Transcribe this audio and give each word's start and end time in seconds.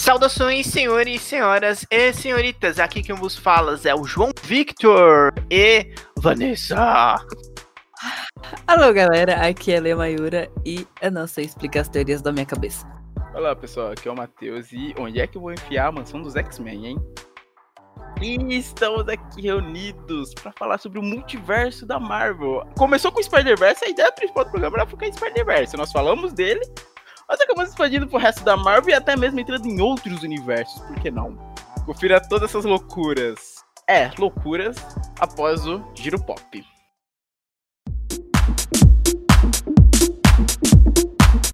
Saudações, 0.00 0.66
senhores, 0.66 1.20
senhoras 1.20 1.84
e 1.90 2.10
senhoritas. 2.14 2.78
Aqui 2.78 3.02
quem 3.02 3.14
vos 3.14 3.36
fala 3.36 3.78
é 3.84 3.94
o 3.94 4.02
João 4.04 4.30
Victor 4.42 5.30
e 5.50 5.92
Vanessa. 6.16 7.16
Alô, 8.66 8.94
galera. 8.94 9.46
Aqui 9.46 9.72
é 9.72 9.76
a 9.76 9.80
Lê 9.82 9.94
Mayura 9.94 10.50
e 10.64 10.86
eu 11.02 11.12
não 11.12 11.26
sei 11.26 11.44
explicar 11.44 11.82
as 11.82 11.90
teorias 11.90 12.22
da 12.22 12.32
minha 12.32 12.46
cabeça. 12.46 12.86
Olá, 13.34 13.54
pessoal. 13.54 13.92
Aqui 13.92 14.08
é 14.08 14.10
o 14.10 14.16
Matheus 14.16 14.72
e 14.72 14.94
onde 14.98 15.20
é 15.20 15.26
que 15.26 15.36
eu 15.36 15.42
vou 15.42 15.52
enfiar 15.52 15.88
a 15.88 15.92
mansão 15.92 16.22
dos 16.22 16.34
X-Men, 16.34 16.86
hein? 16.86 16.98
E 18.22 18.36
estamos 18.56 19.06
aqui 19.06 19.42
reunidos 19.42 20.32
para 20.32 20.50
falar 20.52 20.78
sobre 20.78 20.98
o 20.98 21.02
multiverso 21.02 21.84
da 21.84 22.00
Marvel. 22.00 22.66
Começou 22.78 23.12
com 23.12 23.20
o 23.20 23.22
Spider-Verse, 23.22 23.84
a 23.84 23.88
ideia 23.88 24.10
principal 24.12 24.46
do 24.46 24.50
programa 24.50 24.78
era 24.78 24.86
ficar 24.86 25.08
em 25.08 25.12
Spider-Verse. 25.12 25.76
Nós 25.76 25.92
falamos 25.92 26.32
dele, 26.32 26.60
mas 27.30 27.40
acabamos 27.40 27.70
expandindo 27.70 28.08
pro 28.08 28.18
resto 28.18 28.42
da 28.42 28.56
Marvel 28.56 28.90
e 28.90 28.94
até 28.94 29.14
mesmo 29.14 29.38
entrando 29.38 29.64
em 29.64 29.80
outros 29.80 30.24
universos, 30.24 30.80
por 30.80 30.98
que 30.98 31.12
não? 31.12 31.36
Confira 31.86 32.20
todas 32.20 32.50
essas 32.50 32.64
loucuras. 32.64 33.54
É, 33.86 34.10
loucuras 34.18 34.76
após 35.20 35.64
o 35.64 35.80
Giro 35.94 36.20
Pop. 36.20 36.66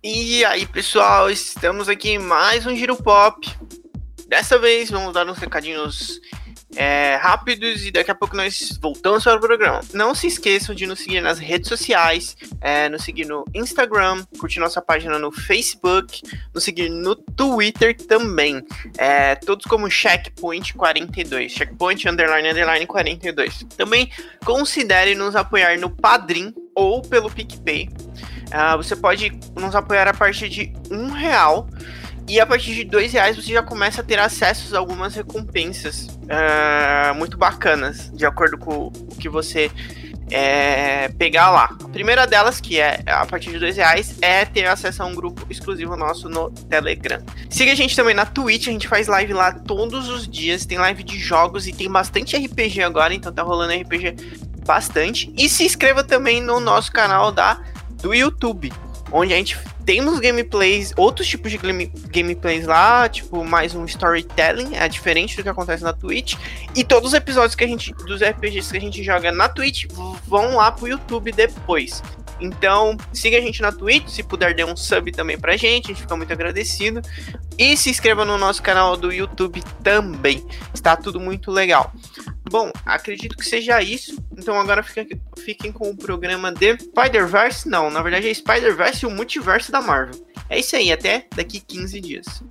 E 0.02 0.44
aí, 0.46 0.66
pessoal, 0.66 1.28
estamos 1.28 1.90
aqui 1.90 2.12
em 2.12 2.18
mais 2.18 2.64
um 2.64 2.74
Giro 2.74 2.96
Pop. 2.96 3.46
Dessa 4.28 4.58
vez 4.58 4.90
vamos 4.90 5.12
dar 5.12 5.28
uns 5.28 5.36
recadinhos 5.36 6.20
é, 6.76 7.16
rápidos 7.16 7.84
e 7.84 7.90
daqui 7.90 8.10
a 8.10 8.14
pouco 8.14 8.36
nós 8.36 8.78
voltamos 8.80 9.24
para 9.24 9.36
o 9.36 9.40
programa. 9.40 9.80
Não 9.92 10.14
se 10.14 10.26
esqueçam 10.26 10.74
de 10.74 10.86
nos 10.86 11.00
seguir 11.00 11.20
nas 11.20 11.38
redes 11.38 11.68
sociais, 11.68 12.36
é, 12.60 12.88
nos 12.88 13.02
seguir 13.02 13.24
no 13.24 13.44
Instagram, 13.54 14.24
curtir 14.38 14.60
nossa 14.60 14.82
página 14.82 15.18
no 15.18 15.32
Facebook, 15.32 16.22
nos 16.54 16.62
seguir 16.62 16.90
no 16.90 17.16
Twitter 17.16 17.96
também. 17.96 18.62
É, 18.98 19.34
todos 19.34 19.64
como 19.64 19.86
Checkpoint42, 19.86 21.48
Checkpoint 21.48 22.09
underline 22.09 22.48
underline 22.51 22.86
42. 22.86 23.64
Também 23.76 24.10
considere 24.45 25.14
nos 25.14 25.34
apoiar 25.34 25.79
no 25.79 25.90
Padrim 25.90 26.54
ou 26.74 27.01
pelo 27.01 27.30
PicPay. 27.30 27.88
Uh, 28.46 28.76
você 28.76 28.95
pode 28.95 29.32
nos 29.56 29.74
apoiar 29.74 30.06
a 30.06 30.14
partir 30.14 30.48
de 30.48 30.73
um 30.90 31.10
real 31.10 31.66
e 32.29 32.41
a 32.41 32.46
partir 32.46 32.74
de 32.74 32.85
dois 32.85 33.13
reais 33.13 33.37
você 33.37 33.52
já 33.52 33.63
começa 33.63 34.01
a 34.01 34.05
ter 34.05 34.19
acesso 34.19 34.74
a 34.74 34.79
algumas 34.79 35.15
recompensas 35.15 36.07
uh, 36.07 37.15
muito 37.15 37.38
bacanas, 37.38 38.10
de 38.13 38.27
acordo 38.27 38.59
com 38.59 38.87
o 38.88 39.16
que 39.19 39.29
você 39.29 39.71
é, 40.30 41.09
pegar 41.10 41.51
lá. 41.51 41.77
A 41.85 41.88
primeira 41.88 42.27
delas, 42.27 42.60
que 42.60 42.80
é 42.80 43.01
a 43.07 43.24
partir 43.27 43.51
de 43.51 43.59
dois 43.59 43.77
reais, 43.77 44.16
é 44.21 44.45
ter 44.45 44.66
acesso 44.66 45.02
a 45.02 45.07
um 45.07 45.15
grupo 45.15 45.47
exclusivo 45.49 45.97
nosso 45.97 46.29
no 46.29 46.51
Telegram. 46.51 47.23
Siga 47.49 47.73
a 47.73 47.74
gente 47.74 47.95
também 47.95 48.15
na 48.15 48.27
Twitch, 48.27 48.69
a 48.69 48.73
gente 48.73 48.88
faz 48.88 49.07
live 49.07 49.32
lá 49.32 49.52
todos 49.52 50.09
os 50.09 50.27
dias, 50.27 50.66
tem 50.66 50.79
live 50.79 51.02
de 51.02 51.19
jogos 51.19 51.66
e 51.66 51.73
tem 51.73 51.91
bastante 51.91 52.37
RPG 52.37 52.82
agora, 52.82 53.15
então 53.15 53.32
tá 53.32 53.43
rolando 53.43 53.73
RPG 53.80 54.16
bastante. 54.66 55.32
E 55.37 55.49
se 55.49 55.65
inscreva 55.65 56.02
também 56.02 56.41
no 56.41 56.59
nosso 56.59 56.91
canal 56.91 57.30
da 57.30 57.60
do 58.02 58.13
YouTube, 58.13 58.73
onde 59.13 59.32
a 59.32 59.37
gente 59.37 59.57
temos 59.87 60.18
gameplays, 60.18 60.92
outros 60.96 61.29
tipos 61.29 61.51
de 61.51 61.56
game, 61.56 61.87
gameplays 62.10 62.66
lá, 62.66 63.09
tipo 63.09 63.45
mais 63.45 63.73
um 63.73 63.84
storytelling, 63.84 64.75
é 64.75 64.88
diferente 64.88 65.37
do 65.37 65.44
que 65.44 65.48
acontece 65.48 65.84
na 65.84 65.92
Twitch. 65.92 66.34
E 66.75 66.82
todos 66.82 67.10
os 67.10 67.15
episódios 67.15 67.54
que 67.54 67.62
a 67.62 67.69
gente 67.69 67.94
dos 67.94 68.20
RPGs 68.20 68.72
que 68.72 68.76
a 68.76 68.81
gente 68.81 69.03
joga 69.04 69.31
na 69.31 69.48
Twitch 69.48 69.87
vão 70.26 70.56
lá 70.56 70.72
pro 70.72 70.88
YouTube 70.88 71.31
depois. 71.31 72.03
Então, 72.41 72.97
siga 73.12 73.38
a 73.38 73.41
gente 73.41 73.62
na 73.62 73.72
Twitch, 73.72 74.09
se 74.09 74.22
puder 74.22 74.54
dê 74.54 74.65
um 74.65 74.76
sub 74.76 75.10
também 75.12 75.38
pra 75.38 75.56
gente, 75.56 75.87
a 75.87 75.88
gente 75.88 76.03
fica 76.03 76.16
muito 76.16 76.32
agradecido. 76.32 77.00
E 77.59 77.76
se 77.76 77.88
inscreva 77.88 78.25
no 78.25 78.37
nosso 78.37 78.62
canal 78.62 78.97
do 78.97 79.12
YouTube 79.12 79.62
também. 79.82 80.47
Está 80.74 80.97
tudo 80.97 81.19
muito 81.19 81.50
legal. 81.50 81.92
Bom, 82.48 82.70
acredito 82.84 83.36
que 83.36 83.44
seja 83.44 83.82
isso. 83.82 84.22
Então 84.36 84.58
agora 84.60 84.82
fiquem, 84.82 85.20
fiquem 85.38 85.72
com 85.72 85.91
o 85.91 85.97
programa 85.97 86.52
de 86.52 86.78
Spider-Verse. 86.78 87.69
Não, 87.69 87.91
na 87.91 88.02
verdade 88.02 88.28
é 88.28 88.34
Spider-Verse 88.34 89.04
e 89.04 89.08
o 89.08 89.10
multiverso 89.10 89.72
da 89.72 89.80
Marvel. 89.80 90.24
É 90.48 90.58
isso 90.58 90.76
aí, 90.76 90.92
até 90.92 91.26
daqui 91.34 91.58
15 91.60 92.00
dias. 92.00 92.42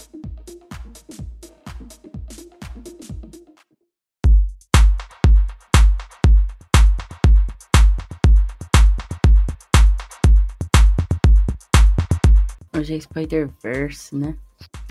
Hoje 12.78 12.96
é 12.96 13.00
Spider-Verse, 13.00 14.14
né? 14.16 14.36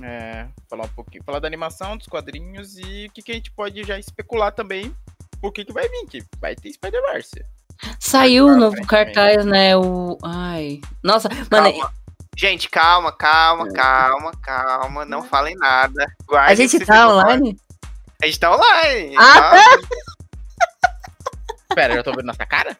É, 0.02 0.46
falar 0.70 0.84
um 0.84 0.88
pouquinho, 0.88 1.22
falar 1.22 1.38
da 1.38 1.46
animação, 1.46 1.98
dos 1.98 2.06
quadrinhos 2.06 2.78
e 2.78 3.06
o 3.06 3.12
que, 3.12 3.22
que 3.22 3.32
a 3.32 3.34
gente 3.34 3.50
pode 3.50 3.82
já 3.84 3.98
especular 3.98 4.52
também 4.52 4.94
o 5.42 5.52
que, 5.52 5.64
que 5.64 5.72
vai 5.72 5.86
vir, 5.88 6.06
que 6.06 6.24
vai 6.40 6.54
ter 6.54 6.72
Spider-Verse. 6.72 7.44
Saiu 8.00 8.46
o 8.46 8.56
novo 8.56 8.86
cartaz, 8.86 9.44
né? 9.44 9.76
O. 9.76 10.16
Ai. 10.22 10.80
Nossa, 11.02 11.28
calma. 11.28 11.70
mano. 11.72 11.90
Gente, 12.36 12.70
calma, 12.70 13.12
calma, 13.12 13.70
calma, 13.70 14.32
calma. 14.42 15.04
Não 15.04 15.22
falem 15.22 15.54
nada. 15.56 16.06
Guarde 16.26 16.52
a 16.52 16.54
gente 16.54 16.84
tá 16.84 17.08
online? 17.08 17.58
A 18.22 18.26
gente 18.26 18.40
tá 18.40 18.54
online. 18.54 19.14
Ah, 19.18 19.50
tá. 19.50 19.78
Pera, 21.74 21.94
eu 21.94 22.02
tô 22.02 22.12
vendo 22.12 22.26
nossa 22.26 22.46
cara? 22.46 22.78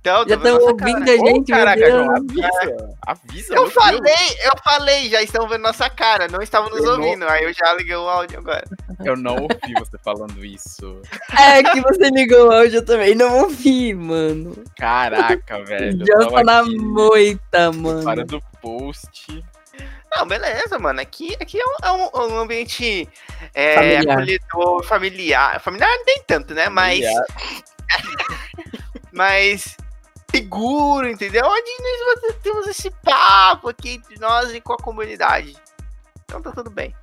Então, 0.00 0.26
já 0.26 0.34
estão 0.34 0.58
ouvindo 0.58 1.04
cara. 1.04 1.12
a 1.12 1.16
gente. 1.16 1.52
Oh, 1.52 1.56
caraca, 1.56 1.90
João, 1.90 2.16
avisa. 2.16 2.96
Avisa. 3.06 3.54
Eu 3.54 3.70
falei, 3.70 4.00
Deus. 4.00 4.44
eu 4.44 4.52
falei, 4.64 5.10
já 5.10 5.22
estão 5.22 5.46
vendo 5.46 5.60
nossa 5.60 5.90
cara, 5.90 6.26
não 6.26 6.40
estavam 6.40 6.70
nos 6.70 6.82
eu 6.82 6.92
ouvindo. 6.92 7.20
Não... 7.20 7.28
Aí 7.28 7.44
eu 7.44 7.52
já 7.52 7.74
liguei 7.74 7.96
o 7.96 8.08
áudio 8.08 8.38
agora. 8.38 8.64
Eu 9.04 9.14
não 9.14 9.34
ouvi 9.34 9.74
você 9.78 9.98
falando 10.02 10.42
isso. 10.44 11.02
É 11.38 11.62
que 11.62 11.80
você 11.80 12.08
ligou 12.10 12.48
o 12.48 12.52
áudio 12.52 12.82
também, 12.82 13.14
não 13.14 13.40
ouvi, 13.40 13.94
mano. 13.94 14.56
Caraca, 14.76 15.62
velho. 15.64 16.04
Já 16.06 16.30
tá 16.30 16.44
na 16.44 16.64
moita, 16.64 17.72
mano. 17.72 18.02
Para 18.02 18.24
do 18.24 18.42
post. 18.62 19.44
Não, 20.16 20.26
beleza, 20.26 20.78
mano. 20.78 21.00
Aqui, 21.00 21.36
aqui 21.40 21.58
é 21.58 21.64
um, 21.64 21.76
é 21.82 21.92
um, 21.92 22.32
um 22.32 22.38
ambiente 22.40 23.08
é, 23.54 23.74
familiar. 23.74 24.12
acolhedor, 24.14 24.84
familiar. 24.84 25.60
Familiar 25.60 25.90
nem 26.06 26.22
tanto, 26.26 26.54
né? 26.54 26.64
Familiar. 26.64 27.24
Mas. 29.12 29.76
mas 29.76 29.79
seguro, 30.30 31.08
entendeu? 31.08 31.44
Onde 31.44 31.70
nós 32.06 32.36
temos 32.42 32.66
esse 32.66 32.90
papo 33.02 33.68
aqui 33.68 33.94
entre 33.94 34.18
nós 34.18 34.52
e 34.52 34.60
com 34.60 34.72
a 34.72 34.78
comunidade. 34.78 35.56
Então 36.24 36.40
tá 36.40 36.52
tudo 36.52 36.70
bem. 36.70 36.94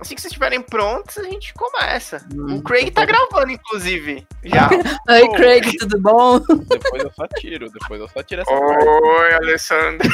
Assim 0.00 0.16
que 0.16 0.20
vocês 0.20 0.32
estiverem 0.32 0.60
prontos, 0.60 1.16
a 1.16 1.22
gente 1.22 1.54
começa. 1.54 2.26
Hum, 2.34 2.56
o 2.56 2.62
Craig 2.62 2.90
tá 2.90 3.04
gravando, 3.04 3.52
inclusive. 3.52 4.26
Já. 4.42 4.68
Oi, 5.08 5.28
Craig, 5.36 5.76
tudo 5.78 6.00
bom? 6.00 6.40
Depois 6.40 7.04
eu 7.04 7.12
só 7.12 7.28
tiro, 7.38 7.70
depois 7.70 8.00
eu 8.00 8.08
só 8.08 8.22
tiro 8.22 8.42
essa 8.42 8.52
Oi, 8.52 8.60
parte. 8.60 8.84
Oi, 8.84 9.34
Alessandro. 9.34 10.08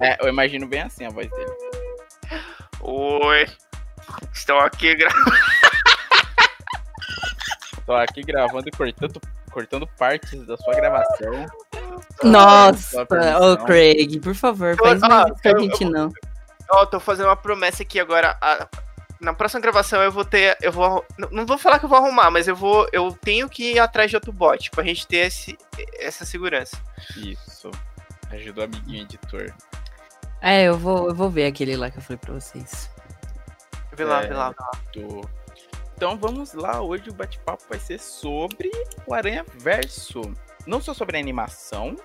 É, 0.00 0.18
eu 0.20 0.28
imagino 0.28 0.66
bem 0.66 0.82
assim 0.82 1.06
a 1.06 1.10
voz 1.10 1.30
dele. 1.30 1.52
Oi. 2.80 3.46
Estou 4.32 4.58
aqui 4.58 4.96
gravando. 4.96 5.30
Estou 7.78 7.96
aqui 7.96 8.22
gravando 8.22 8.68
e 8.68 8.72
cortando 8.72 9.20
cortando 9.54 9.86
partes 9.96 10.44
da 10.44 10.56
sua 10.56 10.74
gravação. 10.74 11.46
Nossa, 12.24 13.02
ô 13.02 13.52
oh, 13.52 13.56
Craig, 13.64 14.18
por 14.20 14.34
favor, 14.34 14.76
faz 14.76 15.00
ah, 15.04 15.08
mais 15.08 15.40
pra 15.40 15.58
gente 15.60 15.84
não. 15.84 16.12
Ó, 16.72 16.84
tô 16.84 16.98
fazendo 16.98 17.26
uma 17.26 17.36
promessa 17.36 17.84
aqui 17.84 18.00
agora. 18.00 18.36
A, 18.40 18.66
na 19.20 19.32
próxima 19.32 19.60
gravação 19.60 20.02
eu 20.02 20.10
vou 20.10 20.24
ter. 20.24 20.56
Eu 20.60 20.72
vou. 20.72 21.04
Não 21.30 21.46
vou 21.46 21.56
falar 21.56 21.78
que 21.78 21.84
eu 21.84 21.88
vou 21.88 21.98
arrumar, 21.98 22.30
mas 22.32 22.48
eu 22.48 22.56
vou. 22.56 22.88
Eu 22.92 23.12
tenho 23.12 23.48
que 23.48 23.74
ir 23.74 23.78
atrás 23.78 24.10
de 24.10 24.16
outro 24.16 24.32
bot 24.32 24.70
pra 24.72 24.82
gente 24.82 25.06
ter 25.06 25.28
esse, 25.28 25.56
essa 26.00 26.24
segurança. 26.24 26.76
Isso. 27.16 27.70
Ajuda 28.30 28.62
o 28.62 28.64
amiguinho 28.64 29.02
editor. 29.02 29.54
É, 30.40 30.64
eu 30.64 30.76
vou, 30.76 31.08
eu 31.08 31.14
vou 31.14 31.30
ver 31.30 31.46
aquele 31.46 31.76
lá 31.76 31.90
que 31.90 31.98
eu 31.98 32.02
falei 32.02 32.18
pra 32.18 32.34
vocês. 32.34 32.90
Vê 33.92 34.04
lá, 34.04 34.22
é, 34.24 34.26
vê 34.26 34.34
lá, 34.34 34.50
vê 34.50 34.56
lá. 34.60 34.70
Do... 34.92 35.43
Então 35.96 36.16
vamos 36.16 36.52
lá, 36.54 36.82
hoje 36.82 37.08
o 37.08 37.14
bate-papo 37.14 37.62
vai 37.68 37.78
ser 37.78 38.00
sobre 38.00 38.70
o 39.06 39.14
Aranha 39.14 39.44
Verso. 39.54 40.22
Não 40.66 40.80
só 40.80 40.92
sobre 40.92 41.16
a 41.16 41.20
animação, 41.20 41.96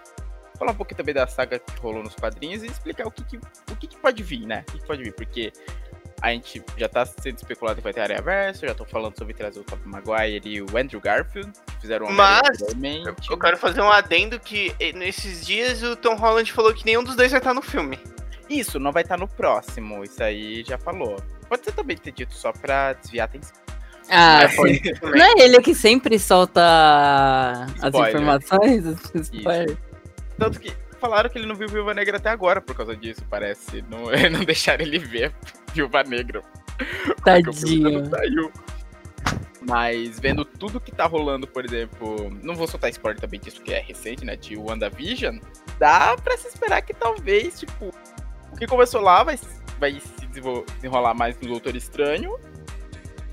falar 0.58 0.72
um 0.72 0.76
pouquinho 0.76 0.98
também 0.98 1.16
da 1.16 1.26
saga 1.26 1.58
que 1.58 1.80
rolou 1.80 2.04
nos 2.04 2.14
quadrinhos 2.14 2.62
e 2.64 2.68
explicar 2.68 3.08
o 3.08 3.12
que, 3.12 3.24
que 3.24 3.38
o 3.38 3.76
que, 3.76 3.88
que, 3.88 3.98
pode 3.98 4.22
vir, 4.22 4.46
né? 4.46 4.64
O 4.68 4.72
que, 4.72 4.80
que, 4.80 4.86
pode 4.86 5.04
vir, 5.04 5.14
porque 5.14 5.52
a 6.22 6.32
gente 6.32 6.62
já 6.78 6.88
tá 6.88 7.06
sendo 7.06 7.38
especulado 7.38 7.78
que 7.78 7.84
vai 7.84 7.94
ter 7.94 8.02
Aranha 8.02 8.22
Verso, 8.22 8.68
já 8.68 8.76
tô 8.76 8.86
falando 8.86 9.18
sobre 9.18 9.34
trazer 9.34 9.60
o 9.60 9.64
Top 9.64 9.82
Maguire 9.88 10.48
e 10.48 10.62
o 10.62 10.78
Andrew 10.78 11.02
Garfield, 11.02 11.52
que 11.66 11.82
fizeram 11.82 12.08
um 12.08 12.12
Mas 12.12 12.62
eu 13.30 13.40
quero 13.40 13.58
fazer 13.58 13.82
um 13.82 13.90
adendo 13.90 14.40
que 14.40 14.76
nesses 14.94 15.46
dias 15.46 15.82
o 15.82 15.96
Tom 15.96 16.16
Holland 16.16 16.52
falou 16.52 16.74
que 16.74 16.86
nenhum 16.86 17.04
dos 17.04 17.16
dois 17.16 17.32
vai 17.32 17.40
estar 17.40 17.54
no 17.54 17.62
filme. 17.62 17.98
Isso, 18.50 18.80
não 18.80 18.92
vai 18.92 19.04
estar 19.04 19.18
no 19.18 19.28
próximo, 19.28 20.04
isso 20.04 20.22
aí 20.22 20.64
já 20.64 20.78
falou. 20.78 21.16
Pode 21.48 21.64
ser 21.64 21.72
também 21.72 21.98
ter 21.98 22.12
dito 22.12 22.34
só 22.34 22.52
pra 22.52 22.94
desviar 22.94 23.26
a 23.26 23.30
atenção. 23.30 23.69
Ah, 24.10 24.42
não 25.04 25.26
é 25.26 25.34
ele 25.46 25.62
que 25.62 25.76
sempre 25.76 26.18
solta 26.18 27.68
Spoiler. 27.76 28.00
as 28.02 28.10
informações? 28.10 29.78
Tanto 30.38 30.60
que 30.60 30.74
falaram 31.00 31.30
que 31.30 31.38
ele 31.38 31.48
não 31.48 31.56
viu 31.56 31.68
Viúva 31.68 31.94
Negra 31.94 32.18
até 32.18 32.30
agora 32.30 32.62
por 32.62 32.76
causa 32.76 32.96
disso, 32.96 33.22
parece. 33.30 33.84
Não, 33.90 34.06
não 34.32 34.44
deixaram 34.44 34.84
ele 34.84 35.00
ver 35.00 35.34
Viúva 35.74 36.04
Negra. 36.04 36.42
Tadinho. 37.24 38.10
Saiu. 38.10 38.52
Mas 39.62 40.20
vendo 40.20 40.46
tudo 40.46 40.80
que 40.80 40.92
tá 40.92 41.06
rolando, 41.06 41.46
por 41.46 41.66
exemplo, 41.66 42.32
não 42.42 42.56
vou 42.56 42.68
soltar 42.68 42.90
spoiler 42.90 43.20
também 43.20 43.40
disso 43.40 43.62
que 43.62 43.74
é 43.74 43.80
recente, 43.80 44.26
né? 44.26 44.36
De 44.36 44.58
WandaVision, 44.58 45.38
dá 45.78 46.16
pra 46.18 46.38
se 46.38 46.48
esperar 46.48 46.82
que 46.82 46.94
talvez, 46.94 47.60
tipo, 47.60 47.94
o 48.52 48.58
que 48.58 48.66
começou 48.66 49.02
lá 49.02 49.24
vai, 49.24 49.38
vai 49.78 50.00
se 50.00 50.26
desenrolar 50.28 51.14
mais 51.14 51.38
no 51.40 51.50
Doutor 51.50 51.76
Estranho. 51.76 52.40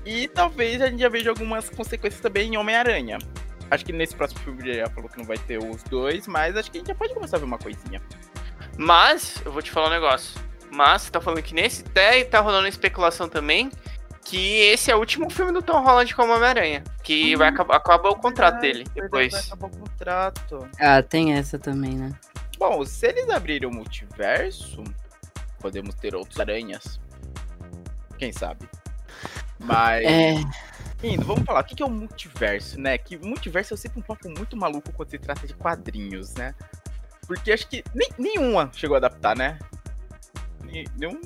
E 0.07 0.25
talvez 0.29 0.81
a 0.81 0.89
gente 0.89 1.01
já 1.01 1.09
veja 1.09 1.29
algumas 1.29 1.69
consequências 1.69 2.21
também 2.21 2.53
em 2.53 2.57
Homem-Aranha. 2.57 3.17
Acho 3.69 3.83
que 3.83 3.91
nesse 3.91 4.15
próximo 4.15 4.39
filme 4.39 4.73
já 4.73 4.89
falou 4.89 5.09
que 5.09 5.17
não 5.17 5.25
vai 5.25 5.37
ter 5.37 5.57
os 5.57 5.83
dois, 5.83 6.25
mas 6.27 6.55
acho 6.55 6.71
que 6.71 6.77
a 6.77 6.79
gente 6.79 6.87
já 6.87 6.95
pode 6.95 7.13
começar 7.13 7.35
a 7.35 7.39
ver 7.41 7.45
uma 7.45 7.57
coisinha. 7.57 8.01
Mas, 8.77 9.41
eu 9.43 9.51
vou 9.51 9.61
te 9.61 9.69
falar 9.69 9.87
um 9.87 9.91
negócio. 9.91 10.39
Mas, 10.71 11.01
você 11.01 11.11
tá 11.11 11.19
falando 11.19 11.43
que 11.43 11.53
nesse 11.53 11.83
até 11.83 12.23
tá 12.23 12.39
rolando 12.39 12.69
especulação 12.69 13.27
também 13.27 13.69
que 14.23 14.59
esse 14.59 14.89
é 14.89 14.95
o 14.95 14.99
último 14.99 15.29
filme 15.29 15.51
do 15.51 15.61
Tom 15.61 15.83
Holland 15.83 16.15
como 16.15 16.31
Homem-Aranha. 16.33 16.85
Que 17.03 17.35
hum, 17.35 17.39
vai 17.39 17.49
acabar, 17.49 17.75
acaba 17.75 18.09
o 18.09 18.15
contrato 18.15 18.61
dele 18.61 18.85
depois. 18.95 19.33
Vai 19.33 19.41
acabar 19.41 19.67
o 19.67 19.77
contrato. 19.77 20.69
Ah, 20.79 21.03
tem 21.03 21.33
essa 21.33 21.59
também, 21.59 21.95
né? 21.95 22.13
Bom, 22.57 22.85
se 22.85 23.07
eles 23.07 23.29
abrirem 23.29 23.67
o 23.67 23.73
multiverso, 23.73 24.85
podemos 25.59 25.95
ter 25.95 26.15
outros 26.15 26.39
aranhas. 26.39 26.97
Quem 28.17 28.31
sabe? 28.31 28.67
Mas. 29.59 30.05
É. 30.05 30.35
Indo, 31.03 31.25
vamos 31.25 31.43
falar, 31.43 31.61
o 31.61 31.63
que 31.63 31.81
é 31.81 31.85
o 31.85 31.89
multiverso, 31.89 32.79
né? 32.79 32.97
Que 32.97 33.17
multiverso 33.17 33.73
é 33.73 33.77
sempre 33.77 33.99
um 33.99 34.01
papo 34.01 34.27
muito 34.29 34.57
maluco 34.57 34.91
quando 34.93 35.09
se 35.11 35.19
trata 35.19 35.45
de 35.45 35.53
quadrinhos, 35.53 36.33
né? 36.33 36.55
Porque 37.27 37.51
acho 37.51 37.67
que 37.67 37.83
nem, 37.93 38.09
nenhuma 38.17 38.71
chegou 38.73 38.95
a 38.95 38.97
adaptar, 38.97 39.35
né? 39.35 39.59
Nenhum 40.63 41.21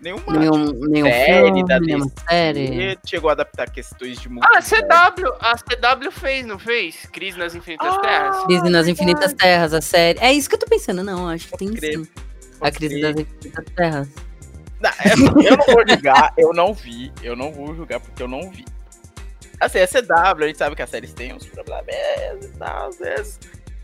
nenhuma 0.00 0.32
nenhum, 0.32 0.66
tipo, 0.66 0.86
nenhum 0.86 1.06
série 1.06 1.44
filme, 1.46 1.66
da 1.66 1.80
nenhuma 1.80 2.12
série. 2.28 2.98
chegou 3.04 3.30
a 3.30 3.32
adaptar 3.32 3.68
questões 3.70 4.20
de 4.20 4.28
Ah, 4.40 4.58
a 4.58 4.62
CW, 4.62 5.26
a 5.40 5.56
CW 5.56 6.12
fez, 6.12 6.46
não 6.46 6.58
fez? 6.58 7.04
Crise 7.12 7.36
nas 7.36 7.54
Infinitas 7.54 7.94
Ah, 7.94 7.98
Terras. 8.00 8.44
Crise 8.44 8.68
nas 8.70 8.86
Infinitas 8.86 9.32
Terras, 9.32 9.74
a 9.74 9.80
série. 9.80 10.18
É 10.20 10.32
isso 10.32 10.48
que 10.48 10.54
eu 10.54 10.60
tô 10.60 10.66
pensando, 10.66 11.02
não, 11.02 11.28
acho 11.28 11.48
que 11.48 11.58
tem 11.58 11.72
crer. 11.74 11.98
sim. 11.98 12.08
A 12.60 12.70
Crise 12.70 13.00
das 13.00 13.16
Infinitas 13.16 13.64
Terras. 13.74 14.08
Não, 14.80 14.90
é, 14.90 15.12
eu 15.12 15.56
não 15.56 15.66
vou 15.66 15.88
julgar, 15.88 16.34
eu 16.36 16.52
não 16.52 16.72
vi. 16.74 17.12
Eu 17.22 17.34
não 17.36 17.52
vou 17.52 17.74
julgar 17.74 18.00
porque 18.00 18.22
eu 18.22 18.28
não 18.28 18.50
vi. 18.50 18.64
Assim, 19.60 19.78
é 19.78 19.86
CW, 19.86 20.44
a 20.44 20.46
gente 20.46 20.58
sabe 20.58 20.76
que 20.76 20.82
as 20.82 20.90
séries 20.90 21.12
têm 21.12 21.32
uns 21.32 21.44
problemas 21.46 22.44
e 22.44 22.48
tal. 22.58 22.90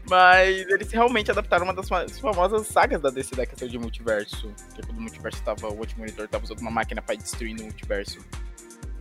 Mas 0.08 0.66
eles 0.68 0.92
realmente 0.92 1.30
adaptaram 1.30 1.64
uma 1.64 1.74
das 1.74 1.88
fa- 1.88 2.06
famosas 2.20 2.66
sagas 2.68 3.00
da 3.00 3.10
DC 3.10 3.34
da 3.34 3.46
questão 3.46 3.66
de 3.66 3.78
multiverso. 3.78 4.52
Que 4.74 4.82
quando 4.82 4.98
o 4.98 5.00
multiverso 5.00 5.42
tava. 5.42 5.68
O 5.68 5.78
último 5.78 6.00
monitor 6.00 6.28
tava 6.28 6.44
usando 6.44 6.60
uma 6.60 6.70
máquina 6.70 7.00
pra 7.00 7.14
ir 7.14 7.18
destruindo 7.18 7.62
o 7.62 7.64
multiverso. 7.66 8.18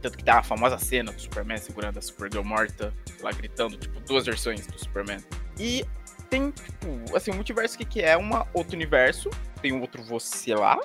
Tanto 0.02 0.18
que 0.18 0.24
tá 0.24 0.40
a 0.40 0.44
famosa 0.44 0.78
cena 0.78 1.12
do 1.12 1.22
Superman 1.22 1.58
segurando 1.58 1.98
a 1.98 2.02
Supergirl 2.02 2.44
morta, 2.44 2.94
lá 3.22 3.32
gritando, 3.32 3.78
tipo, 3.78 4.00
duas 4.02 4.26
versões 4.26 4.66
do 4.68 4.78
Superman. 4.78 5.20
E 5.58 5.86
tem, 6.30 6.52
tipo, 6.52 7.16
assim, 7.16 7.32
o 7.32 7.36
multiverso 7.36 7.78
que, 7.78 7.86
que 7.86 8.02
é 8.02 8.18
uma 8.18 8.46
outro 8.54 8.76
universo, 8.76 9.30
tem 9.62 9.72
um 9.72 9.80
outro 9.80 10.02
você 10.04 10.56
lá. 10.56 10.78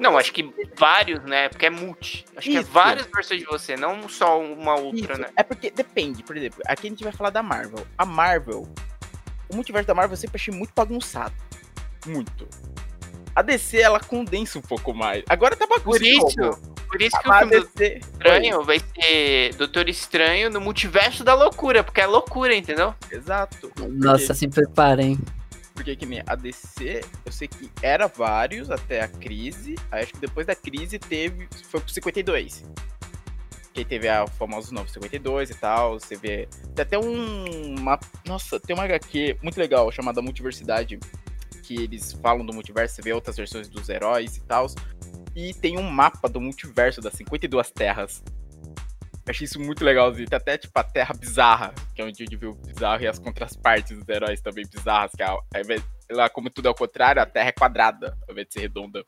Não, 0.00 0.16
acho 0.16 0.32
que 0.32 0.52
vários, 0.76 1.22
né? 1.24 1.48
Porque 1.48 1.66
é 1.66 1.70
multi. 1.70 2.24
Acho 2.36 2.48
que 2.48 2.56
é 2.56 2.60
Isso. 2.60 2.70
várias 2.70 3.06
versões 3.06 3.40
de 3.40 3.46
você, 3.46 3.76
não 3.76 4.08
só 4.08 4.40
uma 4.40 4.76
outra, 4.76 5.12
Isso. 5.12 5.20
né? 5.20 5.28
É 5.36 5.42
porque 5.42 5.70
depende, 5.70 6.22
por 6.22 6.36
exemplo, 6.36 6.62
aqui 6.66 6.86
a 6.86 6.90
gente 6.90 7.02
vai 7.02 7.12
falar 7.12 7.30
da 7.30 7.42
Marvel. 7.42 7.84
A 7.96 8.04
Marvel, 8.04 8.68
o 9.48 9.54
multiverso 9.54 9.88
da 9.88 9.94
Marvel 9.94 10.12
eu 10.12 10.16
sempre 10.16 10.36
achei 10.36 10.54
muito 10.54 10.72
bagunçado. 10.74 11.34
Muito. 12.06 12.48
A 13.34 13.42
DC, 13.42 13.78
ela 13.78 14.00
condensa 14.00 14.58
um 14.58 14.62
pouco 14.62 14.92
mais. 14.92 15.24
Agora 15.28 15.54
tá 15.56 15.66
bagunça 15.66 15.98
Por 15.98 16.02
isso, 16.02 16.58
por 16.88 17.02
isso 17.02 17.20
que 17.20 17.28
o 17.28 17.32
filme 17.32 17.60
DC... 17.60 17.98
Estranho 17.98 18.62
vai 18.64 18.80
ser 18.80 19.54
Doutor 19.54 19.88
Estranho 19.88 20.50
no 20.50 20.60
multiverso 20.60 21.22
da 21.22 21.34
loucura, 21.34 21.84
porque 21.84 22.00
é 22.00 22.06
loucura, 22.06 22.54
entendeu? 22.54 22.94
Exato. 23.10 23.70
Nossa, 23.90 24.34
se 24.34 24.48
preparem. 24.48 25.18
Porque 25.78 25.94
que 25.94 26.06
nem 26.06 26.20
a 26.26 26.34
DC, 26.34 27.02
eu 27.24 27.30
sei 27.30 27.46
que 27.46 27.70
era 27.80 28.08
vários 28.08 28.68
até 28.68 29.00
a 29.00 29.06
crise. 29.06 29.76
Acho 29.92 30.12
que 30.12 30.18
depois 30.18 30.44
da 30.44 30.56
crise 30.56 30.98
teve. 30.98 31.48
Foi 31.70 31.80
pro 31.80 31.88
52. 31.88 32.64
Que 33.72 33.84
teve 33.84 34.08
a 34.08 34.26
famosa 34.26 34.74
952 34.74 35.50
e 35.50 35.54
tal. 35.54 36.00
Você 36.00 36.16
vê. 36.16 36.48
Tem 36.74 36.82
até 36.82 36.98
um. 36.98 37.76
Uma, 37.78 37.96
nossa, 38.26 38.58
tem 38.58 38.74
uma 38.74 38.82
HQ 38.86 39.38
muito 39.40 39.56
legal 39.56 39.88
chamada 39.92 40.20
Multiversidade. 40.20 40.98
Que 41.62 41.84
eles 41.84 42.12
falam 42.14 42.44
do 42.44 42.52
multiverso, 42.52 42.96
você 42.96 43.02
vê 43.02 43.12
outras 43.12 43.36
versões 43.36 43.68
dos 43.68 43.88
heróis 43.88 44.36
e 44.36 44.40
tal. 44.40 44.66
E 45.36 45.54
tem 45.54 45.78
um 45.78 45.88
mapa 45.88 46.28
do 46.28 46.40
multiverso 46.40 47.00
das 47.00 47.12
52 47.12 47.70
terras. 47.70 48.24
Achei 49.28 49.44
isso 49.44 49.60
muito 49.60 49.84
legalzinho. 49.84 50.28
Tem 50.28 50.36
até, 50.36 50.56
tipo, 50.56 50.78
a 50.78 50.82
Terra 50.84 51.14
Bizarra, 51.14 51.74
que 51.94 52.00
é 52.00 52.04
onde 52.04 52.22
a 52.22 52.24
gente 52.24 52.36
viu 52.36 52.50
o 52.50 52.54
bizarro, 52.54 53.02
e 53.02 53.06
as 53.06 53.18
contrapartes 53.18 53.96
dos 53.96 54.08
heróis 54.08 54.40
também 54.40 54.64
bizarras, 54.66 55.12
que 55.12 55.22
é, 55.22 55.26
ao 55.26 55.44
invés- 55.56 55.82
lá, 56.10 56.28
como 56.30 56.48
tudo 56.50 56.66
é 56.66 56.68
ao 56.68 56.74
contrário, 56.74 57.20
a 57.20 57.26
Terra 57.26 57.48
é 57.48 57.52
quadrada, 57.52 58.16
ao 58.26 58.32
invés 58.32 58.46
de 58.48 58.54
ser 58.54 58.60
redonda. 58.60 59.02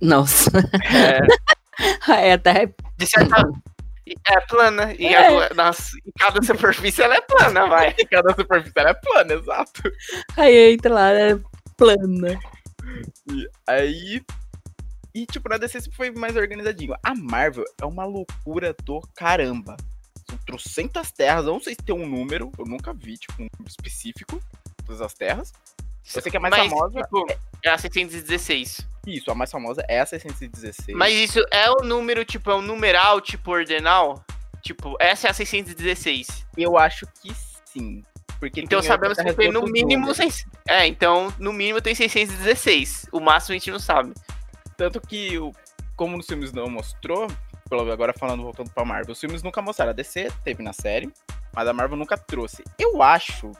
Nossa. 0.00 0.50
É, 0.92 1.20
É, 2.28 2.32
até. 2.34 2.66
De 2.98 3.06
certa. 3.06 3.36
É 4.28 4.40
plana. 4.48 4.92
E 4.98 5.06
É. 5.06 5.46
a- 5.46 5.54
nas- 5.54 5.92
em 6.04 6.10
cada 6.18 6.42
superfície 6.42 7.00
ela 7.02 7.14
é 7.14 7.20
plana, 7.22 7.66
vai. 7.66 7.94
cada 8.10 8.34
superfície 8.34 8.72
ela 8.76 8.90
é 8.90 8.94
plana, 8.94 9.32
exato. 9.34 9.82
Aí 10.36 10.72
entra 10.74 10.92
lá, 10.92 11.10
é 11.10 11.38
plana. 11.78 12.38
E 13.32 13.48
aí. 13.66 14.22
E, 15.14 15.26
tipo, 15.26 15.48
na 15.48 15.56
DC 15.56 15.80
sempre 15.80 15.96
foi 15.96 16.10
mais 16.12 16.36
organizadinho. 16.36 16.94
A 17.02 17.14
Marvel 17.14 17.64
é 17.80 17.84
uma 17.84 18.04
loucura 18.04 18.74
do 18.84 19.00
caramba. 19.14 19.76
São 20.28 20.38
trocentas 20.46 21.10
terras, 21.10 21.46
eu 21.46 21.52
não 21.52 21.60
sei 21.60 21.74
se 21.74 21.82
tem 21.82 21.94
um 21.94 22.06
número, 22.08 22.52
eu 22.58 22.64
nunca 22.64 22.92
vi, 22.94 23.16
tipo, 23.18 23.34
um 23.42 23.48
número 23.52 23.68
específico, 23.68 24.40
todas 24.86 25.00
as 25.00 25.12
terras. 25.14 25.52
Eu 26.14 26.22
sei 26.22 26.30
que 26.30 26.36
a 26.36 26.40
mais 26.40 26.56
Mas, 26.56 26.68
famosa. 26.68 27.02
tipo, 27.02 27.26
é 27.64 27.70
a 27.70 27.76
616. 27.78 28.86
Isso, 29.06 29.30
a 29.30 29.34
mais 29.34 29.50
famosa 29.50 29.84
é 29.88 30.00
a 30.00 30.06
616. 30.06 30.96
Mas 30.96 31.12
isso 31.14 31.40
é 31.50 31.68
o 31.70 31.82
número, 31.84 32.24
tipo, 32.24 32.50
é 32.50 32.54
um 32.54 32.62
numeral, 32.62 33.20
tipo, 33.20 33.50
ordinal? 33.50 34.24
Tipo, 34.62 34.96
essa 35.00 35.26
é 35.26 35.30
a 35.30 35.34
616. 35.34 36.46
Eu 36.56 36.76
acho 36.78 37.06
que 37.20 37.32
sim. 37.64 38.04
Porque 38.38 38.60
Então 38.60 38.82
sabemos 38.82 39.18
que 39.18 39.32
tem 39.34 39.50
no 39.52 39.62
mínimo. 39.66 40.14
seis- 40.14 40.46
É, 40.68 40.86
então 40.86 41.32
no 41.38 41.52
mínimo 41.52 41.80
tem 41.80 41.94
616. 41.94 43.06
O 43.12 43.20
máximo 43.20 43.52
a 43.54 43.58
gente 43.58 43.70
não 43.70 43.78
sabe. 43.78 44.12
Tanto 44.80 44.98
que, 44.98 45.38
o- 45.38 45.52
como 45.94 46.16
nos 46.16 46.24
filmes 46.26 46.52
não 46.54 46.66
mostrou, 46.70 47.26
agora 47.92 48.14
falando, 48.18 48.42
voltando 48.42 48.70
pra 48.70 48.82
Marvel, 48.82 49.12
os 49.12 49.20
filmes 49.20 49.42
nunca 49.42 49.60
mostraram. 49.60 49.90
A 49.90 49.92
DC 49.92 50.32
teve 50.42 50.62
na 50.62 50.72
série, 50.72 51.12
mas 51.52 51.68
a 51.68 51.72
Marvel 51.74 51.98
nunca 51.98 52.16
trouxe. 52.16 52.64
Eu 52.78 53.02
acho, 53.02 53.52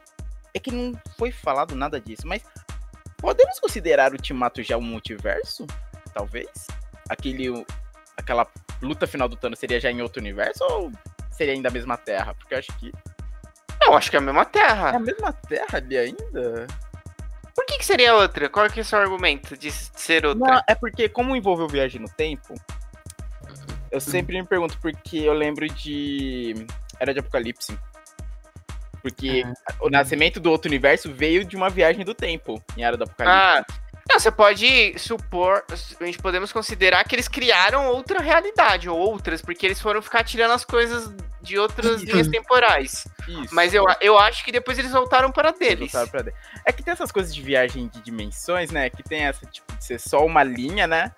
é 0.55 0.59
que 0.59 0.73
não 0.73 0.99
foi 1.19 1.31
falado 1.31 1.77
nada 1.77 2.01
disso, 2.01 2.27
mas 2.27 2.43
podemos 3.19 3.61
considerar 3.61 4.11
o 4.13 4.15
Ultimato 4.15 4.63
já 4.63 4.79
um 4.79 4.81
multiverso? 4.81 5.67
Talvez? 6.15 6.49
Aquele, 7.07 7.67
aquela 8.17 8.47
luta 8.81 9.07
final 9.07 9.29
do 9.29 9.37
Thanos 9.37 9.59
seria 9.59 9.79
já 9.79 9.91
em 9.91 10.01
outro 10.01 10.23
universo 10.23 10.65
ou 10.65 10.91
seria 11.31 11.53
ainda 11.53 11.69
a 11.69 11.73
mesma 11.73 11.99
Terra? 11.99 12.33
Porque 12.35 12.55
eu 12.55 12.59
acho 12.59 12.73
que 12.79 12.91
Não, 13.79 13.95
acho 13.95 14.09
que 14.11 14.17
é 14.17 14.21
a 14.21 14.23
mesma 14.23 14.41
é 14.41 14.45
terra. 14.47 14.97
a 14.97 14.99
mesma 14.99 15.33
Terra 15.35 15.77
ali 15.77 15.99
ainda. 15.99 16.67
Por 17.55 17.67
que, 17.67 17.79
que 17.79 17.85
seria 17.85 18.15
outra? 18.15 18.49
Qual 18.49 18.69
que 18.69 18.81
é 18.81 18.83
o 18.83 18.85
seu 18.85 18.99
argumento 18.99 19.57
de 19.57 19.71
ser 19.71 20.25
outra? 20.25 20.55
Não, 20.55 20.63
é 20.67 20.75
porque, 20.75 21.09
como 21.09 21.37
envolveu 21.37 21.69
viagem 21.69 22.01
no 22.01 22.09
tempo, 22.09 22.55
eu 23.91 24.01
sempre 24.01 24.41
me 24.41 24.47
pergunto 24.47 24.79
porque 24.81 25.19
eu 25.19 25.33
lembro 25.33 25.69
de 25.69 26.67
Era 26.99 27.13
de 27.13 27.21
Apocalipse. 27.21 27.79
Porque 29.03 29.45
o 29.81 29.89
nascimento 29.89 30.39
do 30.39 30.51
outro 30.51 30.69
universo 30.69 31.13
veio 31.13 31.45
de 31.45 31.57
uma 31.57 31.71
viagem 31.71 32.05
do 32.05 32.15
tempo 32.15 32.63
em 32.77 32.83
Era 32.83 32.97
do 32.97 33.05
Apocalipse. 33.05 33.37
Ah, 33.37 33.65
não, 34.09 34.19
você 34.19 34.31
pode 34.31 34.99
supor, 34.99 35.65
a 36.01 36.05
gente 36.05 36.19
podemos 36.19 36.53
considerar 36.53 37.05
que 37.05 37.15
eles 37.15 37.29
criaram 37.29 37.87
outra 37.87 38.21
realidade, 38.21 38.89
ou 38.89 38.99
outras, 38.99 39.41
porque 39.41 39.65
eles 39.65 39.81
foram 39.81 40.03
ficar 40.03 40.25
tirando 40.25 40.53
as 40.53 40.65
coisas 40.65 41.13
de 41.43 41.59
outras 41.59 42.03
linhas 42.03 42.29
temporais. 42.29 43.07
Isso. 43.27 43.55
Mas 43.55 43.73
eu, 43.75 43.85
eu 44.01 44.19
acho 44.19 44.45
que 44.45 44.53
depois 44.53 44.79
eles 44.79 44.93
voltaram 44.93 45.31
para 45.33 45.49
Eles 45.49 45.59
deles. 45.59 45.93
voltaram 45.93 46.11
pra 46.11 46.23
dentro. 46.23 46.41
É 46.67 46.73
que 46.73 46.83
tem 46.83 46.93
essas 46.93 47.11
coisas 47.13 47.35
de 47.35 47.41
viagem 47.43 47.89
de 47.89 48.01
dimensões, 48.03 48.71
né? 48.71 48.91
Que 48.91 49.03
tem 49.03 49.23
essa, 49.23 49.47
tipo, 49.47 49.73
de 49.77 49.85
ser 49.85 49.99
só 49.99 50.25
uma 50.25 50.43
linha, 50.43 50.87
né? 50.87 51.13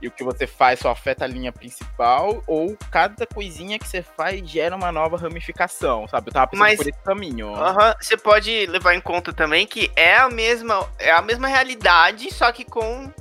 E 0.00 0.08
o 0.08 0.10
que 0.10 0.24
você 0.24 0.48
faz 0.48 0.80
só 0.80 0.90
afeta 0.90 1.24
a 1.24 1.28
linha 1.28 1.52
principal, 1.52 2.42
ou 2.48 2.76
cada 2.90 3.24
coisinha 3.24 3.78
que 3.78 3.86
você 3.86 4.02
faz 4.02 4.40
gera 4.50 4.74
uma 4.74 4.90
nova 4.90 5.16
ramificação, 5.16 6.08
sabe? 6.08 6.28
Eu 6.28 6.32
tava 6.32 6.48
pensando 6.48 6.60
Mas- 6.66 6.76
por 6.78 6.88
esse 6.88 6.98
caminho. 7.04 7.54
Aham, 7.54 7.94
Você 8.00 8.16
pode 8.16 8.66
levar 8.66 8.94
em 8.94 9.00
conta 9.00 9.32
também 9.32 9.64
que 9.64 9.92
é 9.94 10.16
a 10.16 10.28
mesma, 10.28 10.88
é 10.98 11.12
a 11.12 11.22
mesma 11.22 11.46
realidade, 11.46 12.32
só 12.34 12.50
que 12.50 12.64
com 12.64 13.12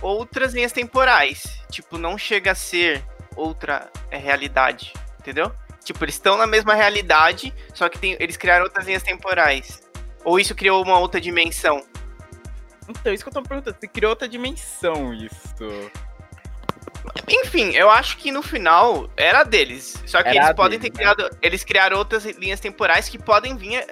outras 0.00 0.54
linhas 0.54 0.72
temporais. 0.72 1.60
Tipo, 1.70 1.98
não 1.98 2.16
chega 2.16 2.52
a 2.52 2.54
ser 2.54 3.04
outra 3.34 3.90
é, 4.10 4.16
realidade, 4.16 4.94
entendeu? 5.26 5.52
Tipo, 5.84 6.04
eles 6.04 6.14
estão 6.14 6.36
na 6.36 6.46
mesma 6.46 6.74
realidade, 6.74 7.52
só 7.74 7.88
que 7.88 7.98
tem, 7.98 8.16
eles 8.20 8.36
criaram 8.36 8.64
outras 8.64 8.86
linhas 8.86 9.02
temporais. 9.02 9.82
Ou 10.24 10.38
isso 10.38 10.54
criou 10.54 10.82
uma 10.82 10.98
outra 10.98 11.20
dimensão? 11.20 11.84
Então, 12.88 13.12
isso 13.12 13.24
que 13.24 13.28
eu 13.28 13.32
tô 13.32 13.40
me 13.40 13.48
perguntando. 13.48 13.76
Se 13.80 13.88
criou 13.88 14.10
outra 14.10 14.28
dimensão 14.28 15.12
isso. 15.12 15.56
Enfim, 17.28 17.72
eu 17.74 17.90
acho 17.90 18.16
que 18.18 18.30
no 18.30 18.42
final 18.42 19.10
era 19.16 19.42
deles. 19.42 20.02
Só 20.06 20.22
que 20.22 20.28
Era 20.28 20.38
eles 20.38 20.56
podem 20.56 20.78
deles, 20.78 20.92
ter 20.92 20.98
criado. 20.98 21.38
Eles 21.42 21.64
criaram 21.64 21.98
outras 21.98 22.24
linhas 22.24 22.60
temporais 22.60 23.08
que 23.08 23.18
podem 23.18 23.56
vir. 23.56 23.86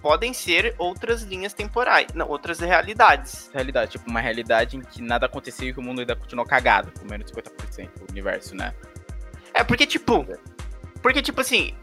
Podem 0.00 0.32
ser 0.32 0.74
outras 0.78 1.22
linhas 1.22 1.52
temporais. 1.52 2.06
Não, 2.14 2.26
outras 2.26 2.58
realidades. 2.58 3.50
Realidade, 3.52 3.92
tipo, 3.92 4.08
uma 4.08 4.20
realidade 4.20 4.76
em 4.76 4.80
que 4.80 5.02
nada 5.02 5.26
aconteceu 5.26 5.68
e 5.68 5.72
que 5.74 5.78
o 5.78 5.82
mundo 5.82 6.00
ainda 6.00 6.16
continuou 6.16 6.46
cagado, 6.46 6.90
com 6.98 7.06
menos 7.06 7.30
de 7.30 7.36
50% 7.36 7.90
do 7.98 8.10
universo, 8.10 8.54
né? 8.56 8.74
É 9.52 9.62
porque, 9.62 9.86
tipo. 9.86 10.26
Porque, 11.02 11.22
tipo 11.22 11.40
assim. 11.40 11.74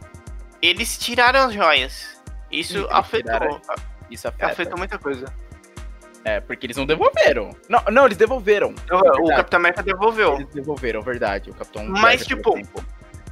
Eles 0.60 0.98
tiraram 0.98 1.40
as 1.40 1.54
joias. 1.54 2.20
Isso 2.50 2.78
Eles 2.78 2.90
afetou. 2.90 3.32
tiraram. 3.32 3.60
Isso 4.10 4.26
afeta. 4.26 4.52
Afetou 4.52 4.78
muita 4.78 4.98
coisa. 4.98 5.32
É, 6.24 6.40
porque 6.40 6.66
eles 6.66 6.76
não 6.76 6.84
devolveram. 6.84 7.56
Não, 7.68 7.82
não 7.90 8.06
eles 8.06 8.18
devolveram. 8.18 8.74
O 8.90 9.00
Verdade. 9.00 9.36
Capitão 9.36 9.60
América 9.60 9.82
devolveu. 9.82 10.34
Eles 10.34 10.52
devolveram, 10.52 11.00
verdade. 11.02 11.50
O 11.50 11.54
Capitão. 11.54 11.86
Mas, 11.86 12.26
tipo. 12.26 12.54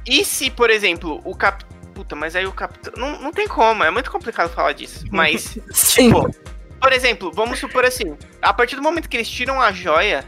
E 0.05 0.23
se, 0.23 0.49
por 0.49 0.69
exemplo, 0.69 1.21
o 1.25 1.35
Cap. 1.35 1.65
Puta, 1.93 2.15
mas 2.15 2.35
aí 2.35 2.45
o 2.45 2.53
Capitão. 2.53 2.93
Não, 2.95 3.19
não 3.21 3.31
tem 3.31 3.47
como, 3.47 3.83
é 3.83 3.91
muito 3.91 4.09
complicado 4.09 4.49
falar 4.49 4.71
disso. 4.73 5.03
Mas, 5.11 5.57
Sim. 5.71 6.13
tipo, 6.13 6.29
por 6.79 6.93
exemplo, 6.93 7.31
vamos 7.33 7.59
supor 7.59 7.83
assim: 7.83 8.15
a 8.41 8.53
partir 8.53 8.75
do 8.75 8.83
momento 8.83 9.09
que 9.09 9.17
eles 9.17 9.27
tiram 9.27 9.59
a 9.59 9.71
joia, 9.71 10.23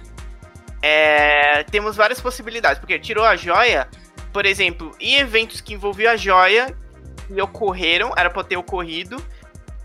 é, 0.81 1.63
temos 1.63 1.95
várias 1.95 2.19
possibilidades. 2.19 2.79
Porque 2.79 2.97
tirou 2.99 3.23
a 3.23 3.35
joia, 3.35 3.87
por 4.31 4.45
exemplo, 4.45 4.95
em 4.99 5.15
eventos 5.15 5.61
que 5.61 5.73
envolviam 5.73 6.11
a 6.11 6.17
joia 6.17 6.75
e 7.29 7.41
ocorreram, 7.41 8.13
era 8.17 8.29
pra 8.29 8.43
ter 8.43 8.57
ocorrido, 8.57 9.23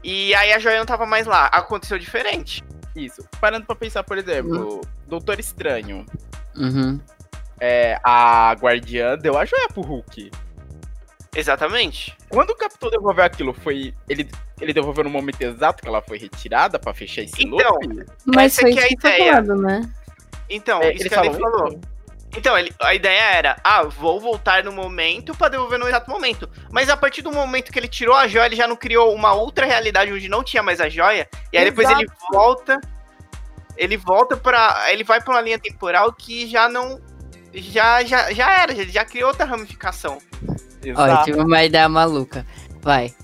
e 0.02 0.34
aí 0.34 0.52
a 0.52 0.58
joia 0.58 0.78
não 0.78 0.86
tava 0.86 1.06
mais 1.06 1.26
lá. 1.26 1.46
Aconteceu 1.46 1.98
diferente. 1.98 2.62
Isso. 2.94 3.26
Parando 3.40 3.66
pra 3.66 3.74
pensar, 3.74 4.04
por 4.04 4.16
exemplo, 4.18 4.80
Doutor 5.06 5.38
Estranho. 5.40 6.06
Uhum. 6.54 7.00
É, 7.60 7.98
a 8.04 8.52
Guardiã 8.58 9.16
deu 9.16 9.36
a 9.38 9.44
joia 9.44 9.68
pro 9.68 9.82
Hulk. 9.82 10.30
Exatamente. 11.34 12.16
Quando 12.28 12.50
o 12.50 12.56
Capitão 12.56 12.90
devolveu 12.90 13.24
aquilo, 13.24 13.52
foi. 13.52 13.92
Ele, 14.08 14.28
ele 14.60 14.72
devolveu 14.72 15.02
no 15.04 15.10
momento 15.10 15.40
exato 15.42 15.82
que 15.82 15.88
ela 15.88 16.00
foi 16.00 16.18
retirada 16.18 16.78
pra 16.78 16.94
fechar 16.94 17.22
esse 17.22 17.42
Então, 17.42 17.56
loop? 17.56 18.06
Mas 18.26 18.52
Essa 18.52 18.60
foi 18.62 18.72
que 18.72 18.78
é 18.78 18.84
a 18.84 18.88
ideia. 18.88 19.32
falado, 19.32 19.56
né? 19.56 19.90
Então, 20.48 20.80
É, 20.82 20.92
isso 20.92 21.02
ele 21.02 21.08
que 21.08 21.14
a 21.14 21.24
falou 21.24 21.40
falou. 21.40 21.80
Então, 22.36 22.58
ele- 22.58 22.74
a 22.80 22.94
ideia 22.94 23.22
era, 23.22 23.56
ah, 23.62 23.84
vou 23.84 24.20
voltar 24.20 24.64
no 24.64 24.72
momento 24.72 25.34
pra 25.34 25.48
devolver 25.48 25.78
no 25.78 25.86
exato 25.88 26.10
momento. 26.10 26.48
Mas 26.70 26.88
a 26.88 26.96
partir 26.96 27.22
do 27.22 27.30
momento 27.32 27.70
que 27.72 27.78
ele 27.78 27.88
tirou 27.88 28.14
a 28.14 28.26
joia, 28.26 28.46
ele 28.46 28.56
já 28.56 28.66
não 28.66 28.76
criou 28.76 29.14
uma 29.14 29.32
outra 29.32 29.64
realidade 29.66 30.12
onde 30.12 30.28
não 30.28 30.42
tinha 30.42 30.62
mais 30.62 30.80
a 30.80 30.88
joia. 30.88 31.28
E 31.52 31.58
aí 31.58 31.64
depois 31.64 31.88
ele 31.88 32.06
volta. 32.32 32.80
Ele 33.76 33.96
volta 33.96 34.36
pra. 34.36 34.86
Ele 34.92 35.04
vai 35.04 35.20
pra 35.20 35.34
uma 35.34 35.40
linha 35.40 35.58
temporal 35.58 36.12
que 36.12 36.46
já 36.46 36.68
não. 36.68 37.00
Já, 37.52 38.02
já, 38.04 38.32
já 38.32 38.62
era, 38.62 38.72
ele 38.72 38.90
já 38.90 39.04
criou 39.04 39.28
outra 39.28 39.44
ramificação. 39.46 40.18
Ó, 40.48 40.54
eu 40.84 40.92
Exato. 40.92 41.24
tive 41.24 41.40
uma 41.40 41.62
ideia 41.62 41.88
maluca. 41.88 42.44
Vai. 42.82 43.14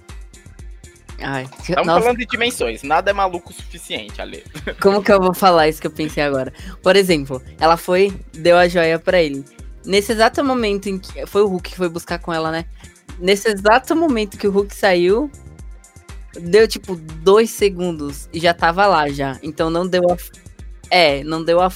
Ai, 1.22 1.48
Estamos 1.60 1.86
nossa, 1.86 2.00
falando 2.00 2.18
de 2.18 2.26
dimensões, 2.26 2.82
nada 2.82 3.10
é 3.10 3.14
maluco 3.14 3.50
o 3.50 3.54
suficiente, 3.54 4.20
Ale. 4.20 4.42
como 4.80 5.02
que 5.02 5.12
eu 5.12 5.20
vou 5.20 5.34
falar 5.34 5.68
isso 5.68 5.80
que 5.80 5.86
eu 5.86 5.90
pensei 5.90 6.22
agora? 6.22 6.52
Por 6.82 6.96
exemplo, 6.96 7.42
ela 7.58 7.76
foi, 7.76 8.12
deu 8.32 8.56
a 8.56 8.66
joia 8.66 8.98
pra 8.98 9.20
ele. 9.20 9.44
Nesse 9.84 10.12
exato 10.12 10.44
momento 10.44 10.88
em 10.88 10.98
que. 10.98 11.26
Foi 11.26 11.42
o 11.42 11.46
Hulk 11.46 11.70
que 11.70 11.76
foi 11.76 11.88
buscar 11.88 12.18
com 12.18 12.32
ela, 12.32 12.50
né? 12.50 12.64
Nesse 13.18 13.48
exato 13.48 13.94
momento 13.94 14.38
que 14.38 14.46
o 14.46 14.50
Hulk 14.50 14.74
saiu, 14.74 15.30
deu 16.34 16.66
tipo 16.66 16.96
dois 16.96 17.50
segundos 17.50 18.28
e 18.32 18.38
já 18.38 18.54
tava 18.54 18.86
lá 18.86 19.08
já. 19.08 19.38
Então 19.42 19.70
não 19.70 19.86
deu 19.86 20.02
a. 20.10 20.16
É, 20.90 21.22
não 21.24 21.42
deu 21.42 21.60
a. 21.60 21.70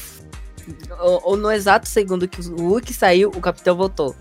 Ou, 1.00 1.20
ou 1.24 1.36
no 1.36 1.50
exato 1.50 1.88
segundo 1.88 2.26
que 2.26 2.40
o 2.40 2.68
Hulk 2.68 2.92
saiu, 2.92 3.30
o 3.30 3.40
Capitão 3.40 3.76
voltou. 3.76 4.14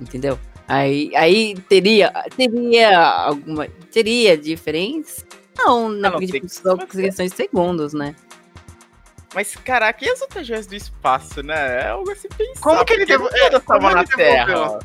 Entendeu? 0.00 0.38
Aí, 0.68 1.14
aí 1.16 1.54
teria. 1.68 2.12
Teria 2.36 2.98
alguma. 2.98 3.66
Teria 3.92 4.36
diferença? 4.38 5.24
Não, 5.58 5.88
na 5.88 6.10
não, 6.10 6.18
tipo, 6.20 6.32
tem- 6.32 6.48
só 6.48 6.76
questões 6.76 7.30
de 7.30 7.36
segundos, 7.36 7.92
né? 7.92 8.14
Mas, 9.34 9.54
caraca, 9.56 10.04
e 10.04 10.08
as 10.08 10.20
outras 10.20 10.46
joias 10.46 10.66
do 10.66 10.74
espaço, 10.74 11.42
né? 11.42 11.82
É 11.82 11.88
algo 11.88 12.10
assim 12.10 12.28
pensar. 12.28 12.60
Como 12.60 12.84
que 12.84 12.92
ele 12.92 13.06
porque 13.06 13.12
devo- 13.18 13.24
não 13.24 13.38
todas 13.50 13.60
é, 13.62 13.64
como 13.64 13.90
na 13.90 14.00
ele 14.02 14.08
devolveu? 14.16 14.46
Terra. 14.46 14.78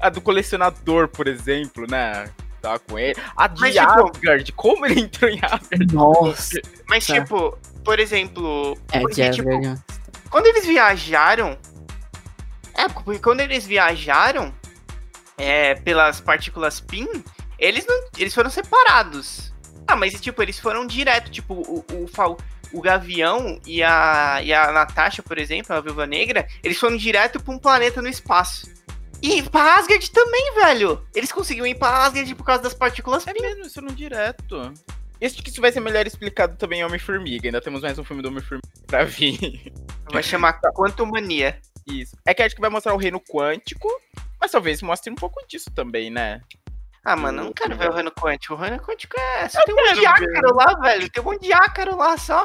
A 0.00 0.08
do 0.08 0.20
colecionador, 0.20 1.08
por 1.08 1.26
exemplo, 1.28 1.86
né? 1.90 2.30
Tava 2.62 2.78
com 2.78 2.98
ele. 2.98 3.18
A 3.36 3.46
de 3.48 3.60
Mas, 3.60 3.74
tipo- 3.74 4.10
Asgard, 4.16 4.52
como 4.52 4.86
ele 4.86 5.00
entrou 5.00 5.30
em 5.30 5.38
Asgard? 5.42 5.94
Nossa. 5.94 6.60
Mas, 6.88 7.06
Tá. 7.06 7.14
tipo, 7.20 7.58
por 7.84 7.98
exemplo. 7.98 8.76
É, 8.92 9.00
porque, 9.00 9.22
de 9.28 9.36
tipo, 9.36 9.48
verdade. 9.48 9.80
Quando 10.30 10.46
eles 10.46 10.64
viajaram. 10.66 11.58
É, 12.74 12.88
porque 12.88 13.18
quando 13.18 13.40
eles 13.40 13.66
viajaram 13.66 14.54
é, 15.40 15.74
pelas 15.74 16.20
partículas 16.20 16.80
PIN, 16.80 17.06
eles 17.58 17.86
não. 17.86 18.08
Eles 18.18 18.34
foram 18.34 18.50
separados. 18.50 19.52
Ah, 19.86 19.96
mas 19.96 20.20
tipo, 20.20 20.42
eles 20.42 20.58
foram 20.58 20.86
direto, 20.86 21.30
tipo, 21.30 21.54
o, 21.54 21.84
o, 21.90 22.36
o 22.72 22.80
Gavião 22.80 23.60
e 23.66 23.82
a, 23.82 24.40
e 24.42 24.52
a 24.52 24.70
Natasha, 24.70 25.22
por 25.22 25.38
exemplo, 25.38 25.74
a 25.74 25.80
Viúva 25.80 26.06
Negra, 26.06 26.46
eles 26.62 26.78
foram 26.78 26.96
direto 26.96 27.40
pra 27.42 27.52
um 27.54 27.58
planeta 27.58 28.00
no 28.00 28.08
espaço. 28.08 28.70
E 29.22 29.42
pra 29.42 29.74
Asgard 29.76 30.10
também, 30.12 30.54
velho. 30.54 31.04
Eles 31.14 31.30
conseguiram 31.32 31.66
ir 31.66 31.74
pra 31.74 32.04
Asgard 32.06 32.34
por 32.34 32.44
causa 32.44 32.62
das 32.62 32.72
partículas 32.74 33.26
É 33.26 33.32
PIN. 33.32 33.42
mesmo, 33.42 33.66
isso 33.66 33.82
não 33.82 33.92
direto. 33.92 34.72
Isso 35.20 35.42
que 35.42 35.50
isso 35.50 35.60
vai 35.60 35.70
ser 35.70 35.80
melhor 35.80 36.06
explicado 36.06 36.56
também 36.56 36.80
em 36.80 36.84
Homem-Formiga. 36.84 37.46
Ainda 37.48 37.60
temos 37.60 37.82
mais 37.82 37.98
um 37.98 38.04
filme 38.04 38.22
do 38.22 38.28
Homem-Formiga 38.28 38.66
pra 38.86 39.04
vir. 39.04 39.72
Vai 40.10 40.22
chamar 40.22 40.58
Quantumania. 40.74 41.60
Isso. 41.86 42.16
É 42.24 42.32
que 42.32 42.42
acho 42.42 42.54
que 42.54 42.60
vai 42.60 42.70
mostrar 42.70 42.94
o 42.94 42.96
reino 42.96 43.20
quântico, 43.20 43.88
mas 44.40 44.50
talvez 44.50 44.80
mostre 44.82 45.10
um 45.12 45.16
pouco 45.16 45.44
disso 45.46 45.70
também, 45.74 46.10
né? 46.10 46.40
Ah, 47.04 47.16
mano, 47.16 47.40
eu 47.40 47.44
não 47.46 47.52
quero 47.52 47.76
ver 47.76 47.88
o 47.88 47.94
Reino 47.94 48.12
Quântico. 48.12 48.54
O 48.54 48.56
Reino 48.58 48.78
Quântico 48.78 49.18
é. 49.18 49.48
Só 49.48 49.58
Eu 49.60 49.64
tem 49.64 49.74
um 49.74 49.78
monte 49.78 50.00
de 50.00 50.06
ácaro 50.06 50.54
lá, 50.54 50.74
velho. 50.80 51.10
Tem 51.10 51.22
um 51.22 51.26
monte 51.26 51.42
de 51.42 51.52
ácaro 51.52 51.96
lá 51.96 52.16
só. 52.18 52.44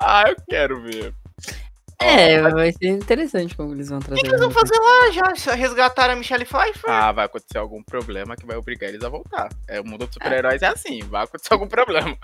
Ah, 0.00 0.24
eu 0.26 0.36
quero 0.48 0.82
ver. 0.82 1.14
É, 2.00 2.40
vai 2.40 2.72
ser 2.72 2.88
interessante 2.88 3.54
como 3.54 3.72
eles 3.72 3.88
vão 3.88 3.98
O 3.98 4.02
trazer. 4.02 4.20
que, 4.20 4.26
que 4.28 4.34
eles 4.34 4.40
vão 4.40 4.50
fazer 4.50 4.78
lá 4.78 5.10
já? 5.10 5.34
Só 5.36 5.52
Resgataram 5.52 6.14
a 6.14 6.16
Michelle 6.16 6.44
Pfeiffer? 6.44 6.90
Ah, 6.90 7.12
vai 7.12 7.26
acontecer 7.26 7.56
algum 7.58 7.82
problema 7.82 8.36
que 8.36 8.44
vai 8.44 8.56
obrigar 8.56 8.88
eles 8.90 9.02
a 9.04 9.08
voltar. 9.08 9.48
É, 9.68 9.80
o 9.80 9.84
mundo 9.84 10.06
dos 10.06 10.14
super-heróis 10.14 10.60
é 10.62 10.66
assim, 10.66 11.00
vai 11.04 11.24
acontecer 11.24 11.52
algum 11.52 11.68
problema. 11.68 12.16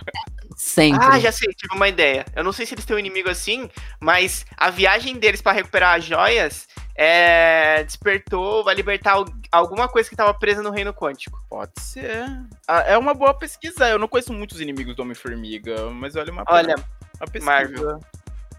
Sempre. 0.57 1.07
Ah, 1.07 1.19
já 1.21 1.31
sei, 1.31 1.49
tive 1.55 1.75
uma 1.75 1.89
ideia. 1.89 2.25
Eu 2.35 2.43
não 2.43 2.53
sei 2.53 2.67
se 2.67 2.75
eles 2.75 2.85
têm 2.85 2.97
um 2.97 2.99
inimigo 2.99 3.31
assim, 3.31 3.71
mas 4.01 4.45
a 4.57 4.71
viagem 4.71 5.19
deles 5.19 5.41
pra 5.41 5.53
recuperar 5.53 5.97
as 5.97 6.05
joias 6.05 6.67
é, 7.03 7.83
despertou, 7.83 8.63
vai 8.63 8.75
libertar 8.75 9.13
al- 9.13 9.25
alguma 9.51 9.89
coisa 9.89 10.07
que 10.11 10.15
tava 10.15 10.35
presa 10.35 10.63
no 10.63 10.71
reino 10.71 10.93
quântico. 10.93 11.43
Pode 11.49 11.73
ser. 11.81 12.27
Ah, 12.69 12.81
é 12.87 12.99
uma 12.99 13.15
boa 13.15 13.33
pesquisa. 13.33 13.89
Eu 13.89 13.99
não 13.99 14.07
conheço 14.07 14.35
muitos 14.35 14.61
inimigos 14.61 14.95
do 14.95 15.01
Homem-Formiga, 15.01 15.89
mas 15.91 16.15
olha 16.15 16.31
uma, 16.31 16.45
Olha, 16.47 16.75
uma 17.17 17.27
pesquisa. 17.27 17.45
Marvel. 17.47 18.01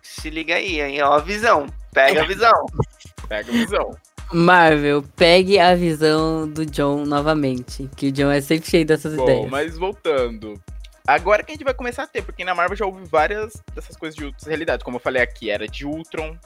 se 0.01 0.31
liga 0.31 0.55
aí, 0.55 0.81
hein? 0.81 0.99
Ó, 1.03 1.13
a 1.13 1.19
visão. 1.19 1.67
Pega 1.93 2.23
a 2.23 2.25
visão. 2.25 2.65
Pega 3.29 3.47
a 3.47 3.53
visão. 3.53 3.95
Marvel, 4.33 5.03
pegue 5.15 5.59
a 5.59 5.75
visão 5.75 6.47
do 6.49 6.65
John 6.65 7.05
novamente. 7.05 7.87
Que 7.95 8.07
o 8.07 8.11
John 8.11 8.31
é 8.31 8.41
sempre 8.41 8.67
cheio 8.69 8.85
dessas 8.85 9.15
Bom, 9.15 9.23
ideias. 9.23 9.49
mas 9.51 9.77
voltando. 9.77 10.59
Agora 11.05 11.43
que 11.43 11.51
a 11.51 11.55
gente 11.55 11.63
vai 11.63 11.73
começar 11.73 12.03
a 12.03 12.07
ter, 12.07 12.21
porque 12.23 12.43
na 12.45 12.55
Marvel 12.55 12.75
já 12.77 12.85
houve 12.85 13.03
várias 13.05 13.53
dessas 13.75 13.95
coisas 13.97 14.15
de 14.15 14.25
outras 14.25 14.45
realidades. 14.47 14.83
Como 14.83 14.95
eu 14.97 15.01
falei 15.01 15.21
aqui, 15.21 15.49
era 15.49 15.67
de 15.67 15.85
Ultron, 15.85 16.37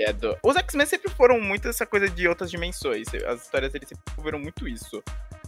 que 0.00 0.04
é 0.04 0.12
do... 0.12 0.38
Os 0.42 0.56
X-Men 0.56 0.86
sempre 0.86 1.10
foram 1.10 1.38
muito 1.40 1.68
essa 1.68 1.84
coisa 1.84 2.08
de 2.08 2.26
outras 2.26 2.50
dimensões. 2.50 3.06
As 3.26 3.42
histórias 3.42 3.72
deles 3.72 3.88
sempre 3.88 4.04
envolveram 4.12 4.38
muito 4.38 4.66
isso. 4.66 5.02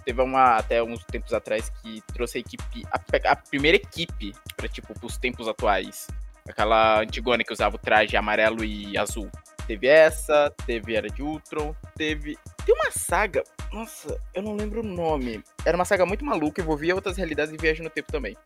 Teve 0.04 0.20
uma, 0.20 0.56
até 0.56 0.82
uns 0.82 1.02
tempos 1.04 1.32
atrás, 1.32 1.70
que 1.70 2.02
trouxe 2.12 2.38
a 2.38 2.40
equipe, 2.40 2.84
a, 2.90 3.30
a 3.30 3.36
primeira 3.36 3.76
equipe 3.76 4.32
pra, 4.56 4.68
tipo, 4.68 4.92
pros 4.98 5.16
tempos 5.16 5.48
atuais. 5.48 6.08
Aquela 6.46 7.00
antigona 7.00 7.44
que 7.44 7.52
usava 7.52 7.76
o 7.76 7.78
traje 7.78 8.16
amarelo 8.16 8.64
e 8.64 8.98
azul. 8.98 9.30
Teve 9.66 9.86
essa, 9.86 10.52
teve 10.66 10.94
Era 10.94 11.08
de 11.08 11.22
Ultron, 11.22 11.74
teve... 11.96 12.36
Tem 12.66 12.74
uma 12.74 12.90
saga, 12.90 13.42
nossa, 13.72 14.20
eu 14.34 14.42
não 14.42 14.54
lembro 14.54 14.80
o 14.80 14.86
nome. 14.86 15.42
Era 15.64 15.76
uma 15.76 15.84
saga 15.84 16.04
muito 16.04 16.24
maluca, 16.24 16.60
envolvia 16.60 16.94
outras 16.94 17.16
realidades 17.16 17.54
e 17.54 17.56
viagem 17.56 17.82
no 17.82 17.90
tempo 17.90 18.10
também. 18.10 18.36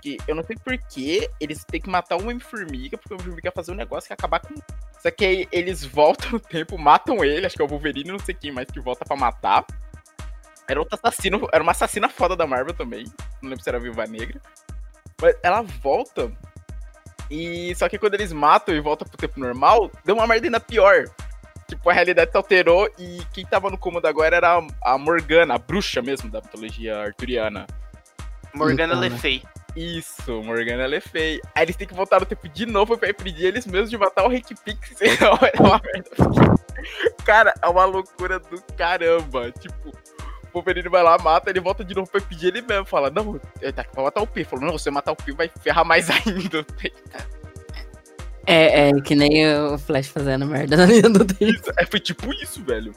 Que 0.00 0.16
eu 0.26 0.34
não 0.34 0.42
sei 0.42 0.56
por 0.56 0.76
que 0.78 1.28
eles 1.40 1.64
têm 1.64 1.80
que 1.80 1.90
matar 1.90 2.16
o 2.16 2.22
Homem-Formiga, 2.22 2.96
porque 2.96 3.14
Homem-Formiga 3.14 3.48
ia 3.48 3.52
fazer 3.52 3.72
um 3.72 3.76
negócio 3.76 4.08
que 4.08 4.14
acabar 4.14 4.40
com. 4.40 4.54
Só 5.02 5.10
que 5.10 5.24
aí 5.24 5.48
eles 5.50 5.84
voltam 5.84 6.30
no 6.32 6.40
tempo, 6.40 6.78
matam 6.78 7.24
ele, 7.24 7.44
acho 7.44 7.56
que 7.56 7.62
é 7.62 7.64
o 7.64 7.68
Wolverine, 7.68 8.12
não 8.12 8.18
sei 8.20 8.34
quem 8.34 8.52
mais 8.52 8.70
que 8.70 8.78
volta 8.80 9.04
pra 9.04 9.16
matar. 9.16 9.64
Era 10.68 10.78
outro 10.78 10.96
assassino, 11.02 11.48
era 11.52 11.62
uma 11.62 11.72
assassina 11.72 12.08
foda 12.08 12.36
da 12.36 12.46
Marvel 12.46 12.72
também. 12.72 13.04
Não 13.42 13.50
lembro 13.50 13.62
se 13.64 13.68
era 13.68 13.78
a 13.78 13.80
Viúva 13.80 14.06
Negra. 14.06 14.40
Mas 15.20 15.34
ela 15.42 15.62
volta. 15.62 16.30
E 17.28 17.74
só 17.74 17.88
que 17.88 17.98
quando 17.98 18.14
eles 18.14 18.32
matam 18.32 18.74
e 18.74 18.80
voltam 18.80 19.08
pro 19.08 19.16
tempo 19.16 19.40
normal, 19.40 19.90
deu 20.04 20.14
uma 20.14 20.26
merda 20.26 20.46
ainda 20.46 20.60
pior. 20.60 21.04
Tipo, 21.68 21.90
a 21.90 21.92
realidade 21.92 22.30
se 22.30 22.36
alterou 22.36 22.88
e 22.98 23.22
quem 23.32 23.44
tava 23.44 23.70
no 23.70 23.78
comando 23.78 24.06
agora 24.06 24.36
era 24.36 24.62
a- 24.82 24.98
Morgana, 24.98 25.54
a 25.54 25.58
bruxa 25.58 26.00
mesmo 26.02 26.30
da 26.30 26.40
mitologia 26.40 26.98
arturiana. 27.00 27.66
Morgana 28.54 28.94
Então, 28.94 29.08
né? 29.08 29.18
Fay. 29.18 29.42
Isso, 29.74 30.42
Morgana 30.42 30.86
Le 30.86 31.00
Fay. 31.00 31.40
Aí 31.54 31.64
eles 31.64 31.76
têm 31.76 31.86
que 31.86 31.94
voltar 31.94 32.20
no 32.20 32.26
tempo 32.26 32.48
de 32.48 32.66
novo 32.66 32.96
pra 32.98 33.08
impedir 33.10 33.46
eles 33.46 33.66
mesmos 33.66 33.90
de 33.90 33.96
matar 33.96 34.24
o 34.24 34.28
Rick 34.28 34.54
Pix, 34.62 34.96
é 35.00 35.60
uma 35.60 35.80
merda. 35.82 36.10
Cara, 37.24 37.54
é 37.62 37.66
uma 37.66 37.84
loucura 37.84 38.38
do 38.38 38.60
caramba. 38.76 39.50
Tipo, 39.52 39.88
o 39.88 40.52
Wolverine 40.52 40.88
vai 40.88 41.02
lá, 41.02 41.16
mata, 41.18 41.48
ele 41.48 41.60
volta 41.60 41.82
de 41.82 41.94
novo 41.94 42.10
pra 42.10 42.20
impedir 42.20 42.48
ele 42.48 42.62
mesmo. 42.62 42.84
Fala, 42.84 43.08
não, 43.08 43.40
ele 43.60 43.72
tá 43.72 43.82
aqui 43.82 43.92
pra 43.92 44.04
matar 44.04 44.20
o 44.20 44.26
P. 44.26 44.44
Falou, 44.44 44.66
não, 44.66 44.72
você 44.72 44.90
matar 44.90 45.12
o 45.12 45.16
P 45.16 45.32
vai 45.32 45.50
ferrar 45.60 45.84
mais 45.84 46.08
ainda. 46.10 46.66
É, 48.46 48.90
é 48.90 49.00
que 49.00 49.14
nem 49.14 49.56
o 49.56 49.78
Flash 49.78 50.08
fazendo 50.08 50.46
merda 50.46 50.76
na 50.76 50.84
linha 50.84 51.08
do 51.08 51.24
tempo. 51.24 51.72
É, 51.78 51.86
foi 51.86 52.00
tipo 52.00 52.32
isso, 52.34 52.62
velho. 52.62 52.94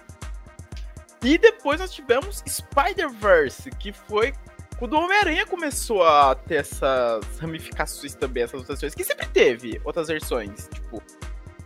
E 1.24 1.38
depois 1.38 1.80
nós 1.80 1.92
tivemos 1.92 2.44
Spider-Verse, 2.48 3.72
que 3.72 3.94
foi 3.94 4.34
quando 4.78 4.94
o 4.94 5.00
Homem-Aranha 5.00 5.46
começou 5.46 6.04
a 6.04 6.36
ter 6.36 6.56
essas 6.56 7.40
ramificações 7.40 8.14
também, 8.14 8.44
essas 8.44 8.60
outras 8.60 8.82
versões, 8.82 8.96
que 8.96 9.04
sempre 9.04 9.28
teve 9.28 9.80
outras 9.84 10.08
versões. 10.08 10.68
Tipo, 10.74 11.02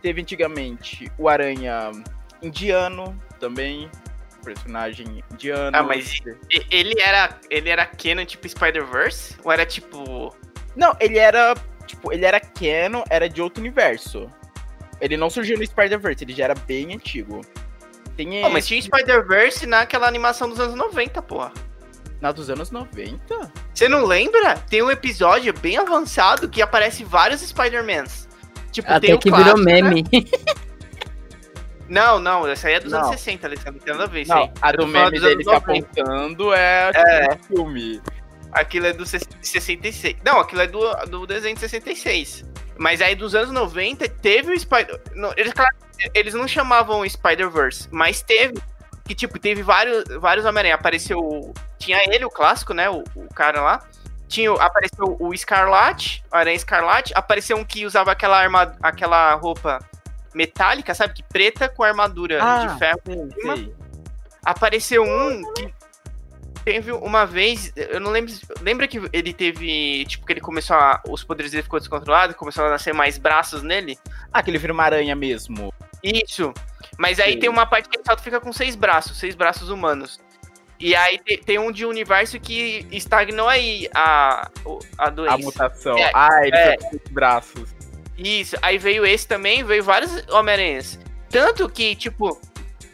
teve 0.02 0.22
antigamente 0.22 1.12
o 1.18 1.28
Aranha 1.28 1.92
indiano 2.42 3.20
também, 3.40 3.90
personagem 4.44 5.24
indiano. 5.32 5.78
Ah, 5.78 5.84
mas 5.84 6.22
Ele 6.70 7.00
era, 7.02 7.38
ele 7.50 7.70
era 7.70 7.86
canon 7.86 8.26
tipo 8.26 8.48
Spider-Verse? 8.48 9.38
Ou 9.44 9.52
era 9.52 9.66
tipo. 9.66 10.36
Não, 10.76 10.96
ele 11.00 11.18
era, 11.18 11.56
tipo, 11.86 12.14
ele 12.14 12.26
era 12.26 12.40
canon, 12.40 13.04
era 13.10 13.28
de 13.28 13.42
outro 13.42 13.60
universo. 13.60 14.30
Ele 15.02 15.18
não 15.18 15.30
surgiu 15.30 15.58
no 15.58 15.66
Spider-Verse, 15.66 16.24
ele 16.24 16.34
já 16.34 16.46
era 16.46 16.56
bem 16.56 16.94
antigo. 16.94 17.42
Tem 18.16 18.42
Pô, 18.42 18.50
mas 18.50 18.68
tinha 18.68 18.82
Spider-Verse 18.82 19.66
naquela 19.66 20.08
animação 20.08 20.50
dos 20.50 20.60
anos 20.60 20.76
90, 20.76 21.22
porra. 21.22 21.54
Na 22.22 22.32
dos 22.32 22.50
anos 22.50 22.70
90? 22.72 23.52
Você 23.74 23.88
não 23.88 24.06
lembra? 24.06 24.56
Tem 24.58 24.82
um 24.84 24.92
episódio 24.92 25.54
bem 25.54 25.78
avançado 25.78 26.50
que 26.50 26.62
aparece 26.62 27.04
vários 27.04 27.42
Spider-Mans. 27.42 28.28
Tipo, 28.72 28.88
tem 28.88 28.96
Até 28.98 29.14
o 29.16 29.20
que 29.20 29.32
virou 29.32 29.58
né? 29.58 29.82
meme. 29.82 30.06
Não, 31.88 32.20
não, 32.20 32.48
essa 32.48 32.68
aí 32.68 32.76
é 32.76 32.80
dos 32.80 32.92
Não. 32.92 33.00
anos 33.00 33.12
60, 33.12 33.48
Alessandro. 33.48 33.74
Não 33.74 33.80
tem 33.80 33.94
nada 33.94 34.04
a 34.04 34.08
ver 34.08 34.22
isso 34.22 34.32
Não, 34.32 34.44
aí. 34.44 34.52
a 34.62 34.72
do 34.72 34.86
meme 34.86 35.12
dos 35.20 35.24
anos 35.24 35.38
dele 35.38 35.44
se 35.44 35.52
90. 35.52 36.02
apontando 36.02 36.54
é, 36.54 36.92
É. 36.96 37.38
filme. 37.48 38.02
Aquilo 38.52 38.86
é 38.88 38.94
do 38.94 39.06
se- 39.06 39.20
66. 39.42 40.18
Não, 40.24 40.40
aquilo 40.40 40.62
é 40.62 40.68
do, 40.68 40.94
do 41.08 41.26
desenho 41.26 41.56
de 41.56 41.62
66. 41.62 42.46
Mas 42.78 43.02
aí 43.02 43.16
dos 43.16 43.34
anos 43.34 43.52
90 43.52 44.08
teve 44.08 44.54
o 44.54 44.60
Spider. 44.60 45.02
não, 45.16 45.34
Eles, 45.36 45.52
claro, 45.52 45.76
eles 46.14 46.34
não 46.36 46.48
chamavam 46.48 47.08
Spider-Verse, 47.08 47.88
mas 47.92 48.22
teve. 48.22 48.54
Que 49.10 49.16
tipo, 49.16 49.40
teve 49.40 49.64
vários, 49.64 50.04
vários 50.20 50.46
Homem-Aranha. 50.46 50.76
Apareceu. 50.76 51.52
Tinha 51.80 52.00
ele, 52.14 52.26
o 52.26 52.30
clássico, 52.30 52.76
né? 52.76 52.88
O, 52.92 53.04
o 53.16 53.28
cara 53.34 53.60
lá. 53.60 53.84
Tinha, 54.28 54.52
apareceu 54.54 55.18
o 55.20 55.34
Escarlate, 55.34 56.24
o 56.32 56.36
Aranha 56.36 56.56
Escarlate. 56.56 57.12
Apareceu 57.16 57.58
um 57.58 57.66
que 57.66 57.88
usava 57.88 58.12
aquela, 58.12 58.38
arma, 58.38 58.78
aquela 58.84 59.34
roupa 59.34 59.80
metálica, 60.32 60.94
sabe? 60.94 61.16
Que 61.16 61.24
preta 61.24 61.68
com 61.68 61.82
armadura 61.82 62.38
Ah, 62.40 62.68
de 62.68 62.78
ferro. 62.78 63.02
cima. 63.04 63.56
Sei. 63.56 63.74
Apareceu 64.46 65.02
um 65.04 65.54
que 65.54 65.74
teve 66.64 66.92
uma 66.92 67.26
vez, 67.26 67.74
eu 67.76 68.00
não 68.00 68.12
lembro, 68.12 68.32
lembra 68.62 68.88
que 68.88 69.02
ele 69.12 69.34
teve, 69.34 70.06
tipo, 70.06 70.24
que 70.24 70.34
ele 70.34 70.40
começou 70.40 70.76
a, 70.76 71.02
os 71.10 71.24
poderes 71.24 71.52
dele 71.52 71.64
ficou 71.64 71.80
descontrolado, 71.80 72.36
começou 72.36 72.64
a 72.64 72.70
nascer 72.70 72.94
mais 72.94 73.18
braços 73.18 73.64
nele? 73.64 73.98
Ah, 74.32 74.44
que 74.44 74.52
ele 74.52 74.60
vira 74.60 74.72
uma 74.72 74.84
aranha 74.84 75.16
mesmo. 75.16 75.74
Isso. 76.04 76.54
Mas 77.00 77.18
aí 77.18 77.34
Sim. 77.34 77.40
tem 77.40 77.50
uma 77.50 77.66
parte 77.66 77.88
que 77.88 77.96
ele 77.98 78.04
só 78.06 78.18
fica 78.18 78.42
com 78.42 78.52
seis 78.52 78.76
braços, 78.76 79.18
seis 79.18 79.34
braços 79.34 79.70
humanos. 79.70 80.20
E 80.78 80.94
aí 80.96 81.18
te- 81.18 81.38
tem 81.38 81.58
um 81.58 81.72
de 81.72 81.86
universo 81.86 82.38
que 82.40 82.86
estagnou 82.92 83.48
aí 83.48 83.88
a, 83.96 84.50
o- 84.66 84.80
a 84.98 85.10
doença. 85.10 85.36
A 85.36 85.38
mutação. 85.38 85.98
É, 85.98 86.12
ah, 86.14 86.42
ele 86.46 86.58
é. 86.58 86.76
tem 86.76 86.90
os 87.06 87.12
braços. 87.12 87.70
Isso, 88.18 88.58
aí 88.62 88.78
veio 88.78 89.06
esse 89.06 89.26
também, 89.26 89.64
veio 89.64 89.82
vários 89.82 90.12
Homem-Aranhas. 90.30 91.00
Tanto 91.30 91.70
que, 91.70 91.96
tipo, 91.96 92.38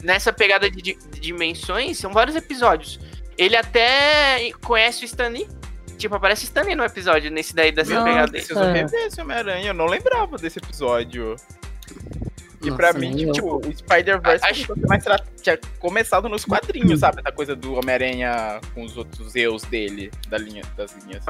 nessa 0.04 0.32
pegada 0.32 0.70
de, 0.70 0.80
de 0.82 0.94
dimensões, 1.20 1.98
são 1.98 2.12
vários 2.12 2.36
episódios. 2.36 3.00
Ele 3.36 3.56
até 3.56 4.50
conhece 4.64 5.02
o 5.02 5.06
Stanley. 5.06 5.48
Tipo, 5.98 6.14
aparece 6.14 6.44
o 6.44 6.46
Stanley 6.46 6.76
no 6.76 6.84
episódio, 6.84 7.28
nesse 7.30 7.54
daí, 7.56 7.72
dessa 7.72 7.92
Nossa. 7.94 8.04
pegada. 8.06 8.30
Preciso 8.30 8.60
rever 8.60 9.06
esse 9.06 9.20
Homem-Aranha. 9.20 9.68
Eu 9.70 9.74
não 9.74 9.86
lembrava 9.86 10.36
desse 10.36 10.58
episódio. 10.60 11.34
E 12.66 12.70
Nossa, 12.70 12.76
pra 12.82 12.92
mim, 12.92 13.30
tipo, 13.32 13.56
o 13.56 13.72
Spider-Verse 13.76 14.44
Acho- 14.44 14.72
a 14.72 14.74
ser 14.74 14.86
mais 14.86 15.04
tra- 15.04 15.22
tinha 15.40 15.58
começado 15.78 16.28
nos 16.28 16.44
quadrinhos, 16.44 17.00
sabe? 17.00 17.20
Essa 17.20 17.30
coisa 17.32 17.54
do 17.54 17.74
Homem-Aranha 17.74 18.60
com 18.74 18.82
os 18.82 18.96
outros 18.96 19.34
eus 19.36 19.62
dele, 19.62 20.10
da 20.28 20.38
linha, 20.38 20.62
das 20.76 20.92
linhas. 21.04 21.24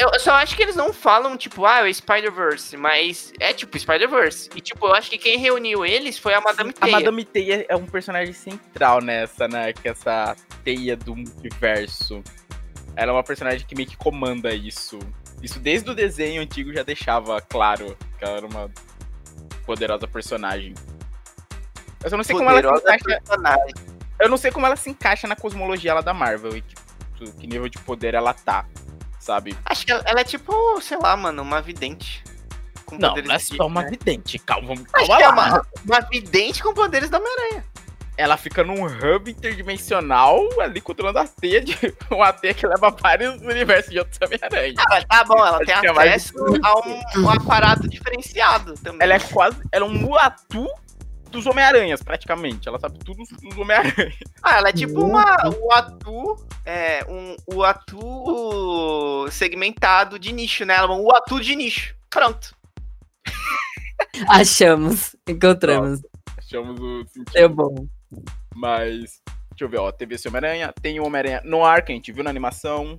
Eu, 0.00 0.10
eu 0.12 0.20
só 0.20 0.32
acho 0.34 0.54
que 0.56 0.62
eles 0.62 0.76
não 0.76 0.92
falam, 0.92 1.36
tipo, 1.36 1.64
ah, 1.64 1.80
é 1.86 1.90
o 1.90 1.92
Spider-Verse, 1.94 2.76
mas 2.76 3.32
é 3.40 3.52
tipo 3.52 3.78
Spider-Verse. 3.78 4.50
E, 4.54 4.60
tipo, 4.60 4.86
eu 4.86 4.94
acho 4.94 5.10
que 5.10 5.18
quem 5.18 5.38
reuniu 5.38 5.84
eles 5.84 6.18
foi 6.18 6.34
a 6.34 6.40
Madame 6.40 6.70
A 6.70 6.84
Teia. 6.84 6.92
Madame 6.92 7.24
Teia 7.24 7.66
é 7.68 7.74
um 7.76 7.86
personagem 7.86 8.32
central 8.32 9.00
nessa, 9.00 9.48
né? 9.48 9.72
Que 9.72 9.88
essa 9.88 10.36
teia 10.62 10.96
do 10.96 11.16
multiverso. 11.16 12.22
Ela 12.96 13.10
é 13.10 13.14
uma 13.14 13.24
personagem 13.24 13.66
que 13.66 13.74
meio 13.74 13.88
que 13.88 13.96
comanda 13.96 14.54
isso. 14.54 14.98
Isso 15.42 15.58
desde 15.58 15.90
o 15.90 15.94
desenho 15.94 16.40
antigo 16.40 16.72
já 16.72 16.82
deixava 16.82 17.40
claro 17.40 17.96
que 18.18 18.24
ela 18.24 18.36
era 18.36 18.46
uma 18.46 18.70
poderosa 19.64 20.06
personagem. 20.06 20.74
Eu 22.02 22.10
só 22.10 22.16
não 22.16 22.24
sei 22.24 22.36
como 22.36 22.50
ela 22.50 22.58
se 22.60 22.62
Poderosa 22.64 22.94
encaixa. 22.94 23.20
personagem. 23.20 23.74
Eu 24.20 24.28
não 24.28 24.36
sei 24.36 24.50
como 24.50 24.66
ela 24.66 24.76
se 24.76 24.90
encaixa 24.90 25.26
na 25.26 25.34
cosmologia 25.36 25.94
lá 25.94 26.00
da 26.00 26.14
Marvel 26.14 26.56
e 26.56 26.62
que, 26.62 26.74
que 27.32 27.46
nível 27.46 27.68
de 27.68 27.78
poder 27.78 28.14
ela 28.14 28.32
tá, 28.34 28.64
sabe? 29.18 29.56
Acho 29.64 29.84
que 29.86 29.92
ela, 29.92 30.02
ela 30.06 30.20
é 30.20 30.24
tipo, 30.24 30.80
sei 30.80 30.98
lá, 30.98 31.16
mano, 31.16 31.42
uma 31.42 31.60
vidente. 31.60 32.22
Com 32.84 32.96
Não, 32.98 33.08
poderes 33.10 33.28
não 33.28 33.34
é 33.34 33.38
só 33.38 33.66
uma 33.66 33.82
vidente. 33.88 34.38
Calma, 34.38 34.74
Acho 34.74 35.06
calma 35.08 35.16
que 35.16 35.22
é 35.22 35.28
lá. 35.28 35.32
uma, 35.32 35.66
uma 35.84 36.00
vidente 36.08 36.62
com 36.62 36.74
poderes 36.74 37.08
da 37.10 37.18
Homem-Aranha. 37.18 37.64
Ela 38.16 38.36
fica 38.36 38.62
num 38.62 38.84
hub 38.84 39.30
interdimensional 39.30 40.40
ali 40.60 40.80
controlando 40.80 41.18
a 41.18 41.26
teia 41.26 41.60
de 41.60 41.76
uma 42.10 42.32
teia 42.32 42.54
que 42.54 42.66
leva 42.66 42.90
vários 42.90 43.40
universos 43.42 43.90
de 43.90 43.98
outros 43.98 44.18
Homem-Aranha. 44.22 44.74
Ah, 44.78 44.86
mas 44.90 45.04
tá 45.04 45.24
bom, 45.24 45.46
ela 45.46 45.58
tem 45.58 45.74
é 45.74 45.92
mais 45.92 46.10
acesso 46.10 46.34
a 46.62 46.78
um, 46.86 47.22
um 47.22 47.30
aparato 47.30 47.88
diferenciado 47.88 48.74
também. 48.74 49.02
Ela 49.02 49.14
é 49.14 49.20
quase. 49.20 49.58
Ela 49.72 49.84
é 49.84 49.88
um 49.88 49.94
Muatu 49.94 50.66
dos 51.30 51.46
Homem-Aranhas, 51.46 52.02
praticamente. 52.02 52.68
Ela 52.68 52.78
sabe 52.78 52.98
tudo 53.00 53.24
dos 53.24 53.56
Homem-Aranha. 53.56 54.14
Ah, 54.42 54.58
ela 54.58 54.68
é 54.68 54.72
tipo 54.72 55.02
uma, 55.02 55.36
o 55.48 55.72
atu, 55.72 56.46
é, 56.64 57.04
um, 57.08 57.36
o 57.46 57.64
atu 57.64 59.26
segmentado 59.30 60.18
de 60.18 60.32
nicho, 60.32 60.64
né? 60.64 60.74
Ela 60.74 60.94
é 60.94 60.96
um 60.96 61.10
atu 61.10 61.40
de 61.40 61.56
nicho. 61.56 61.94
Pronto. 62.08 62.54
Achamos. 64.28 65.16
Encontramos. 65.26 66.00
Achamos 66.38 66.78
o 66.78 67.04
sentido. 67.08 67.32
Deu 67.32 67.48
bom. 67.48 67.88
Mas. 68.54 69.22
Deixa 69.50 69.64
eu 69.64 69.68
ver, 69.68 69.78
ó. 69.78 69.92
Teve 69.92 70.14
esse 70.14 70.26
Homem-Aranha. 70.28 70.72
Tem 70.80 70.98
o 70.98 71.04
Homem-Aranha 71.04 71.42
Noir, 71.44 71.84
que 71.84 71.92
a 71.92 71.94
gente 71.94 72.12
viu 72.12 72.24
na 72.24 72.30
animação. 72.30 72.98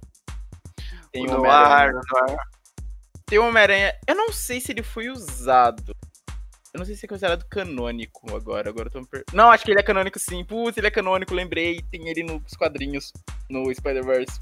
Tem 1.11 1.23
o 1.23 1.31
no 1.31 1.37
Homem-Aranha. 1.39 1.75
ar, 1.75 1.93
no 1.93 2.33
ar. 2.33 2.37
Tem 3.25 3.39
o 3.39 3.47
Homem-Aranha. 3.47 3.93
Eu 4.07 4.15
não 4.15 4.31
sei 4.31 4.61
se 4.61 4.71
ele 4.71 4.83
foi 4.83 5.09
usado. 5.09 5.95
Eu 6.73 6.79
não 6.79 6.85
sei 6.85 6.95
se 6.95 7.05
é 7.05 7.09
considerado 7.09 7.45
canônico 7.45 8.35
agora. 8.35 8.69
Agora 8.69 8.89
eu 8.93 9.05
per... 9.05 9.23
Não, 9.31 9.49
acho 9.49 9.63
que 9.63 9.71
ele 9.71 9.79
é 9.79 9.83
canônico 9.83 10.19
sim. 10.19 10.43
Putz, 10.43 10.77
ele 10.77 10.87
é 10.87 10.91
canônico, 10.91 11.33
lembrei. 11.33 11.81
Tem 11.89 12.09
ele 12.09 12.21
nos 12.21 12.53
quadrinhos, 12.53 13.13
no 13.49 13.73
Spider-Verse. 13.73 14.39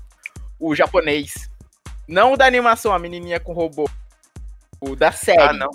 O 0.59 0.75
japonês. 0.75 1.49
Não 2.07 2.33
o 2.33 2.37
da 2.37 2.45
animação, 2.45 2.91
a 2.91 2.99
menininha 2.99 3.39
com 3.39 3.53
robô. 3.53 3.89
O 4.81 4.95
da 4.95 5.11
série. 5.11 5.41
Ah, 5.41 5.53
não. 5.53 5.69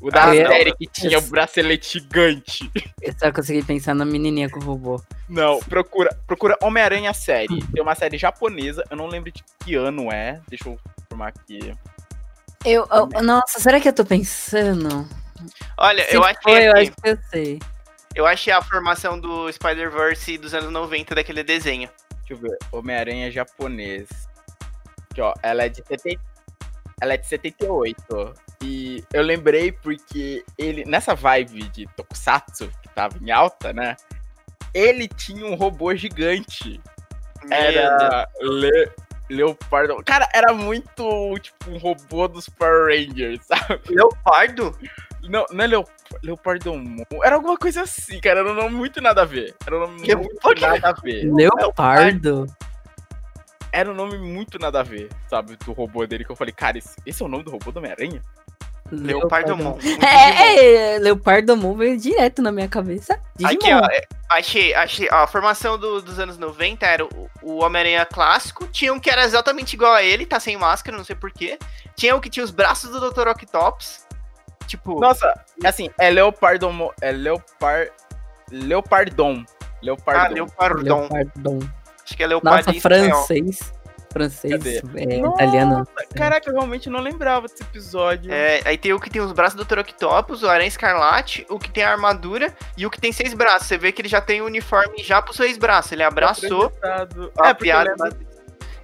O 0.00 0.10
da 0.10 0.24
Ah, 0.24 0.32
série 0.32 0.72
que 0.76 0.86
tinha 0.86 1.18
o 1.18 1.22
bracelete 1.22 1.98
gigante. 1.98 2.70
Eu 3.02 3.12
só 3.18 3.32
consegui 3.32 3.64
pensar 3.64 3.94
na 3.94 4.04
menininha 4.04 4.48
com 4.48 4.60
o 4.60 4.62
robô. 4.62 5.02
Não, 5.28 5.58
procura, 5.60 6.16
procura 6.26 6.56
Homem-Aranha 6.62 7.12
série. 7.12 7.60
Tem 7.72 7.82
uma 7.82 7.94
série 7.96 8.16
japonesa, 8.16 8.84
eu 8.90 8.96
não 8.96 9.06
lembro 9.08 9.32
de 9.32 9.42
que 9.64 9.74
ano 9.74 10.12
é. 10.12 10.40
Deixa 10.48 10.68
eu 10.68 10.78
informar 11.04 11.28
aqui. 11.28 11.72
Eu, 12.64 12.86
eu- 12.90 13.22
nossa, 13.22 13.58
será 13.58 13.80
que 13.80 13.88
eu 13.88 13.92
tô 13.92 14.04
pensando? 14.04 15.08
Olha, 15.76 16.04
Se 16.08 16.14
eu 16.14 16.22
achei, 16.24 16.42
foi, 16.42 16.66
eu 16.66 16.70
aqui, 16.72 16.80
acho 16.80 16.92
que 16.92 17.08
eu 17.08 17.18
sei. 17.30 17.58
eu 18.14 18.26
achei 18.26 18.52
a 18.52 18.62
formação 18.62 19.18
do 19.18 19.50
Spider-Verse 19.52 20.38
dos 20.38 20.54
anos 20.54 20.70
90 20.72 21.14
daquele 21.16 21.42
desenho. 21.42 21.88
Deixa 22.26 22.34
eu 22.34 22.36
ver. 22.38 22.56
Homem-Aranha 22.72 23.30
japonês. 23.32 24.08
Aqui, 25.10 25.20
ó. 25.20 25.32
Ela 25.42 25.64
é 25.64 25.68
de 25.68 25.82
70... 25.86 26.20
Ela 27.00 27.14
é 27.14 27.16
de 27.16 27.26
78. 27.26 28.34
E 28.62 29.04
eu 29.12 29.22
lembrei 29.22 29.70
porque 29.72 30.44
ele, 30.56 30.84
nessa 30.84 31.14
vibe 31.14 31.68
de 31.68 31.86
Tokusatsu, 31.96 32.68
que 32.82 32.88
tava 32.88 33.16
em 33.20 33.30
alta, 33.30 33.72
né? 33.72 33.96
Ele 34.74 35.08
tinha 35.08 35.46
um 35.46 35.54
robô 35.54 35.94
gigante. 35.94 36.80
Era 37.50 38.28
Le... 38.40 38.90
Leopardo. 39.30 40.02
Cara, 40.04 40.28
era 40.34 40.52
muito 40.52 41.38
tipo 41.40 41.70
um 41.70 41.78
robô 41.78 42.26
dos 42.26 42.48
Power 42.48 42.86
Rangers, 42.86 43.40
sabe? 43.46 43.80
Leopardo? 43.88 44.76
Não, 45.22 45.44
não 45.52 45.64
é 45.64 45.66
Leop... 45.66 45.88
Leopardomon. 46.22 47.04
Era 47.22 47.36
alguma 47.36 47.56
coisa 47.56 47.82
assim, 47.82 48.20
cara. 48.20 48.40
Era 48.40 48.50
um 48.50 48.54
nome 48.54 48.74
muito 48.74 49.00
nada 49.00 49.22
a 49.22 49.24
ver. 49.24 49.54
Era 49.66 49.76
um 49.76 49.80
nome 49.80 50.00
muito 50.00 50.54
que- 50.54 50.60
nada 50.60 50.88
a 50.88 50.92
ver. 50.92 51.30
Leopardo? 51.32 52.46
era 53.72 53.90
um 53.90 53.94
nome 53.94 54.18
muito 54.18 54.58
nada 54.58 54.80
a 54.80 54.82
ver, 54.82 55.10
sabe? 55.28 55.56
Do 55.56 55.72
robô 55.72 56.06
dele, 56.06 56.24
que 56.24 56.32
eu 56.32 56.36
falei, 56.36 56.52
cara, 56.52 56.78
esse, 56.78 56.96
esse 57.04 57.22
é 57.22 57.26
o 57.26 57.28
nome 57.28 57.44
do 57.44 57.50
robô 57.50 57.70
do 57.70 57.78
Homem-Aranha? 57.78 58.22
Leopardomon. 58.90 59.72
um 59.74 59.78
Digimon. 59.78 60.02
É, 60.06 60.94
é, 60.94 60.98
Leopardomon 60.98 61.74
veio 61.74 61.98
direto 61.98 62.40
na 62.42 62.50
minha 62.52 62.68
cabeça. 62.68 63.18
Digimon. 63.36 63.54
Aqui, 63.54 63.72
ó, 63.72 63.86
é, 63.92 64.00
achei, 64.30 64.74
achei, 64.74 65.08
ó, 65.12 65.16
a 65.22 65.26
formação 65.26 65.78
do- 65.78 66.00
dos 66.02 66.18
anos 66.18 66.38
90 66.38 66.86
era 66.86 67.04
o, 67.04 67.30
o 67.42 67.62
Homem-Aranha 67.64 68.06
clássico, 68.06 68.66
tinha 68.68 68.92
um 68.92 68.98
que 69.00 69.10
era 69.10 69.24
exatamente 69.24 69.74
igual 69.74 69.92
a 69.94 70.02
ele, 70.02 70.24
tá 70.26 70.38
sem 70.40 70.56
máscara, 70.56 70.96
não 70.96 71.04
sei 71.04 71.16
porquê. 71.16 71.58
Tinha 71.96 72.14
o 72.16 72.20
que 72.20 72.30
tinha 72.30 72.44
os 72.44 72.50
braços 72.50 72.90
do 72.90 73.10
Dr. 73.10 73.28
Octopus, 73.28 74.06
tipo... 74.66 75.00
Nossa, 75.00 75.32
assim, 75.64 75.90
é 75.98 76.10
Leopardon. 76.10 76.92
É 77.00 77.10
Leopard. 77.12 77.90
Leopardon. 78.50 79.44
ah, 79.44 79.82
Leopardon. 79.82 80.34
Leopardon. 80.34 81.08
Leopardon. 81.12 81.58
Acho 82.04 82.16
que 82.16 82.22
é 82.22 82.26
Leopardon 82.26 82.72
Nossa, 82.72 82.80
francês. 82.80 83.72
Francês, 84.12 84.66
é, 84.66 84.80
Nossa, 85.18 85.42
italiano. 85.42 85.86
Caraca, 86.14 86.48
eu 86.48 86.54
realmente 86.54 86.88
não 86.88 87.00
lembrava 87.00 87.46
desse 87.46 87.62
episódio. 87.62 88.32
É, 88.32 88.60
aí 88.64 88.78
tem 88.78 88.92
o 88.92 89.00
que 89.00 89.10
tem 89.10 89.20
os 89.20 89.32
braços 89.32 89.56
do 89.56 89.64
Dr. 89.64 89.80
Octopus, 89.80 90.42
o 90.42 90.48
Aranha 90.48 90.68
Escarlate, 90.68 91.46
o 91.50 91.58
que 91.58 91.70
tem 91.70 91.84
a 91.84 91.90
armadura 91.92 92.54
e 92.76 92.86
o 92.86 92.90
que 92.90 93.00
tem 93.00 93.12
seis 93.12 93.34
braços. 93.34 93.68
Você 93.68 93.76
vê 93.78 93.92
que 93.92 94.00
ele 94.00 94.08
já 94.08 94.20
tem 94.20 94.40
o 94.40 94.46
uniforme 94.46 95.02
já 95.02 95.20
pros 95.20 95.36
seis 95.36 95.58
braços. 95.58 95.92
Ele 95.92 96.02
abraçou 96.02 96.72
a 96.82 97.48
É, 97.48 97.50
eu 97.50 97.54
piada. 97.56 97.90
lembro 97.90 98.18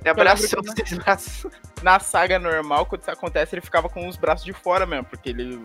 Ele 0.01 0.11
abraçou 0.11 0.61
os 0.61 0.73
seis 0.73 0.93
braços. 0.99 1.47
na 1.83 1.99
saga 1.99 2.39
normal, 2.39 2.87
quando 2.87 3.03
isso 3.03 3.11
acontece, 3.11 3.55
ele 3.55 3.63
ficava 3.63 3.89
com 3.89 4.07
os 4.09 4.17
braços 4.17 4.45
de 4.45 4.53
fora 4.53 4.87
mesmo, 4.87 5.05
porque 5.07 5.31
ele. 5.31 5.61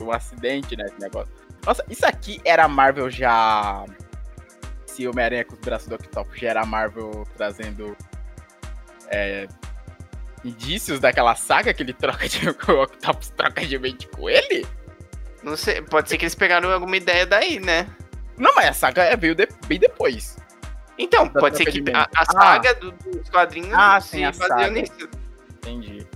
Um 0.00 0.10
acidente, 0.12 0.76
né? 0.76 0.84
Esse 0.86 0.98
negócio. 0.98 1.30
Nossa, 1.66 1.84
isso 1.90 2.06
aqui 2.06 2.40
era 2.44 2.64
a 2.64 2.68
Marvel 2.68 3.10
já. 3.10 3.84
Se 4.86 5.06
Homem-Aranha 5.06 5.44
com 5.44 5.54
os 5.54 5.60
braços 5.60 5.88
do 5.88 5.94
Octopus 5.94 6.38
já 6.40 6.48
era 6.48 6.62
a 6.62 6.66
Marvel 6.66 7.26
trazendo. 7.36 7.94
É, 9.10 9.46
indícios 10.44 11.00
daquela 11.00 11.34
saga 11.34 11.74
que 11.74 11.82
ele 11.82 11.92
troca 11.92 12.28
de. 12.28 12.48
o 12.70 12.82
Octopus 12.82 13.28
troca 13.30 13.66
de 13.66 13.78
mente 13.78 14.08
com 14.08 14.28
ele? 14.30 14.66
Não 15.42 15.56
sei, 15.56 15.80
pode 15.82 16.08
ser 16.08 16.18
que 16.18 16.24
eles 16.24 16.34
pegaram 16.34 16.70
alguma 16.70 16.96
ideia 16.96 17.24
daí, 17.26 17.58
né? 17.60 17.86
Não, 18.36 18.54
mas 18.54 18.66
a 18.68 18.72
saga 18.72 19.02
é- 19.04 19.16
veio 19.16 19.34
de- 19.34 19.48
bem 19.66 19.78
depois. 19.78 20.36
Então, 20.98 21.26
Da 21.28 21.40
pode 21.40 21.56
ser 21.56 21.64
que 21.66 21.82
a, 21.94 22.06
a 22.14 22.24
saga 22.26 22.74
do- 22.74 22.92
dos 22.92 23.28
quadrinhos 23.30 23.72
Ah, 23.72 23.98
sim, 24.00 24.22
a 24.24 24.32
saga. 24.32 24.68
nisso. 24.68 24.92
Entendi. 25.56 26.06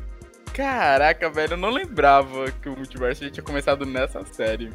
Caraca, 0.52 1.28
velho, 1.30 1.54
eu 1.54 1.56
não 1.56 1.70
lembrava 1.70 2.50
que 2.62 2.68
o 2.68 2.76
multiverso 2.76 3.24
já 3.24 3.30
tinha 3.30 3.42
começado 3.42 3.84
nessa 3.86 4.24
série. 4.26 4.70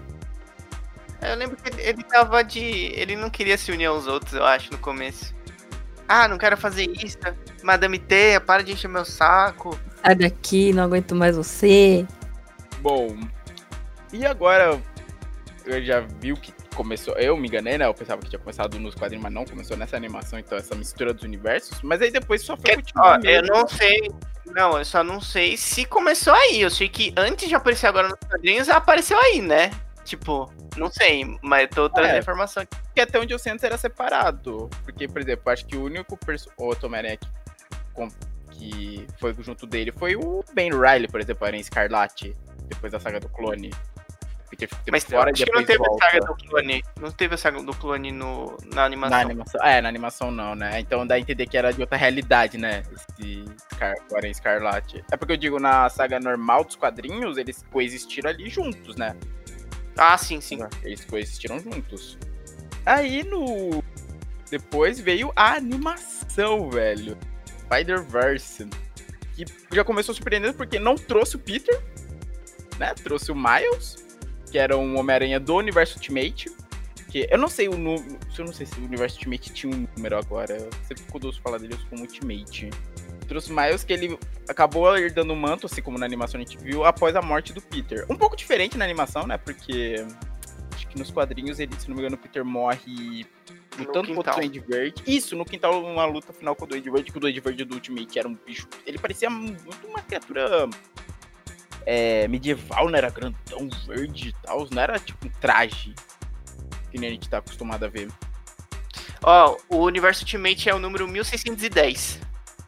Eu 1.21 1.35
lembro 1.35 1.55
que 1.57 1.69
ele, 1.69 1.81
ele 1.81 2.03
tava 2.03 2.43
de. 2.43 2.59
Ele 2.59 3.15
não 3.15 3.29
queria 3.29 3.57
se 3.57 3.71
unir 3.71 3.85
aos 3.85 4.07
outros, 4.07 4.33
eu 4.33 4.43
acho, 4.45 4.71
no 4.71 4.77
começo. 4.77 5.33
Ah, 6.09 6.27
não 6.27 6.39
quero 6.39 6.57
fazer 6.57 6.89
isso. 6.89 7.19
Madame 7.61 7.99
Teia, 7.99 8.41
para 8.41 8.63
de 8.63 8.73
encher 8.73 8.87
meu 8.87 9.05
saco. 9.05 9.79
Sai 10.03 10.15
daqui, 10.15 10.73
não 10.73 10.83
aguento 10.83 11.13
mais 11.15 11.37
você. 11.37 12.03
Bom, 12.81 13.15
e 14.11 14.25
agora 14.25 14.81
eu 15.65 15.83
já 15.83 15.99
vi 15.99 16.33
que 16.33 16.51
começou. 16.75 17.13
Eu 17.15 17.37
me 17.37 17.47
enganei, 17.47 17.77
né? 17.77 17.85
Eu 17.85 17.93
pensava 17.93 18.21
que 18.21 18.29
tinha 18.29 18.39
começado 18.39 18.79
nos 18.79 18.95
quadrinhos, 18.95 19.21
mas 19.21 19.31
não 19.31 19.45
começou 19.45 19.77
nessa 19.77 19.95
animação, 19.95 20.39
então 20.39 20.57
essa 20.57 20.73
mistura 20.73 21.13
dos 21.13 21.23
universos. 21.23 21.79
Mas 21.83 22.01
aí 22.01 22.09
depois 22.09 22.41
só 22.41 22.57
foi 22.57 22.75
continuar 22.77 23.19
Ó, 23.19 23.27
eu 23.27 23.43
não 23.43 23.67
sei. 23.67 24.09
Não, 24.47 24.79
eu 24.79 24.85
só 24.85 25.03
não 25.03 25.21
sei 25.21 25.55
se 25.57 25.85
começou 25.85 26.33
aí. 26.33 26.59
Eu 26.61 26.71
sei 26.71 26.89
que 26.89 27.13
antes 27.15 27.47
de 27.47 27.53
aparecer 27.53 27.85
agora 27.85 28.07
nos 28.07 28.17
quadrinhos, 28.27 28.67
apareceu 28.67 29.19
aí, 29.19 29.41
né? 29.41 29.69
Tipo, 30.05 30.51
não 30.75 30.89
sei, 30.89 31.37
mas 31.43 31.63
eu 31.63 31.67
tô 31.69 31.89
trazendo 31.89 32.15
É. 32.15 32.19
informação 32.19 32.63
aqui. 32.63 32.75
Porque 32.99 33.01
até 33.01 33.19
onde 33.19 33.33
eu 33.33 33.39
sei 33.39 33.53
antes 33.53 33.63
era 33.63 33.77
separado. 33.77 34.69
Porque, 34.83 35.07
por 35.07 35.21
exemplo, 35.21 35.49
acho 35.49 35.65
que 35.65 35.77
o 35.77 35.83
único 35.85 36.19
outro 36.57 36.87
Homem-Aranha 36.87 37.17
que, 37.17 37.27
que 38.51 39.07
foi 39.17 39.33
junto 39.39 39.65
dele 39.65 39.93
foi 39.93 40.17
o 40.17 40.43
Ben 40.53 40.71
Riley, 40.71 41.07
por 41.07 41.21
exemplo, 41.21 41.45
Aranha 41.47 41.61
Escarlate, 41.61 42.35
depois 42.67 42.91
da 42.91 42.99
saga 42.99 43.21
do 43.21 43.29
clone. 43.29 43.71
Peter 44.49 44.67
fica 44.67 44.91
Mas 44.91 45.03
fora 45.05 45.31
acho 45.31 45.45
que 45.45 45.51
não 45.51 45.63
teve 45.63 45.77
volta. 45.77 46.05
a 46.05 46.09
saga 46.09 46.25
do 46.25 46.35
clone. 46.35 46.83
Não 46.99 47.11
teve 47.11 47.35
a 47.35 47.37
saga 47.37 47.63
do 47.63 47.73
clone 47.73 48.11
no, 48.11 48.57
na 48.73 48.83
animação. 48.83 49.17
Na 49.17 49.23
animação. 49.23 49.63
É, 49.63 49.81
na 49.81 49.87
animação 49.87 50.31
não, 50.31 50.55
né? 50.55 50.79
Então 50.79 51.07
dá 51.07 51.15
a 51.15 51.19
entender 51.19 51.45
que 51.45 51.57
era 51.57 51.71
de 51.71 51.79
outra 51.79 51.97
realidade, 51.97 52.57
né? 52.57 52.83
Esse 52.91 53.45
Scar, 53.73 53.95
Escarlate. 54.25 55.05
É 55.09 55.15
porque 55.15 55.33
eu 55.33 55.37
digo, 55.37 55.57
na 55.57 55.87
saga 55.89 56.19
normal 56.19 56.65
dos 56.65 56.75
quadrinhos, 56.75 57.37
eles 57.37 57.63
coexistiram 57.71 58.29
ali 58.29 58.49
juntos, 58.49 58.97
né? 58.97 59.15
Ah, 59.95 60.17
sim, 60.17 60.41
sim. 60.41 60.59
Eles 60.83 61.05
coexistiram 61.05 61.59
juntos. 61.59 62.17
Aí 62.85 63.23
no. 63.23 63.83
Depois 64.49 64.99
veio 64.99 65.31
a 65.35 65.53
animação, 65.53 66.69
velho. 66.69 67.17
Spider-Verse. 67.65 68.67
Que 69.35 69.45
já 69.71 69.83
começou 69.83 70.13
surpreendendo 70.13 70.55
porque 70.55 70.79
não 70.79 70.95
trouxe 70.95 71.35
o 71.35 71.39
Peter, 71.39 71.79
né? 72.77 72.93
Trouxe 72.95 73.31
o 73.31 73.35
Miles, 73.35 74.05
que 74.51 74.57
era 74.57 74.75
um 74.77 74.97
Homem-Aranha 74.97 75.39
do 75.39 75.55
universo 75.55 75.97
Ultimate. 75.97 76.51
Que 77.09 77.27
eu 77.29 77.37
não 77.37 77.47
sei 77.47 77.67
o 77.67 77.77
número. 77.77 78.19
Eu 78.37 78.45
não 78.45 78.53
sei 78.53 78.65
se 78.65 78.79
o 78.79 78.85
universo 78.85 79.17
Ultimate 79.17 79.53
tinha 79.53 79.73
um 79.73 79.87
número 79.95 80.17
agora. 80.17 80.57
Eu 80.57 80.69
sempre 80.87 81.03
quando 81.11 81.23
eu 81.23 81.27
ouço 81.27 81.41
falar 81.41 81.57
dele, 81.57 81.77
como 81.89 82.01
Ultimate. 82.01 82.69
Trouxe 83.27 83.51
o 83.51 83.55
Miles 83.55 83.83
que 83.83 83.93
ele 83.93 84.17
acabou 84.47 84.97
herdando 84.97 85.33
o 85.33 85.35
manto, 85.35 85.67
assim 85.67 85.81
como 85.81 85.99
na 85.99 86.05
animação 86.05 86.39
a 86.39 86.43
gente 86.43 86.57
viu, 86.57 86.83
após 86.83 87.15
a 87.15 87.21
morte 87.21 87.53
do 87.53 87.61
Peter. 87.61 88.05
Um 88.09 88.15
pouco 88.15 88.35
diferente 88.35 88.75
na 88.75 88.85
animação, 88.85 89.27
né? 89.27 89.37
Porque 89.37 90.03
acho 90.79 90.87
que 90.87 90.97
nos 90.97 91.11
quadrinhos, 91.11 91.59
ele, 91.59 91.73
se 91.77 91.89
não 91.89 91.95
me 91.95 92.01
engano, 92.01 92.15
o 92.15 92.19
Peter 92.19 92.43
morre 92.45 93.25
lutando 93.77 94.13
contra 94.13 94.31
o 94.31 94.35
quintal. 94.35 94.35
Duende 94.35 94.59
Verde. 94.59 95.03
Isso, 95.05 95.35
no 95.35 95.45
quintal, 95.45 95.83
uma 95.83 96.05
luta 96.05 96.31
final 96.31 96.55
com 96.55 96.65
o 96.65 96.67
Duende 96.67 96.89
Verde, 96.89 97.11
que 97.11 97.17
o 97.17 97.21
Duende 97.21 97.39
Verde 97.39 97.65
do 97.65 97.75
Ultimate 97.75 98.17
era 98.17 98.27
um 98.27 98.35
bicho. 98.45 98.67
Ele 98.85 98.97
parecia 98.97 99.29
muito 99.29 99.85
uma 99.85 100.01
criatura 100.01 100.69
é, 101.85 102.27
medieval, 102.27 102.89
né? 102.89 102.97
Era 102.97 103.09
grandão, 103.09 103.69
verde 103.85 104.29
e 104.29 104.33
tal. 104.45 104.67
Não 104.71 104.81
era 104.81 104.97
tipo 104.99 105.27
um 105.27 105.29
traje. 105.41 105.93
Que 106.91 106.97
nem 106.97 107.09
a 107.09 107.13
gente 107.13 107.29
tá 107.29 107.37
acostumado 107.39 107.83
a 107.83 107.89
ver. 107.89 108.09
Ó, 109.21 109.57
o 109.67 109.77
universo 109.83 110.21
Ultimate 110.23 110.69
é 110.69 110.73
o 110.73 110.79
número 110.79 111.07
1610. 111.07 112.19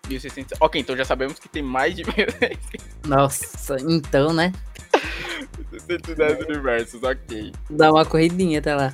1600. 0.07 0.57
Ok, 0.59 0.81
então 0.81 0.97
já 0.97 1.05
sabemos 1.05 1.39
que 1.39 1.47
tem 1.47 1.63
mais 1.63 1.95
de 1.95 2.03
1610 2.03 2.59
Nossa, 3.05 3.77
então, 3.79 4.33
né? 4.33 4.51
universos, 6.49 7.01
ok. 7.03 7.51
Dá 7.69 7.91
uma 7.91 8.05
corridinha 8.05 8.59
até 8.59 8.73
lá. 8.75 8.93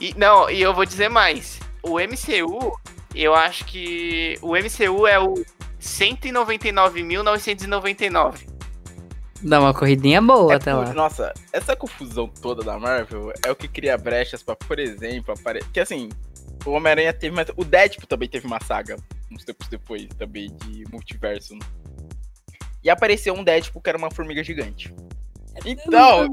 E, 0.00 0.14
não, 0.16 0.48
e 0.50 0.60
eu 0.62 0.72
vou 0.74 0.84
dizer 0.84 1.08
mais. 1.08 1.58
O 1.82 1.98
MCU, 1.98 2.78
eu 3.14 3.34
acho 3.34 3.64
que 3.64 4.38
o 4.42 4.54
MCU 4.56 5.06
é 5.06 5.18
o 5.18 5.34
199.999. 5.80 8.46
Dá 9.40 9.60
uma 9.60 9.72
corridinha 9.72 10.20
boa 10.20 10.52
É 10.52 10.56
até 10.56 10.72
por- 10.72 10.84
lá. 10.84 10.92
Nossa, 10.92 11.32
essa 11.52 11.76
confusão 11.76 12.26
toda 12.28 12.62
da 12.64 12.76
Marvel 12.78 13.32
é 13.46 13.50
o 13.50 13.56
que 13.56 13.68
cria 13.68 13.96
brechas 13.96 14.42
pra, 14.42 14.56
por 14.56 14.78
exemplo, 14.80 15.32
apare... 15.32 15.60
que 15.72 15.78
assim, 15.78 16.08
o 16.66 16.70
Homem-Aranha 16.70 17.12
teve, 17.12 17.34
mas 17.34 17.46
o 17.56 17.64
Deadpool 17.64 18.08
também 18.08 18.28
teve 18.28 18.46
uma 18.48 18.58
saga, 18.60 18.96
uns 19.30 19.44
tempos 19.44 19.68
depois, 19.68 20.08
também, 20.18 20.48
de 20.64 20.84
multiverso. 20.90 21.56
E 22.82 22.90
apareceu 22.90 23.32
um 23.32 23.44
Deadpool 23.44 23.80
que 23.80 23.88
era 23.88 23.96
uma 23.98 24.10
formiga 24.10 24.42
gigante. 24.42 24.92
Então, 25.64 26.28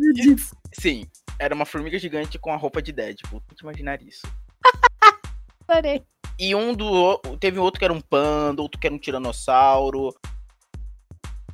sim, 0.79 1.05
era 1.39 1.53
uma 1.53 1.65
formiga 1.65 1.97
gigante 1.99 2.39
com 2.39 2.51
a 2.53 2.57
roupa 2.57 2.81
de 2.81 2.91
Deadpool. 2.91 3.41
Tente 3.47 3.63
imaginar 3.63 4.01
isso. 4.01 4.21
E 6.37 6.53
um 6.53 6.73
do. 6.73 7.17
Teve 7.39 7.59
outro 7.59 7.79
que 7.79 7.85
era 7.85 7.93
um 7.93 8.01
panda, 8.01 8.61
outro 8.61 8.79
que 8.79 8.85
era 8.87 8.95
um 8.95 8.99
tiranossauro. 8.99 10.13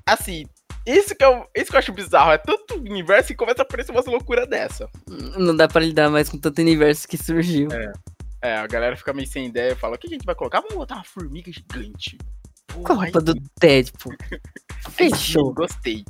Assim, 0.06 0.46
isso 0.86 1.16
que, 1.16 1.24
eu, 1.24 1.48
isso 1.56 1.70
que 1.70 1.76
eu 1.76 1.80
acho 1.80 1.94
bizarro. 1.94 2.32
É 2.32 2.38
tanto 2.38 2.76
universo 2.76 3.32
e 3.32 3.36
começa 3.36 3.62
a 3.62 3.64
aparecer 3.64 3.92
umas 3.92 4.06
loucuras 4.06 4.48
dessa. 4.50 4.90
Não 5.38 5.56
dá 5.56 5.68
pra 5.68 5.82
lidar 5.82 6.10
mais 6.10 6.30
com 6.30 6.38
tanto 6.38 6.60
universo 6.62 7.08
que 7.08 7.18
surgiu. 7.18 7.70
É, 8.42 8.58
a 8.58 8.66
galera 8.68 8.98
fica 8.98 9.14
meio 9.14 9.28
sem 9.28 9.46
ideia 9.46 9.74
e 9.74 9.76
fala: 9.76 9.96
o 9.96 10.00
que 10.00 10.08
a 10.08 10.10
gente 10.10 10.26
vai 10.26 10.34
colocar? 10.36 10.62
Vamos 10.62 10.76
botar 10.76 10.96
uma 10.96 11.04
formiga 11.04 11.52
gigante. 11.52 12.18
Pô, 12.68 12.82
Com 12.82 12.94
a 12.94 12.96
aí 12.96 13.12
roupa 13.12 13.22
do 13.22 13.34
sim, 13.38 13.44
Deadpool. 13.60 14.14
aí 14.32 14.40
Fechou. 14.92 15.54
Gostei. 15.54 16.04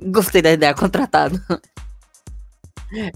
Gostei 0.00 0.42
da 0.42 0.52
ideia, 0.52 0.74
contratado. 0.74 1.40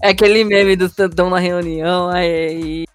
É 0.01 0.09
aquele 0.09 0.43
meme 0.43 0.75
do 0.75 0.89
Tantão 0.89 1.29
na 1.29 1.39
reunião, 1.39 2.09
aí 2.09 2.85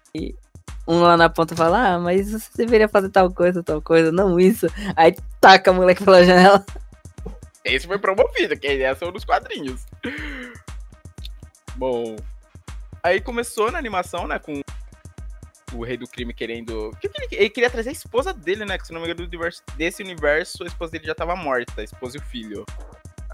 um 0.87 1.01
lá 1.01 1.15
na 1.15 1.29
ponta 1.29 1.55
fala, 1.55 1.93
ah, 1.93 1.99
mas 1.99 2.31
você 2.31 2.49
deveria 2.57 2.89
fazer 2.89 3.09
tal 3.09 3.31
coisa, 3.31 3.61
tal 3.61 3.79
coisa, 3.79 4.11
não 4.11 4.39
isso. 4.39 4.65
Aí 4.95 5.15
taca 5.39 5.69
a 5.69 5.73
moleque 5.73 6.03
pela 6.03 6.23
janela. 6.23 6.65
Esse 7.63 7.85
foi 7.85 7.99
promovido, 7.99 8.57
que 8.57 8.67
ideia 8.73 8.95
são 8.95 9.11
dos 9.11 9.23
quadrinhos. 9.23 9.85
Bom. 11.75 12.15
Aí 13.03 13.21
começou 13.21 13.71
na 13.71 13.77
animação, 13.77 14.27
né? 14.27 14.39
Com 14.39 14.61
o 15.73 15.83
rei 15.83 15.95
do 15.95 16.07
crime 16.07 16.33
querendo. 16.33 16.91
que 16.99 17.07
que 17.07 17.35
ele, 17.35 17.49
queria 17.51 17.69
trazer 17.69 17.89
a 17.89 17.93
esposa 17.93 18.33
dele, 18.33 18.65
né? 18.65 18.77
Que 18.77 18.87
se 18.87 18.93
não 18.93 18.99
me 18.99 19.07
engano, 19.07 19.29
desse 19.77 20.01
universo, 20.01 20.63
a 20.63 20.67
esposa 20.67 20.93
dele 20.93 21.05
já 21.05 21.13
tava 21.13 21.35
morta, 21.35 21.81
a 21.81 21.83
esposa 21.83 22.17
e 22.17 22.19
o 22.19 22.23
filho. 22.23 22.65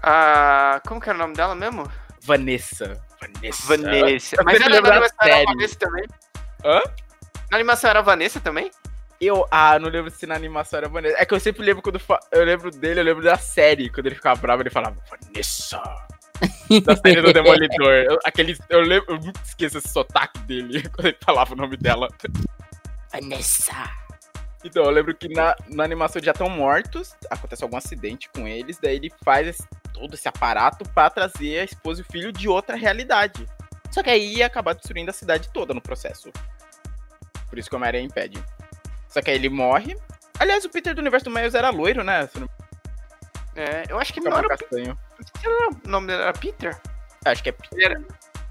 Ah, 0.02 0.80
como 0.86 1.00
que 1.00 1.08
era 1.08 1.16
o 1.18 1.20
nome 1.22 1.34
dela 1.34 1.54
mesmo? 1.54 1.90
Vanessa. 2.22 3.00
Vanessa. 3.20 3.66
Vanessa. 3.66 4.36
Eu 4.38 4.44
Mas 4.44 4.60
era, 4.60 4.68
lembro 4.68 4.90
na 4.90 4.98
da 5.00 5.06
animação 5.06 5.28
era 5.28 5.36
a. 5.42 5.44
Vanessa 5.52 5.76
também? 5.78 6.04
Hã? 6.64 6.82
Na 7.50 7.56
animação 7.56 7.90
era 7.90 7.98
a 7.98 8.02
Vanessa 8.02 8.40
também? 8.40 8.70
Eu, 9.20 9.46
ah, 9.50 9.78
não 9.78 9.88
lembro 9.88 10.10
se 10.10 10.26
na 10.26 10.34
animação 10.34 10.78
era 10.78 10.88
Vanessa. 10.88 11.16
É 11.18 11.24
que 11.24 11.32
eu 11.32 11.40
sempre 11.40 11.64
lembro 11.64 11.82
quando 11.82 11.98
fa- 11.98 12.20
eu 12.30 12.44
lembro 12.44 12.70
dele, 12.70 13.00
eu 13.00 13.04
lembro 13.04 13.22
da 13.24 13.38
série. 13.38 13.88
Quando 13.88 14.06
ele 14.06 14.14
ficava 14.16 14.38
bravo, 14.40 14.62
ele 14.62 14.70
falava 14.70 14.96
Vanessa. 15.10 15.80
Da 16.84 16.94
série 16.96 17.22
do 17.22 17.32
Demolidor. 17.32 17.92
Eu, 17.92 18.18
aquele, 18.24 18.58
eu, 18.68 18.80
lembro, 18.80 19.14
eu 19.14 19.18
nunca 19.18 19.40
esqueço 19.42 19.78
esse 19.78 19.88
sotaque 19.88 20.38
dele 20.40 20.86
quando 20.92 21.06
ele 21.06 21.16
falava 21.24 21.54
o 21.54 21.56
nome 21.56 21.76
dela. 21.78 22.08
Vanessa. 23.10 23.72
Então, 24.64 24.84
eu 24.84 24.90
lembro 24.90 25.14
que 25.14 25.28
na, 25.28 25.54
na 25.68 25.84
animação 25.84 26.18
eles 26.18 26.26
já 26.26 26.32
estão 26.32 26.48
mortos, 26.50 27.14
acontece 27.30 27.62
algum 27.62 27.76
acidente 27.76 28.28
com 28.34 28.46
eles, 28.48 28.78
daí 28.82 28.96
ele 28.96 29.12
faz 29.24 29.46
esse- 29.46 29.66
todo 29.96 30.14
esse 30.14 30.28
aparato 30.28 30.84
pra 30.90 31.08
trazer 31.08 31.60
a 31.60 31.64
esposa 31.64 32.00
e 32.00 32.04
o 32.04 32.12
filho 32.12 32.30
de 32.30 32.48
outra 32.48 32.76
realidade. 32.76 33.46
Só 33.90 34.02
que 34.02 34.10
aí 34.10 34.36
ia 34.36 34.46
acabar 34.46 34.74
destruindo 34.74 35.10
a 35.10 35.14
cidade 35.14 35.48
toda 35.52 35.72
no 35.72 35.80
processo. 35.80 36.30
Por 37.48 37.58
isso 37.58 37.68
que 37.68 37.74
o 37.74 37.78
Homem-Aranha 37.78 38.04
impede. 38.04 38.42
Só 39.08 39.22
que 39.22 39.30
aí 39.30 39.36
ele 39.36 39.48
morre. 39.48 39.96
Aliás, 40.38 40.64
o 40.64 40.68
Peter 40.68 40.94
do 40.94 41.00
universo 41.00 41.24
do 41.24 41.30
Miles 41.30 41.54
era 41.54 41.70
loiro, 41.70 42.04
né? 42.04 42.28
É, 43.54 43.84
eu 43.88 43.98
acho 43.98 44.12
que 44.12 44.20
não 44.20 44.36
era, 44.36 44.48
castanho. 44.48 44.98
o 45.84 45.88
nome 45.88 46.08
dele 46.08 46.22
era 46.22 46.32
Peter. 46.34 46.78
Acho 47.24 47.42
que 47.42 47.48
é 47.48 47.52
Peter. 47.52 48.04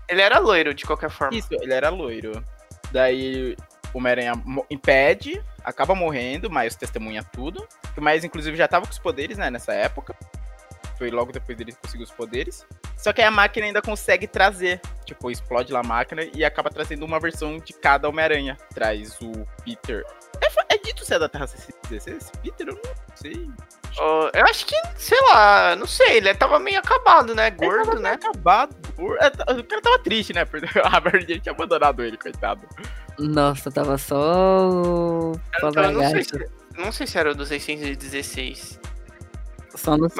Ele 0.07 0.21
era 0.21 0.39
loiro, 0.39 0.73
de 0.73 0.83
qualquer 0.83 1.11
forma. 1.11 1.37
Isso, 1.37 1.53
ele 1.53 1.73
era 1.73 1.89
loiro. 1.89 2.43
Daí 2.91 3.55
o 3.93 3.97
Homem-Aranha 3.99 4.33
impede, 4.69 5.41
acaba 5.63 5.93
morrendo, 5.93 6.49
mas 6.49 6.75
testemunha 6.75 7.23
tudo. 7.23 7.67
O 7.95 8.01
Miles, 8.01 8.23
inclusive, 8.23 8.57
já 8.57 8.67
tava 8.67 8.85
com 8.85 8.91
os 8.91 8.99
poderes, 8.99 9.37
né, 9.37 9.51
nessa 9.51 9.73
época. 9.73 10.15
Foi 10.97 11.11
logo 11.11 11.31
depois 11.31 11.57
dele 11.57 11.73
conseguir 11.73 12.03
os 12.03 12.11
poderes. 12.11 12.65
Só 12.97 13.11
que 13.11 13.21
aí 13.21 13.27
a 13.27 13.31
máquina 13.31 13.65
ainda 13.65 13.81
consegue 13.81 14.27
trazer. 14.27 14.79
Tipo, 15.05 15.29
explode 15.29 15.71
lá 15.73 15.81
a 15.81 15.83
máquina 15.83 16.23
e 16.33 16.43
acaba 16.43 16.69
trazendo 16.69 17.03
uma 17.05 17.19
versão 17.19 17.59
de 17.59 17.73
cada 17.73 18.07
Homem-Aranha. 18.07 18.57
Traz 18.73 19.19
o 19.21 19.45
Peter. 19.63 20.05
É, 20.41 20.75
é 20.75 20.77
dito 20.77 21.05
ser 21.05 21.19
da 21.19 21.27
Terra 21.29 21.47
16? 21.89 22.31
Peter, 22.41 22.67
eu 22.67 22.75
não 22.75 22.95
sei. 23.15 23.49
Ó, 23.97 24.29
eu 24.33 24.43
acho 24.45 24.65
que, 24.65 24.75
sei 24.97 25.19
lá, 25.31 25.75
não 25.75 25.87
sei, 25.87 26.17
ele 26.17 26.33
tava 26.35 26.59
meio 26.59 26.79
acabado, 26.79 27.33
né? 27.33 27.47
Ele 27.47 27.55
Gordo, 27.55 27.85
tava 27.91 27.99
né? 27.99 28.11
Acabado. 28.13 28.75
É, 29.21 29.29
tá- 29.29 29.53
O 29.53 29.63
cara 29.63 29.81
tava 29.81 29.99
triste, 29.99 30.33
né? 30.33 30.43
Porque 30.45 30.67
a 30.79 30.99
Mary 30.99 31.21
Jane 31.21 31.39
tinha 31.39 31.53
abandonado 31.53 32.03
ele, 32.03 32.17
coitado. 32.17 32.61
Nossa, 33.17 33.71
tava 33.71 33.97
só 33.97 35.31
Então, 35.57 35.71
não, 35.91 36.09
sei 36.09 36.23
se, 36.23 36.49
não 36.77 36.91
sei 36.91 37.07
se 37.07 37.17
era 37.17 37.31
o 37.31 37.35
dos 37.35 37.47
616. 37.49 38.79
Só 39.75 39.97
no, 39.97 40.09
só 40.09 40.15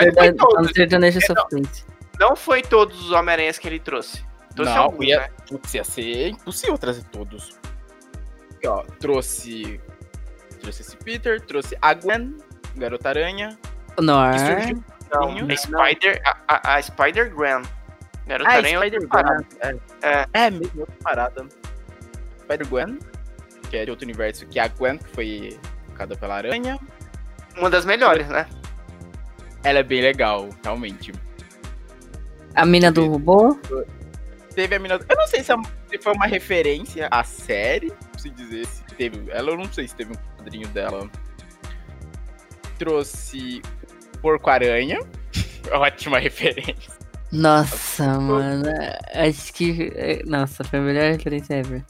sertanejo 0.73 1.19
sofrente. 1.21 1.85
Não 2.19 2.35
foi 2.35 2.61
todos 2.61 2.99
os 3.05 3.11
Homem-Aranhas 3.11 3.57
que 3.57 3.67
ele 3.67 3.79
trouxe. 3.79 4.23
Trouxe 4.55 4.73
Não, 4.73 4.83
alguns, 4.83 5.05
ia- 5.05 5.19
né? 5.21 5.29
Putz, 5.47 5.73
ia 5.73 5.83
ser 5.83 6.29
impossível 6.29 6.77
trazer 6.77 7.03
todos. 7.05 7.57
Aqui, 8.55 8.67
ó, 8.67 8.83
trouxe. 8.99 9.79
Trouxe 10.61 10.81
esse 10.81 10.97
Peter, 10.97 11.41
trouxe 11.41 11.77
a 11.81 11.93
Gwen, 11.93 12.37
Garota 12.75 13.09
Aranha, 13.09 13.57
que 13.95 14.39
surgiu. 14.39 14.83
Não, 15.13 15.35
Não. 15.35 15.47
a 15.53 15.57
Spider, 15.57 16.21
a, 16.25 16.37
a, 16.47 16.75
a 16.75 16.81
Spider-Gwen. 16.81 17.61
Garota 18.25 18.49
Ah, 18.49 18.53
Aranha 18.55 18.75
é 18.75 18.79
outra 18.79 18.99
Spider-Gwen. 18.99 19.09
parada. 19.09 19.45
É, 19.61 19.75
É. 20.01 20.27
é 20.45 20.49
mesmo, 20.49 20.79
outra 20.81 20.95
parada. 21.03 21.45
Spider-Gwen, 22.41 22.99
que 23.69 23.77
é 23.77 23.85
de 23.85 23.91
outro 23.91 24.05
universo, 24.05 24.45
que 24.47 24.57
é 24.59 24.63
a 24.63 24.67
Gwen, 24.67 24.97
que 24.97 25.07
foi 25.09 25.59
tocada 25.87 26.15
pela 26.15 26.35
aranha. 26.35 26.79
Uma 27.57 27.69
das 27.69 27.85
melhores, 27.85 28.27
né? 28.27 28.47
Ela 29.65 29.80
é 29.80 29.84
bem 29.84 30.01
legal, 30.01 30.47
realmente. 30.63 31.12
A 32.54 32.65
mina 32.65 32.91
do 32.91 33.06
robô. 33.08 33.60
Teve 34.54 34.75
a 34.75 34.80
mina. 34.80 34.99
Eu 35.10 35.15
não 35.17 35.28
sei 35.28 35.43
se, 35.43 35.51
a- 35.51 35.62
se 35.89 35.97
foi 35.97 36.13
uma 36.13 36.28
referência 36.28 37.08
à 37.12 37.23
série. 37.23 37.88
Não 38.13 38.19
sei 38.19 38.32
dizer 38.32 38.65
se 38.67 38.84
teve. 38.84 39.30
Ela 39.32 39.49
eu 39.51 39.58
não 39.58 39.65
sei 39.73 39.88
se 39.88 39.95
teve 39.95 40.13
um 40.13 40.38
quadrinho 40.38 40.67
dela. 40.69 41.10
Trouxe 42.78 43.62
Porco-Aranha. 44.21 44.99
Ótima 45.71 46.19
referência. 46.19 46.93
Nossa, 47.32 48.19
mano. 48.19 48.65
Acho 49.13 49.54
que. 49.54 49.91
é, 49.95 50.23
Nossa, 50.25 50.63
foi 50.63 50.80
a 50.80 50.82
melhor 50.82 51.12
referência 51.12 51.56
ever. 51.56 51.84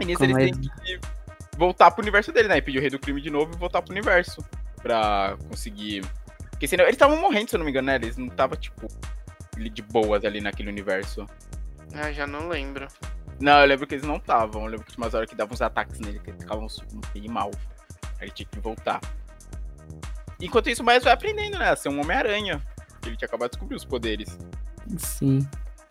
E 0.00 0.04
nisso 0.04 0.18
Como 0.20 0.38
eles 0.38 0.56
é? 0.56 0.60
têm 0.60 0.70
que 0.98 1.00
voltar 1.56 1.90
pro 1.90 2.02
universo 2.02 2.32
dele, 2.32 2.48
né? 2.48 2.58
E 2.58 2.62
pedir 2.62 2.78
o 2.78 2.80
rei 2.80 2.90
do 2.90 2.98
crime 2.98 3.20
de 3.20 3.30
novo 3.30 3.52
e 3.54 3.58
voltar 3.58 3.82
pro 3.82 3.92
universo. 3.92 4.44
Pra 4.82 5.36
conseguir. 5.48 6.02
Porque 6.54 6.68
senão. 6.68 6.84
Eles 6.84 6.94
estavam 6.94 7.20
morrendo, 7.20 7.50
se 7.50 7.56
eu 7.56 7.58
não 7.58 7.64
me 7.64 7.70
engano, 7.70 7.86
né? 7.86 7.96
Eles 7.96 8.16
não 8.16 8.28
estavam, 8.28 8.56
tipo, 8.56 8.86
de 9.58 9.82
boas 9.82 10.24
ali 10.24 10.40
naquele 10.40 10.70
universo. 10.70 11.26
Ah, 11.92 12.12
já 12.12 12.26
não 12.26 12.48
lembro. 12.48 12.88
Não, 13.40 13.60
eu 13.60 13.66
lembro 13.66 13.86
que 13.86 13.94
eles 13.94 14.06
não 14.06 14.16
estavam. 14.16 14.62
Eu 14.62 14.68
lembro 14.68 14.86
que 14.86 14.92
tinha 14.92 15.04
umas 15.04 15.14
horas 15.14 15.28
que 15.28 15.36
davam 15.36 15.54
uns 15.54 15.62
ataques 15.62 15.98
nele, 16.00 16.18
que 16.20 16.30
eles 16.30 16.40
ficavam 16.40 16.66
meio 17.14 17.30
mal. 17.30 17.50
Aí 18.18 18.26
ele 18.26 18.30
tinha 18.30 18.46
que 18.46 18.58
voltar. 18.60 19.00
Enquanto 20.40 20.70
isso, 20.70 20.82
o 20.82 20.86
Miles 20.86 21.04
vai 21.04 21.12
aprendendo, 21.12 21.58
né? 21.58 21.70
A 21.70 21.76
ser 21.76 21.88
um 21.88 22.00
Homem-Aranha. 22.00 22.62
Ele 23.04 23.16
tinha 23.16 23.26
acabado 23.26 23.50
de 23.50 23.56
descobrir 23.56 23.76
os 23.76 23.84
poderes. 23.84 24.38
Sim. 24.96 25.46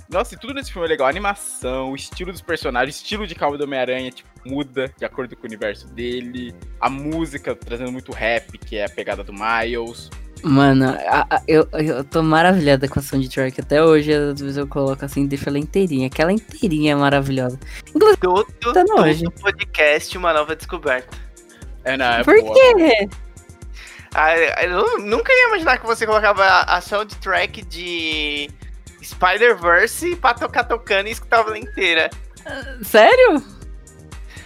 Nossa, 0.10 0.36
e 0.36 0.38
tudo 0.38 0.54
nesse 0.54 0.72
filme 0.72 0.88
é 0.88 0.90
legal. 0.90 1.08
A 1.08 1.10
animação, 1.10 1.92
o 1.92 1.96
estilo 1.96 2.32
dos 2.32 2.42
personagens, 2.42 2.96
o 2.96 3.02
estilo 3.02 3.26
de 3.26 3.36
calma 3.36 3.58
do 3.58 3.64
Homem-Aranha, 3.64 4.12
tipo, 4.12 4.30
muda 4.46 4.94
de 4.98 5.06
acordo 5.06 5.36
com 5.36 5.44
o 5.44 5.46
universo 5.46 5.88
dele. 5.88 6.54
A 6.80 6.90
música 6.90 7.56
trazendo 7.56 7.92
muito 7.92 8.12
rap, 8.12 8.58
que 8.58 8.78
é 8.78 8.86
a 8.86 8.90
pegada 8.90 9.24
do 9.24 9.34
Miles. 9.34 10.10
Mano, 10.44 10.90
a- 11.08 11.26
a- 11.38 11.42
eu, 11.48 11.68
eu 11.74 12.04
tô 12.04 12.22
maravilhada 12.22 12.88
com 12.88 13.00
a 13.00 13.02
soundtrack. 13.02 13.62
Até 13.62 13.82
hoje, 13.84 14.14
às 14.14 14.40
vezes 14.40 14.58
eu 14.58 14.68
coloco 14.68 15.04
assim, 15.06 15.26
deixo 15.26 15.48
ela 15.48 15.58
inteirinha. 15.58 16.08
Aquela 16.08 16.32
inteirinha 16.34 16.92
é 16.92 16.96
maravilhosa. 16.96 17.58
Todo, 18.20 18.44
Tá 18.46 18.84
todo 18.84 19.32
podcast 19.42 20.18
uma 20.18 20.34
nova 20.34 20.56
descoberta. 20.56 21.16
É, 21.86 21.96
não, 21.98 22.06
é 22.06 22.24
Por 22.24 22.40
boa. 22.42 22.54
quê? 22.54 23.10
Ah, 24.16 24.36
eu 24.64 25.00
nunca 25.00 25.32
ia 25.34 25.48
imaginar 25.48 25.78
que 25.80 25.86
você 25.88 26.06
colocava 26.06 26.44
a 26.44 26.78
a 26.78 26.82
soundtrack 26.82 27.64
de 27.64 28.50
Spider-Verse 29.02 30.16
pra 30.18 30.34
tocar 30.34 30.64
tocando 30.66 31.08
e 31.08 31.12
escutava 31.12 31.50
ela 31.50 31.58
inteira. 31.58 32.10
Sério? 32.84 33.42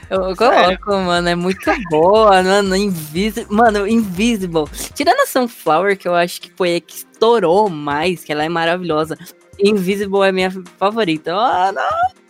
Eu 0.10 0.36
coloco, 0.38 0.92
mano, 0.92 1.30
é 1.30 1.36
muito 1.36 1.72
boa, 1.90 2.42
mano, 2.42 2.76
Invisible, 2.76 3.54
mano, 3.54 3.88
Invisible. 3.88 4.66
Tirando 4.94 5.20
a 5.22 5.26
Sunflower, 5.26 5.98
que 5.98 6.08
eu 6.08 6.16
acho 6.16 6.42
que 6.42 6.52
foi 6.52 6.76
a 6.78 6.82
que 6.82 6.96
estourou 6.96 7.70
mais, 7.70 8.24
que 8.24 8.32
ela 8.32 8.44
é 8.44 8.50
maravilhosa. 8.50 9.18
Invisible 9.60 10.28
é 10.28 10.32
minha 10.32 10.52
favorita. 10.78 11.34
Ah, 11.34 11.72
não. 11.72 12.28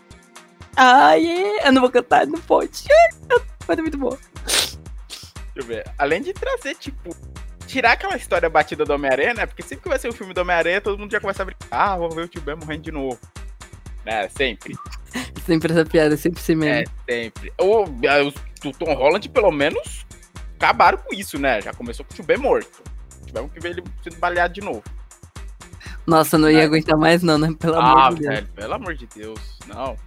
Ai, 0.75 1.25
eu 1.65 1.71
não 1.71 1.81
vou 1.81 1.89
cantar, 1.89 2.25
não 2.27 2.39
pode. 2.39 2.83
Mas 3.67 3.77
é 3.77 3.81
muito 3.81 3.97
boa. 3.97 4.17
Deixa 4.45 4.77
eu 5.55 5.65
ver. 5.65 5.91
Além 5.97 6.21
de 6.21 6.33
trazer, 6.33 6.75
tipo, 6.75 7.15
tirar 7.65 7.93
aquela 7.93 8.15
história 8.15 8.49
batida 8.49 8.85
do 8.85 8.93
Homem-Aranha, 8.93 9.33
né? 9.33 9.45
Porque 9.45 9.61
sempre 9.61 9.83
que 9.83 9.89
vai 9.89 9.99
ser 9.99 10.07
o 10.07 10.13
filme 10.13 10.33
do 10.33 10.41
Homem-Aranha, 10.41 10.79
todo 10.79 10.97
mundo 10.97 11.11
já 11.11 11.19
começa 11.19 11.41
a 11.41 11.45
brincar. 11.45 11.67
Ah, 11.71 11.97
vou 11.97 12.09
ver 12.09 12.25
o 12.25 12.27
tio 12.27 12.41
Ben 12.41 12.55
morrendo 12.55 12.83
de 12.83 12.91
novo. 12.91 13.19
Né? 14.07 14.29
Sempre. 14.29 14.73
Sempre 15.45 15.73
essa 15.73 15.85
piada, 15.85 16.15
sempre 16.15 16.41
se 16.41 16.53
É, 16.53 16.55
mesmo. 16.55 16.93
sempre. 17.09 17.51
O, 17.59 17.83
a- 18.07 18.23
os- 18.23 18.35
o 18.65 18.71
Tom 18.71 18.93
Holland, 18.93 19.27
pelo 19.27 19.51
menos, 19.51 20.05
acabaram 20.55 20.97
com 20.97 21.13
isso, 21.13 21.37
né? 21.37 21.59
Já 21.61 21.73
começou 21.73 22.05
com 22.05 22.23
o 22.23 22.25
Ben 22.25 22.37
morto. 22.37 22.81
Tivemos 23.25 23.51
que 23.51 23.59
ver 23.59 23.71
ele 23.71 23.83
sendo 24.01 24.15
baleado 24.17 24.53
de 24.53 24.61
novo. 24.61 24.81
Nossa, 26.05 26.37
não 26.37 26.49
ia 26.49 26.63
aguentar 26.63 26.97
mais, 26.97 27.21
não, 27.21 27.37
né? 27.37 27.53
Pelo 27.59 27.75
ah, 27.75 27.91
amor 28.07 28.13
de 28.15 28.21
Deus. 28.21 28.33
velho, 28.35 28.47
pelo 28.55 28.73
amor 28.73 28.95
de 28.95 29.07
Deus. 29.07 29.59
Não. 29.67 29.97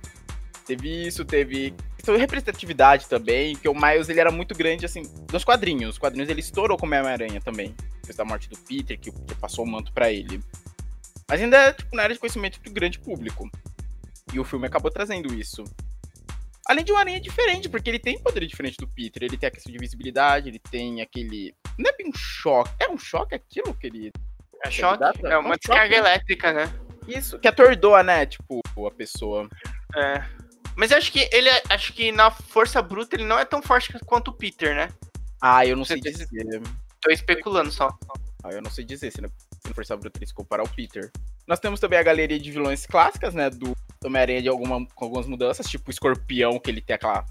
Teve 0.67 1.07
isso, 1.07 1.25
teve. 1.27 1.75
questão 1.97 2.15
de 2.15 2.21
representatividade 2.21 3.07
também, 3.07 3.55
que 3.55 3.69
o 3.69 3.75
Miles 3.75 4.09
ele 4.09 4.21
era 4.21 4.31
muito 4.31 4.55
grande, 4.55 4.87
assim, 4.87 5.03
nos 5.31 5.45
quadrinhos. 5.45 5.91
Os 5.91 5.99
quadrinhos 5.99 6.31
ele 6.31 6.41
estourou 6.41 6.79
como 6.79 6.95
Homem-Aranha 6.95 7.41
também. 7.43 7.75
Depois 8.01 8.17
da 8.17 8.25
morte 8.25 8.49
do 8.49 8.57
Peter, 8.61 8.99
que, 8.99 9.13
passou 9.39 9.67
o 9.67 9.69
manto 9.69 9.93
pra 9.93 10.11
ele. 10.11 10.41
Mas 11.29 11.41
ainda, 11.43 11.73
tipo, 11.75 11.95
não 11.95 12.03
era 12.03 12.15
de 12.15 12.19
conhecimento 12.19 12.59
do 12.63 12.71
grande 12.73 12.99
público. 12.99 13.49
E 14.33 14.39
o 14.41 14.45
filme 14.45 14.67
acabou 14.67 14.91
trazendo 14.91 15.33
isso. 15.35 15.65
Além 16.69 16.85
de 16.85 16.93
uma 16.93 17.01
aranha 17.01 17.21
diferente, 17.21 17.69
porque 17.69 17.91
ele 17.91 17.99
tem 17.99 18.19
poder 18.23 18.47
diferente 18.47 18.77
do 18.79 18.87
Peter. 18.87 19.23
Ele 19.25 19.37
tem 19.37 19.49
a 19.49 19.51
questão 19.51 19.73
de 19.73 19.79
visibilidade, 19.79 20.49
ele 20.49 20.59
tem 20.71 21.01
aquele. 21.01 21.55
Não 21.79 21.91
é 21.91 21.97
bem 21.97 22.09
um 22.09 22.13
choque. 22.17 22.71
É 22.79 22.89
um 22.89 22.99
choque 22.99 23.35
aquilo 23.35 23.75
que 23.75 23.87
ele. 23.89 24.13
É 24.65 24.71
choque? 24.71 25.03
É 25.27 25.37
uma 25.39 25.51
um 25.55 25.57
descarga 25.57 25.97
choque. 25.97 26.09
elétrica, 26.09 26.53
né? 26.53 26.73
Isso, 27.09 27.39
que 27.39 27.49
atordoa, 27.49 28.03
né? 28.03 28.27
Tipo, 28.27 28.61
a 28.87 28.91
pessoa. 28.91 29.49
É. 29.97 30.23
Mas 30.77 30.93
eu 30.93 30.99
acho 30.99 31.11
que 31.11 31.29
ele 31.33 31.49
é- 31.49 31.63
acho 31.71 31.93
que 31.93 32.13
na 32.13 32.31
força 32.31 32.81
bruta 32.81 33.17
ele 33.17 33.25
não 33.25 33.39
é 33.39 33.45
tão 33.45 33.61
forte 33.61 33.93
quanto 34.07 34.29
o 34.29 34.33
Peter, 34.35 34.75
né? 34.75 34.89
Ah, 35.43 35.67
eu 35.67 35.77
não 35.77 35.85
Você 35.85 35.95
sei 35.95 36.03
tem- 36.03 36.13
dizer. 36.13 36.63
Tô 37.01 37.11
especulando 37.11 37.73
só. 37.73 37.89
Ah, 38.45 38.51
eu 38.53 38.63
não 38.63 38.71
sei 38.71 38.85
dizer 38.85 39.11
se 39.11 39.21
não 39.21 39.29
Força 39.75 39.97
Bruta 39.97 40.19
ele 40.19 40.27
se 40.27 40.35
comparar 40.35 40.63
ao 40.63 40.69
Peter. 40.69 41.11
Nós 41.47 41.59
temos 41.61 41.79
também 41.81 41.99
a 41.99 42.03
galeria 42.03 42.39
de 42.39 42.51
vilões 42.51 42.87
clássicas, 42.87 43.35
né? 43.35 43.49
Do 43.51 43.75
Homem-Aranha 44.05 44.43
de 44.43 44.49
alguma, 44.49 44.87
com 44.95 45.05
algumas 45.05 45.27
mudanças, 45.27 45.67
tipo 45.67 45.89
o 45.89 45.91
escorpião, 45.91 46.59
que 46.59 46.71
ele 46.71 46.81
tem 46.81 46.95
aquela 46.97 47.25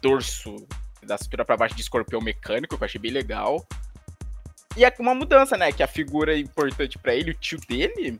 dorso 0.00 0.54
da 1.02 1.18
cintura 1.18 1.44
pra 1.44 1.56
baixo 1.56 1.74
de 1.74 1.82
escorpião 1.82 2.20
mecânico, 2.20 2.76
que 2.76 2.82
eu 2.82 2.86
achei 2.86 3.00
bem 3.00 3.10
legal. 3.10 3.66
E 4.76 4.84
é 4.84 4.94
uma 5.00 5.14
mudança, 5.14 5.56
né? 5.56 5.72
Que 5.72 5.82
a 5.82 5.88
figura 5.88 6.36
importante 6.38 6.96
pra 6.98 7.14
ele, 7.14 7.30
o 7.32 7.34
tio 7.34 7.58
dele, 7.68 8.18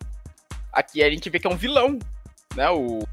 aqui 0.73 1.03
a 1.03 1.11
gente 1.11 1.31
vê 1.31 1.39
que 1.39 1.47
é 1.47 1.51
um 1.51 1.57
vilão, 1.57 1.99
né? 2.57 2.69
O 2.71 3.07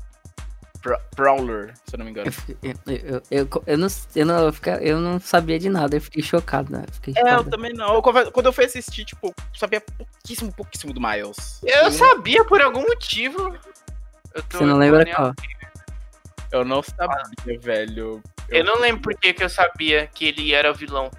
Pro- 0.82 1.00
Prowler, 1.16 1.74
se 1.86 1.96
eu 1.96 2.00
não 2.00 2.06
me 2.06 2.12
engano. 2.12 2.32
Eu, 2.62 2.74
eu, 2.88 3.24
eu, 3.32 3.50
eu, 3.68 3.78
não, 3.78 3.88
eu, 4.16 4.26
não, 4.26 4.52
eu, 4.82 5.00
não 5.00 5.20
sabia 5.20 5.58
de 5.60 5.70
nada, 5.70 5.96
eu 5.96 6.02
fiquei 6.02 6.22
chocado, 6.24 6.72
né? 6.72 6.84
Fiquei 6.94 7.14
É, 7.16 7.36
eu 7.36 7.44
também 7.50 7.74
não. 7.74 8.02
Quando 8.02 8.46
eu 8.48 8.54
fui 8.54 8.66
assistir, 8.66 9.06
tipo, 9.06 9.28
eu 9.28 9.34
sabia 9.56 9.80
pouquíssimo, 9.82 10.52
pouquíssimo 10.52 10.92
do 10.94 11.00
Miles. 11.00 11.62
Eu 11.64 11.84
Eu- 11.86 11.92
sabia 11.92 12.44
por 12.44 12.60
algum 12.62 12.82
motivo. 12.82 13.56
Eu 14.34 14.44
tô- 14.44 14.58
Você 14.58 14.64
não 14.66 14.72
eu 14.74 14.78
lembra 14.78 15.16
qual? 15.16 15.34
Eu 16.52 16.64
não 16.66 16.84
sabia, 16.84 17.60
velho. 17.60 18.22
Eu 18.50 18.64
não 18.64 18.80
lembro 18.80 19.02
por 19.02 19.16
que 19.18 19.34
que 19.34 19.44
eu 19.44 19.50
sabia 19.50 20.06
que 20.08 20.26
ele 20.26 20.54
era 20.54 20.72
o 20.72 20.76
vilão. 20.76 21.10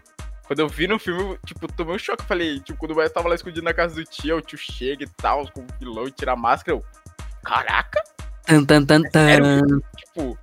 Quando 0.47 0.61
eu 0.61 0.69
vi 0.69 0.87
no 0.87 0.99
filme, 0.99 1.21
eu, 1.23 1.39
tipo, 1.45 1.67
tomei 1.73 1.97
um 1.97 1.99
choque. 1.99 2.23
Eu 2.23 2.27
falei, 2.27 2.61
tipo, 2.61 2.79
quando 2.79 2.93
o 2.93 2.95
Miles 2.97 3.13
tava 3.13 3.29
lá 3.29 3.35
escondido 3.35 3.63
na 3.65 3.73
casa 3.73 3.95
do 3.95 4.05
tio, 4.05 4.37
o 4.37 4.41
tio 4.43 4.59
chega 4.59 5.05
e 5.05 5.09
tal, 5.09 5.51
com 5.51 5.63
o 5.63 5.67
vilão 5.81 6.07
e 6.07 6.11
tira 6.13 6.33
a 6.33 6.37
máscara. 6.37 6.77
Eu, 6.79 6.85
caraca, 7.43 8.03
Tan, 8.47 8.65
tan, 8.65 8.85
tan, 8.85 9.03
sério? 9.11 9.67
tan. 9.67 9.81
tipo. 9.97 10.39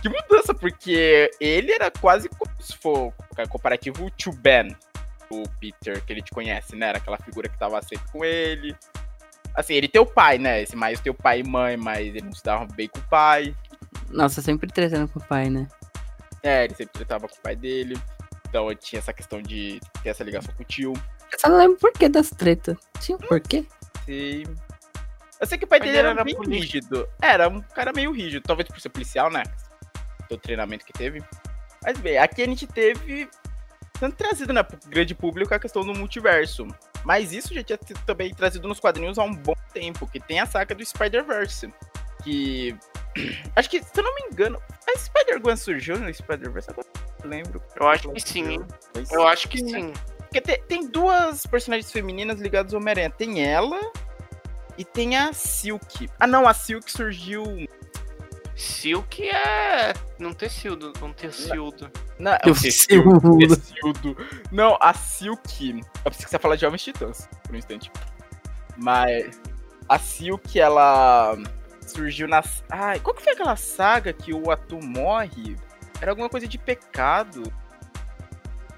Que 0.00 0.08
mudança, 0.08 0.54
porque 0.54 1.30
ele 1.38 1.72
era 1.72 1.90
quase 1.90 2.26
como 2.30 2.50
se 2.58 2.74
for 2.78 3.12
comparativo 3.50 4.06
o 4.06 4.10
tio 4.10 4.32
Ben, 4.32 4.74
o 5.30 5.42
Peter, 5.60 6.02
que 6.02 6.12
ele 6.14 6.22
te 6.22 6.30
conhece, 6.30 6.74
né? 6.74 6.88
Era 6.88 6.96
aquela 6.98 7.18
figura 7.18 7.50
que 7.50 7.58
tava 7.58 7.80
sempre 7.82 8.10
com 8.10 8.24
ele. 8.24 8.74
Assim, 9.60 9.74
ele 9.74 9.88
tem 9.88 10.00
o 10.00 10.06
pai, 10.06 10.38
né? 10.38 10.62
Esse 10.62 10.74
tem 11.02 11.12
o 11.12 11.14
pai 11.14 11.40
e 11.40 11.44
mãe, 11.44 11.76
mas 11.76 11.98
ele 11.98 12.22
não 12.22 12.32
se 12.32 12.42
dava 12.42 12.64
bem 12.64 12.88
com 12.88 12.98
o 12.98 13.08
pai. 13.08 13.54
Nossa, 14.08 14.40
sempre 14.40 14.66
tretando 14.72 15.06
com 15.06 15.18
o 15.18 15.22
pai, 15.22 15.50
né? 15.50 15.68
É, 16.42 16.64
ele 16.64 16.74
sempre 16.74 16.94
tratava 16.94 17.28
com 17.28 17.36
o 17.36 17.42
pai 17.42 17.54
dele. 17.54 18.00
Então 18.48 18.74
tinha 18.74 19.00
essa 19.00 19.12
questão 19.12 19.42
de 19.42 19.78
ter 20.02 20.08
essa 20.08 20.24
ligação 20.24 20.54
com 20.54 20.62
o 20.62 20.66
tio. 20.66 20.94
Eu 21.30 21.38
só 21.38 21.50
não 21.50 21.58
lembro 21.58 21.76
por 21.76 21.92
que 21.92 22.08
das 22.08 22.30
tretas. 22.30 22.78
Tinha 23.00 23.18
um 23.18 23.20
porquê? 23.20 23.66
Sei. 24.06 24.46
Eu 25.38 25.46
sei 25.46 25.58
que 25.58 25.66
o 25.66 25.68
pai 25.68 25.78
dele 25.78 25.90
ele 25.90 25.98
era, 25.98 26.10
era 26.10 26.24
político. 26.24 26.48
rígido. 26.48 27.08
Era 27.20 27.46
um 27.46 27.60
cara 27.60 27.92
meio 27.92 28.12
rígido, 28.12 28.42
talvez 28.42 28.66
por 28.66 28.80
ser 28.80 28.88
policial, 28.88 29.30
né? 29.30 29.42
Do 30.30 30.38
treinamento 30.38 30.86
que 30.86 30.92
teve. 30.94 31.22
Mas 31.84 31.98
bem, 31.98 32.16
aqui 32.16 32.42
a 32.42 32.46
gente 32.46 32.66
teve 32.66 33.28
sendo 33.98 34.14
trazido, 34.14 34.54
né, 34.54 34.62
pro 34.62 34.78
grande 34.88 35.14
público 35.14 35.52
a 35.52 35.58
questão 35.58 35.84
do 35.84 35.92
multiverso. 35.92 36.66
Mas 37.04 37.32
isso 37.32 37.54
já 37.54 37.62
tinha 37.62 37.78
sido 37.84 38.00
também 38.04 38.32
trazido 38.34 38.68
nos 38.68 38.78
quadrinhos 38.80 39.18
há 39.18 39.22
um 39.24 39.34
bom 39.34 39.54
tempo, 39.72 40.06
que 40.06 40.20
tem 40.20 40.40
a 40.40 40.46
saga 40.46 40.74
do 40.74 40.84
Spider-Verse. 40.84 41.72
Que. 42.22 42.76
Acho 43.56 43.68
que, 43.70 43.82
se 43.82 43.90
eu 43.96 44.04
não 44.04 44.14
me 44.14 44.22
engano, 44.30 44.60
a 44.88 44.98
Spider-Gwen 44.98 45.56
surgiu 45.56 45.98
no 45.98 46.12
Spider-Verse, 46.12 46.70
agora 46.70 46.86
eu 46.94 47.24
não 47.24 47.30
lembro. 47.30 47.62
Eu 47.76 47.88
acho 47.88 48.08
que 48.12 48.20
sim, 48.20 48.64
Eu 49.10 49.26
acho 49.26 49.48
que 49.48 49.58
sim. 49.58 49.92
Porque 50.18 50.40
te- 50.40 50.62
tem, 50.68 50.86
duas 50.88 51.44
personagens 51.44 51.90
femininas 51.90 52.38
ligadas 52.40 52.72
ao 52.72 52.80
Homem-Aranha. 52.80 53.10
Tem 53.10 53.44
ela 53.44 53.80
e 54.78 54.84
tem 54.84 55.16
a 55.16 55.32
Silk. 55.32 56.08
Ah, 56.20 56.26
não, 56.26 56.46
a 56.46 56.54
Silk 56.54 56.90
surgiu. 56.90 57.42
Silk 58.60 59.28
é. 59.28 59.94
Não 60.18 60.32
ter 60.32 60.50
sildo, 60.50 60.92
não 61.00 61.12
ter 61.12 61.32
sildo. 61.32 61.90
Não, 62.18 62.32
é 62.32 62.38
Eu 62.44 62.54
quê? 62.54 62.70
Sildo. 62.70 64.16
Não, 64.52 64.76
a 64.80 64.92
Silk. 64.92 65.80
Eu 66.04 66.10
pensei 66.10 66.24
que 66.24 66.30
você 66.30 66.36
ia 66.36 66.40
falar 66.40 66.56
de 66.56 66.60
Jovens 66.62 66.82
Titãs, 66.84 67.28
por 67.42 67.54
um 67.54 67.58
instante. 67.58 67.90
Mas 68.76 69.40
a 69.88 69.98
Silk, 69.98 70.58
ela 70.60 71.36
surgiu 71.86 72.28
nas. 72.28 72.62
Ai, 72.70 73.00
qual 73.00 73.14
que 73.14 73.22
foi 73.22 73.32
aquela 73.32 73.56
saga 73.56 74.12
que 74.12 74.32
o 74.34 74.50
Atu 74.50 74.78
morre? 74.82 75.56
Era 76.00 76.12
alguma 76.12 76.28
coisa 76.28 76.46
de 76.46 76.58
pecado. 76.58 77.42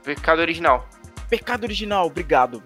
Pecado 0.05 0.40
original. 0.40 0.88
Pecado 1.29 1.64
original, 1.64 2.07
obrigado. 2.07 2.62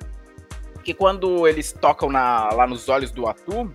Porque 0.75 0.95
quando 0.95 1.47
eles 1.49 1.73
tocam 1.73 2.09
na- 2.11 2.51
lá 2.51 2.67
nos 2.67 2.89
olhos 2.89 3.11
do 3.11 3.27
Atu, 3.29 3.73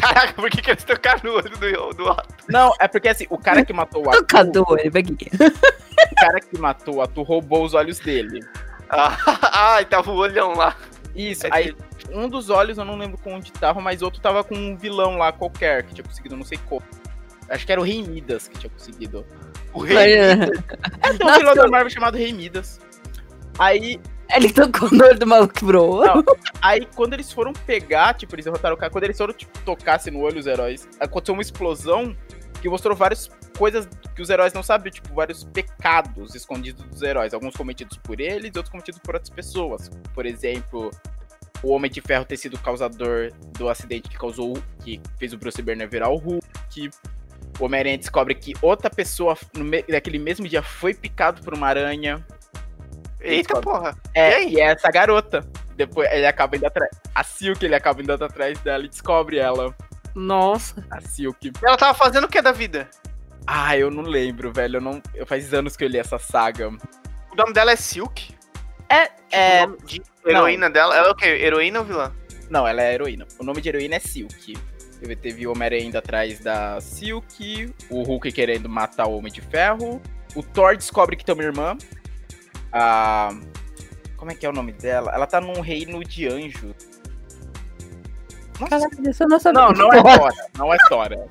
Caraca, 0.00 0.32
por 0.34 0.50
que, 0.50 0.62
que 0.62 0.70
eles 0.70 0.84
tocaram 0.84 1.20
no 1.24 1.32
olho 1.34 1.50
do, 1.50 1.94
do 1.94 2.10
Otto? 2.10 2.34
Não, 2.48 2.72
é 2.78 2.88
porque 2.88 3.08
assim, 3.08 3.26
o 3.28 3.38
cara 3.38 3.64
que 3.64 3.72
matou 3.72 4.06
o 4.06 4.10
Atu, 4.10 4.18
Tocador, 4.20 4.78
ele 4.78 4.90
vai 4.90 5.02
aqui. 5.02 5.28
o 5.32 6.14
cara 6.16 6.40
que 6.40 6.58
matou 6.58 6.96
o 6.96 7.02
Atu 7.02 7.22
roubou 7.22 7.64
os 7.64 7.74
olhos 7.74 7.98
dele. 7.98 8.44
Ah, 8.88 9.16
ai, 9.74 9.84
tava 9.84 10.10
o 10.10 10.16
olhão 10.16 10.54
lá. 10.54 10.76
Isso, 11.14 11.46
É 11.46 11.50
aí 11.52 11.76
um 12.12 12.28
dos 12.28 12.50
olhos 12.50 12.78
eu 12.78 12.84
não 12.84 12.96
lembro 12.96 13.18
com 13.18 13.34
onde 13.34 13.52
tava, 13.52 13.80
mas 13.80 14.02
outro 14.02 14.20
tava 14.20 14.42
com 14.42 14.54
um 14.54 14.76
vilão 14.76 15.16
lá 15.16 15.32
qualquer, 15.32 15.84
que 15.84 15.94
tinha 15.94 16.04
conseguido 16.04 16.36
não 16.36 16.44
sei 16.44 16.58
como. 16.68 16.82
Acho 17.48 17.66
que 17.66 17.72
era 17.72 17.80
o 17.80 17.84
Rei 17.84 18.02
Midas 18.02 18.48
que 18.48 18.58
tinha 18.58 18.70
conseguido. 18.70 19.26
O 19.72 19.80
rei. 19.80 20.14
é, 20.14 20.32
É, 20.32 21.12
tem 21.12 21.26
um 21.28 21.38
vilão 21.38 21.54
da 21.54 21.68
Marvel 21.68 21.90
chamado 21.90 22.16
Rei 22.16 22.32
Midas. 22.32 22.80
Aí, 23.58 24.00
Ele 24.34 24.52
tocou 24.52 24.90
no 24.90 25.04
olho 25.04 25.18
do 25.18 25.26
maluco, 25.26 25.64
bro. 25.64 26.04
Não. 26.04 26.24
aí 26.62 26.86
quando 26.94 27.14
eles 27.14 27.32
foram 27.32 27.52
pegar, 27.52 28.14
tipo, 28.14 28.34
eles 28.34 28.44
derrotaram 28.44 28.74
o 28.74 28.78
cara, 28.78 28.90
quando 28.90 29.04
eles 29.04 29.18
foram, 29.18 29.34
tipo, 29.34 29.58
tocar-se 29.60 30.10
no 30.10 30.20
olho 30.20 30.38
os 30.38 30.46
heróis, 30.46 30.88
aconteceu 31.00 31.34
uma 31.34 31.42
explosão 31.42 32.16
que 32.60 32.68
mostrou 32.68 32.94
várias 32.94 33.30
coisas 33.56 33.88
que 34.14 34.22
os 34.22 34.30
heróis 34.30 34.52
não 34.52 34.62
sabiam, 34.62 34.92
tipo, 34.92 35.12
vários 35.14 35.44
pecados 35.44 36.34
escondidos 36.34 36.84
dos 36.84 37.02
heróis, 37.02 37.34
alguns 37.34 37.54
cometidos 37.56 37.96
por 37.98 38.20
eles 38.20 38.54
outros 38.54 38.70
cometidos 38.70 39.00
por 39.00 39.14
outras 39.14 39.30
pessoas. 39.30 39.90
Por 40.14 40.26
exemplo, 40.26 40.90
o 41.62 41.72
Homem 41.72 41.90
de 41.90 42.00
Ferro 42.00 42.24
ter 42.24 42.36
sido 42.36 42.54
o 42.54 42.58
causador 42.58 43.32
do 43.58 43.68
acidente 43.68 44.08
que 44.08 44.18
causou, 44.18 44.54
que 44.82 45.00
fez 45.18 45.32
o 45.32 45.38
Bruce 45.38 45.60
Banner 45.60 45.88
virar 45.88 46.08
o 46.08 46.16
Hulk. 46.16 46.90
O 47.58 47.64
Homem-Aranha 47.64 47.98
descobre 47.98 48.34
que 48.34 48.54
outra 48.62 48.88
pessoa 48.88 49.36
naquele 49.88 50.18
mesmo 50.18 50.48
dia 50.48 50.62
foi 50.62 50.94
picado 50.94 51.42
por 51.42 51.54
uma 51.54 51.66
aranha. 51.66 52.24
Eita 53.20 53.60
porra. 53.60 53.96
É, 54.14 54.42
E 54.42 54.54
e 54.54 54.60
é 54.60 54.64
essa 54.72 54.90
garota. 54.90 55.40
Depois 55.76 56.10
ele 56.12 56.26
acaba 56.26 56.56
indo 56.56 56.66
atrás. 56.66 56.90
A 57.14 57.24
Silk, 57.24 57.64
ele 57.64 57.74
acaba 57.74 58.02
indo 58.02 58.12
atrás 58.12 58.58
dela 58.60 58.84
e 58.84 58.88
descobre 58.88 59.38
ela. 59.38 59.74
Nossa. 60.14 60.84
A 60.90 61.00
Silk. 61.00 61.52
Ela 61.62 61.76
tava 61.76 61.94
fazendo 61.94 62.24
o 62.24 62.28
que 62.28 62.42
da 62.42 62.52
vida? 62.52 62.88
Ah, 63.46 63.76
eu 63.76 63.90
não 63.90 64.02
lembro, 64.02 64.52
velho. 64.52 64.76
Eu 64.76 64.80
não. 64.80 65.02
Eu 65.14 65.26
faz 65.26 65.52
anos 65.54 65.76
que 65.76 65.84
eu 65.84 65.88
li 65.88 65.98
essa 65.98 66.18
saga. 66.18 66.68
O 66.68 67.36
nome 67.36 67.52
dela 67.52 67.72
é 67.72 67.76
Silk? 67.76 68.34
É. 68.88 69.08
é 69.30 69.64
O 69.64 69.68
nome 69.68 69.82
de 69.84 70.02
heroína 70.26 70.68
dela. 70.70 70.96
Ela 70.96 71.08
é 71.08 71.10
o 71.10 71.14
quê? 71.14 71.26
Heroína 71.26 71.78
ou 71.80 71.84
vilã? 71.84 72.12
não, 72.50 72.66
ela 72.66 72.82
é 72.82 72.92
heroína. 72.94 73.26
O 73.38 73.44
nome 73.44 73.60
de 73.60 73.68
heroína 73.68 73.94
é 73.96 74.00
Silk. 74.00 74.58
Teve, 74.98 75.16
teve 75.16 75.46
o 75.46 75.52
Homem-Aranha 75.52 75.84
indo 75.84 75.96
atrás 75.96 76.40
da 76.40 76.80
Silk. 76.80 77.72
O 77.88 78.02
Hulk 78.02 78.32
querendo 78.32 78.68
matar 78.68 79.06
o 79.06 79.16
Homem 79.16 79.32
de 79.32 79.40
Ferro. 79.40 80.02
O 80.34 80.42
Thor 80.42 80.76
descobre 80.76 81.16
que 81.16 81.24
tem 81.24 81.34
uma 81.34 81.44
irmã. 81.44 81.78
A. 82.72 83.30
Como 84.16 84.30
é 84.30 84.34
que 84.34 84.44
é 84.44 84.48
o 84.48 84.52
nome 84.52 84.72
dela? 84.72 85.12
Ela 85.14 85.26
tá 85.26 85.40
num 85.40 85.60
reino 85.60 86.04
de 86.04 86.28
anjos. 86.28 86.74
Nossa, 88.60 88.78
Caraca, 88.78 89.10
isso 89.10 89.22
eu 89.22 89.28
não 89.28 89.40
sabia. 89.40 89.62
Não, 89.62 89.72
não 89.72 89.92
é 89.92 90.02
Tora. 90.02 90.34
Não 90.58 90.74
é 90.74 90.76
Tora. 90.88 91.26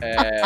É... 0.00 0.42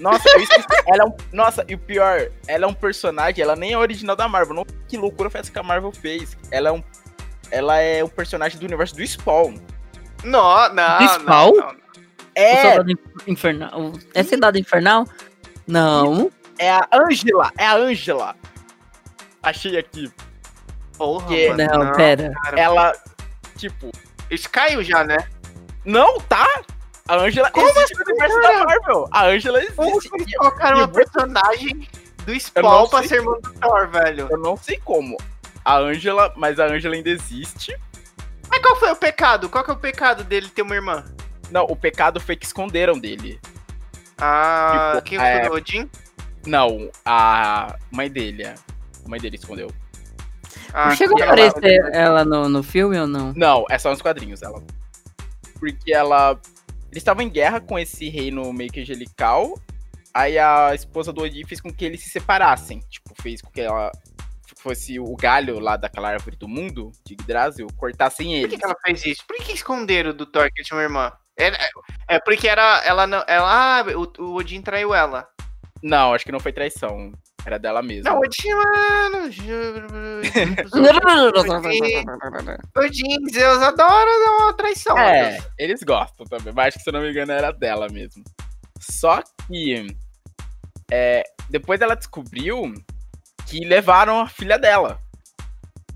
Nossa, 0.00 0.28
eu 0.30 0.40
esqueci. 0.40 0.66
Ela 0.86 1.04
é 1.04 1.06
um... 1.06 1.16
Nossa, 1.32 1.64
e 1.68 1.74
o 1.74 1.78
pior, 1.78 2.30
ela 2.48 2.64
é 2.64 2.66
um 2.66 2.74
personagem, 2.74 3.42
ela 3.42 3.54
nem 3.54 3.72
é 3.72 3.78
original 3.78 4.16
da 4.16 4.26
Marvel. 4.26 4.54
Não... 4.54 4.64
Que 4.88 4.96
loucura 4.96 5.28
foi 5.28 5.40
essa 5.40 5.52
que 5.52 5.58
a 5.58 5.62
Marvel 5.62 5.92
fez. 5.92 6.36
Ela 6.50 6.70
é 6.70 6.72
um. 6.72 6.82
Ela 7.50 7.78
é 7.78 8.02
um 8.02 8.08
personagem 8.08 8.58
do 8.58 8.64
universo 8.64 8.96
do 8.96 9.06
Spawn. 9.06 9.56
Não, 10.24 10.74
não. 10.74 10.98
Do 10.98 11.04
não, 11.04 11.08
Spawn? 11.08 11.52
não, 11.52 11.66
não. 11.66 11.74
O 11.74 11.76
É, 12.34 12.62
Soldado 12.62 13.00
Infernal. 13.26 13.92
É 14.14 14.22
Cidade 14.22 14.58
Infernal? 14.58 15.06
Não. 15.66 16.30
É 16.58 16.70
a 16.70 16.88
Angela. 16.92 17.52
É 17.58 17.66
a 17.66 17.74
Angela. 17.76 18.36
Achei 19.42 19.76
aqui. 19.78 20.10
Porra, 20.96 21.26
Que- 21.26 21.48
mano, 21.50 21.84
Não, 21.84 21.92
pera. 21.92 22.32
cara. 22.42 22.60
Ela, 22.60 22.92
tipo. 23.56 23.90
Isso 24.30 24.48
caiu 24.50 24.82
já, 24.82 25.04
né? 25.04 25.18
Não, 25.84 26.18
tá? 26.20 26.48
A 27.06 27.16
Angela 27.16 27.50
Como 27.50 27.68
existe 27.68 27.94
no 27.98 28.04
universo 28.08 28.40
cara? 28.40 28.58
da 28.58 28.64
Marvel. 28.64 29.08
A 29.12 29.26
Angela 29.26 29.60
Como 29.76 29.90
existe. 29.90 30.08
que 30.10 30.16
eles 30.22 30.36
colocaram 30.36 30.78
uma 30.78 30.88
personagem 30.88 31.88
do 32.24 32.32
não 32.32 32.40
Spawn 32.40 32.88
pra 32.88 33.02
ser 33.02 33.16
irmã 33.16 33.38
do 33.40 33.52
Thor, 33.54 33.88
velho? 33.88 34.28
Eu 34.30 34.38
não 34.38 34.56
sei 34.56 34.78
como. 34.82 35.16
A 35.62 35.76
Angela, 35.76 36.32
mas 36.36 36.58
a 36.58 36.64
Angela 36.64 36.94
ainda 36.94 37.10
existe. 37.10 37.78
Mas 38.48 38.60
qual 38.62 38.76
foi 38.76 38.90
o 38.92 38.96
pecado? 38.96 39.48
Qual 39.50 39.62
que 39.62 39.70
é 39.70 39.74
o 39.74 39.78
pecado 39.78 40.24
dele 40.24 40.48
ter 40.48 40.62
uma 40.62 40.74
irmã? 40.74 41.04
Não, 41.50 41.64
o 41.64 41.76
pecado 41.76 42.18
foi 42.20 42.36
que 42.36 42.46
esconderam 42.46 42.98
dele. 42.98 43.38
Ah, 44.18 44.92
Tipo, 44.94 45.04
quem 45.04 45.18
é- 45.18 45.40
foi 45.40 45.50
o 45.50 45.54
Odin? 45.56 45.90
Não, 46.46 46.90
a 47.04 47.76
mãe 47.90 48.10
dele. 48.10 48.42
é. 48.44 48.54
A 49.04 49.08
mãe 49.08 49.20
dele 49.20 49.36
escondeu. 49.36 49.70
Ah, 50.72 50.94
Chegou 50.96 51.18
a 51.18 51.22
ela- 51.22 51.32
aparecer 51.32 51.80
ela 51.94 52.24
no, 52.24 52.48
no 52.48 52.62
filme 52.62 52.98
ou 52.98 53.06
não? 53.06 53.32
Não, 53.34 53.64
é 53.70 53.78
só 53.78 53.90
nos 53.90 54.02
quadrinhos 54.02 54.42
ela. 54.42 54.62
Porque 55.58 55.92
ela. 55.92 56.32
Eles 56.90 56.98
estavam 57.02 57.22
em 57.22 57.28
guerra 57.28 57.60
com 57.60 57.78
esse 57.78 58.08
reino 58.08 58.52
meio 58.52 58.70
que 58.70 58.80
angelical. 58.80 59.58
Aí 60.12 60.38
a 60.38 60.72
esposa 60.74 61.12
do 61.12 61.22
Odin 61.22 61.44
fez 61.44 61.60
com 61.60 61.72
que 61.72 61.84
eles 61.84 62.02
se 62.02 62.08
separassem. 62.10 62.80
Tipo, 62.88 63.14
fez 63.20 63.40
com 63.42 63.50
que 63.50 63.60
ela 63.60 63.90
fosse 64.58 64.98
o 65.00 65.14
galho 65.16 65.58
lá 65.58 65.76
daquela 65.76 66.08
árvore 66.10 66.36
do 66.36 66.48
mundo, 66.48 66.90
de 67.04 67.14
Yggdrasil, 67.14 67.66
cortassem 67.76 68.40
Por 68.42 68.48
que, 68.50 68.56
que 68.58 68.64
ela 68.64 68.76
fez 68.84 69.04
isso? 69.04 69.24
Por 69.26 69.36
que 69.36 69.52
esconderam 69.52 70.14
do 70.14 70.24
Thor 70.24 70.44
que 70.52 70.60
ele 70.60 70.66
tinha 70.66 70.76
uma 70.76 70.82
irmã? 70.84 71.12
É, 71.36 71.48
é- 71.48 71.68
é 72.10 72.20
porque 72.20 72.46
era. 72.48 72.82
Ela 72.84 73.06
não. 73.06 73.24
Ela, 73.26 73.80
ah, 73.80 73.84
o, 73.96 74.22
o 74.22 74.34
Odin 74.36 74.62
traiu 74.62 74.94
ela. 74.94 75.28
Não, 75.84 76.14
acho 76.14 76.24
que 76.24 76.32
não 76.32 76.40
foi 76.40 76.50
traição. 76.50 77.12
Era 77.44 77.58
dela 77.58 77.82
mesmo. 77.82 78.10
Não, 78.10 78.16
o 78.16 78.20
Odin, 78.20 78.54
mano. 78.54 79.18
O 82.74 82.80
Odin, 82.80 83.18
Zeus 83.30 83.62
adora 83.62 84.24
dar 84.24 84.30
uma 84.38 84.54
traição. 84.54 84.96
É, 84.96 85.38
eles 85.58 85.82
gostam 85.82 86.24
também, 86.24 86.54
mas 86.54 86.68
acho 86.68 86.78
que 86.78 86.84
se 86.84 86.88
eu 86.88 86.94
não 86.94 87.02
me 87.02 87.10
engano 87.10 87.32
era 87.32 87.52
dela 87.52 87.86
mesmo. 87.90 88.24
Só 88.80 89.22
que 89.46 89.86
é, 90.90 91.22
depois 91.50 91.82
ela 91.82 91.94
descobriu 91.94 92.72
que 93.46 93.60
levaram 93.60 94.20
a 94.20 94.26
filha 94.26 94.58
dela. 94.58 94.98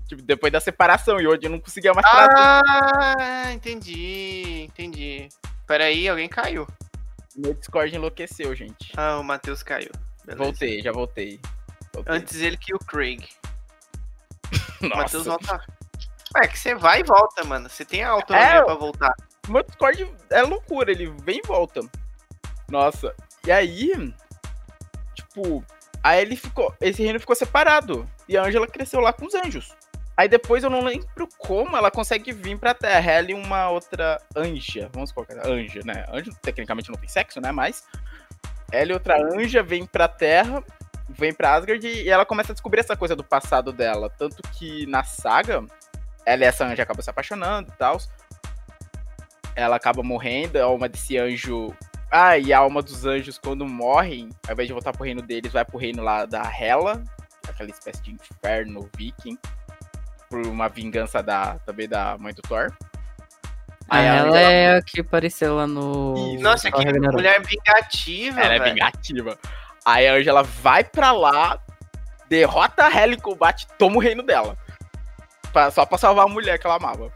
Tipo, 0.07 0.21
depois 0.21 0.53
da 0.53 0.59
separação, 0.59 1.19
e 1.19 1.25
hoje 1.27 1.45
eu 1.45 1.49
não 1.49 1.59
conseguia 1.59 1.93
mais. 1.95 2.05
Ah, 2.05 3.51
entendi, 3.51 4.67
entendi. 4.69 5.29
Peraí, 5.65 6.07
alguém 6.07 6.29
caiu. 6.29 6.67
Meu 7.35 7.53
Discord 7.53 7.95
enlouqueceu, 7.95 8.53
gente. 8.55 8.91
Ah, 8.97 9.17
o 9.19 9.23
Matheus 9.23 9.63
caiu. 9.63 9.91
Beleza. 10.25 10.43
Voltei, 10.43 10.81
já 10.81 10.91
voltei. 10.91 11.39
Voltei. 11.93 12.15
Antes 12.15 12.35
ele 12.41 12.57
que 12.57 12.73
o 12.73 12.79
Craig. 12.79 13.27
O 14.81 14.87
Nossa. 14.87 15.01
Matheus 15.03 15.25
volta. 15.25 15.61
É 16.41 16.47
que 16.47 16.57
você 16.57 16.73
vai 16.73 17.01
e 17.01 17.03
volta, 17.03 17.43
mano. 17.43 17.69
Você 17.69 17.83
tem 17.83 18.03
a 18.03 18.11
autonomia 18.11 18.47
É, 18.47 18.63
pra 18.63 18.75
voltar. 18.75 19.13
Meu 19.47 19.61
Discord 19.63 20.09
é 20.29 20.41
loucura, 20.43 20.91
ele 20.91 21.13
vem 21.23 21.39
e 21.43 21.47
volta. 21.47 21.81
Nossa. 22.69 23.13
E 23.45 23.51
aí, 23.51 24.13
tipo, 25.15 25.63
aí 26.03 26.21
ele 26.21 26.35
ficou. 26.35 26.73
Esse 26.79 27.03
reino 27.03 27.19
ficou 27.19 27.35
separado. 27.35 28.09
E 28.27 28.37
a 28.37 28.43
Angela 28.43 28.67
cresceu 28.67 29.01
lá 29.01 29.11
com 29.11 29.25
os 29.25 29.33
anjos. 29.33 29.75
Aí 30.19 30.27
depois 30.27 30.65
eu 30.65 30.69
não 30.69 30.81
lembro 30.81 31.29
como 31.37 31.77
ela 31.77 31.89
consegue 31.89 32.33
vir 32.33 32.59
pra 32.59 32.73
Terra. 32.73 33.09
Ela 33.09 33.31
e 33.31 33.33
uma 33.33 33.69
outra 33.69 34.21
anja. 34.35 34.89
Vamos 34.91 35.13
colocar 35.13 35.47
anja, 35.47 35.79
né? 35.85 36.03
Anjo 36.11 36.35
tecnicamente 36.41 36.91
não 36.91 36.99
tem 36.99 37.07
sexo, 37.07 37.39
né? 37.39 37.53
Mas 37.53 37.87
ela 38.69 38.91
e 38.91 38.93
outra 38.93 39.17
anja 39.17 39.63
vem 39.63 39.85
pra 39.85 40.09
Terra, 40.09 40.61
vem 41.07 41.33
pra 41.33 41.53
Asgard 41.53 41.87
e 41.87 42.09
ela 42.09 42.25
começa 42.25 42.51
a 42.51 42.53
descobrir 42.53 42.81
essa 42.81 42.97
coisa 42.97 43.15
do 43.15 43.23
passado 43.23 43.71
dela. 43.71 44.09
Tanto 44.09 44.43
que 44.51 44.85
na 44.87 45.05
saga, 45.05 45.63
ela 46.25 46.43
e 46.43 46.47
essa 46.47 46.65
anja 46.65 46.83
acabam 46.83 47.01
se 47.01 47.09
apaixonando 47.09 47.71
e 47.73 47.77
tal. 47.77 47.97
Ela 49.55 49.77
acaba 49.77 50.03
morrendo, 50.03 50.57
a 50.57 50.65
alma 50.65 50.89
desse 50.89 51.17
anjo. 51.17 51.73
Ah, 52.11 52.37
e 52.37 52.51
a 52.51 52.59
alma 52.59 52.81
dos 52.81 53.05
anjos, 53.05 53.37
quando 53.37 53.65
morrem, 53.65 54.27
ao 54.45 54.51
invés 54.51 54.67
de 54.67 54.73
voltar 54.73 54.91
pro 54.91 55.05
reino 55.05 55.21
deles, 55.21 55.53
vai 55.53 55.63
pro 55.63 55.77
reino 55.77 56.03
lá 56.03 56.25
da 56.25 56.41
Hela, 56.41 57.01
aquela 57.47 57.69
espécie 57.69 58.03
de 58.03 58.11
inferno 58.11 58.89
viking, 58.97 59.37
por 60.29 60.45
uma 60.45 60.69
vingança 60.69 61.21
da, 61.23 61.57
também 61.65 61.87
da 61.87 62.17
mãe 62.17 62.33
do 62.33 62.41
Thor. 62.41 62.71
Ah, 63.89 64.01
ela 64.01 64.21
Angela- 64.29 64.39
é 64.39 64.77
a 64.77 64.81
que 64.83 65.01
apareceu 65.01 65.55
lá 65.55 65.65
no. 65.65 66.33
Isso. 66.35 66.43
Nossa, 66.43 66.71
que 66.71 66.77
Ragnarok. 66.77 67.15
mulher 67.15 67.41
vingativa, 67.41 68.39
Ela 68.39 68.53
é 68.53 68.59
velho. 68.59 68.73
vingativa. 68.75 69.37
Aí 69.83 70.07
a 70.07 70.13
Angela 70.13 70.43
vai 70.43 70.83
pra 70.83 71.11
lá, 71.11 71.59
derrota 72.27 72.85
a 72.85 72.95
Hela 72.95 73.13
em 73.15 73.19
combate, 73.19 73.65
toma 73.79 73.95
o 73.97 73.99
reino 73.99 74.21
dela. 74.21 74.55
Pra- 75.51 75.71
só 75.71 75.85
pra 75.87 75.97
salvar 75.97 76.25
a 76.25 76.29
mulher 76.29 76.59
que 76.59 76.67
ela 76.67 76.75
amava. 76.75 77.11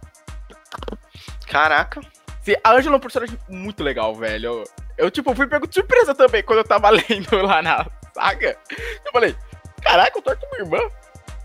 Caraca. 1.47 2.01
Sim, 2.41 2.55
a 2.63 2.71
Angela 2.71 2.95
é 2.95 2.97
um 2.97 3.01
personagem 3.01 3.37
muito 3.47 3.83
legal, 3.83 4.15
velho. 4.15 4.45
Eu, 4.47 4.63
eu, 4.97 5.11
tipo, 5.11 5.33
fui 5.35 5.45
pego 5.47 5.67
de 5.67 5.75
surpresa 5.75 6.15
também 6.15 6.41
quando 6.43 6.59
eu 6.59 6.63
tava 6.67 6.89
lendo 7.07 7.37
lá 7.43 7.61
na 7.61 7.85
saga. 8.15 8.57
Eu 9.05 9.11
falei, 9.11 9.35
caraca, 9.81 10.17
o 10.17 10.21
Thor 10.21 10.35
tem 10.37 10.49
uma 10.49 10.57
irmã. 10.57 10.89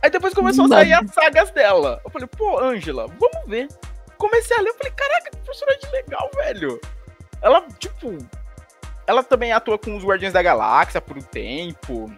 Aí 0.02 0.10
depois 0.10 0.32
começou 0.32 0.66
a 0.66 0.68
sair 0.68 0.92
as 0.92 1.10
sagas 1.12 1.50
dela. 1.50 2.00
Eu 2.04 2.10
falei, 2.10 2.28
pô, 2.28 2.60
Angela, 2.60 3.06
vamos 3.06 3.48
ver. 3.48 3.68
Comecei 4.16 4.56
a 4.56 4.60
ler, 4.60 4.70
eu 4.70 4.74
falei, 4.74 4.92
caraca, 4.92 5.30
que 5.30 5.36
personagem 5.38 5.90
legal, 5.92 6.30
velho. 6.34 6.80
Ela, 7.40 7.62
tipo, 7.78 8.16
ela 9.06 9.22
também 9.22 9.52
atua 9.52 9.78
com 9.78 9.96
os 9.96 10.04
Guardiões 10.04 10.32
da 10.32 10.42
Galáxia 10.42 11.00
por 11.00 11.16
um 11.16 11.22
tempo. 11.22 12.12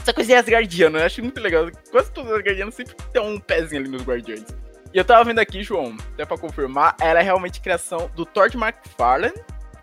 Essa 0.00 0.12
coisa 0.12 0.34
é 0.34 0.36
Asgardiana, 0.36 0.98
eu 0.98 1.06
acho 1.06 1.22
muito 1.22 1.40
legal. 1.40 1.70
Quase 1.90 2.10
todos 2.12 2.30
os 2.30 2.36
Asgardianos 2.36 2.74
sempre 2.74 2.94
tem 3.12 3.22
um 3.22 3.38
pezinho 3.38 3.80
ali 3.80 3.90
nos 3.90 4.02
Guardiões. 4.02 4.44
E 4.92 4.98
eu 4.98 5.04
tava 5.04 5.24
vendo 5.24 5.40
aqui, 5.40 5.62
João, 5.62 5.96
até 6.12 6.24
pra 6.24 6.38
confirmar, 6.38 6.94
ela 7.00 7.18
é 7.18 7.22
realmente 7.22 7.60
criação 7.60 8.10
do 8.14 8.24
Todd 8.24 8.56
McFarlane 8.56 9.34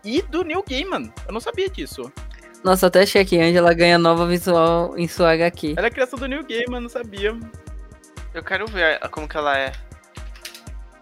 e 0.02 0.22
do 0.22 0.42
Neil 0.42 0.64
Gaiman. 0.66 1.12
Eu 1.26 1.32
não 1.34 1.40
sabia 1.40 1.68
disso. 1.68 2.10
Nossa, 2.62 2.86
até 2.86 3.02
achei 3.02 3.24
que 3.24 3.40
Angela 3.40 3.74
ganha 3.74 3.98
nova 3.98 4.26
visual 4.26 4.96
em 4.96 5.08
sua 5.08 5.32
HQ. 5.32 5.74
Ela 5.76 5.88
é 5.88 5.90
criação 5.90 6.18
do 6.18 6.28
Neil 6.28 6.44
Gaiman, 6.44 6.80
não 6.80 6.88
sabia. 6.88 7.36
Eu 8.32 8.42
quero 8.42 8.66
ver 8.66 9.00
como 9.10 9.28
que 9.28 9.36
ela 9.36 9.58
é. 9.58 9.72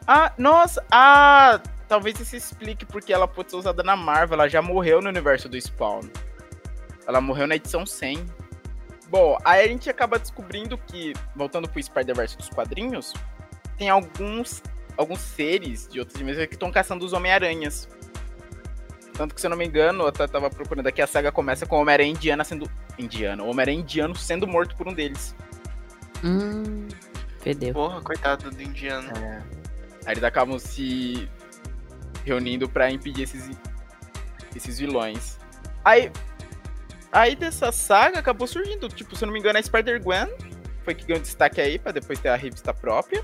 Ah, 0.07 0.33
nossa, 0.39 0.85
ah, 0.91 1.61
talvez 1.87 2.19
isso 2.19 2.35
explique 2.35 2.85
porque 2.87 3.13
ela 3.13 3.29
pode 3.29 3.51
ser 3.51 3.57
usada 3.57 3.83
na 3.83 3.95
Marvel, 3.95 4.35
ela 4.35 4.49
já 4.49 4.63
morreu 4.63 5.03
no 5.03 5.09
universo 5.09 5.49
do 5.49 5.61
Spawn. 5.61 6.01
Ela 7.07 7.21
morreu 7.21 7.47
na 7.47 7.57
edição 7.57 7.85
100. 7.85 8.25
Bom, 9.09 9.37
aí 9.45 9.65
a 9.65 9.69
gente 9.69 9.91
acaba 9.91 10.19
descobrindo 10.19 10.79
que, 10.79 11.13
voltando 11.37 11.69
pro 11.69 11.83
Spider-Verse 11.83 12.37
dos 12.37 12.49
quadrinhos, 12.49 13.13
tem 13.77 13.89
alguns, 13.91 14.63
alguns 14.97 15.21
seres 15.21 15.89
de 15.89 15.99
outras 15.99 16.17
dimensões 16.17 16.47
que 16.47 16.55
estão 16.55 16.71
caçando 16.71 17.05
os 17.05 17.13
Homem-Aranhas. 17.13 17.89
Tanto 19.21 19.35
que, 19.35 19.41
se 19.43 19.47
eu 19.47 19.51
não 19.51 19.57
me 19.59 19.67
engano, 19.67 20.05
eu 20.05 20.07
até 20.07 20.27
tava 20.27 20.49
procurando 20.49 20.87
aqui, 20.87 21.03
a 21.03 21.07
saga 21.07 21.31
começa 21.31 21.67
com 21.67 21.77
o 21.77 21.81
Homem-Aranha 21.83 22.11
indiana 22.11 22.43
sendo... 22.43 22.71
Indiano. 22.99 23.45
O 23.45 23.51
Homem-Aranha 23.51 23.81
indiano 23.81 24.17
sendo 24.17 24.49
morto 24.49 24.75
por 24.75 24.89
um 24.89 24.95
deles. 24.95 25.37
Hum. 26.25 26.89
Fedeu. 27.39 27.75
Porra, 27.75 28.01
coitado 28.01 28.51
do 28.51 28.63
indiano. 28.63 29.13
Aí 30.07 30.15
eles 30.15 30.25
acabam 30.25 30.59
se 30.59 31.29
reunindo 32.25 32.67
pra 32.67 32.91
impedir 32.91 33.25
esses, 33.25 33.51
esses 34.57 34.79
vilões. 34.79 35.39
Aí, 35.85 36.11
aí 37.13 37.37
dessa 37.37 37.71
saga 37.71 38.21
acabou 38.21 38.47
surgindo, 38.47 38.89
tipo, 38.89 39.15
se 39.15 39.23
eu 39.23 39.27
não 39.27 39.35
me 39.35 39.39
engano, 39.39 39.59
a 39.59 39.63
Spider-Gwen 39.63 40.29
foi 40.83 40.95
que 40.95 41.05
ganhou 41.05 41.21
destaque 41.21 41.61
aí, 41.61 41.79
pra 41.79 41.93
depois 41.93 42.19
ter 42.19 42.31
a 42.31 42.37
revista 42.37 42.73
própria. 42.73 43.23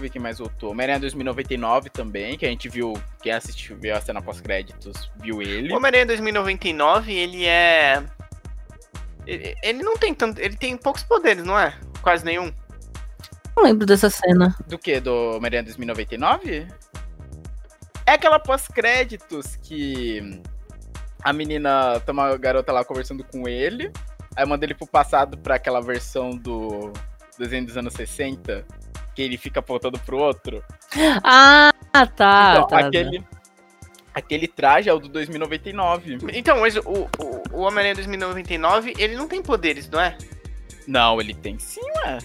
Eu 0.00 0.02
ver 0.02 0.10
quem 0.10 0.20
mais 0.20 0.38
voltou. 0.38 0.70
Homem-Aranha 0.70 1.00
2099 1.00 1.90
também, 1.90 2.38
que 2.38 2.46
a 2.46 2.48
gente 2.48 2.70
viu, 2.70 2.94
quem 3.22 3.32
assistiu, 3.32 3.76
viu 3.76 3.94
a 3.94 4.00
cena 4.00 4.22
pós-créditos, 4.22 5.10
viu 5.20 5.42
ele. 5.42 5.70
O 5.70 5.76
Homem-Aranha 5.76 6.06
2099, 6.06 7.12
ele 7.12 7.44
é. 7.44 8.02
Ele, 9.26 9.54
ele 9.62 9.82
não 9.82 9.98
tem 9.98 10.14
tanto. 10.14 10.40
Ele 10.40 10.56
tem 10.56 10.74
poucos 10.76 11.02
poderes, 11.02 11.44
não 11.44 11.58
é? 11.58 11.78
Quase 12.00 12.24
nenhum. 12.24 12.50
Não 13.54 13.62
lembro 13.62 13.84
dessa 13.84 14.08
cena. 14.08 14.56
Do 14.66 14.78
que? 14.78 15.00
Do 15.00 15.36
Homem-Aranha 15.36 15.64
2099? 15.64 16.66
É 18.06 18.12
aquela 18.12 18.38
pós-créditos 18.38 19.56
que 19.56 20.40
a 21.22 21.30
menina 21.30 22.00
tá 22.00 22.12
uma 22.12 22.34
garota 22.38 22.72
lá 22.72 22.82
conversando 22.84 23.22
com 23.22 23.46
ele. 23.46 23.92
Aí 24.34 24.46
manda 24.46 24.64
ele 24.64 24.74
pro 24.74 24.86
passado 24.86 25.36
pra 25.36 25.56
aquela 25.56 25.82
versão 25.82 26.30
do 26.30 26.90
desenho 27.38 27.66
dos 27.66 27.76
anos 27.76 27.92
60. 27.92 28.64
Que 29.20 29.24
ele 29.24 29.36
fica 29.36 29.60
apontando 29.60 29.98
pro 29.98 30.16
outro. 30.16 30.64
Ah, 31.22 31.70
tá. 31.92 32.52
então, 32.52 32.66
tá, 32.68 32.78
tá. 32.78 32.86
aquele, 32.86 33.22
aquele 34.14 34.48
traje 34.48 34.88
é 34.88 34.94
o 34.94 34.98
do 34.98 35.10
2099. 35.10 36.20
Então, 36.32 36.60
mas 36.60 36.74
o, 36.76 36.80
o, 37.18 37.42
o 37.52 37.60
Homem-Aranha 37.60 37.96
2099, 37.96 38.94
ele 38.96 39.16
não 39.16 39.28
tem 39.28 39.42
poderes, 39.42 39.90
não 39.90 40.00
é? 40.00 40.16
Não, 40.86 41.20
ele 41.20 41.34
tem 41.34 41.58
sim, 41.58 41.82
ué. 41.82 42.18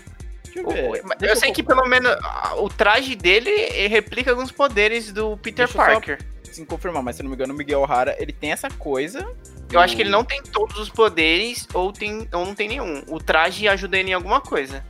Deixa 0.45 0.59
eu 0.61 1.27
eu 1.27 1.35
sei 1.35 1.51
que 1.51 1.61
pelo 1.61 1.85
menos 1.85 2.15
o 2.59 2.69
traje 2.69 3.13
dele 3.13 3.51
replica 3.89 4.31
alguns 4.31 4.49
poderes 4.49 5.11
do 5.11 5.35
Peter 5.35 5.65
Deixa 5.65 5.77
Parker. 5.77 6.19
Sim, 6.49 6.63
confirmar, 6.63 7.03
mas 7.03 7.17
se 7.17 7.23
não 7.23 7.29
me 7.29 7.35
engano, 7.35 7.53
o 7.53 7.57
Miguel 7.57 7.81
O'Hara, 7.81 8.15
ele 8.17 8.31
tem 8.31 8.53
essa 8.53 8.69
coisa. 8.69 9.29
Eu 9.69 9.81
acho 9.81 9.97
que 9.97 10.01
ele 10.01 10.09
não 10.09 10.23
tem 10.23 10.41
todos 10.41 10.77
os 10.77 10.87
poderes 10.87 11.67
ou, 11.73 11.91
tem, 11.91 12.29
ou 12.31 12.45
não 12.45 12.55
tem 12.55 12.69
nenhum. 12.69 13.03
O 13.09 13.19
traje 13.19 13.67
ajuda 13.67 13.97
ele 13.97 14.11
em 14.11 14.13
alguma 14.13 14.39
coisa. 14.39 14.81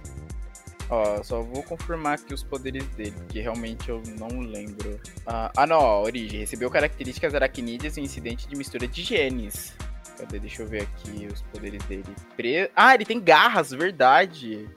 Ó, 0.90 1.24
só 1.24 1.42
vou 1.42 1.64
confirmar 1.64 2.14
aqui 2.14 2.34
os 2.34 2.44
poderes 2.44 2.86
dele, 2.90 3.16
que 3.30 3.40
realmente 3.40 3.90
eu 3.90 4.04
não 4.20 4.40
lembro. 4.40 5.00
Ah, 5.26 5.52
ah, 5.58 5.66
não, 5.66 5.80
ó, 5.80 6.04
origem. 6.04 6.40
Recebeu 6.40 6.70
características 6.70 7.34
aracnídeas 7.34 7.98
em 7.98 8.04
incidente 8.04 8.48
de 8.48 8.56
mistura 8.56 8.88
de 8.88 9.02
genes. 9.02 9.74
Cadê? 10.18 10.40
Deixa 10.40 10.62
eu 10.62 10.68
ver 10.68 10.84
aqui 10.84 11.28
os 11.32 11.42
poderes 11.42 11.84
dele. 11.86 12.16
Pre... 12.38 12.70
Ah, 12.76 12.94
ele 12.94 13.06
tem 13.06 13.20
garras, 13.20 13.72
verdade. 13.72 14.68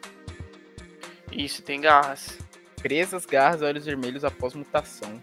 Isso, 1.30 1.62
tem 1.62 1.80
garras. 1.80 2.38
Presas, 2.80 3.26
garras, 3.26 3.60
olhos 3.60 3.84
vermelhos 3.84 4.24
após 4.24 4.54
mutação. 4.54 5.20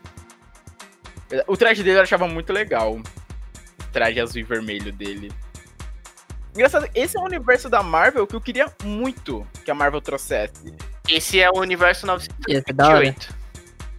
O 1.47 1.57
traje 1.57 1.83
dele 1.83 1.97
eu 1.97 2.03
achava 2.03 2.27
muito 2.27 2.53
legal. 2.53 2.97
O 2.97 3.91
traje 3.91 4.19
azul 4.19 4.39
e 4.39 4.43
vermelho 4.43 4.91
dele. 4.93 5.31
Engraçado, 6.55 6.89
esse 6.95 7.17
é 7.17 7.19
o 7.19 7.23
universo 7.23 7.69
da 7.69 7.83
Marvel 7.83 8.25
que 8.25 8.33
eu 8.33 8.39
queria 8.39 8.71
muito 8.81 9.45
que 9.65 9.69
a 9.69 9.75
Marvel 9.75 9.99
trouxesse. 9.99 10.73
Esse 11.07 11.41
é 11.41 11.49
o 11.49 11.59
universo 11.59 12.07
Ia 12.47 12.63
ser 12.65 12.73
da 12.73 12.87
hora. 12.87 12.95
928. 12.95 13.35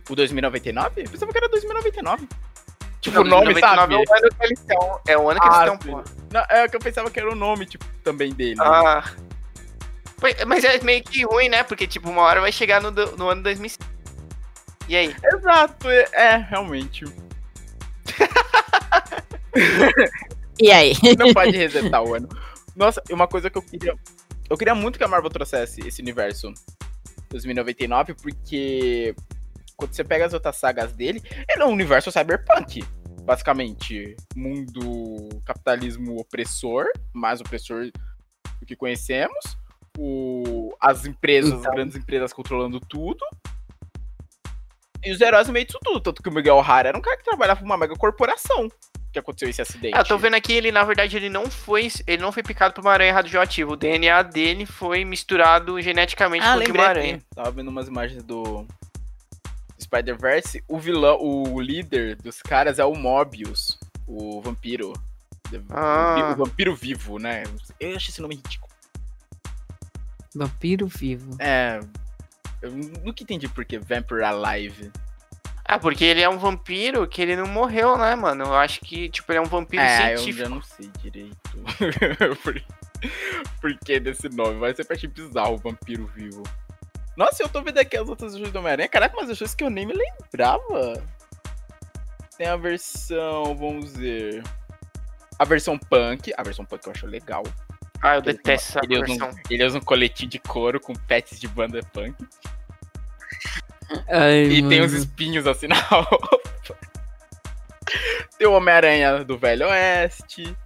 O 0.09 0.17
2099? 0.17 1.03
Eu 1.03 1.11
pensava 1.11 1.33
que 1.33 1.39
era 1.39 1.49
2099. 1.51 2.27
Tipo, 3.03 3.21
o 3.21 3.25
nome, 3.25 3.53
2099 3.53 3.61
sabe? 3.61 3.95
É 3.95 3.99
o 3.99 4.17
ano 4.17 4.29
que 4.35 4.45
eles 4.45 4.59
estão. 4.59 5.01
É 5.07 5.19
o 5.19 5.31
ano 5.31 5.41
que 5.41 5.47
Ah, 5.47 5.67
eles 5.67 5.75
estão. 5.75 6.05
Não, 6.33 6.41
é 6.49 6.67
que 6.67 6.77
eu 6.77 6.81
pensava 6.81 7.11
que 7.11 7.21
era 7.21 7.31
o 7.31 7.35
nome, 7.35 7.67
tipo, 7.67 7.85
também 8.03 8.33
dele. 8.33 8.59
Ah. 8.61 9.05
Mas 10.47 10.65
é 10.65 10.81
meio 10.81 11.05
que 11.05 11.27
ruim, 11.27 11.51
né? 11.51 11.63
Porque, 11.63 11.87
tipo, 11.87 12.09
uma 12.09 12.23
hora 12.23 12.41
vai 12.41 12.51
chegar 12.51 12.81
no, 12.81 12.91
no 12.91 13.29
ano 13.29 13.43
2005. 13.43 13.85
E 14.89 14.97
aí? 14.97 15.15
Exato, 15.23 15.91
é, 15.91 16.09
é, 16.15 16.37
realmente. 16.37 17.05
E 20.59 20.73
aí? 20.73 20.95
Não 21.19 21.35
pode 21.35 21.57
resetar 21.57 22.03
o 22.03 22.15
ano. 22.15 22.29
Nossa, 22.77 23.03
e 23.09 23.15
uma 23.15 23.27
coisa 23.27 23.49
que 23.49 23.57
eu 23.57 23.63
queria. 23.63 23.95
Eu 24.49 24.57
queria 24.57 24.75
muito 24.75 24.99
que 24.99 25.05
a 25.05 25.09
Marvel 25.09 25.31
trouxesse 25.31 25.81
esse 25.81 26.03
universo 26.03 26.53
2099, 27.31 28.15
porque 28.15 29.15
quando 29.77 29.93
você 29.95 30.05
pega 30.05 30.27
as 30.27 30.35
outras 30.35 30.57
sagas 30.57 30.93
dele, 30.93 31.23
ele 31.49 31.63
é 31.63 31.67
um 31.67 31.73
universo 31.73 32.13
cyberpunk. 32.13 32.85
Basicamente, 33.23 34.15
mundo 34.37 35.29
capitalismo 35.45 36.21
opressor, 36.21 36.85
mais 37.13 37.41
opressor 37.41 37.91
do 38.61 38.67
que 38.67 38.77
conhecemos. 38.77 39.57
O, 39.99 40.77
as 40.79 41.07
empresas, 41.07 41.53
Então. 41.55 41.71
as 41.71 41.75
grandes 41.75 41.97
empresas 41.97 42.33
controlando 42.33 42.79
tudo. 42.79 43.25
E 45.03 45.11
os 45.11 45.21
heróis 45.21 45.47
no 45.47 45.53
meio 45.55 45.67
disso 45.67 45.79
tudo. 45.83 46.01
Tanto 46.01 46.23
que 46.23 46.29
o 46.29 46.33
Miguel 46.33 46.57
O'Hara 46.57 46.91
era 46.91 46.99
um 46.99 47.01
cara 47.01 47.17
que 47.17 47.25
trabalhava 47.25 47.61
pra 47.61 47.67
uma 47.67 47.79
mega 47.79 47.97
corporação 47.97 48.69
que 49.17 49.21
aconteceu 49.21 49.49
esse 49.49 49.63
acidente. 49.63 49.95
Ah, 49.97 50.01
eu 50.01 50.05
tô 50.05 50.19
vendo 50.19 50.35
aqui, 50.35 50.53
ele, 50.53 50.71
na 50.71 50.85
verdade, 50.85 51.17
ele 51.17 51.29
não 51.29 51.51
foi. 51.51 51.89
Ele 52.07 52.21
não 52.23 52.31
foi 52.33 52.43
picado 52.43 52.75
por 52.75 52.83
uma 52.83 52.93
aranha 52.93 53.13
radioativa. 53.13 53.73
O 53.73 53.77
DNA 53.77 54.23
dele 54.23 54.67
foi 54.67 55.05
misturado 55.05 55.81
geneticamente 55.81 56.45
Ah, 56.45 56.55
com 56.55 56.61
o 56.61 56.65
de 56.65 56.71
uma 56.73 56.85
aranha. 56.85 57.15
aqui. 57.17 57.25
Tava 57.35 57.51
vendo 57.51 57.69
umas 57.69 57.89
imagens 57.89 58.23
do 58.23 58.67
Spider-Verse. 59.81 60.63
O 60.69 60.79
vilão, 60.79 61.19
o 61.21 61.61
líder 61.61 62.17
dos 62.17 62.41
caras 62.43 62.79
é 62.79 62.85
o 62.85 62.95
Mobius, 62.95 63.79
o 64.07 64.41
vampiro. 64.41 64.93
Ah. 65.71 66.35
O 66.35 66.45
vampiro 66.45 66.75
vivo, 66.75 67.19
né? 67.19 67.45
Eu 67.81 67.97
achei 67.97 68.11
esse 68.11 68.21
nome 68.21 68.35
ridículo. 68.37 68.73
Vampiro 70.35 70.87
vivo. 70.87 71.37
É. 71.39 71.81
Eu 72.61 72.73
nunca 72.73 73.23
entendi 73.23 73.49
por 73.49 73.65
que 73.65 73.79
Vampire 73.79 74.23
Alive. 74.25 74.91
Ah, 75.69 75.81
porque 75.81 76.05
ele 76.05 76.23
é 76.23 76.29
um 76.29 76.39
vampiro 76.39 77.09
que 77.09 77.21
ele 77.21 77.35
não 77.35 77.47
morreu, 77.47 77.99
né, 77.99 78.15
mano? 78.15 78.45
Eu 78.45 78.55
acho 78.55 78.81
que, 78.81 79.09
tipo, 79.09 79.33
ele 79.33 79.39
é 79.39 79.43
um 79.43 79.47
vampiro 79.47 79.83
é, 79.83 80.15
eu 80.15 80.19
científico. 80.19 80.45
já 80.45 80.49
não 80.49 80.63
sei 80.63 80.89
direito. 81.03 81.51
por, 83.61 83.77
que 83.79 83.99
desse 83.99 84.29
nome? 84.29 84.55
Mas 84.61 84.77
sempre 84.77 84.95
achei 84.97 85.09
bizarro 85.09 85.55
o 85.55 85.59
vampiro 85.59 86.07
vivo. 86.15 86.45
Nossa, 87.17 87.43
eu 87.43 87.49
tô 87.49 87.63
vendo 87.63 87.79
aqui 87.79 87.97
as 87.97 88.09
outras 88.09 88.35
joias 88.35 88.53
do 88.53 88.59
Homem-Aranha. 88.61 88.89
Caraca, 88.89 89.17
mas 89.17 89.27
coisas 89.27 89.55
que 89.57 89.65
eu 89.65 89.71
nem 89.71 89.87
me 89.87 89.95
lembrava. 89.95 91.03
Tem 92.39 92.47
a 92.47 92.57
versão, 92.57 93.57
vamos 93.57 93.97
ver. 93.97 94.45
A 95.39 95.45
versão 95.45 95.77
punk. 95.77 96.33
A 96.37 96.43
versão 96.45 96.65
punk 96.65 96.87
eu 96.87 96.93
acho 96.93 97.07
legal. 97.07 97.43
Ah, 98.03 98.17
eu 98.17 98.23
detesto 98.23 98.79
essa 98.79 98.81
Ele 98.85 98.99
usa, 98.99 99.07
versão. 99.07 99.31
um, 99.31 99.35
ele 99.51 99.65
usa 99.65 99.79
um 99.79 99.81
coletinho 99.81 100.31
de 100.31 100.39
couro 100.39 100.79
com 100.79 100.95
pets 100.95 101.41
de 101.41 101.49
banda 101.49 101.81
punk. 101.93 102.15
Ai, 104.09 104.43
E 104.45 104.49
tem 104.63 104.81
mano. 104.81 104.85
uns 104.85 104.93
espinhos 104.93 105.47
assim 105.47 105.67
na 105.69 105.77
roupa. 105.89 106.41
Tem 108.39 108.47
o 108.47 108.53
Homem-Aranha 108.53 109.25
do 109.25 109.39
Velho 109.39 109.67
Oeste. 109.69 110.57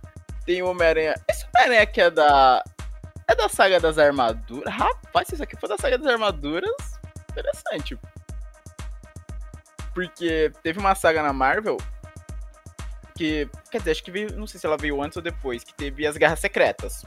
Tem 0.46 0.62
o 0.62 0.68
Homem-Aranha. 0.70 1.14
Esse 1.28 1.44
Homem-Aranha 1.46 1.82
aqui 1.82 2.00
é 2.00 2.10
da. 2.10 2.64
É 3.28 3.34
da 3.34 3.48
saga 3.48 3.78
das 3.78 3.98
armaduras. 3.98 4.72
Rapaz, 4.74 5.28
se 5.28 5.34
isso 5.34 5.42
aqui 5.42 5.56
for 5.56 5.68
da 5.68 5.76
saga 5.76 5.96
das 5.98 6.06
armaduras, 6.06 6.98
interessante. 7.30 7.96
Porque 9.94 10.50
teve 10.62 10.78
uma 10.78 10.94
saga 10.94 11.22
na 11.22 11.32
Marvel 11.32 11.76
que. 13.16 13.48
Quer 13.70 13.78
dizer, 13.78 13.90
acho 13.92 14.02
que 14.04 14.10
veio. 14.10 14.36
Não 14.36 14.46
sei 14.46 14.58
se 14.58 14.66
ela 14.66 14.76
veio 14.76 15.00
antes 15.02 15.16
ou 15.16 15.22
depois, 15.22 15.62
que 15.62 15.74
teve 15.74 16.06
as 16.06 16.16
Guerras 16.16 16.40
Secretas. 16.40 17.04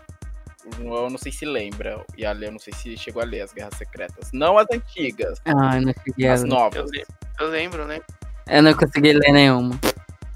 Eu 0.79 1.09
não 1.09 1.17
sei 1.17 1.31
se 1.31 1.45
lembra. 1.45 2.03
E 2.17 2.25
a 2.25 2.31
Lê, 2.31 2.47
eu 2.47 2.51
não 2.51 2.59
sei 2.59 2.73
se 2.73 2.95
chegou 2.97 3.21
a 3.21 3.25
ler 3.25 3.41
as 3.41 3.51
Guerras 3.53 3.75
Secretas. 3.77 4.31
Não 4.31 4.57
as 4.57 4.67
antigas, 4.71 5.41
Ah, 5.45 5.75
eu 5.77 5.81
não 5.81 5.93
cheguei 6.05 6.27
as. 6.29 6.41
Eu, 6.41 6.47
novas. 6.47 6.89
le- 6.91 7.05
eu 7.39 7.47
lembro, 7.49 7.85
né? 7.85 7.99
Eu 8.47 8.63
não 8.63 8.73
consegui 8.73 9.13
ler 9.13 9.31
nenhuma. 9.31 9.77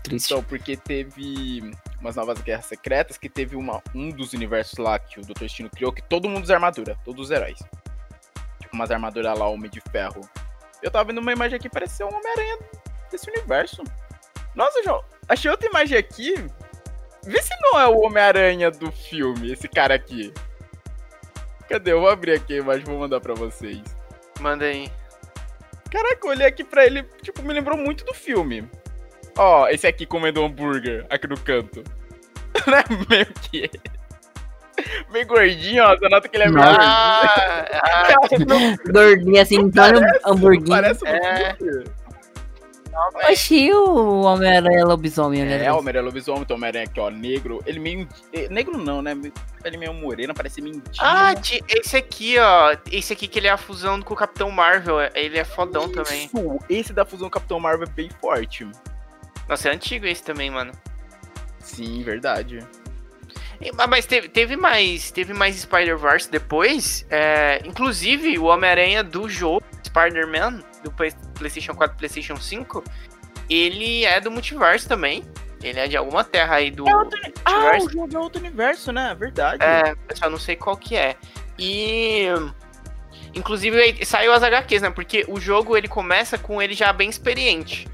Triste. 0.04 0.32
Então, 0.34 0.44
porque 0.44 0.76
teve 0.78 1.72
umas 2.00 2.16
novas 2.16 2.40
guerras 2.42 2.66
secretas 2.66 3.18
que 3.18 3.28
teve 3.30 3.56
uma, 3.56 3.82
um 3.94 4.10
dos 4.10 4.34
universos 4.34 4.78
lá 4.78 4.98
que 5.00 5.20
o 5.20 5.24
Dr. 5.24 5.40
Destino 5.40 5.70
criou, 5.70 5.92
que 5.92 6.02
todo 6.02 6.30
mundo 6.30 6.44
usa 6.44 6.54
armadura, 6.56 6.98
todos 7.04 7.26
os 7.26 7.32
heróis. 7.32 7.60
Tipo, 8.62 8.76
umas 8.76 8.92
armaduras 8.92 9.38
lá, 9.38 9.48
Homem 9.48 9.70
de 9.70 9.82
Ferro. 9.92 10.22
Eu 10.82 10.92
tava 10.92 11.06
vendo 11.06 11.20
uma 11.20 11.32
imagem 11.34 11.56
aqui, 11.58 11.68
parecia 11.70 12.06
um 12.06 12.10
Homem-Aranha 12.10 12.60
desse 13.12 13.30
universo. 13.30 13.84
Nossa, 14.56 14.82
João, 14.84 15.04
achei 15.28 15.50
outra 15.52 15.68
imagem 15.70 15.98
aqui. 15.98 16.36
Vê 17.26 17.42
se 17.42 17.54
não 17.62 17.80
é 17.80 17.88
o 17.88 18.00
Homem-Aranha 18.02 18.72
do 18.72 18.92
filme, 18.92 19.52
esse 19.52 19.68
cara 19.68 19.94
aqui. 19.96 20.34
Cadê? 21.70 21.92
Eu 21.92 22.00
vou 22.02 22.10
abrir 22.10 22.34
aqui 22.34 22.54
a 22.54 22.58
imagem 22.58 22.84
e 22.84 22.86
vou 22.86 23.00
mandar 23.00 23.20
pra 23.20 23.34
vocês. 23.34 23.82
Manda 24.40 24.66
aí. 24.66 24.90
Caraca, 25.92 26.20
eu 26.26 26.30
olhei 26.32 26.48
aqui 26.48 26.64
pra 26.64 26.86
ele, 26.86 27.04
tipo, 27.22 27.42
me 27.42 27.54
lembrou 27.54 27.78
muito 27.78 28.06
do 28.06 28.14
filme. 28.14 28.68
Ó, 29.38 29.68
esse 29.68 29.86
aqui 29.88 30.06
comendo 30.06 30.44
hambúrguer, 30.44 31.06
aqui 31.10 31.28
no 31.28 31.38
canto. 31.40 31.84
Não 32.68 32.78
é 32.78 32.84
meio 33.10 33.26
que... 33.26 33.70
Meio 35.12 35.26
gordinho, 35.26 35.84
ó, 35.84 35.98
você 35.98 36.08
nota 36.08 36.30
que 36.30 36.38
ele 36.38 36.44
é 36.44 36.50
meio 36.50 36.58
Nossa. 36.64 36.78
gordinho. 36.78 38.48
Ah, 38.52 38.76
ah, 38.84 38.92
Gordinho 38.94 39.42
assim, 39.42 39.56
então 39.56 39.86
um 39.90 40.32
hamburguinho. 40.32 40.70
Parece 40.70 41.04
um 41.04 41.08
É. 41.08 41.52
hambúrguer. 41.52 41.84
Oxi, 43.30 43.72
o 43.74 44.22
Homem-Aranha 44.22 44.86
lobisomem, 44.86 45.44
né? 45.46 45.66
É, 45.66 45.72
o 45.72 45.78
Homem-Aranha 45.78 46.06
lobisomem, 46.06 46.44
tem 46.46 46.54
o 46.54 46.58
Homem-Aranha 46.58 46.86
aqui, 46.86 47.00
ó, 47.00 47.10
negro. 47.10 47.62
Ele 47.66 47.80
meio... 47.80 48.08
eh, 48.34 48.48
Negro 48.50 48.78
não, 48.78 49.02
né? 49.02 49.16
Ele 49.64 49.78
meio 49.78 49.94
moreno, 49.94 50.34
parece 50.34 50.62
mendigo. 50.62 50.84
ah, 51.00 51.34
esse 51.70 51.98
aqui, 51.98 52.38
ó. 52.40 52.76
Esse 52.92 53.14
aqui 53.14 53.28
que 53.28 53.40
ele 53.40 53.48
é 53.48 53.52
a 53.52 53.58
fusão 53.58 54.02
com 54.02 54.14
o 54.14 54.18
Capitão 54.18 54.50
Marvel. 54.52 54.98
Ele 55.14 55.38
é 55.38 55.44
fodão 55.44 55.90
também. 55.92 56.26
Isso, 56.26 56.60
esse 56.70 56.94
da 56.94 57.06
fusão 57.06 57.30
Capitão 57.30 57.60
Marvel 57.60 57.88
é 57.88 57.92
bem 57.92 58.10
forte. 58.22 58.68
Nossa, 59.48 59.70
é 59.70 59.74
antigo 59.74 60.06
esse 60.06 60.24
também, 60.24 60.50
mano. 60.50 60.72
Sim, 61.60 62.02
verdade. 62.04 62.66
Mas- 63.76 63.88
Mas 63.90 64.06
teve, 64.06 64.30
teve 64.30 64.56
mais. 64.56 65.10
Teve 65.12 65.34
mais 65.34 65.56
Spider-Verse 65.56 66.30
depois. 66.30 67.06
é, 67.10 67.62
inclusive, 67.66 68.38
o 68.38 68.46
Homem-Aranha 68.46 69.04
do 69.04 69.28
jogo, 69.28 69.64
Spider-Man, 69.86 70.62
do 70.84 70.92
Play- 70.92 71.14
PlayStation 71.36 71.74
4 71.76 71.96
e 71.96 71.98
PlayStation 71.98 72.38
5, 72.38 72.84
ele 73.50 74.06
é 74.06 74.20
do 74.20 74.32
multiverso 74.32 74.88
também. 74.88 75.24
Ele 75.64 75.80
é 75.80 75.88
de 75.88 75.98
alguma 75.98 76.24
terra 76.24 76.56
aí 76.56 76.70
do. 76.70 76.88
É 76.88 76.96
outro... 76.96 77.20
Ah, 77.44 77.78
o 77.82 77.90
jogo 77.90 78.16
é 78.16 78.20
outro 78.20 78.40
universo, 78.40 78.92
né? 78.92 79.16
Verdade. 79.18 79.64
É, 79.64 79.96
eu 80.08 80.16
só 80.16 80.30
não 80.30 80.38
sei 80.38 80.56
qual 80.56 80.78
que 80.78 80.96
é. 80.96 81.16
E. 81.58 82.28
Inclusive 83.34 84.06
saiu 84.06 84.34
as 84.34 84.44
HQs, 84.44 84.82
né? 84.84 84.90
Porque 84.90 85.26
o 85.28 85.40
jogo 85.40 85.76
ele 85.76 85.88
começa 85.88 86.38
com 86.38 86.62
ele 86.62 86.74
já 86.74 86.94
bem 86.94 87.10
experiente. 87.10 87.88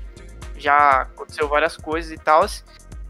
Já 0.58 1.02
aconteceu 1.04 1.48
várias 1.48 1.78
coisas 1.78 2.12
e 2.12 2.18
tal. 2.18 2.46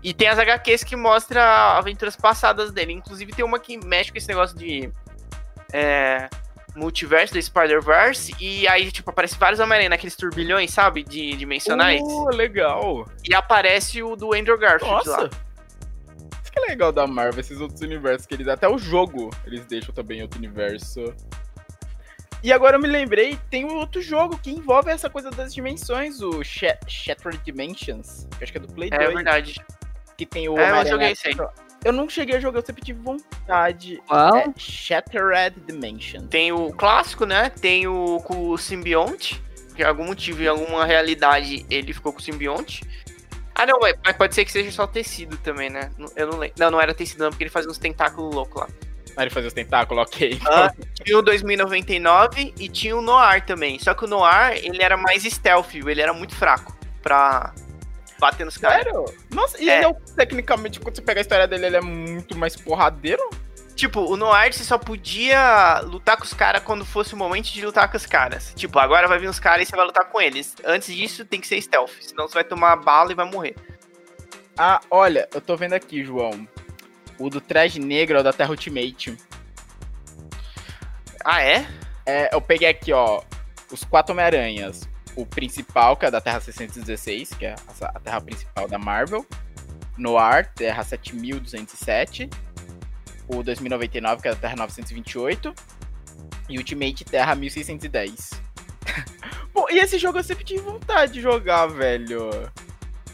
E 0.03 0.13
tem 0.13 0.27
as 0.27 0.37
HQs 0.37 0.83
que 0.83 0.95
mostra 0.95 1.77
aventuras 1.77 2.15
passadas 2.15 2.71
dele. 2.71 2.93
Inclusive 2.93 3.31
tem 3.31 3.43
uma 3.43 3.57
que 3.57 3.77
mexe 3.83 4.11
com 4.11 4.17
esse 4.17 4.27
negócio 4.27 4.57
de. 4.57 4.91
É, 5.71 6.29
multiverso 6.75 7.33
do 7.33 7.41
Spider-Verse. 7.41 8.33
E 8.39 8.67
aí, 8.67 8.91
tipo, 8.91 9.09
aparece 9.09 9.37
vários 9.37 9.59
Homem-Aranha 9.59 9.89
naqueles 9.89 10.15
turbilhões, 10.15 10.71
sabe? 10.71 11.03
De 11.03 11.35
dimensionais. 11.35 12.01
Uh, 12.01 12.29
legal. 12.29 13.07
E 13.27 13.33
aparece 13.35 14.01
o 14.01 14.15
do 14.15 14.33
Andrew 14.33 14.57
Garfield 14.57 15.07
lá. 15.09 15.17
Nossa! 15.21 15.29
Isso 16.43 16.51
que 16.51 16.59
é 16.59 16.61
legal 16.69 16.91
da 16.91 17.05
Marvel, 17.07 17.39
esses 17.39 17.59
outros 17.61 17.81
universos 17.81 18.25
que 18.27 18.33
eles. 18.33 18.47
Até 18.47 18.67
o 18.67 18.77
jogo 18.77 19.29
eles 19.45 19.65
deixam 19.65 19.93
também 19.93 20.19
em 20.19 20.21
outro 20.23 20.37
universo. 20.39 21.13
E 22.43 22.51
agora 22.51 22.75
eu 22.75 22.81
me 22.81 22.89
lembrei, 22.89 23.39
tem 23.49 23.63
um 23.63 23.75
outro 23.77 24.01
jogo 24.01 24.37
que 24.37 24.51
envolve 24.51 24.91
essa 24.91 25.09
coisa 25.09 25.31
das 25.31 25.53
dimensões, 25.53 26.21
o 26.21 26.43
Sha- 26.43 26.77
Shattered 26.85 27.39
Dimensions, 27.45 28.27
que 28.37 28.43
acho 28.43 28.51
que 28.51 28.57
é 28.57 28.61
do 28.61 28.67
Play 28.67 28.89
É 28.91 28.97
2, 28.97 29.13
verdade. 29.13 29.63
que 30.17 30.25
tem 30.25 30.49
o 30.49 30.59
É, 30.59 30.81
eu 30.81 30.85
joguei 30.85 31.11
isso 31.13 31.25
aí. 31.25 31.35
Eu 31.83 31.91
não 31.91 32.09
cheguei 32.09 32.37
a 32.37 32.39
jogar, 32.39 32.59
eu 32.59 32.65
sempre 32.65 32.83
tive 32.83 33.01
vontade. 33.01 34.01
Qual? 34.07 34.37
É 34.37 34.53
Shattered 34.57 35.59
Dimensions. 35.65 36.27
Tem 36.29 36.51
o 36.51 36.71
clássico, 36.71 37.25
né? 37.25 37.49
Tem 37.49 37.87
o 37.87 38.21
com 38.23 38.49
o 38.49 38.57
simbionte. 38.57 39.41
Que 39.75 39.83
por 39.83 39.87
algum 39.87 40.05
motivo, 40.05 40.43
em 40.43 40.47
alguma 40.47 40.85
realidade, 40.85 41.65
ele 41.69 41.93
ficou 41.93 42.13
com 42.13 42.19
o 42.19 42.21
simbionte. 42.21 42.83
Ah, 43.55 43.65
não, 43.65 43.79
mas 43.79 44.17
pode 44.17 44.33
ser 44.33 44.45
que 44.45 44.51
seja 44.51 44.71
só 44.71 44.87
tecido 44.87 45.37
também, 45.37 45.69
né? 45.69 45.91
Eu 46.15 46.27
não 46.27 46.37
lembro. 46.37 46.55
Não, 46.57 46.71
não 46.71 46.81
era 46.81 46.93
tecido, 46.93 47.23
não, 47.23 47.29
porque 47.29 47.43
ele 47.43 47.51
fazia 47.51 47.69
uns 47.69 47.77
tentáculos 47.77 48.33
loucos 48.33 48.61
lá. 48.61 48.67
Ah, 49.15 49.21
ele 49.21 49.29
fazia 49.29 49.47
os 49.47 49.53
tentáculos, 49.53 50.07
ok. 50.07 50.39
Ah, 50.47 50.73
tinha 51.03 51.17
o 51.17 51.21
2099 51.21 52.53
e 52.57 52.67
tinha 52.67 52.97
o 52.97 53.01
Noir 53.01 53.45
também. 53.45 53.77
Só 53.77 53.93
que 53.93 54.05
o 54.05 54.07
Noir, 54.07 54.57
ele 54.63 54.81
era 54.81 54.97
mais 54.97 55.23
stealth, 55.23 55.75
ele 55.75 56.01
era 56.01 56.13
muito 56.13 56.35
fraco 56.35 56.75
pra 57.01 57.53
bater 58.19 58.45
nos 58.45 58.57
caras. 58.57 58.83
Sério? 58.83 59.05
Nossa, 59.31 59.61
e 59.61 59.69
É. 59.69 59.77
ele 59.77 59.85
é, 59.85 59.87
o- 59.87 59.93
tecnicamente, 60.15 60.79
quando 60.79 60.95
você 60.95 61.01
pega 61.01 61.19
a 61.19 61.23
história 61.23 61.47
dele, 61.47 61.65
ele 61.67 61.77
é 61.77 61.81
muito 61.81 62.37
mais 62.37 62.55
porradeiro? 62.55 63.21
Tipo, 63.75 64.01
o 64.01 64.15
Noir 64.15 64.53
você 64.53 64.63
só 64.63 64.77
podia 64.77 65.79
lutar 65.81 66.15
com 66.15 66.23
os 66.23 66.33
caras 66.33 66.61
quando 66.63 66.85
fosse 66.85 67.15
o 67.15 67.17
momento 67.17 67.45
de 67.51 67.65
lutar 67.65 67.89
com 67.89 67.97
os 67.97 68.05
caras. 68.05 68.53
Tipo, 68.55 68.77
agora 68.77 69.07
vai 69.07 69.17
vir 69.17 69.27
os 69.27 69.39
caras 69.39 69.67
e 69.67 69.69
você 69.71 69.75
vai 69.75 69.85
lutar 69.85 70.05
com 70.05 70.21
eles. 70.21 70.55
Antes 70.63 70.93
disso, 70.95 71.25
tem 71.25 71.41
que 71.41 71.47
ser 71.47 71.59
stealth, 71.59 71.89
senão 72.01 72.27
você 72.27 72.35
vai 72.35 72.43
tomar 72.43 72.75
bala 72.75 73.11
e 73.11 73.15
vai 73.15 73.25
morrer. 73.25 73.55
Ah, 74.55 74.79
olha, 74.91 75.27
eu 75.33 75.41
tô 75.41 75.57
vendo 75.57 75.73
aqui, 75.73 76.03
João. 76.03 76.47
O 77.17 77.29
do 77.31 77.41
traje 77.41 77.79
negro 77.79 78.17
é 78.17 78.19
o 78.19 78.23
da 78.23 78.31
Terra 78.31 78.51
Ultimate. 78.51 79.17
Ah, 81.25 81.41
é? 81.41 81.65
É, 82.05 82.35
eu 82.35 82.41
peguei 82.41 82.67
aqui, 82.67 82.91
ó, 82.93 83.21
os 83.71 83.83
quatro 83.83 84.13
Homem-Aranhas. 84.13 84.87
O 85.15 85.25
principal, 85.25 85.95
que 85.95 86.05
é 86.05 86.11
da 86.11 86.19
Terra 86.19 86.39
616, 86.39 87.29
que 87.29 87.45
é 87.45 87.55
a 87.81 87.99
terra 87.99 88.21
principal 88.21 88.67
da 88.67 88.77
Marvel. 88.79 89.25
Noir, 89.97 90.51
Terra 90.55 90.83
7207. 90.83 92.29
o 93.27 93.43
2099, 93.43 94.21
que 94.21 94.27
era 94.27 94.37
Terra 94.37 94.55
928, 94.55 95.53
e 96.49 96.57
Ultimate 96.57 97.05
Terra 97.05 97.35
1610. 97.35 98.31
Pô, 99.53 99.69
e 99.69 99.79
esse 99.79 99.97
jogo 99.97 100.17
eu 100.17 100.23
sempre 100.23 100.43
tive 100.43 100.61
vontade 100.61 101.13
de 101.13 101.21
jogar, 101.21 101.67
velho. 101.67 102.29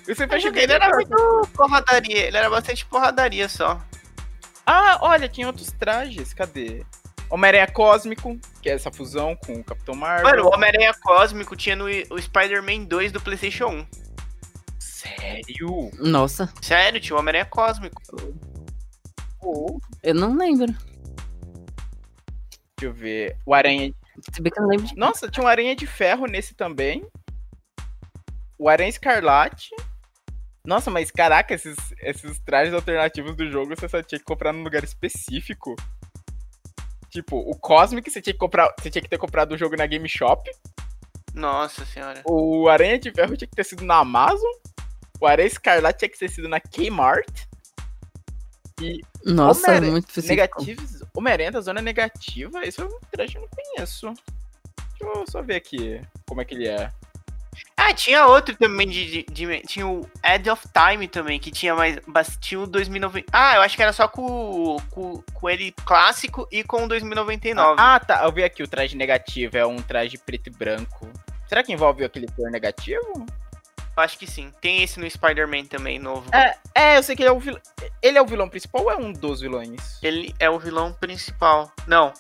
Eu 0.08 0.16
sempre 0.16 0.36
Eu 0.36 0.38
achei 0.38 0.50
joguei, 0.50 0.64
ele 0.64 0.74
era 0.74 0.90
muito 0.90 1.50
porradaria, 1.54 2.28
ele 2.28 2.38
era 2.38 2.50
bastante 2.50 2.86
porradaria 2.86 3.48
só. 3.50 3.80
Ah, 4.66 5.00
olha, 5.02 5.28
tinha 5.28 5.48
outros 5.48 5.72
trajes, 5.72 6.34
cadê? 6.34 6.86
Homem-Aranha 7.30 7.68
Cósmico, 7.68 8.40
que 8.62 8.70
é 8.70 8.74
essa 8.74 8.92
fusão 8.92 9.36
com 9.36 9.54
o 9.54 9.64
Capitão 9.64 9.96
Marvel. 9.96 10.30
Mano, 10.30 10.46
o 10.46 10.54
Homem-Aranha 10.54 10.94
Cósmico 11.02 11.56
tinha 11.56 11.76
no 11.76 11.86
o 11.86 12.22
Spider-Man 12.22 12.86
2 12.86 13.12
do 13.12 13.22
PlayStation 13.22 13.68
1. 13.68 13.88
Sério? 14.80 15.92
Nossa, 16.00 16.52
Sério, 16.62 17.00
tinha 17.00 17.16
o 17.16 17.20
Homem-Aranha 17.20 17.46
Cósmico. 17.46 18.02
Pô, 19.40 19.80
eu 20.04 20.14
não 20.16 20.36
lembro. 20.36 20.68
deixa 22.78 22.84
eu 22.84 22.94
ver. 22.94 23.38
O 23.46 23.54
Aranha. 23.54 23.94
Se 24.34 24.42
bem 24.42 24.52
que 24.52 24.60
eu 24.60 24.64
não 24.64 24.70
lembro 24.70 24.88
de... 24.88 24.98
Nossa, 24.98 25.30
tinha 25.30 25.46
um 25.46 25.48
Aranha 25.48 25.76
de 25.76 25.88
Ferro 25.88 26.26
nesse 26.26 26.54
também. 26.54 27.06
O 28.58 28.68
Aranha 28.68 28.90
Escarlate. 28.90 29.70
Nossa, 30.66 30.92
mas 30.92 31.10
caraca, 31.10 31.54
esses, 31.54 31.78
esses 32.02 32.40
trajes 32.40 32.74
alternativos 32.74 33.36
do 33.36 33.50
jogo 33.50 33.74
você 33.76 33.88
só 33.88 34.04
tinha 34.04 34.20
que 34.20 34.26
comprar 34.26 34.52
num 34.52 34.64
lugar 34.64 34.84
específico. 34.84 35.76
Tipo, 37.10 37.38
o 37.38 37.56
Cosmic 37.56 38.10
você 38.10 38.22
tinha 38.22 38.34
que 38.34 38.40
comprar. 38.40 38.74
Você 38.80 38.90
tinha 38.90 39.02
que 39.02 39.10
ter 39.10 39.18
comprado 39.18 39.54
o 39.54 39.58
jogo 39.58 39.76
na 39.76 39.86
Game 39.86 40.08
Shop. 40.08 40.50
Nossa 41.34 41.86
senhora. 41.86 42.22
O 42.26 42.68
Aranha 42.68 43.00
de 43.00 43.12
Ferro 43.12 43.36
tinha 43.36 43.48
que 43.48 43.56
ter 43.56 43.64
sido 43.64 43.84
na 43.84 43.98
Amazon. 43.98 44.52
O 45.20 45.26
Aranha 45.26 45.48
Escarlate 45.48 46.00
tinha 46.00 46.10
que 46.10 46.20
ter 46.20 46.30
sido 46.30 46.48
na 46.48 46.60
Kmart. 46.60 47.28
E 48.82 49.02
Nossa, 49.26 49.74
é 49.74 49.82
muito 49.82 50.22
negativos. 50.26 51.04
Homem-Aranha 51.14 51.52
da 51.52 51.62
Zona 51.62 51.82
Negativa, 51.82 52.66
esse 52.66 52.80
é 52.80 52.86
um 52.86 52.88
eu 52.88 53.42
não 53.42 53.48
conheço. 53.50 54.14
Deixa 54.98 55.20
eu 55.20 55.26
só 55.28 55.42
ver 55.42 55.56
aqui 55.56 56.02
como 56.26 56.42
é 56.42 56.46
que 56.46 56.56
ele 56.56 56.68
é. 56.68 56.92
Ah, 57.76 57.94
tinha 57.94 58.26
outro 58.28 58.56
também 58.56 58.88
de, 58.88 59.24
de- 59.24 59.24
de- 59.24 59.62
Tinha 59.62 59.88
o 59.88 60.10
Edge 60.24 60.50
of 60.50 60.68
Time 60.68 61.08
também, 61.08 61.40
que 61.40 61.50
tinha 61.52 61.74
mais. 61.76 61.98
Tinha 62.40 62.60
o 62.62 62.68
2090. 62.68 63.28
Ah, 63.32 63.56
eu 63.56 63.62
acho 63.62 63.76
que 63.76 63.82
era 63.82 63.94
só 63.94 64.08
com, 64.08 64.78
com, 64.92 65.24
com 65.34 65.50
ele 65.50 65.72
clássico 65.86 66.48
e 66.52 66.64
com 66.64 66.84
o 66.84 66.88
2099. 66.88 67.76
Ah, 67.80 68.00
tá. 68.00 68.24
Eu 68.24 68.32
vi 68.32 68.44
aqui 68.44 68.62
o 68.62 68.68
traje 68.68 68.96
negativo. 68.96 69.58
É 69.58 69.66
um 69.66 69.78
traje 69.82 70.18
preto 70.18 70.48
e 70.48 70.52
branco. 70.52 71.08
Será 71.48 71.64
que 71.64 71.74
envolve 71.74 72.04
aquele 72.06 72.28
cor 72.28 72.52
negativo? 72.52 73.26
Eu 73.98 74.04
acho 74.04 74.18
que 74.20 74.28
sim. 74.28 74.52
Tem 74.62 74.84
esse 74.84 75.00
no 75.00 75.10
Spider-Man 75.10 75.66
também, 75.66 75.98
novo. 76.00 76.30
É, 76.34 76.56
é, 76.76 76.98
eu 76.98 77.04
sei 77.04 77.16
que 77.16 77.24
ele 77.24 77.30
é 77.30 77.34
o 77.34 77.40
vilão. 77.40 77.60
Ele 78.02 78.18
é 78.18 78.22
o 78.22 78.26
vilão 78.26 78.48
principal 78.48 78.84
ou 78.84 78.92
é 78.92 78.96
um 78.96 79.12
dos 79.12 79.42
vilões? 79.42 79.98
Ele 80.04 80.34
é 80.40 80.50
o 80.50 80.60
vilão 80.60 80.94
principal. 80.94 81.72
Não. 81.88 82.14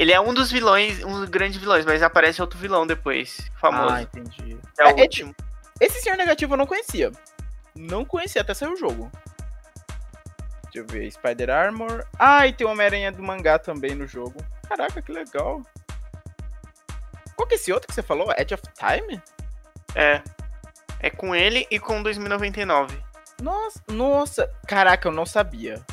Ele 0.00 0.12
é 0.14 0.18
um 0.18 0.32
dos 0.32 0.50
vilões, 0.50 1.04
um 1.04 1.20
dos 1.20 1.28
grandes 1.28 1.60
vilões, 1.60 1.84
mas 1.84 2.02
aparece 2.02 2.40
outro 2.40 2.58
vilão 2.58 2.86
depois. 2.86 3.38
Famoso. 3.60 3.92
Ah, 3.92 4.00
entendi. 4.00 4.58
é 4.78 4.84
o 4.84 4.88
é- 4.88 4.90
é- 4.92 5.02
último. 5.02 5.36
Esse 5.78 6.00
senhor 6.00 6.16
negativo 6.16 6.54
eu 6.54 6.56
não 6.56 6.66
conhecia. 6.66 7.12
Não 7.76 8.02
conhecia 8.02 8.40
até 8.40 8.54
sair 8.54 8.70
o 8.70 8.76
jogo. 8.76 9.12
Deixa 10.64 10.78
eu 10.78 10.86
ver. 10.86 11.10
Spider 11.12 11.50
Armor. 11.50 12.06
Ah, 12.18 12.46
e 12.46 12.52
tem 12.54 12.66
o 12.66 12.70
Homem-Aranha 12.70 13.12
do 13.12 13.22
mangá 13.22 13.58
também 13.58 13.94
no 13.94 14.06
jogo. 14.06 14.42
Caraca, 14.66 15.02
que 15.02 15.12
legal. 15.12 15.60
Qual 17.36 17.46
que 17.46 17.56
é 17.56 17.56
esse 17.56 17.70
outro 17.70 17.86
que 17.86 17.94
você 17.94 18.02
falou? 18.02 18.32
Edge 18.38 18.54
of 18.54 18.62
Time? 18.78 19.22
É. 19.94 20.22
É 20.98 21.10
com 21.10 21.36
ele 21.36 21.66
e 21.70 21.78
com 21.78 22.00
o 22.00 22.02
2099. 22.02 22.98
Nossa, 23.42 23.82
nossa. 23.86 24.50
Caraca, 24.66 25.08
eu 25.08 25.12
não 25.12 25.26
sabia. 25.26 25.84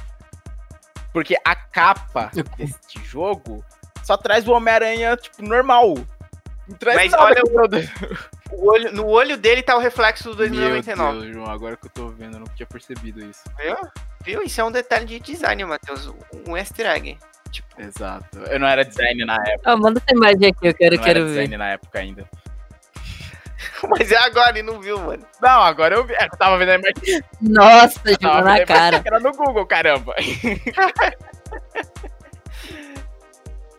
Porque 1.12 1.36
a 1.44 1.56
capa 1.58 2.32
deste 2.58 3.04
jogo 3.04 3.66
só 4.08 4.16
traz 4.16 4.48
o 4.48 4.54
Homem-Aranha, 4.54 5.18
tipo, 5.18 5.44
normal. 5.44 5.96
Não 6.68 6.78
traz 6.78 6.96
Mas 6.98 7.12
nada 7.12 7.24
olha 7.26 7.42
todo- 7.44 7.78
O 8.50 8.72
olho- 8.72 8.94
no 8.94 9.06
olho 9.08 9.36
dele 9.36 9.62
tá 9.62 9.76
o 9.76 9.80
reflexo 9.80 10.30
do 10.34 10.38
Meu 10.38 10.48
2099. 10.50 11.20
Deus, 11.20 11.34
João, 11.36 11.52
agora 11.52 11.76
que 11.76 11.86
eu 11.88 11.92
tô 11.92 12.08
vendo, 12.08 12.36
eu 12.36 12.40
não 12.40 12.48
tinha 12.56 12.66
percebido 12.66 13.20
isso. 13.26 13.44
Viu? 13.62 13.76
Viu? 14.24 14.42
Isso 14.44 14.62
é 14.62 14.64
um 14.64 14.72
detalhe 14.72 15.06
de 15.06 15.20
design, 15.20 15.66
Matheus. 15.66 16.10
Um 16.48 16.56
easter 16.56 16.86
egg. 16.88 17.18
Tipo, 17.52 17.82
Exato. 17.82 18.38
Eu 18.50 18.58
não 18.60 18.68
era 18.68 18.86
design 18.86 19.26
na 19.26 19.36
época. 19.36 19.74
Ó, 19.74 19.76
manda 19.78 20.02
essa 20.06 20.16
imagem 20.16 20.48
aqui, 20.50 20.68
eu 20.68 20.74
quero, 20.74 20.96
não 20.96 21.04
quero 21.04 21.20
era 21.20 21.28
ver. 21.28 21.32
design 21.34 21.58
na 21.58 21.68
época 21.72 22.00
ainda. 22.00 22.26
mas 23.90 24.12
é 24.12 24.18
agora, 24.18 24.50
ele 24.52 24.64
não 24.64 24.80
viu, 24.80 24.98
mano. 25.00 25.26
Não, 25.42 25.62
agora 25.62 25.96
eu 25.96 26.06
vi. 26.06 26.14
É, 26.14 26.24
Eu 26.26 26.30
tava 26.38 26.58
vendo 26.58 26.70
a 26.70 26.76
imagem. 26.76 27.24
Nossa, 27.42 28.00
eu 28.06 28.18
tava 28.18 28.34
jogou 28.34 28.38
vendo 28.38 28.40
a 28.40 28.42
na 28.44 28.56
imagem 28.56 28.66
cara. 28.66 29.00
que 29.02 29.08
Era 29.10 29.20
no 29.20 29.32
Google, 29.34 29.66
caramba. 29.66 30.16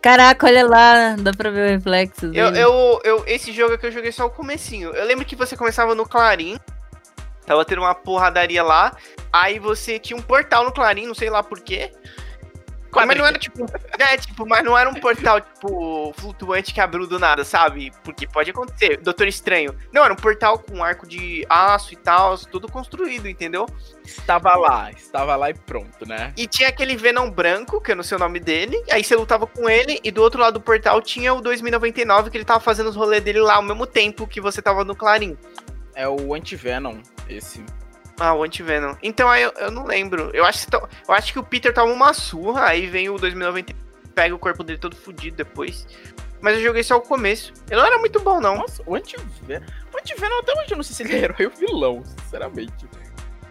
Caraca, 0.01 0.47
olha 0.47 0.65
lá, 0.65 1.15
dá 1.17 1.33
pra 1.33 1.49
ver 1.49 1.67
o 1.67 1.77
reflexo 1.77 2.31
Eu, 2.33 2.47
eu, 2.55 3.01
eu, 3.03 3.23
esse 3.27 3.51
jogo 3.51 3.73
aqui 3.73 3.87
eu 3.87 3.91
joguei 3.91 4.11
só 4.11 4.25
o 4.25 4.29
comecinho. 4.29 4.91
Eu 4.91 5.05
lembro 5.05 5.25
que 5.25 5.35
você 5.35 5.57
começava 5.57 5.93
no 5.93 6.07
Clarim. 6.07 6.57
Tava 7.45 7.65
tendo 7.65 7.81
uma 7.81 7.93
porradaria 7.93 8.63
lá. 8.63 8.95
Aí 9.33 9.59
você 9.59 9.99
tinha 9.99 10.17
um 10.17 10.21
portal 10.21 10.63
no 10.63 10.71
Clarim, 10.71 11.07
não 11.07 11.15
sei 11.15 11.29
lá 11.29 11.43
por 11.43 11.59
Mas 12.93 13.17
não 13.17 13.25
era 13.25 13.37
tipo. 13.37 13.65
É, 13.99 14.15
tipo, 14.15 14.47
mas 14.47 14.63
não 14.63 14.77
era 14.77 14.89
um 14.89 14.93
portal, 14.93 15.41
tipo, 15.41 16.13
flutuante 16.13 16.73
que 16.73 16.79
abriu 16.79 17.05
do 17.05 17.19
nada, 17.19 17.43
sabe? 17.43 17.91
Porque 18.01 18.25
pode 18.25 18.49
acontecer. 18.49 18.95
Doutor 19.01 19.27
Estranho. 19.27 19.75
Não, 19.91 20.05
era 20.05 20.13
um 20.13 20.15
portal 20.15 20.57
com 20.57 20.77
um 20.77 20.83
arco 20.83 21.05
de 21.05 21.45
aço 21.49 21.91
e 21.93 21.97
tal, 21.97 22.37
tudo 22.37 22.71
construído, 22.71 23.27
entendeu? 23.27 23.67
Estava 24.05 24.55
lá, 24.55 24.89
estava 24.89 25.35
lá 25.35 25.49
e 25.49 25.53
pronto, 25.53 26.07
né? 26.07 26.33
E 26.37 26.47
tinha 26.47 26.69
aquele 26.69 26.95
Venom 26.95 27.29
branco, 27.29 27.81
que 27.81 27.91
eu 27.91 27.95
não 27.95 28.03
sei 28.03 28.15
o 28.15 28.19
nome 28.19 28.39
dele. 28.39 28.81
Aí 28.89 29.03
você 29.03 29.17
lutava 29.17 29.45
com 29.45 29.69
ele, 29.69 29.99
e 30.01 30.11
do 30.11 30.21
outro 30.21 30.39
lado 30.39 30.53
do 30.53 30.61
portal 30.61 31.01
tinha 31.01 31.33
o 31.33 31.41
2099, 31.41 32.29
que 32.29 32.37
ele 32.37 32.45
tava 32.45 32.61
fazendo 32.61 32.87
os 32.87 32.95
rolês 32.95 33.21
dele 33.21 33.41
lá 33.41 33.55
ao 33.55 33.63
mesmo 33.63 33.85
tempo 33.85 34.25
que 34.25 34.39
você 34.39 34.61
tava 34.61 34.85
no 34.85 34.95
Clarim. 34.95 35.37
É 35.93 36.07
o 36.07 36.33
Anti-Venom, 36.33 36.99
esse. 37.27 37.61
Ah, 38.19 38.33
o 38.33 38.43
Anti-Venom. 38.43 38.95
Então 39.01 39.29
aí 39.29 39.43
eu, 39.43 39.51
eu 39.57 39.71
não 39.71 39.85
lembro. 39.85 40.29
Eu 40.33 40.45
acho, 40.45 40.65
que, 40.65 40.71
to- 40.71 40.89
eu 41.07 41.13
acho 41.13 41.31
que 41.31 41.39
o 41.39 41.43
Peter 41.43 41.73
toma 41.73 41.91
uma 41.93 42.13
surra, 42.13 42.65
aí 42.67 42.85
vem 42.87 43.09
o 43.09 43.17
2090 43.17 43.73
pega 44.13 44.35
o 44.35 44.39
corpo 44.39 44.63
dele 44.63 44.77
todo 44.77 44.95
fudido 44.95 45.37
depois. 45.37 45.87
Mas 46.41 46.55
eu 46.57 46.61
joguei 46.63 46.83
só 46.83 46.97
o 46.97 47.01
começo. 47.01 47.53
Ele 47.69 47.79
não 47.79 47.87
era 47.87 47.97
muito 47.97 48.19
bom, 48.19 48.39
não. 48.41 48.57
Nossa, 48.57 48.81
o 48.85 48.95
Anti-Venom. 48.95 49.65
O 49.93 49.97
Anti-Venom 49.97 50.39
até 50.39 50.51
hoje 50.59 50.71
eu 50.71 50.77
não 50.77 50.83
sei 50.83 50.95
se 50.95 51.03
ele 51.03 51.13
é 51.15 51.23
herói 51.23 51.45
ou 51.45 51.51
vilão, 51.51 52.03
sinceramente. 52.23 52.85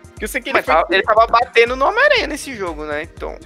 Porque 0.03 0.25
eu 0.25 0.29
sei 0.29 0.41
que 0.43 0.49
ele 0.51 0.55
Mas 0.59 0.65
foi. 0.67 0.75
tava- 0.75 0.87
ele 0.91 1.03
tava 1.03 1.27
batendo 1.27 1.77
no 1.77 1.87
Homem-Aranha 1.87 2.27
nesse 2.27 2.55
jogo, 2.55 2.85
né? 2.85 3.03
Então. 3.05 3.39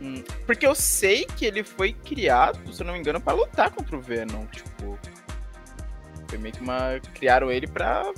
Hum, 0.00 0.22
Porque 0.46 0.66
eu 0.66 0.74
sei 0.74 1.24
que 1.26 1.44
ele 1.44 1.62
foi 1.64 1.92
criado, 1.92 2.72
se 2.72 2.82
eu 2.82 2.86
não 2.86 2.94
me 2.94 3.00
engano, 3.00 3.20
pra 3.20 3.32
lutar 3.34 3.70
contra 3.70 3.96
o 3.96 4.00
Venom. 4.00 4.46
Tipo. 4.46 4.98
Foi 6.28 6.38
meio 6.38 6.54
que 6.54 6.60
uma. 6.60 7.00
Criaram 7.14 7.50
ele 7.50 7.66
pra 7.66 8.10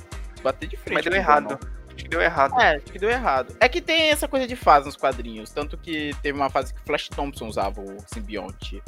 bater 0.43 0.67
de 0.67 0.77
frente. 0.77 0.93
Mas 0.95 1.03
deu 1.03 1.13
errado. 1.13 1.47
Venom. 1.59 1.72
Acho 1.95 2.03
que 2.03 2.09
deu 2.09 2.21
errado. 2.21 2.59
É, 2.59 2.75
acho 2.75 2.85
que 2.85 2.99
deu 2.99 3.09
errado. 3.09 3.55
É 3.59 3.69
que 3.69 3.81
tem 3.81 4.09
essa 4.09 4.27
coisa 4.27 4.47
de 4.47 4.55
fase 4.55 4.85
nos 4.87 4.95
quadrinhos. 4.95 5.49
Tanto 5.51 5.77
que 5.77 6.15
teve 6.21 6.37
uma 6.37 6.49
fase 6.49 6.73
que 6.73 6.79
o 6.81 6.83
Flash 6.85 7.09
Thompson 7.09 7.47
usava 7.47 7.81
o 7.81 7.97
simbionte. 8.13 8.81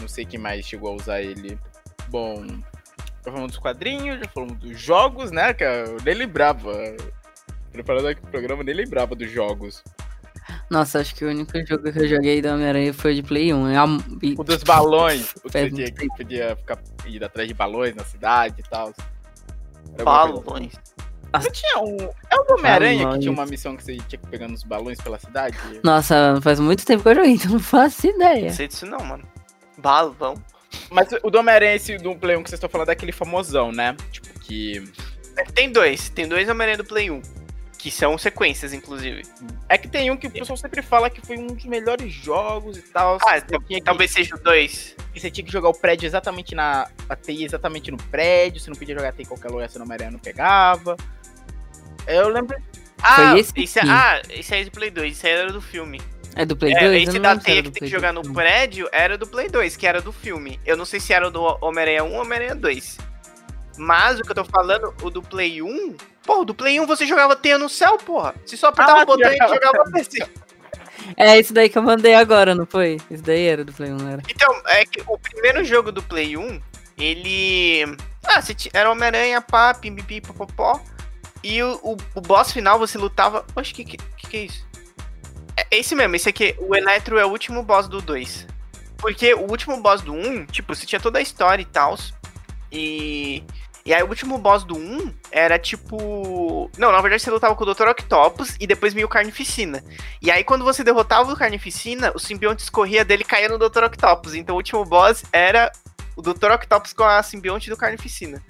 Não 0.00 0.08
sei 0.08 0.24
quem 0.24 0.38
mais 0.38 0.66
chegou 0.66 0.92
a 0.92 0.96
usar 0.96 1.22
ele. 1.22 1.58
Bom, 2.08 2.44
já 2.46 3.30
falamos 3.30 3.52
dos 3.52 3.58
quadrinhos, 3.58 4.18
já 4.20 4.28
falamos 4.28 4.58
dos 4.58 4.78
jogos, 4.80 5.30
né? 5.30 5.52
Que 5.54 5.64
eu 5.64 5.96
nem 6.04 6.14
lembrava. 6.14 6.72
Preparando 7.72 8.08
aqui 8.08 8.22
o 8.22 8.26
programa, 8.26 8.62
eu 8.62 8.66
nem 8.66 8.74
lembrava 8.74 9.14
dos 9.14 9.30
jogos. 9.30 9.82
Nossa, 10.68 11.00
acho 11.00 11.14
que 11.14 11.24
o 11.24 11.28
único 11.28 11.52
jogo 11.64 11.92
que 11.92 11.98
eu 11.98 12.08
joguei 12.08 12.42
do 12.42 12.48
Homem-Aranha 12.48 12.92
foi 12.92 13.12
o 13.12 13.14
de 13.14 13.22
Play 13.22 13.52
1. 13.54 13.68
É 13.68 13.76
a- 13.78 13.86
e- 14.22 14.34
O 14.36 14.42
dos 14.42 14.62
balões. 14.64 15.32
O 15.44 15.48
que 15.48 15.50
que 15.92 16.08
podia 16.16 16.56
ficar 16.56 16.78
ir 17.06 17.22
atrás 17.22 17.46
de 17.48 17.54
balões 17.54 17.94
na 17.94 18.04
cidade 18.04 18.56
e 18.58 18.62
tal. 18.68 18.92
Era 19.94 20.04
Balões. 21.32 21.44
Não 21.46 21.52
tinha 21.52 21.78
um. 21.78 22.10
É 22.30 22.36
o 22.40 22.44
do 22.44 22.54
Homem-Aranha 22.54 23.08
que 23.12 23.18
tinha 23.20 23.32
uma 23.32 23.46
missão 23.46 23.76
que 23.76 23.84
você 23.84 23.96
tinha 23.96 24.18
que 24.20 24.26
pegar 24.28 24.46
uns 24.46 24.62
balões 24.64 25.00
pela 25.00 25.18
cidade? 25.18 25.56
Nossa, 25.84 26.38
faz 26.42 26.58
muito 26.60 26.84
tempo 26.84 27.02
que 27.02 27.08
eu 27.08 27.14
joguei, 27.14 27.32
então 27.32 27.50
não 27.52 27.60
faço 27.60 28.06
ideia. 28.06 28.46
Não 28.48 28.54
sei 28.54 28.68
disso 28.68 28.86
não, 28.86 29.00
mano. 29.04 29.24
Balão. 29.78 30.34
Mas 30.90 31.08
o 31.22 31.30
do 31.30 31.38
Homem-Aranha, 31.38 31.74
esse 31.74 31.96
do 31.98 32.14
Play 32.14 32.36
1 32.36 32.42
que 32.42 32.50
vocês 32.50 32.58
estão 32.58 32.70
falando, 32.70 32.90
é 32.90 32.92
aquele 32.92 33.12
famosão, 33.12 33.72
né? 33.72 33.96
Tipo, 34.12 34.28
que. 34.40 34.84
Tem 35.54 35.70
dois. 35.70 36.08
Tem 36.10 36.28
dois 36.28 36.48
Homem-Aranha 36.48 36.76
do 36.78 36.84
Play 36.84 37.10
1. 37.10 37.22
Que 37.78 37.90
são 37.90 38.18
sequências, 38.18 38.74
inclusive. 38.74 39.22
É 39.66 39.78
que 39.78 39.88
tem 39.88 40.10
um 40.10 40.16
que 40.16 40.26
o 40.26 40.30
pessoal 40.30 40.54
sempre 40.56 40.82
fala 40.82 41.08
que 41.08 41.24
foi 41.26 41.38
um 41.38 41.46
dos 41.46 41.64
melhores 41.64 42.12
jogos 42.12 42.76
e 42.76 42.82
tal. 42.82 43.16
Ah, 43.26 43.40
que- 43.40 43.80
talvez 43.80 44.10
seja 44.10 44.36
o 44.36 44.38
dois. 44.38 44.94
que 45.14 45.18
você 45.18 45.30
tinha 45.30 45.44
que 45.44 45.50
jogar 45.50 45.70
o 45.70 45.74
prédio 45.74 46.06
exatamente 46.06 46.54
na. 46.54 46.86
A 47.08 47.16
TI 47.16 47.44
exatamente 47.44 47.90
no 47.90 47.96
prédio. 47.96 48.60
Você 48.60 48.68
não 48.68 48.76
podia 48.76 48.94
jogar 48.94 49.08
a 49.08 49.12
TI 49.12 49.22
em 49.22 49.26
qualquer 49.26 49.48
lugar, 49.50 49.70
senão 49.70 49.84
o 49.84 49.88
Homem-Aranha 49.88 50.10
não 50.10 50.18
pegava. 50.18 50.94
Eu 52.14 52.28
lembro. 52.28 52.56
Ah, 53.02 53.38
esse 53.38 53.52
esse, 53.56 53.78
é- 53.78 53.82
ah, 53.86 54.20
esse 54.30 54.54
aí 54.54 54.62
é 54.62 54.64
do 54.64 54.70
Play 54.70 54.90
2. 54.90 55.12
Esse 55.12 55.26
aí 55.26 55.32
era 55.32 55.52
do 55.52 55.60
filme. 55.60 56.00
É 56.36 56.44
do 56.44 56.56
Play 56.56 56.72
É, 56.72 56.80
2? 56.80 56.84
Eu 56.86 57.08
esse 57.10 57.18
da 57.18 57.38
se 57.38 57.44
teia 57.44 57.62
que 57.62 57.70
tem 57.70 57.82
que 57.82 57.86
jogar 57.88 58.12
2, 58.12 58.26
no 58.28 58.34
prédio 58.34 58.88
era 58.92 59.16
do 59.18 59.26
Play 59.26 59.48
2, 59.48 59.76
que 59.76 59.86
era 59.86 60.00
do 60.00 60.12
filme. 60.12 60.60
Eu 60.64 60.76
não 60.76 60.84
sei 60.84 61.00
se 61.00 61.12
era 61.12 61.30
do 61.30 61.42
Homem-Aranha 61.60 62.04
1 62.04 62.12
ou 62.14 62.20
Homem-Aranha 62.20 62.54
2. 62.54 62.98
Mas 63.78 64.20
o 64.20 64.22
que 64.22 64.30
eu 64.30 64.34
tô 64.34 64.44
falando, 64.44 64.94
o 65.02 65.10
do 65.10 65.22
Play 65.22 65.62
1. 65.62 65.96
Pô, 66.24 66.42
o 66.42 66.44
do 66.44 66.54
Play 66.54 66.78
1 66.78 66.86
você 66.86 67.06
jogava 67.06 67.34
teia 67.34 67.58
no 67.58 67.68
céu, 67.68 67.96
porra. 67.96 68.34
Você 68.44 68.56
só 68.56 68.68
apertava 68.68 69.00
Ah, 69.00 69.02
o 69.02 69.06
botão 69.06 69.32
e 69.32 69.36
jogava. 69.36 69.90
PC. 69.92 70.28
É 71.16 71.38
isso 71.40 71.52
daí 71.54 71.68
que 71.68 71.78
eu 71.78 71.82
mandei 71.82 72.14
agora, 72.14 72.54
não 72.54 72.66
foi? 72.66 72.98
Isso 73.10 73.22
daí 73.22 73.46
era 73.46 73.64
do 73.64 73.72
Play 73.72 73.90
1, 73.90 73.96
não 73.96 74.08
era? 74.10 74.22
Então, 74.28 74.54
é 74.66 74.84
que 74.84 75.02
o 75.06 75.18
primeiro 75.18 75.64
jogo 75.64 75.90
do 75.90 76.02
Play 76.02 76.36
1, 76.36 76.60
ele. 76.98 77.84
Ah, 78.24 78.40
era 78.74 78.90
Homem-Aranha, 78.90 79.40
pá, 79.40 79.72
pimpipi, 79.74 80.20
popopó. 80.20 80.80
E 81.42 81.62
o, 81.62 81.80
o, 81.82 81.96
o 82.14 82.20
boss 82.20 82.52
final 82.52 82.78
você 82.78 82.98
lutava. 82.98 83.44
Oxe, 83.54 83.72
que, 83.72 83.84
que, 83.84 83.96
que 83.96 84.36
é 84.36 84.44
isso? 84.44 84.66
É 85.56 85.78
esse 85.78 85.94
mesmo, 85.94 86.16
esse 86.16 86.28
aqui. 86.28 86.54
O 86.58 86.74
Eletro 86.74 87.18
é 87.18 87.24
o 87.24 87.30
último 87.30 87.62
boss 87.62 87.88
do 87.88 88.00
2. 88.00 88.46
Porque 88.98 89.32
o 89.34 89.50
último 89.50 89.80
boss 89.80 90.02
do 90.02 90.12
1, 90.12 90.46
tipo, 90.46 90.74
você 90.74 90.84
tinha 90.84 91.00
toda 91.00 91.18
a 91.18 91.22
história 91.22 91.62
e 91.62 91.66
tal. 91.66 91.96
E. 92.70 93.42
E 93.82 93.94
aí 93.94 94.02
o 94.02 94.08
último 94.08 94.36
boss 94.36 94.62
do 94.62 94.76
1 94.76 95.14
era 95.32 95.58
tipo. 95.58 96.70
Não, 96.76 96.92
na 96.92 97.00
verdade 97.00 97.22
você 97.22 97.30
lutava 97.30 97.54
com 97.56 97.64
o 97.64 97.74
Dr. 97.74 97.88
Octopus 97.88 98.54
e 98.60 98.66
depois 98.66 98.92
meio 98.92 99.08
Carnificina. 99.08 99.82
E 100.20 100.30
aí 100.30 100.44
quando 100.44 100.64
você 100.64 100.84
derrotava 100.84 101.32
o 101.32 101.36
Carnificina, 101.36 102.12
o 102.14 102.18
simbionte 102.18 102.62
escorria 102.62 103.06
dele 103.06 103.22
e 103.22 103.26
caía 103.26 103.48
no 103.48 103.58
Dr. 103.58 103.84
Octopus. 103.84 104.34
Então 104.34 104.54
o 104.54 104.58
último 104.58 104.84
boss 104.84 105.24
era 105.32 105.72
o 106.14 106.20
Dr. 106.20 106.52
Octopus 106.52 106.92
com 106.92 107.04
a 107.04 107.22
simbionte 107.22 107.70
do 107.70 107.76
Carnificina. 107.76 108.42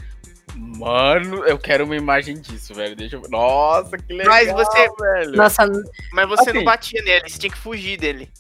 Mano, 0.57 1.45
eu 1.45 1.59
quero 1.59 1.85
uma 1.85 1.97
imagem 1.97 2.41
disso, 2.41 2.75
velho. 2.75 2.97
Deixa 2.97 3.17
eu... 3.17 3.23
Nossa, 3.29 3.97
que 3.99 4.13
legal, 4.13 4.33
Mas 4.33 4.51
você- 4.53 4.89
velho. 5.01 5.33
Nossa, 5.37 5.67
Mas 6.13 6.29
você 6.29 6.51
Assim. 6.51 6.59
não 6.59 6.65
batia 6.65 7.03
nele, 7.03 7.29
você 7.29 7.39
tinha 7.39 7.53
que 7.53 7.59
fugir 7.59 7.99
dele. 7.99 8.31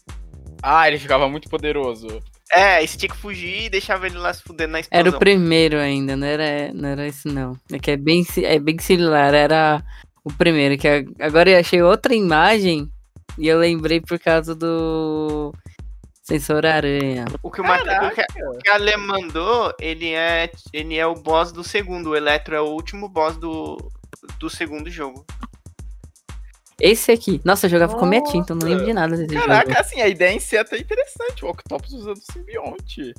Ah, 0.62 0.86
ele 0.88 0.98
ficava 0.98 1.28
muito 1.28 1.48
poderoso. 1.48 2.06
É, 2.52 2.82
e 2.82 2.88
você 2.88 2.98
tinha 2.98 3.11
que 3.11 3.16
fugir 3.16 3.64
e 3.64 3.70
deixava 3.70 4.06
ele 4.06 4.18
lá 4.18 4.32
se 4.34 4.42
fudendo 4.42 4.72
na 4.72 4.80
explosão. 4.80 5.06
era 5.06 5.16
o 5.16 5.18
primeiro 5.18 5.78
ainda, 5.78 6.16
não 6.16 6.26
era, 6.26 6.72
não 6.74 6.88
era 6.88 7.06
esse 7.06 7.28
não. 7.28 7.56
É 7.72 7.78
que 7.78 7.92
é 7.92 7.96
bem, 7.96 8.26
é 8.42 8.58
bem 8.58 8.76
similar, 8.78 9.32
era 9.32 9.82
o 10.24 10.32
primeiro. 10.32 10.76
Que 10.76 11.06
agora 11.20 11.48
eu 11.50 11.61
achei 11.61 11.80
outra 11.80 12.14
imagem 12.14 12.90
e 13.38 13.46
eu 13.46 13.58
lembrei 13.58 14.00
por 14.00 14.18
causa 14.18 14.54
do 14.54 15.54
Sensor 16.30 16.64
Aranha. 16.64 17.24
O 17.42 17.50
que 17.50 17.60
o, 17.60 17.64
Mate- 17.64 17.88
o 17.88 18.10
que, 18.14 18.22
o 18.44 18.58
que 18.58 18.70
a 18.70 18.76
Lê 18.76 18.96
mandou, 18.96 19.74
ele 19.80 20.12
é, 20.14 20.48
ele 20.72 20.96
é 20.96 21.04
o 21.04 21.14
boss 21.16 21.50
do 21.50 21.64
segundo. 21.64 22.10
O 22.10 22.16
Eletro 22.16 22.54
é 22.54 22.60
o 22.60 22.66
último 22.66 23.08
boss 23.08 23.36
do, 23.36 23.76
do 24.38 24.48
segundo 24.48 24.88
jogo. 24.88 25.26
Esse 26.80 27.10
aqui. 27.10 27.40
Nossa, 27.44 27.66
eu 27.66 27.70
jogava 27.70 27.96
com 27.96 28.06
minha 28.06 28.22
tinta, 28.22 28.52
eu 28.52 28.56
não 28.56 28.66
lembro 28.68 28.84
de 28.86 28.92
nada 28.94 29.16
desse 29.16 29.34
jogo. 29.34 29.46
Caraca, 29.46 29.80
assim, 29.80 30.00
a 30.00 30.06
ideia 30.08 30.32
em 30.32 30.38
si 30.40 30.56
é 30.56 30.60
até 30.60 30.78
interessante. 30.78 31.44
O 31.44 31.48
Octopus 31.48 31.92
usando 31.92 32.16
o 32.16 32.32
simbionte. 32.32 33.12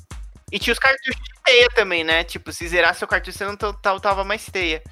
E 0.50 0.58
tinha 0.58 0.72
os 0.72 0.78
cartuchos 0.78 1.14
de 1.22 1.30
teia 1.44 1.68
também, 1.74 2.02
né? 2.02 2.24
Tipo, 2.24 2.50
se 2.50 2.66
zerar 2.66 2.94
seu 2.94 3.06
cartucho, 3.06 3.36
você 3.36 3.44
não 3.44 3.56
tava 4.00 4.24
mais 4.24 4.46
teia. 4.46 4.82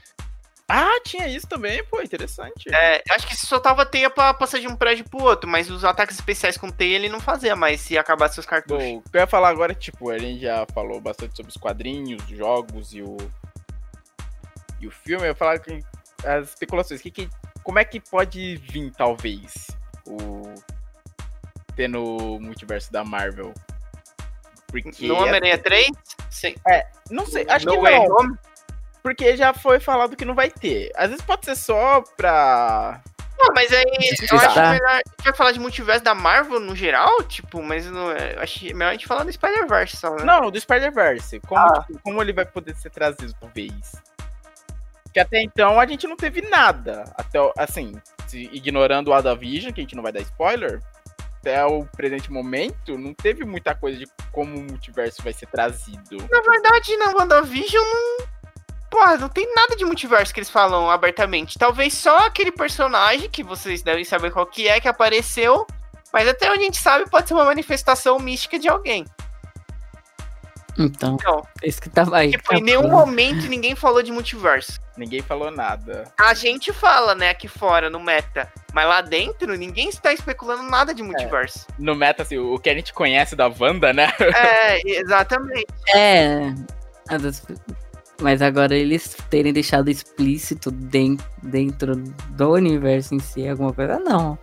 Ah, 0.72 1.00
tinha 1.04 1.26
isso 1.26 1.48
também, 1.48 1.82
pô, 1.84 2.00
interessante. 2.00 2.72
É, 2.72 3.02
acho 3.10 3.26
que 3.26 3.36
você 3.36 3.44
soltava 3.44 3.84
teia 3.84 4.08
pra 4.08 4.32
passar 4.32 4.60
de 4.60 4.68
um 4.68 4.76
prédio 4.76 5.04
pro 5.08 5.24
outro, 5.24 5.50
mas 5.50 5.68
os 5.68 5.84
ataques 5.84 6.14
especiais 6.14 6.56
com 6.56 6.70
teia 6.70 6.94
ele 6.94 7.08
não 7.08 7.18
fazia 7.18 7.56
mais 7.56 7.80
se 7.80 7.98
acabasse 7.98 8.34
seus 8.34 8.46
cartuchos. 8.46 8.84
Bom, 8.84 8.98
o 8.98 9.10
que 9.10 9.16
eu 9.16 9.20
ia 9.20 9.26
falar 9.26 9.48
agora 9.48 9.72
é, 9.72 9.74
tipo, 9.74 10.10
a 10.10 10.18
gente 10.18 10.42
já 10.42 10.64
falou 10.72 11.00
bastante 11.00 11.34
sobre 11.34 11.50
os 11.50 11.56
quadrinhos, 11.56 12.22
os 12.22 12.36
jogos 12.36 12.94
e 12.94 13.02
o. 13.02 13.16
E 14.80 14.86
o 14.86 14.92
filme, 14.92 15.24
eu 15.24 15.30
ia 15.30 15.34
falar 15.34 15.58
que 15.58 15.82
as 16.24 16.50
especulações. 16.50 17.00
Que, 17.00 17.10
que, 17.10 17.28
como 17.64 17.80
é 17.80 17.84
que 17.84 17.98
pode 17.98 18.56
vir, 18.56 18.92
talvez, 18.92 19.66
o. 20.06 20.54
ter 21.74 21.88
no 21.88 22.38
multiverso 22.38 22.92
da 22.92 23.02
Marvel? 23.02 23.52
Porque. 24.68 25.04
no 25.04 25.16
Homem-Aranha 25.16 25.58
3? 25.58 25.90
Sim. 26.30 26.54
Não 27.10 27.26
sei, 27.26 27.44
acho 27.48 27.66
no 27.66 27.72
que 27.72 27.90
não. 27.90 28.06
Home? 28.06 28.38
Porque 29.02 29.36
já 29.36 29.52
foi 29.54 29.80
falado 29.80 30.16
que 30.16 30.24
não 30.24 30.34
vai 30.34 30.50
ter. 30.50 30.90
Às 30.94 31.08
vezes 31.10 31.24
pode 31.24 31.44
ser 31.46 31.56
só 31.56 32.02
pra. 32.16 33.00
Não, 33.38 33.48
mas 33.54 33.72
aí 33.72 33.82
eu 34.30 34.38
acho 34.38 34.60
melhor. 34.60 34.86
A 34.90 34.96
gente 34.96 35.24
vai 35.24 35.34
falar 35.34 35.52
de 35.52 35.58
multiverso 35.60 36.04
da 36.04 36.14
Marvel 36.14 36.60
no 36.60 36.76
geral, 36.76 37.22
tipo, 37.22 37.62
mas 37.62 37.86
não, 37.86 38.10
é- 38.12 38.34
eu 38.36 38.42
acho 38.42 38.62
melhor 38.76 38.90
a 38.90 38.92
gente 38.92 39.06
falar 39.06 39.24
do 39.24 39.32
Spider-Verse 39.32 39.96
só, 39.96 40.14
né? 40.16 40.24
Não, 40.24 40.50
do 40.50 40.60
Spider-Verse. 40.60 41.40
Como, 41.40 41.58
Ah. 41.60 41.84
tipo, 41.86 41.98
como 42.02 42.20
ele 42.20 42.34
vai 42.34 42.44
poder 42.44 42.74
ser 42.76 42.90
trazido, 42.90 43.34
talvez. 43.40 43.72
Porque 45.04 45.18
até 45.20 45.40
então 45.42 45.80
a 45.80 45.86
gente 45.86 46.06
não 46.06 46.16
teve 46.16 46.42
nada. 46.42 47.04
Até, 47.16 47.40
o- 47.40 47.52
assim, 47.56 47.94
se- 48.26 48.50
ignorando 48.52 49.08
o 49.08 49.10
WandaVision, 49.12 49.72
que 49.72 49.80
a 49.80 49.84
gente 49.84 49.96
não 49.96 50.02
vai 50.02 50.12
dar 50.12 50.20
spoiler, 50.20 50.80
até 51.40 51.64
o 51.64 51.86
presente 51.86 52.30
momento, 52.30 52.98
não 52.98 53.14
teve 53.14 53.44
muita 53.46 53.74
coisa 53.74 53.98
de 53.98 54.06
como 54.30 54.54
o 54.54 54.62
multiverso 54.62 55.22
vai 55.22 55.32
ser 55.32 55.46
trazido. 55.46 56.18
Na 56.30 56.42
verdade, 56.42 56.94
na 56.98 57.06
WandaVision 57.16 57.82
não. 57.82 58.26
Porra, 58.90 59.16
não 59.16 59.28
tem 59.28 59.46
nada 59.54 59.76
de 59.76 59.84
multiverso 59.84 60.34
que 60.34 60.40
eles 60.40 60.50
falam 60.50 60.90
abertamente. 60.90 61.56
Talvez 61.56 61.94
só 61.94 62.26
aquele 62.26 62.50
personagem 62.50 63.30
que 63.30 63.44
vocês 63.44 63.82
devem 63.82 64.04
saber 64.04 64.32
qual 64.32 64.44
que 64.44 64.66
é, 64.66 64.80
que 64.80 64.88
apareceu. 64.88 65.64
Mas 66.12 66.26
até 66.26 66.50
onde 66.50 66.62
a 66.62 66.64
gente 66.64 66.78
sabe, 66.78 67.08
pode 67.08 67.28
ser 67.28 67.34
uma 67.34 67.44
manifestação 67.44 68.18
mística 68.18 68.58
de 68.58 68.68
alguém. 68.68 69.06
Então, 70.78 71.16
Então, 71.20 71.46
esse 71.62 71.80
que 71.80 71.90
tava 71.90 72.16
aí. 72.16 72.30
tipo, 72.30 72.54
em 72.54 72.62
nenhum 72.62 72.88
momento 72.88 73.46
ninguém 73.48 73.76
falou 73.76 74.02
de 74.02 74.10
multiverso. 74.10 74.80
Ninguém 74.96 75.20
falou 75.20 75.50
nada. 75.50 76.10
A 76.18 76.34
gente 76.34 76.72
fala, 76.72 77.14
né, 77.14 77.30
aqui 77.30 77.48
fora, 77.48 77.90
no 77.90 78.00
meta. 78.00 78.50
Mas 78.72 78.86
lá 78.86 79.00
dentro, 79.00 79.54
ninguém 79.56 79.88
está 79.88 80.12
especulando 80.12 80.62
nada 80.64 80.94
de 80.94 81.02
multiverso. 81.02 81.66
No 81.78 81.94
meta, 81.94 82.22
assim, 82.22 82.38
o 82.38 82.58
que 82.58 82.70
a 82.70 82.74
gente 82.74 82.92
conhece 82.92 83.36
da 83.36 83.46
Wanda, 83.48 83.92
né? 83.92 84.12
É, 84.20 84.80
exatamente. 84.98 85.66
É. 85.94 86.54
a 88.20 88.22
Mas 88.22 88.42
agora 88.42 88.74
eles 88.76 89.16
terem 89.28 89.52
deixado 89.52 89.88
explícito 89.90 90.70
den- 90.70 91.18
dentro 91.42 91.96
do 91.96 92.52
universo 92.52 93.14
em 93.14 93.18
si, 93.18 93.48
alguma 93.48 93.72
coisa, 93.72 93.98
não. 93.98 94.38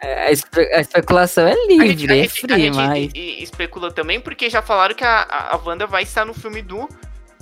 A, 0.00 0.30
espe- 0.32 0.72
a 0.74 0.80
especulação 0.80 1.46
é 1.46 1.52
A 1.52 1.66
livre, 1.66 1.88
gente, 1.96 2.10
a 2.10 2.16
é 2.16 2.22
gente- 2.22 2.44
a 2.44 2.48
free, 2.48 2.62
gente 2.62 2.74
mas. 2.76 3.12
especula 3.42 3.92
também 3.92 4.18
porque 4.20 4.48
já 4.50 4.62
falaram 4.62 4.94
que 4.94 5.04
a, 5.04 5.20
a, 5.22 5.54
a 5.54 5.56
Wanda 5.58 5.86
vai 5.86 6.02
estar 6.02 6.24
no 6.24 6.34
filme 6.34 6.62
do 6.62 6.88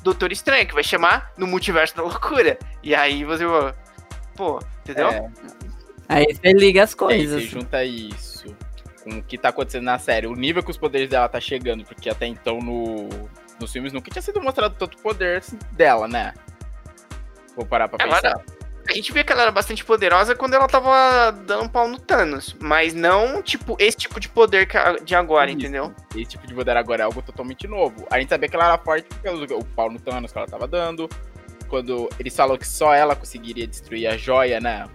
Doutor 0.02 0.32
Estranho, 0.32 0.66
que 0.66 0.74
vai 0.74 0.82
chamar 0.82 1.32
No 1.38 1.46
Multiverso 1.46 1.96
da 1.96 2.02
Loucura. 2.02 2.58
E 2.82 2.94
aí 2.94 3.24
você, 3.24 3.44
pô, 4.36 4.58
entendeu? 4.82 5.08
É, 5.08 5.30
Aí 6.08 6.26
você 6.34 6.52
liga 6.52 6.82
as 6.82 6.90
e 6.90 6.94
aí 6.94 6.96
coisas. 6.98 7.42
você 7.44 7.48
junta 7.48 7.84
isso 7.84 8.54
com 9.04 9.18
o 9.18 9.22
que 9.22 9.38
tá 9.38 9.48
acontecendo 9.48 9.84
na 9.84 9.98
série, 9.98 10.26
o 10.26 10.34
nível 10.34 10.62
que 10.62 10.70
os 10.70 10.76
poderes 10.76 11.08
dela 11.08 11.28
tá 11.28 11.40
chegando, 11.40 11.84
porque 11.84 12.10
até 12.10 12.26
então 12.26 12.58
no, 12.58 13.08
nos 13.60 13.72
filmes 13.72 13.92
nunca 13.92 14.10
tinha 14.10 14.22
sido 14.22 14.40
mostrado 14.40 14.74
tanto 14.78 14.98
poder 14.98 15.38
assim, 15.38 15.58
dela, 15.72 16.08
né? 16.08 16.34
Vou 17.56 17.66
parar 17.66 17.88
pra 17.88 17.98
pensar. 17.98 18.42
A 18.88 18.92
gente 18.94 19.12
vê 19.12 19.22
que 19.22 19.32
ela 19.32 19.42
era 19.42 19.50
bastante 19.52 19.84
poderosa 19.84 20.34
quando 20.34 20.54
ela 20.54 20.66
tava 20.66 21.30
dando 21.30 21.64
um 21.64 21.68
pau 21.68 21.86
no 21.86 21.98
Thanos. 21.98 22.56
Mas 22.60 22.92
não, 22.92 23.40
tipo, 23.40 23.76
esse 23.78 23.96
tipo 23.96 24.18
de 24.18 24.28
poder 24.28 24.68
de 25.04 25.14
agora, 25.14 25.50
Isso. 25.50 25.60
entendeu? 25.60 25.94
Esse 26.14 26.30
tipo 26.30 26.46
de 26.46 26.54
poder 26.54 26.76
agora 26.76 27.02
é 27.02 27.04
algo 27.04 27.22
totalmente 27.22 27.68
novo. 27.68 28.06
A 28.10 28.18
gente 28.18 28.28
sabia 28.28 28.48
que 28.48 28.56
ela 28.56 28.66
era 28.66 28.78
forte 28.78 29.06
pelo 29.22 29.44
o 29.58 29.64
pau 29.64 29.90
no 29.90 30.00
Thanos 30.00 30.32
que 30.32 30.38
ela 30.38 30.48
tava 30.48 30.66
dando. 30.66 31.08
Quando 31.68 32.10
eles 32.18 32.34
falam 32.34 32.58
que 32.58 32.66
só 32.66 32.92
ela 32.92 33.14
conseguiria 33.14 33.66
destruir 33.66 34.06
a 34.08 34.16
joia, 34.16 34.60
né? 34.60 34.86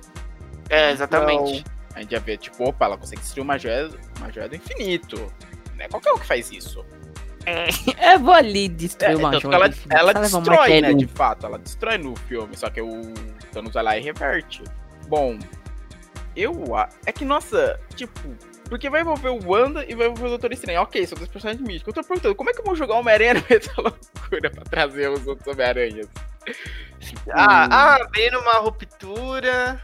É, 0.70 0.92
exatamente. 0.92 1.60
Então, 1.60 1.74
a 1.96 2.02
gente 2.02 2.12
já 2.12 2.20
vê, 2.20 2.38
tipo, 2.38 2.66
opa, 2.66 2.86
ela 2.86 2.98
consegue 2.98 3.22
destruir 3.22 3.42
uma 3.42 3.58
joia, 3.58 3.90
uma 4.18 4.32
joia 4.32 4.50
do 4.50 4.56
infinito. 4.56 5.34
Não 5.76 5.86
é 5.86 5.88
qualquer 5.88 6.12
um 6.12 6.20
que 6.20 6.26
faz 6.26 6.52
isso. 6.52 6.86
Eu 8.14 8.20
vou 8.20 8.34
ali 8.34 8.68
destruir 8.68 9.12
É, 9.12 9.16
uma 9.16 9.40
joia. 9.40 9.56
ela, 9.56 9.70
ela 9.90 10.12
um 10.12 10.22
destrói, 10.42 10.82
né, 10.82 10.94
de 10.94 11.08
fato. 11.08 11.46
Ela 11.46 11.58
destrói 11.58 11.98
no 11.98 12.16
filme, 12.16 12.56
só 12.58 12.70
que 12.70 12.82
o 12.82 13.14
Thanos 13.52 13.74
vai 13.74 13.84
lá 13.84 13.98
e 13.98 14.02
reverte. 14.02 14.62
Bom, 15.08 15.38
eu... 16.36 16.76
a- 16.76 16.90
É 17.06 17.12
que, 17.12 17.24
nossa, 17.26 17.80
tipo... 17.96 18.20
Porque 18.70 18.90
vai 18.90 19.00
envolver 19.00 19.30
o 19.30 19.40
Wanda 19.50 19.86
e 19.88 19.96
vai 19.96 20.08
envolver 20.08 20.26
o 20.26 20.30
Doutor 20.32 20.52
Estranho. 20.52 20.82
Ok, 20.82 21.08
são 21.08 21.18
dois 21.18 21.30
personagens 21.30 21.66
místicos. 21.66 21.96
Eu 21.96 22.02
tô 22.04 22.08
perguntando, 22.08 22.36
como 22.36 22.50
é 22.50 22.54
que 22.54 22.60
eu 22.60 22.66
vou 22.66 22.76
jogar 22.76 22.96
o 22.96 23.00
Homem-Aranha 23.00 23.36
no 23.36 23.44
meio 23.50 23.62
da 23.62 23.74
loucura 23.82 24.50
pra 24.50 24.64
trazer 24.66 25.10
os 25.10 25.26
outros 25.26 25.48
Homem-Aranhas? 25.48 26.08
Ah, 27.32 27.96
ah, 27.96 28.08
vendo 28.14 28.40
uma 28.40 28.56
ruptura. 28.60 29.82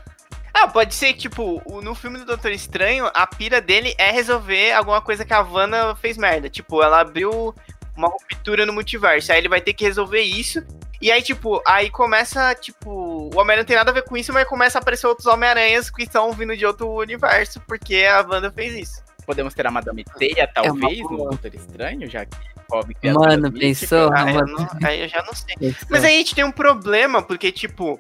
Ah, 0.53 0.67
pode 0.67 0.93
ser 0.93 1.13
tipo, 1.13 1.61
no 1.81 1.95
filme 1.95 2.19
do 2.19 2.25
Doutor 2.25 2.51
Estranho, 2.51 3.09
a 3.13 3.25
pira 3.25 3.59
dele 3.59 3.95
é 3.97 4.11
resolver 4.11 4.71
alguma 4.73 5.01
coisa 5.01 5.25
que 5.25 5.33
a 5.33 5.41
Vanna 5.41 5.95
fez 5.95 6.17
merda. 6.17 6.49
Tipo, 6.49 6.81
ela 6.83 6.99
abriu 7.01 7.53
uma 7.97 8.07
ruptura 8.07 8.65
no 8.65 8.71
multiverso. 8.73 9.31
Aí 9.31 9.39
ele 9.39 9.49
vai 9.49 9.61
ter 9.61 9.73
que 9.73 9.83
resolver 9.83 10.21
isso. 10.21 10.63
E 11.01 11.11
aí, 11.11 11.21
tipo, 11.21 11.61
aí 11.67 11.89
começa, 11.89 12.55
tipo, 12.55 12.89
o 12.89 13.25
Homem-Aranha 13.35 13.57
não 13.57 13.65
tem 13.65 13.75
nada 13.75 13.91
a 13.91 13.93
ver 13.93 14.03
com 14.03 14.15
isso, 14.15 14.31
mas 14.31 14.47
começa 14.47 14.77
a 14.77 14.81
aparecer 14.81 15.05
outros 15.07 15.27
Homem-Aranhas 15.27 15.89
que 15.89 16.03
estão 16.03 16.31
vindo 16.31 16.55
de 16.55 16.65
outro 16.65 16.87
universo, 16.89 17.59
porque 17.67 18.05
a 18.05 18.21
Wanda 18.21 18.49
fez 18.51 18.73
isso. 18.73 19.03
Podemos 19.25 19.53
ter 19.53 19.65
a 19.67 19.71
Madame 19.71 20.05
Teia, 20.17 20.47
talvez, 20.53 20.99
no 20.99 21.09
boa. 21.09 21.29
Doutor 21.31 21.53
Estranho, 21.55 22.09
já 22.09 22.25
que 22.25 22.37
Bob 22.69 22.95
Mano, 23.03 23.51
pensou? 23.51 24.11
Ah, 24.13 24.29
eu 24.29 24.35
Mano, 24.35 24.57
não- 24.57 24.87
aí 24.87 25.01
eu 25.01 25.07
já 25.09 25.21
não 25.23 25.33
sei. 25.33 25.55
pensou. 25.57 25.87
Mas 25.89 26.03
aí 26.05 26.15
a 26.15 26.17
gente 26.17 26.35
tem 26.35 26.43
um 26.45 26.51
problema, 26.51 27.21
porque, 27.21 27.51
tipo, 27.51 27.99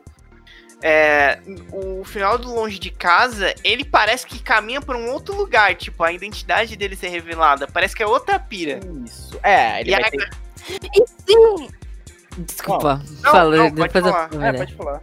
é, 0.85 1.39
o 1.71 2.03
final 2.03 2.37
do 2.37 2.53
Longe 2.53 2.77
de 2.77 2.89
Casa, 2.91 3.55
ele 3.63 3.85
parece 3.85 4.27
que 4.27 4.37
caminha 4.39 4.81
pra 4.81 4.97
um 4.97 5.09
outro 5.11 5.33
lugar, 5.33 5.73
tipo, 5.75 6.03
a 6.03 6.11
identidade 6.11 6.75
dele 6.75 6.95
ser 6.97 7.07
revelada. 7.07 7.65
Parece 7.67 7.95
que 7.95 8.03
é 8.03 8.05
outra 8.05 8.37
pira. 8.37 8.81
Isso. 9.05 9.39
É, 9.41 9.79
ele 9.79 9.91
E 9.91 9.95
vai 9.95 10.03
aí- 10.03 10.11
ter... 10.11 10.29
Desculpa, 12.37 13.01
Não, 13.21 13.31
fala, 13.31 13.55
não, 13.55 13.71
pode 13.71 13.93
depois 13.93 14.05
eu 14.05 14.11
falar. 14.11 14.29
É, 14.43 14.53
pode 14.53 14.75
falar. 14.75 15.01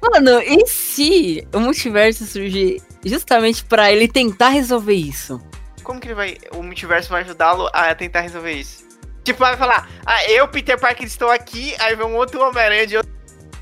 Mano, 0.00 0.40
e 0.40 0.66
se 0.66 1.46
o 1.52 1.58
multiverso 1.58 2.24
surgir 2.24 2.80
justamente 3.04 3.64
pra 3.64 3.90
ele 3.92 4.06
tentar 4.08 4.50
resolver 4.50 4.94
isso. 4.94 5.42
Como 5.82 6.00
que 6.00 6.06
ele 6.06 6.14
vai. 6.14 6.38
O 6.52 6.62
multiverso 6.62 7.10
vai 7.10 7.22
ajudá-lo 7.22 7.68
a 7.72 7.94
tentar 7.94 8.20
resolver 8.20 8.52
isso? 8.52 8.84
Tipo, 9.24 9.40
vai 9.40 9.56
falar, 9.56 9.88
ah, 10.06 10.24
eu, 10.30 10.46
Peter 10.48 10.78
Parker, 10.78 11.04
estou 11.06 11.30
aqui, 11.30 11.74
aí 11.80 11.96
vem 11.96 12.06
um 12.06 12.14
outro 12.16 12.40
Homem-Aranha 12.40 12.86
de 12.86 12.96
outro. 12.98 13.12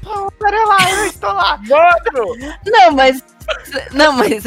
Pô, 0.03 0.31
pera 0.33 0.65
lá, 0.65 0.91
eu 0.91 1.07
estou 1.07 1.33
lá. 1.33 1.59
Mano! 1.59 2.57
Não, 2.67 2.91
mas. 2.93 3.23
Não, 3.93 4.13
mas 4.13 4.45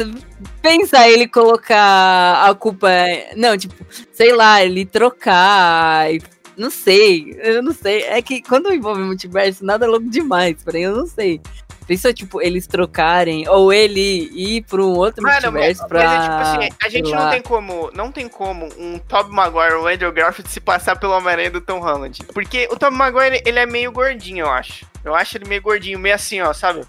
pensa 0.62 1.08
ele 1.08 1.26
colocar 1.26 2.48
a 2.48 2.54
culpa. 2.54 2.88
Não, 3.36 3.56
tipo, 3.56 3.74
sei 4.12 4.32
lá, 4.34 4.62
ele 4.62 4.84
trocar. 4.84 6.08
Não 6.56 6.70
sei, 6.70 7.38
eu 7.42 7.62
não 7.62 7.72
sei. 7.72 8.02
É 8.02 8.20
que 8.22 8.42
quando 8.42 8.72
envolve 8.72 9.02
multiverso, 9.02 9.64
nada 9.64 9.86
é 9.86 9.88
louco 9.88 10.08
demais, 10.08 10.56
porém 10.62 10.84
eu 10.84 10.96
não 10.96 11.06
sei. 11.06 11.40
Pensou, 11.86 12.12
tipo, 12.12 12.42
eles 12.42 12.66
trocarem, 12.66 13.48
ou 13.48 13.72
ele 13.72 14.28
ir 14.34 14.62
pra 14.62 14.82
um 14.82 14.94
outro 14.96 15.22
Mano, 15.22 15.34
mas, 15.34 15.44
multiverso 15.44 15.86
pra. 15.86 16.04
mas 16.04 16.12
é 16.12 16.22
tipo 16.22 16.34
assim, 16.34 16.76
a 16.84 16.88
gente 16.88 17.12
não 17.12 17.30
tem 17.30 17.42
como. 17.42 17.90
Não 17.94 18.12
tem 18.12 18.28
como 18.28 18.68
um 18.76 18.98
Tobey 18.98 19.32
Maguire 19.32 19.74
ou 19.74 19.86
Andrew 19.86 20.12
Garfield 20.12 20.50
se 20.50 20.60
passar 20.60 20.96
pelo 20.96 21.12
Homem-Aranha 21.16 21.50
do 21.50 21.60
Tom 21.60 21.78
Holland. 21.78 22.24
Porque 22.34 22.68
o 22.70 22.76
Tobey 22.76 22.98
Maguire, 22.98 23.40
ele 23.46 23.58
é 23.58 23.66
meio 23.66 23.92
gordinho, 23.92 24.46
eu 24.46 24.50
acho. 24.50 24.84
Eu 25.04 25.14
acho 25.14 25.36
ele 25.36 25.48
meio 25.48 25.62
gordinho, 25.62 25.98
meio 25.98 26.14
assim, 26.14 26.40
ó, 26.40 26.52
sabe? 26.52 26.82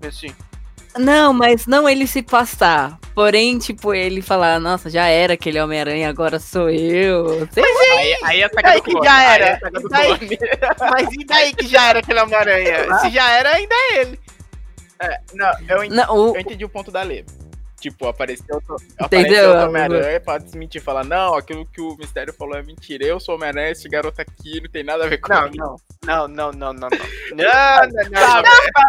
Meio 0.00 0.12
assim. 0.12 0.34
Não, 0.96 1.32
mas 1.32 1.66
não 1.66 1.88
ele 1.88 2.06
se 2.06 2.22
passar. 2.22 2.98
Porém, 3.14 3.58
tipo, 3.58 3.94
ele 3.94 4.20
falar, 4.22 4.60
nossa, 4.60 4.90
já 4.90 5.06
era 5.06 5.34
aquele 5.34 5.60
Homem-Aranha, 5.60 6.08
agora 6.08 6.38
sou 6.38 6.68
eu. 6.70 7.48
Sei 7.52 7.62
lá. 7.62 7.98
Aí, 7.98 8.16
aí 8.24 8.42
é 8.42 8.44
a 8.44 8.48
Daí 8.48 8.80
que 8.80 8.92
já 8.92 9.14
aí 9.14 9.34
era. 9.34 9.44
é 9.46 9.52
a 9.54 9.60
saga 9.60 9.80
do 9.80 9.88
Daí-. 9.88 10.18
Mas 10.90 11.08
e 11.12 11.24
daí 11.24 11.54
que 11.54 11.66
já 11.66 11.88
era 11.88 11.98
aquele 12.00 12.20
Homem-Aranha? 12.20 12.98
Se 12.98 13.10
já 13.10 13.30
era, 13.30 13.54
ainda 13.56 13.74
é 13.74 14.00
ele. 14.00 14.20
Não, 15.32 15.52
eu 15.68 15.84
entendi. 15.84 15.94
Não, 15.96 16.14
o- 16.16 16.34
Eu 16.34 16.40
entendi 16.40 16.64
o 16.64 16.68
ponto 16.68 16.90
da 16.90 17.02
Lê. 17.02 17.24
Tipo, 17.80 18.06
apareceu, 18.06 18.56
Entendeu, 18.56 18.98
apareceu 18.98 19.50
o 19.50 19.64
Homem-Aranha 19.68 20.18
pra 20.20 20.38
desmentir, 20.38 20.80
falar, 20.80 21.04
não, 21.04 21.34
aquilo 21.34 21.66
que 21.66 21.82
o 21.82 21.94
Mistério 21.98 22.32
falou 22.32 22.56
é 22.56 22.62
mentira, 22.62 23.04
eu 23.04 23.20
sou 23.20 23.34
Homem-Aranha, 23.34 23.72
esse 23.72 23.86
garoto 23.90 24.22
aqui 24.22 24.58
não 24.62 24.70
tem 24.70 24.82
nada 24.82 25.04
a 25.04 25.06
ver 25.06 25.18
com 25.18 25.30
Não, 25.34 25.46
ele. 25.46 25.58
não. 25.58 25.76
Não, 26.06 26.26
não, 26.28 26.50
não, 26.52 26.72
não, 26.72 26.88
não. 26.88 26.88
Não, 27.36 27.88
não, 27.88 28.10
não. 28.10 28.42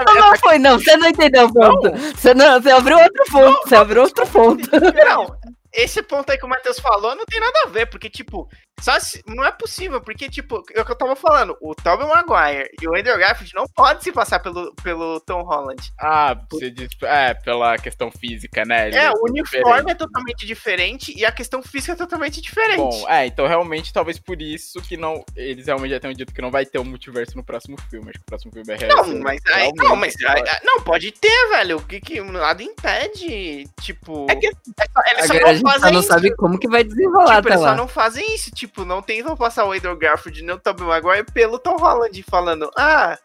Não, 0.05 0.15
não 0.29 0.37
foi, 0.37 0.57
não. 0.59 0.79
Você 0.79 0.95
não 0.97 1.09
entendeu 1.09 1.45
o 1.47 1.53
ponto. 1.53 1.91
Você, 2.15 2.33
não, 2.33 2.61
você 2.61 2.69
abriu 2.71 2.97
outro 2.97 3.23
ponto. 3.31 3.67
Você 3.67 3.75
abriu 3.75 4.01
outro 4.03 4.27
ponto. 4.27 4.69
Não, 4.93 5.35
esse 5.73 6.01
ponto 6.03 6.29
aí 6.31 6.37
que 6.37 6.45
o 6.45 6.49
Matheus 6.49 6.79
falou 6.79 7.15
não 7.15 7.25
tem 7.25 7.39
nada 7.41 7.63
a 7.65 7.69
ver, 7.69 7.87
porque, 7.87 8.09
tipo, 8.09 8.47
só 8.79 8.99
se- 8.99 9.23
não 9.27 9.43
é 9.45 9.51
possível, 9.51 10.01
porque, 10.01 10.29
tipo, 10.29 10.61
é 10.73 10.81
o 10.81 10.85
que 10.85 10.91
eu 10.91 10.95
tava 10.97 11.15
falando, 11.15 11.57
o 11.61 11.73
Tobey 11.73 12.05
Maguire 12.07 12.69
e 12.81 12.87
o 12.87 12.95
Andrew 12.95 13.17
Garfield 13.17 13.53
não 13.55 13.65
podem 13.67 14.01
se 14.03 14.11
passar 14.11 14.39
pelo, 14.39 14.73
pelo 14.75 15.19
Tom 15.21 15.43
Holland. 15.43 15.81
Ah, 15.99 16.37
você 16.51 16.69
diz, 16.69 16.89
é, 17.03 17.33
pela 17.33 17.77
questão 17.77 18.11
física, 18.11 18.63
né? 18.65 18.87
ele 18.87 18.97
É, 18.97 19.09
o 19.11 19.13
diferente. 19.33 19.55
uniforme 19.65 19.91
é 19.91 19.95
totalmente 19.95 20.45
diferente 20.45 21.13
e 21.17 21.25
a 21.25 21.31
questão 21.31 21.63
física 21.63 21.93
é 21.93 21.95
totalmente 21.95 22.41
diferente. 22.41 22.77
Bom, 22.77 23.09
é, 23.09 23.25
então 23.25 23.47
realmente, 23.47 23.93
talvez 23.93 24.19
por 24.19 24.41
isso 24.41 24.81
que 24.81 24.97
não. 24.97 25.23
Eles 25.35 25.65
realmente 25.67 25.91
já 25.91 25.99
tenham 25.99 26.13
dito 26.13 26.33
que 26.33 26.41
não 26.41 26.51
vai 26.51 26.65
ter 26.65 26.79
um 26.79 26.83
multiverso 26.83 27.35
no 27.37 27.43
próximo 27.43 27.77
filme. 27.89 28.09
Acho 28.09 28.19
que 28.19 28.23
o 28.23 28.25
próximo 28.25 28.51
filme 28.51 28.73
é 28.73 28.77
real. 28.77 29.05
não, 29.07 29.19
mas 29.21 29.41
aí, 29.53 29.71
não, 29.75 29.95
mas 29.95 30.13
aí- 30.27 30.43
não, 30.63 30.81
pode 30.81 31.11
ter, 31.11 31.49
velho. 31.49 31.77
O 31.77 31.81
que 31.85 31.99
que 32.01 32.21
nada 32.21 32.61
impede, 32.61 33.67
tipo, 33.81 34.25
É 34.29 34.35
que 34.35 34.47
é 34.47 34.51
só- 34.51 35.01
eles 35.11 35.27
só 35.27 35.33
a 35.33 35.39
não 35.51 35.57
só 35.59 35.69
fazem 35.69 35.93
não 35.93 35.99
isso. 35.99 36.07
sabe 36.09 36.35
como 36.35 36.59
que 36.59 36.67
vai 36.67 36.83
desenrolar 36.83 37.25
Tipo, 37.25 37.39
até 37.39 37.49
eles 37.49 37.59
só 37.59 37.65
lá. 37.67 37.75
não 37.75 37.87
fazem 37.87 38.35
isso, 38.35 38.51
tipo, 38.51 38.64
não 38.85 39.01
tentam 39.01 39.35
passar 39.35 39.65
o 39.65 39.71
Andrew 39.71 39.95
Garfield 39.95 40.41
nem 40.43 40.55
o 40.55 40.59
Tobey 40.59 40.85
Maguire 40.85 41.25
pelo 41.31 41.59
Tom 41.59 41.77
Holland, 41.77 42.23
falando, 42.23 42.69
ah, 42.77 43.17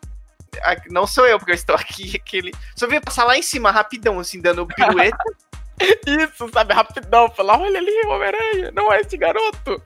não 0.90 1.06
sou 1.06 1.26
eu 1.26 1.38
porque 1.38 1.52
eu 1.52 1.56
estou 1.56 1.76
aqui, 1.76 2.16
aquele... 2.20 2.52
Só 2.76 2.86
veio 2.86 3.00
passar 3.00 3.24
lá 3.24 3.36
em 3.36 3.42
cima, 3.42 3.70
rapidão, 3.70 4.18
assim, 4.18 4.40
dando 4.40 4.66
pirueta. 4.66 5.16
Isso, 6.06 6.48
sabe, 6.52 6.74
rapidão, 6.74 7.30
falar, 7.30 7.58
olha 7.58 7.78
ali, 7.78 8.02
o 8.04 8.10
Homem-Aranha, 8.10 8.70
não 8.72 8.92
é 8.92 9.00
esse 9.00 9.16
garoto. 9.16 9.82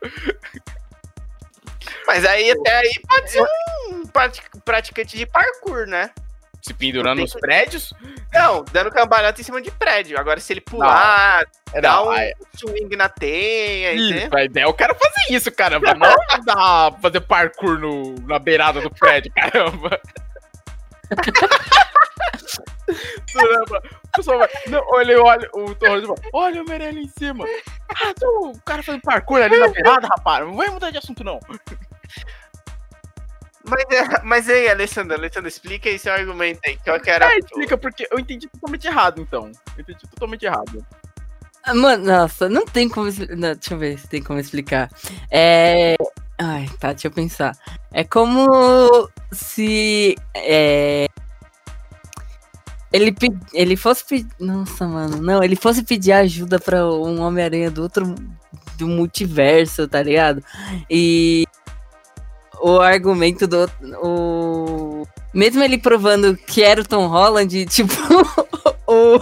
Mas 2.06 2.24
aí, 2.24 2.50
até 2.50 2.78
aí, 2.78 2.92
pode 3.08 3.30
ser 3.30 3.46
um 3.90 4.06
prati- 4.06 4.42
praticante 4.64 5.16
de 5.16 5.24
parkour, 5.24 5.86
né? 5.86 6.10
Se 6.66 6.72
pendurando 6.72 7.20
nos 7.20 7.34
prédios. 7.34 7.92
Não, 8.32 8.64
dando 8.72 8.90
cambalhota 8.90 9.38
em 9.40 9.44
cima 9.44 9.60
de 9.60 9.70
prédio. 9.70 10.18
Agora, 10.18 10.40
se 10.40 10.50
ele 10.52 10.62
pular, 10.62 11.44
É, 11.74 11.80
dar 11.80 11.96
não, 11.96 12.06
um 12.06 12.10
aí- 12.10 12.32
swing 12.54 12.96
na 12.96 13.08
teia, 13.08 13.92
Isso, 13.92 14.34
a 14.34 14.44
ideia 14.44 14.64
é 14.64 14.66
o 14.66 14.72
cara 14.72 14.94
fazer 14.94 15.34
isso, 15.34 15.52
caramba. 15.52 15.92
Não 15.92 16.16
dar, 16.44 16.92
fazer 17.02 17.20
parkour 17.20 17.78
no, 17.78 18.14
na 18.26 18.38
beirada 18.38 18.80
do 18.80 18.88
prédio, 18.90 19.30
caramba. 19.34 20.00
Caramba, 23.32 23.82
o 24.04 24.16
pessoal 24.16 24.38
vai. 24.38 24.48
Não, 24.68 24.80
olha, 24.88 25.22
olha, 25.22 25.48
o 25.54 25.74
Torres. 25.74 26.04
Olha 26.32 26.62
o 26.62 26.68
Meirelles 26.68 27.04
em 27.04 27.08
cima. 27.18 27.44
Ah, 27.90 28.12
tu, 28.18 28.52
o 28.54 28.60
cara 28.62 28.82
fazendo 28.82 29.00
parkour 29.02 29.40
ali 29.42 29.58
na 29.58 29.68
beirada, 29.68 30.06
rapaz. 30.06 30.46
Não 30.46 30.54
vai 30.54 30.68
mudar 30.68 30.90
de 30.90 30.98
assunto, 30.98 31.24
não. 31.24 31.40
Mas, 33.64 33.84
é, 33.90 34.20
mas 34.24 34.48
aí, 34.48 34.68
Alessandro, 34.68 35.14
Alessandro, 35.14 35.48
explica 35.48 35.88
aí 35.88 35.98
seu 35.98 36.12
argumento 36.12 36.60
aí. 36.66 36.76
Qual 36.84 37.00
que 37.00 37.10
era... 37.10 37.32
É, 37.32 37.38
explica, 37.38 37.76
porque 37.78 38.06
eu 38.10 38.18
entendi 38.18 38.46
totalmente 38.48 38.86
errado, 38.86 39.20
então. 39.22 39.50
Eu 39.76 39.80
entendi 39.82 40.00
totalmente 40.10 40.44
errado. 40.44 40.84
Ah, 41.62 41.74
Mano, 41.74 42.04
nossa, 42.04 42.48
não 42.48 42.66
tem 42.66 42.88
como 42.88 43.08
explicar. 43.08 43.34
Deixa 43.36 43.72
eu 43.74 43.78
ver 43.78 43.98
se 43.98 44.06
tem 44.06 44.22
como 44.22 44.38
explicar. 44.38 44.90
É. 45.30 45.96
Ai, 46.38 46.68
tá, 46.78 46.92
deixa 46.92 47.06
eu 47.06 47.10
pensar. 47.12 47.56
É 47.90 48.04
como 48.04 49.08
se. 49.32 50.14
É. 50.34 51.06
Ele, 52.92 53.12
pe- 53.12 53.32
ele 53.52 53.76
fosse 53.76 54.04
pedir. 54.06 54.28
Nossa, 54.38 54.86
mano. 54.86 55.16
Não, 55.22 55.42
ele 55.42 55.56
fosse 55.56 55.82
pedir 55.82 56.12
ajuda 56.12 56.58
pra 56.60 56.86
um 56.86 57.20
Homem-Aranha 57.22 57.70
do 57.70 57.82
outro. 57.82 58.14
do 58.76 58.86
multiverso, 58.86 59.88
tá 59.88 60.02
ligado? 60.02 60.44
E. 60.90 61.44
O 62.66 62.80
argumento 62.80 63.46
do. 63.46 63.70
O. 64.02 65.06
Mesmo 65.34 65.62
ele 65.62 65.76
provando 65.76 66.34
que 66.34 66.62
era 66.62 66.80
o 66.80 66.84
Tom 66.84 67.08
Holland, 67.08 67.66
tipo. 67.66 67.92
o. 68.88 69.20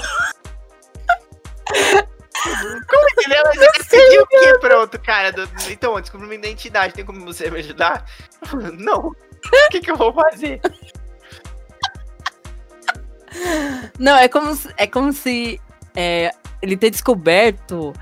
Ele 3.25 3.35
ela 3.35 3.53
já 3.53 3.67
decidiu 3.79 4.23
o 4.23 4.27
que 4.29 4.59
pra 4.61 4.79
outro 4.79 5.01
cara? 5.03 5.33
Do... 5.33 5.49
Então, 5.69 6.01
descobri 6.01 6.29
minha 6.29 6.39
identidade, 6.39 6.95
tem 6.95 7.05
como 7.05 7.25
você 7.25 7.51
me 7.51 7.59
ajudar? 7.59 8.07
Não. 8.79 9.09
O 9.09 9.71
que, 9.73 9.81
que 9.81 9.91
eu 9.91 9.97
vou 9.97 10.13
fazer? 10.13 10.61
Não, 13.99 14.17
é 14.17 14.29
como 14.29 14.55
se, 14.55 14.73
é 14.77 14.87
como 14.87 15.13
se 15.13 15.61
é, 15.97 16.31
ele 16.61 16.77
ter 16.77 16.91
descoberto 16.91 17.93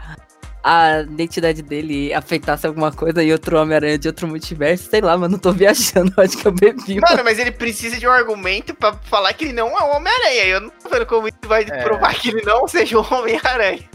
a 0.63 1.01
identidade 1.01 1.63
dele 1.63 2.13
afetasse 2.13 2.67
alguma 2.67 2.93
coisa 2.93 3.23
e 3.23 3.33
outro 3.33 3.59
Homem-Aranha 3.59 3.99
de 3.99 4.09
outro 4.09 4.29
multiverso. 4.29 4.89
Sei 4.91 5.01
lá, 5.01 5.17
mas 5.17 5.31
não 5.31 5.39
tô 5.39 5.53
viajando, 5.53 6.13
acho 6.21 6.37
que 6.37 6.47
eu 6.47 6.53
bebi. 6.53 7.01
Mano, 7.01 7.25
mas 7.25 7.39
ele 7.39 7.51
precisa 7.51 7.99
de 7.99 8.07
um 8.07 8.11
argumento 8.11 8.75
pra 8.75 8.93
falar 8.95 9.33
que 9.33 9.45
ele 9.45 9.53
não 9.55 9.69
é 9.69 9.83
o 9.83 9.97
Homem-Aranha. 9.97 10.45
Eu 10.47 10.61
não 10.61 10.71
tô 10.71 10.89
vendo 10.91 11.07
como 11.07 11.29
isso 11.29 11.39
vai 11.47 11.63
É. 11.63 11.83
provar 11.83 12.15
que 12.15 12.29
ele 12.29 12.43
não 12.43 12.67
seja 12.69 12.99
o 12.99 13.15
Homem-Aranha. 13.15 13.89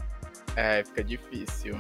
É, 0.55 0.84
fica 0.84 1.03
difícil. 1.03 1.78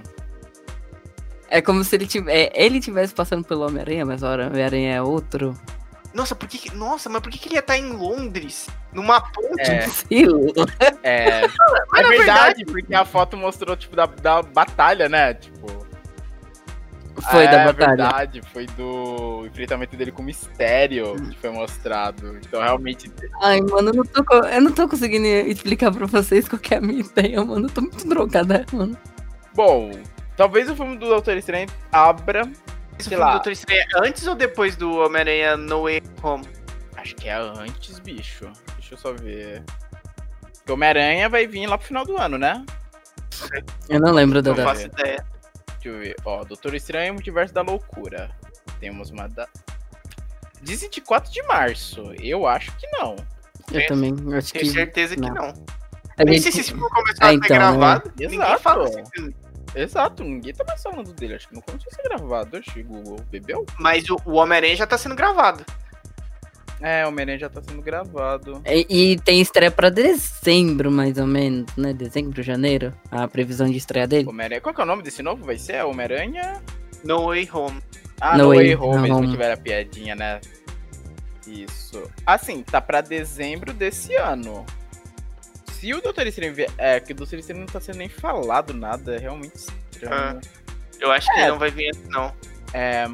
É 1.49 1.61
como 1.61 1.83
se 1.83 1.95
ele 1.95 2.07
tivesse, 2.07 2.51
ele 2.55 2.79
tivesse 2.79 3.13
passando 3.13 3.43
pelo 3.45 3.65
Homem-Aranha, 3.65 4.05
mas 4.05 4.21
o 4.23 4.25
Homem-Aranha 4.27 4.95
é 4.95 5.01
outro. 5.01 5.57
Nossa, 6.15 6.33
por 6.33 6.47
que, 6.47 6.57
que- 6.57 6.73
Nossa, 6.73 7.09
mas 7.09 7.21
por 7.21 7.29
que, 7.29 7.37
que 7.37 7.49
ele 7.49 7.55
ia 7.55 7.59
estar 7.59 7.77
em 7.77 7.91
Londres? 7.91 8.69
Numa 8.93 9.19
ponte? 9.19 9.69
É, 9.69 9.85
lá. 9.85 10.65
é, 11.03 11.41
é 11.43 12.01
na 12.01 12.07
verdade, 12.07 12.63
porque 12.63 12.95
a 12.95 13.03
foto 13.03 13.35
mostrou, 13.35 13.75
tipo, 13.75 13.97
da, 13.97 14.05
da 14.05 14.41
batalha, 14.41 15.09
né? 15.09 15.33
Tipo. 15.33 15.85
Foi 17.31 17.43
é, 17.43 17.51
da 17.51 17.65
batalha. 17.65 17.87
verdade, 17.87 18.41
foi 18.53 18.65
do 18.67 19.45
enfrentamento 19.45 19.95
dele 19.97 20.11
com 20.11 20.21
o 20.21 20.25
mistério 20.25 21.15
que 21.15 21.37
foi 21.37 21.49
mostrado. 21.49 22.37
Então, 22.37 22.61
realmente. 22.61 23.11
Ai, 23.41 23.59
mano, 23.59 23.89
eu 23.89 23.93
não, 23.93 24.05
tô, 24.05 24.35
eu 24.45 24.61
não 24.61 24.71
tô 24.71 24.87
conseguindo 24.87 25.25
explicar 25.25 25.91
pra 25.91 26.05
vocês 26.05 26.47
qual 26.47 26.59
que 26.59 26.73
é 26.73 26.77
a 26.77 26.81
minha 26.81 27.01
ideia, 27.01 27.43
mano. 27.43 27.67
Eu 27.67 27.71
tô 27.71 27.81
muito 27.81 28.07
drogada, 28.07 28.65
mano. 28.71 28.97
Bom, 29.53 29.91
talvez 30.37 30.69
o 30.69 30.75
filme 30.75 30.97
do 30.97 31.07
Doutor 31.07 31.35
Estranho 31.35 31.67
abra. 31.91 32.49
Esse 32.99 33.09
sei 33.09 33.17
lá. 33.17 33.27
do 33.27 33.31
Doutor 33.33 33.51
Estranho 33.51 33.81
é 33.81 34.07
antes 34.07 34.25
ou 34.27 34.35
depois 34.35 34.75
do 34.75 34.97
Homem-Aranha 34.99 35.57
No 35.57 35.83
Way 35.83 36.01
Home? 36.23 36.45
Acho 36.97 37.15
que 37.15 37.27
é 37.27 37.33
antes, 37.35 37.99
bicho. 37.99 38.49
Deixa 38.77 38.93
eu 38.93 38.97
só 38.97 39.13
ver. 39.13 39.63
Porque 40.53 40.71
Homem-Aranha 40.71 41.27
vai 41.29 41.45
vir 41.45 41.67
lá 41.67 41.77
pro 41.77 41.87
final 41.87 42.05
do 42.05 42.17
ano, 42.17 42.37
né? 42.37 42.65
Eu 43.89 43.99
não 43.99 44.11
lembro 44.11 44.41
da 44.41 44.51
Não 44.51 44.57
data. 44.57 44.69
faço 44.69 44.85
ideia. 44.87 45.25
Deixa 45.81 45.89
eu 45.89 45.99
ver. 45.99 46.15
Ó, 46.25 46.43
Doutor 46.45 46.73
Estranho 46.73 47.13
Multiverso 47.13 47.53
da 47.53 47.61
Loucura. 47.61 48.31
Temos 48.79 49.09
uma 49.11 49.27
da. 49.27 49.47
24 50.61 51.31
de 51.31 51.43
março. 51.43 52.01
Eu 52.21 52.47
acho 52.47 52.71
que 52.77 52.87
não. 52.93 53.15
Eu 53.71 53.85
também, 53.87 54.15
eu 54.25 54.37
acho 54.37 54.53
Tenho 54.53 54.65
que. 54.65 54.71
certeza 54.71 55.15
que 55.15 55.21
não. 55.21 55.29
não. 55.33 55.47
a 56.17 56.23
Nem 56.23 56.35
gente- 56.35 56.43
sei 56.43 56.51
se 56.53 56.59
esse 56.61 56.71
filme 56.71 56.87
começou 56.89 57.23
É, 57.23 57.25
a 57.25 57.29
ser 57.29 57.35
então, 57.35 57.47
gravado. 57.57 58.11
Ninguém 58.17 58.39
Exato. 58.39 58.61
fala 58.63 58.87
filme. 59.13 59.35
Exato, 59.75 60.23
ninguém 60.23 60.53
tá 60.53 60.63
mais 60.67 60.81
falando 60.81 61.13
dele. 61.13 61.35
Acho 61.35 61.49
que 61.49 61.55
não 61.55 61.61
começou 61.61 61.89
a 61.91 61.95
ser 61.95 62.03
gravado. 62.03 62.57
Acho 62.57 62.71
que 62.73 62.79
o 62.81 62.83
Google 62.85 63.19
bebeu. 63.29 63.65
Mas 63.79 64.09
o, 64.09 64.17
o 64.25 64.33
Homem-Aranha 64.33 64.75
já 64.75 64.87
tá 64.87 64.97
sendo 64.97 65.15
gravado. 65.15 65.65
É, 66.81 67.05
o 67.05 67.09
Homem-Aranha 67.09 67.39
já 67.39 67.49
tá 67.49 67.61
sendo 67.61 67.81
gravado. 67.81 68.61
E, 68.65 68.85
e 69.13 69.19
tem 69.19 69.39
estreia 69.41 69.71
pra 69.71 69.89
dezembro, 69.89 70.91
mais 70.91 71.17
ou 71.17 71.25
menos, 71.27 71.73
né? 71.75 71.93
Dezembro, 71.93 72.41
janeiro, 72.43 72.93
a 73.11 73.27
previsão 73.27 73.69
de 73.69 73.77
estreia 73.77 74.07
dele. 74.07 74.27
Homem-Aranha. 74.29 74.61
Qual 74.61 74.73
que 74.73 74.81
é 74.81 74.83
o 74.83 74.87
nome 74.87 75.03
desse 75.03 75.21
novo? 75.23 75.45
Vai 75.45 75.57
ser 75.57 75.83
Homem-Aranha? 75.85 76.61
No 77.03 77.27
Way 77.27 77.49
Home. 77.53 77.81
Ah, 78.19 78.37
No 78.37 78.45
No 78.45 78.49
Way 78.49 78.57
Way 78.59 78.75
Home, 78.75 79.01
mesmo 79.01 79.15
Home. 79.17 79.25
que 79.27 79.31
tiver 79.33 79.51
a 79.51 79.57
piadinha, 79.57 80.15
né? 80.15 80.39
Isso. 81.47 82.09
Assim, 82.25 82.63
tá 82.63 82.81
pra 82.81 83.01
dezembro 83.01 83.71
desse 83.73 84.15
ano. 84.15 84.65
Se 85.85 85.93
o 85.93 86.01
Doutor 86.01 86.25
Estranho. 86.25 86.55
É, 86.79 86.99
que 86.99 87.11
o 87.11 87.15
Doutor 87.15 87.37
Estranho 87.37 87.59
não 87.59 87.67
tá 87.67 87.79
sendo 87.79 87.99
nem 87.99 88.09
falado 88.09 88.73
nada, 88.73 89.15
é 89.15 89.19
realmente 89.19 89.55
estranho. 89.91 90.41
Eu 90.99 91.11
acho 91.11 91.31
que 91.31 91.39
É. 91.39 91.47
não 91.47 91.59
vai 91.59 91.69
vir 91.69 91.91
assim, 91.91 92.07
não. 92.07 92.33
É... 92.73 93.05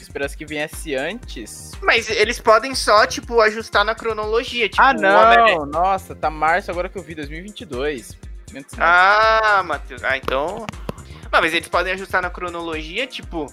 Esperasse 0.00 0.36
que 0.36 0.46
viesse 0.46 0.94
antes. 0.94 1.72
Mas 1.82 2.08
eles 2.08 2.40
podem 2.40 2.76
só, 2.76 3.06
tipo, 3.08 3.40
ajustar 3.40 3.84
na 3.84 3.92
cronologia. 3.94 4.68
Tipo, 4.68 4.80
ah, 4.80 4.92
não! 4.92 5.66
Nossa, 5.66 6.14
tá 6.14 6.30
março 6.30 6.70
agora 6.70 6.88
que 6.88 6.96
eu 6.96 7.02
vi, 7.02 7.16
2022. 7.16 8.16
Menos 8.52 8.72
mal. 8.74 8.86
Ah, 8.88 9.62
Matheus. 9.64 10.04
Ah, 10.04 10.16
então. 10.16 10.66
Não, 11.32 11.40
mas 11.40 11.52
eles 11.52 11.68
podem 11.68 11.92
ajustar 11.92 12.22
na 12.22 12.30
cronologia, 12.30 13.04
tipo. 13.04 13.46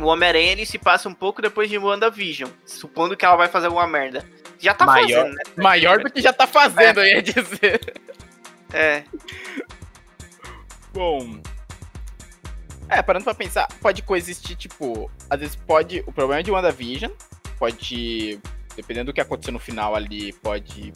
O 0.00 0.06
Homem-Aranha 0.06 0.50
ele 0.50 0.66
se 0.66 0.78
passa 0.78 1.08
um 1.08 1.14
pouco 1.14 1.40
depois 1.40 1.70
de 1.70 1.78
WandaVision. 1.78 2.50
Supondo 2.66 3.16
que 3.16 3.24
ela 3.24 3.36
vai 3.36 3.46
fazer 3.46 3.66
alguma 3.66 3.86
merda. 3.86 4.24
Já 4.62 4.72
tá 4.72 4.86
Maior- 4.86 5.08
fazendo, 5.08 5.34
né? 5.34 5.42
Maior 5.56 5.98
do 5.98 6.10
que 6.10 6.20
já 6.22 6.32
tá 6.32 6.46
fazendo, 6.46 7.00
eu 7.00 7.06
ia 7.16 7.22
dizer. 7.22 7.80
É. 8.72 9.02
Bom. 10.92 11.40
É, 12.88 13.02
parando 13.02 13.24
pra 13.24 13.34
pensar, 13.34 13.66
pode 13.80 14.02
coexistir, 14.02 14.54
tipo, 14.56 15.10
às 15.28 15.40
vezes 15.40 15.56
pode. 15.56 16.00
O 16.06 16.12
problema 16.12 16.40
é 16.40 16.42
de 16.42 16.50
WandaVision 16.50 17.10
pode. 17.58 18.38
Dependendo 18.76 19.06
do 19.12 19.14
que 19.14 19.20
acontecer 19.20 19.50
no 19.50 19.58
final 19.58 19.94
ali, 19.94 20.32
pode 20.34 20.92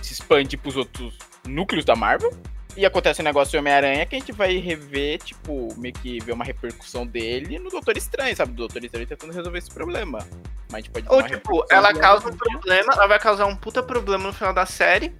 se 0.00 0.12
expandir 0.12 0.58
pros 0.58 0.76
outros 0.76 1.16
núcleos 1.46 1.84
da 1.84 1.94
Marvel. 1.94 2.32
E 2.76 2.86
acontece 2.86 3.20
um 3.20 3.24
negócio 3.24 3.52
do 3.52 3.58
Homem-Aranha 3.58 4.06
que 4.06 4.16
a 4.16 4.18
gente 4.18 4.32
vai 4.32 4.56
rever, 4.56 5.18
tipo, 5.18 5.68
meio 5.76 5.92
que 5.92 6.18
ver 6.20 6.32
uma 6.32 6.44
repercussão 6.44 7.06
dele 7.06 7.58
no 7.58 7.68
Doutor 7.68 7.96
Estranho, 7.96 8.34
sabe? 8.34 8.52
O 8.52 8.56
Doutor 8.56 8.82
Estranho 8.82 9.06
tentando 9.06 9.32
resolver 9.32 9.58
esse 9.58 9.70
problema. 9.70 10.26
Mas 10.70 10.74
a 10.74 10.76
gente 10.78 10.90
pode 10.90 11.06
Ou, 11.10 11.22
tipo, 11.22 11.66
ela 11.70 11.92
causa 11.92 12.28
um 12.28 12.36
problema, 12.36 12.94
ela 12.94 13.06
vai 13.06 13.18
causar 13.18 13.46
um 13.46 13.54
puta 13.54 13.82
problema 13.82 14.24
no 14.24 14.32
final 14.32 14.54
da 14.54 14.64
série. 14.64 15.14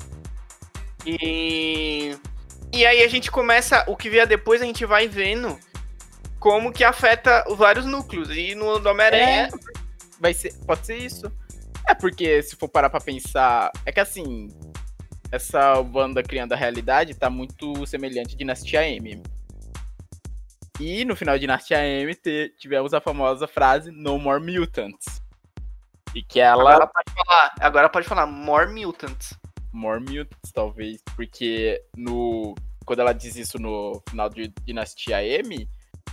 E. 1.05 2.16
E 2.72 2.86
aí 2.86 3.03
a 3.03 3.09
gente 3.09 3.30
começa. 3.30 3.84
O 3.86 3.96
que 3.96 4.09
vier 4.09 4.26
depois 4.26 4.62
a 4.62 4.64
gente 4.64 4.86
vai 4.86 5.07
vendo 5.07 5.59
como 6.40 6.72
que 6.72 6.82
afeta 6.82 7.44
os 7.48 7.59
vários 7.59 7.84
núcleos. 7.84 8.30
E 8.30 8.55
no 8.55 8.76
Homem-Aranha. 8.76 9.50
vai 10.18 10.32
ser, 10.32 10.55
pode 10.66 10.86
ser 10.86 10.96
isso. 10.96 11.30
É 11.86 11.94
porque 11.94 12.42
se 12.42 12.57
for 12.57 12.68
parar 12.68 12.88
pra 12.88 13.00
pensar, 13.00 13.70
é 13.84 13.92
que 13.92 14.00
assim, 14.00 14.48
essa 15.33 15.83
banda 15.83 16.22
criando 16.22 16.53
a 16.53 16.57
realidade 16.57 17.14
tá 17.14 17.30
muito 17.30 17.87
semelhante 17.87 18.35
a 18.35 18.39
Dinastia 18.39 18.87
M. 18.87 19.22
E 20.78 21.05
no 21.07 21.16
final 21.16 21.37
de 21.37 21.41
Dinastia 21.41 21.78
M 21.78 22.14
tivemos 22.59 22.93
a 22.93 23.01
famosa 23.01 23.49
frase 23.49 23.91
No 23.91 24.18
More 24.18 24.45
Mutants. 24.45 25.22
E 26.14 26.22
que 26.22 26.39
ela 26.39 26.74
Agora 26.74 26.87
pode 26.87 27.12
falar. 27.14 27.55
Agora 27.61 27.89
pode 27.89 28.07
falar 28.07 28.26
More 28.26 28.70
Mutants. 28.70 29.33
More 29.72 30.01
Mutants, 30.01 30.53
talvez, 30.53 31.01
porque 31.16 31.83
no 31.97 32.55
quando 32.85 33.01
ela 33.01 33.14
diz 33.14 33.37
isso 33.37 33.59
no 33.59 34.03
final 34.11 34.28
de 34.28 34.53
Dinastia 34.64 35.24
M, 35.24 35.66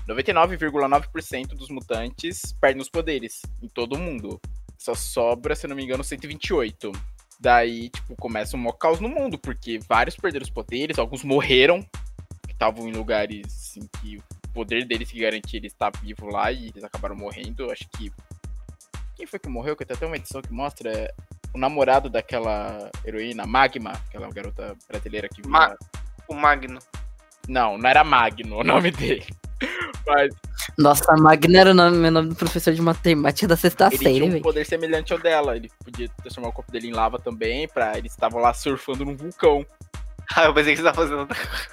99,9% 0.07 1.47
dos 1.47 1.69
mutantes 1.69 2.53
perdem 2.53 2.81
os 2.81 2.89
poderes 2.89 3.41
em 3.61 3.67
todo 3.67 3.93
o 3.93 3.99
mundo. 3.99 4.39
Só 4.77 4.95
sobra, 4.95 5.55
se 5.55 5.67
não 5.67 5.75
me 5.75 5.83
engano, 5.83 6.05
128. 6.05 6.91
Daí, 7.39 7.89
tipo, 7.89 8.15
começa 8.17 8.57
um 8.57 8.59
maior 8.59 8.73
caos 8.73 8.99
no 8.99 9.07
mundo, 9.07 9.37
porque 9.39 9.79
vários 9.87 10.15
perderam 10.17 10.43
os 10.43 10.49
poderes, 10.49 10.99
alguns 10.99 11.23
morreram, 11.23 11.81
que 12.45 12.51
estavam 12.51 12.87
em 12.87 12.91
lugares 12.91 13.45
assim, 13.47 13.87
que 14.01 14.17
o 14.17 14.49
poder 14.53 14.85
deles 14.85 15.09
que 15.09 15.19
garantia 15.19 15.57
ele 15.57 15.67
estar 15.67 15.89
vivo 16.01 16.25
lá 16.27 16.51
e 16.51 16.67
eles 16.67 16.83
acabaram 16.83 17.15
morrendo. 17.15 17.71
Acho 17.71 17.87
que. 17.97 18.11
Quem 19.15 19.25
foi 19.25 19.39
que 19.39 19.47
morreu? 19.49 19.75
Que 19.75 19.85
tem 19.85 19.95
até 19.95 20.05
uma 20.05 20.15
edição 20.17 20.41
que 20.41 20.51
mostra 20.51 20.91
é, 20.91 21.13
o 21.53 21.57
namorado 21.57 22.09
daquela 22.09 22.89
heroína, 23.05 23.45
Magma, 23.45 23.91
aquela 23.91 24.29
garota 24.29 24.75
brasileira 24.87 25.27
que 25.29 25.41
vira... 25.41 25.49
Ma- 25.49 25.77
O 26.27 26.33
Magno. 26.33 26.79
Não, 27.47 27.77
não 27.77 27.89
era 27.89 28.03
Magno 28.03 28.57
o 28.59 28.63
nome 28.63 28.91
dele. 28.91 29.25
Mas 30.05 30.33
Nossa, 30.77 31.15
Magna 31.17 31.59
era 31.59 31.71
o 31.71 31.73
nome, 31.73 31.97
meu 31.97 32.11
nome 32.11 32.29
do 32.29 32.35
professor 32.35 32.73
de 32.73 32.81
matemática 32.81 33.47
da 33.47 33.57
sexta 33.57 33.87
ele 33.87 33.97
série, 33.97 34.13
tinha 34.15 34.25
um 34.25 34.31
velho. 34.31 34.43
poder 34.43 34.65
semelhante 34.65 35.13
ao 35.13 35.19
dela. 35.19 35.55
Ele 35.55 35.69
podia 35.83 36.09
transformar 36.21 36.49
o 36.49 36.53
corpo 36.53 36.71
dele 36.71 36.87
em 36.87 36.93
lava 36.93 37.19
também, 37.19 37.67
pra 37.67 37.97
eles 37.97 38.11
estavam 38.11 38.41
lá 38.41 38.53
surfando 38.53 39.05
num 39.05 39.15
vulcão. 39.15 39.65
Ah, 40.35 40.43
eu 40.43 40.53
pensei 40.53 40.75
que 40.75 40.77
você 40.77 40.83
tava 40.83 41.01
fazendo. 41.07 41.27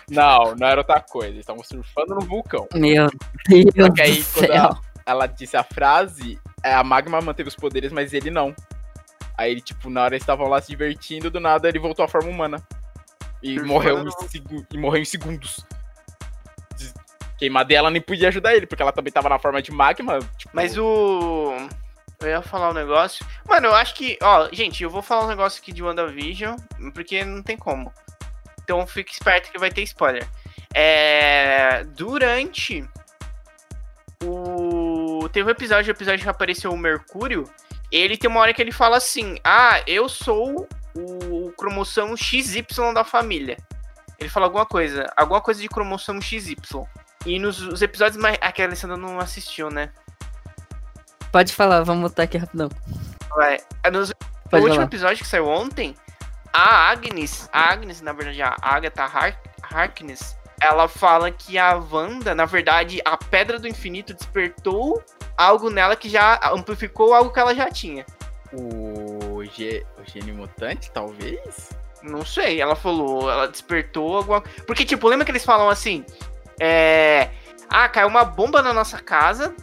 Não, 0.08 0.54
não 0.54 0.66
era 0.66 0.80
outra 0.80 0.98
coisa. 0.98 1.28
Eles 1.28 1.40
estavam 1.40 1.62
surfando 1.62 2.14
num 2.14 2.26
vulcão. 2.26 2.66
Meu 2.74 3.06
Deus 3.46 3.64
Só 3.76 3.92
que 3.92 4.00
aí, 4.00 4.22
do 4.22 4.24
quando 4.32 4.46
céu. 4.46 4.54
ela, 4.54 4.80
ela 5.04 5.26
disse 5.26 5.58
a 5.58 5.62
frase, 5.62 6.38
é, 6.64 6.72
a 6.72 6.82
Magma 6.82 7.20
manteve 7.20 7.50
os 7.50 7.54
poderes, 7.54 7.92
mas 7.92 8.14
ele 8.14 8.30
não. 8.30 8.54
Aí 9.36 9.52
ele, 9.52 9.60
tipo, 9.60 9.90
na 9.90 10.04
hora 10.04 10.14
eles 10.14 10.22
estavam 10.22 10.48
lá 10.48 10.58
se 10.62 10.68
divertindo, 10.68 11.30
do 11.30 11.38
nada 11.38 11.68
ele 11.68 11.78
voltou 11.78 12.02
à 12.02 12.08
forma 12.08 12.30
humana. 12.30 12.66
E 13.42 13.58
Surfando 13.58 13.68
morreu, 13.68 13.98
em 13.98 14.66
e 14.72 14.78
morreu 14.78 15.02
em 15.02 15.04
segundos. 15.04 15.62
Queimada 17.38 17.72
e 17.72 17.76
ela 17.76 17.90
nem 17.90 18.00
podia 18.00 18.28
ajudar 18.28 18.54
ele, 18.54 18.66
porque 18.66 18.82
ela 18.82 18.92
também 18.92 19.12
tava 19.12 19.28
na 19.28 19.38
forma 19.38 19.60
de 19.60 19.70
magma. 19.70 20.18
Tipo, 20.36 20.50
Mas 20.52 20.76
o. 20.78 21.52
Eu 22.20 22.28
ia 22.28 22.42
falar 22.42 22.70
um 22.70 22.74
negócio. 22.74 23.26
Mano, 23.46 23.66
eu 23.66 23.74
acho 23.74 23.94
que. 23.94 24.18
Ó, 24.22 24.48
gente, 24.52 24.82
eu 24.82 24.90
vou 24.90 25.02
falar 25.02 25.26
um 25.26 25.28
negócio 25.28 25.60
aqui 25.60 25.72
de 25.72 25.82
WandaVision, 25.82 26.56
porque 26.94 27.24
não 27.24 27.42
tem 27.42 27.56
como. 27.56 27.92
Então 28.62 28.86
fique 28.86 29.12
esperto 29.12 29.52
que 29.52 29.58
vai 29.58 29.70
ter 29.70 29.82
spoiler. 29.82 30.26
É. 30.74 31.84
Durante. 31.94 32.88
O. 34.24 35.28
Teve 35.28 35.48
um 35.48 35.52
episódio, 35.52 35.92
o 35.92 35.96
episódio 35.96 36.22
que 36.22 36.28
apareceu 36.28 36.72
o 36.72 36.78
Mercúrio. 36.78 37.44
Ele 37.92 38.16
tem 38.16 38.30
uma 38.30 38.40
hora 38.40 38.54
que 38.54 38.62
ele 38.62 38.72
fala 38.72 38.96
assim: 38.96 39.36
Ah, 39.44 39.82
eu 39.86 40.08
sou 40.08 40.66
o 40.94 41.52
cromossomo 41.52 42.16
XY 42.16 42.64
da 42.94 43.04
família. 43.04 43.58
Ele 44.18 44.30
fala 44.30 44.46
alguma 44.46 44.64
coisa, 44.64 45.12
alguma 45.16 45.40
coisa 45.40 45.60
de 45.60 45.68
cromossomo 45.68 46.22
XY. 46.22 46.56
E 47.26 47.38
nos 47.40 47.60
os 47.60 47.82
episódios 47.82 48.16
mais. 48.16 48.38
Ah, 48.40 48.52
que 48.52 48.62
a 48.62 48.66
Alessandra 48.66 48.96
não 48.96 49.18
assistiu, 49.18 49.68
né? 49.68 49.90
Pode 51.32 51.52
falar, 51.52 51.82
vamos 51.82 52.02
mutar 52.02 52.22
aqui 52.22 52.38
rapidão. 52.38 52.70
Vai. 53.34 53.58
É 53.82 53.90
Nos, 53.90 54.10
no 54.10 54.58
último 54.58 54.74
falar. 54.74 54.84
episódio 54.84 55.18
que 55.18 55.28
saiu 55.28 55.48
ontem, 55.48 55.94
a 56.52 56.88
Agnes, 56.88 57.50
a 57.52 57.72
Agnes, 57.72 58.00
na 58.00 58.12
verdade, 58.12 58.40
a 58.40 58.56
Agatha 58.62 59.02
Har 59.04 59.38
Harkness, 59.62 60.36
ela 60.62 60.88
fala 60.88 61.30
que 61.30 61.58
a 61.58 61.76
Wanda, 61.76 62.34
na 62.34 62.46
verdade, 62.46 63.00
a 63.04 63.16
Pedra 63.16 63.58
do 63.58 63.68
Infinito 63.68 64.14
despertou 64.14 65.02
algo 65.36 65.68
nela 65.68 65.96
que 65.96 66.08
já 66.08 66.40
amplificou 66.50 67.12
algo 67.12 67.30
que 67.30 67.40
ela 67.40 67.54
já 67.54 67.70
tinha. 67.70 68.06
O, 68.52 69.44
G, 69.44 69.84
o 69.98 70.10
gênio 70.10 70.34
mutante, 70.34 70.90
talvez? 70.92 71.70
Não 72.02 72.24
sei, 72.24 72.60
ela 72.60 72.76
falou, 72.76 73.28
ela 73.30 73.48
despertou 73.48 74.16
alguma 74.16 74.40
Porque, 74.66 74.84
tipo, 74.84 75.08
lembra 75.08 75.24
que 75.24 75.32
eles 75.32 75.44
falam 75.44 75.68
assim? 75.68 76.04
É. 76.60 77.30
Ah, 77.68 77.88
caiu 77.88 78.08
uma 78.08 78.24
bomba 78.24 78.62
na 78.62 78.72
nossa 78.72 78.98
casa 78.98 79.54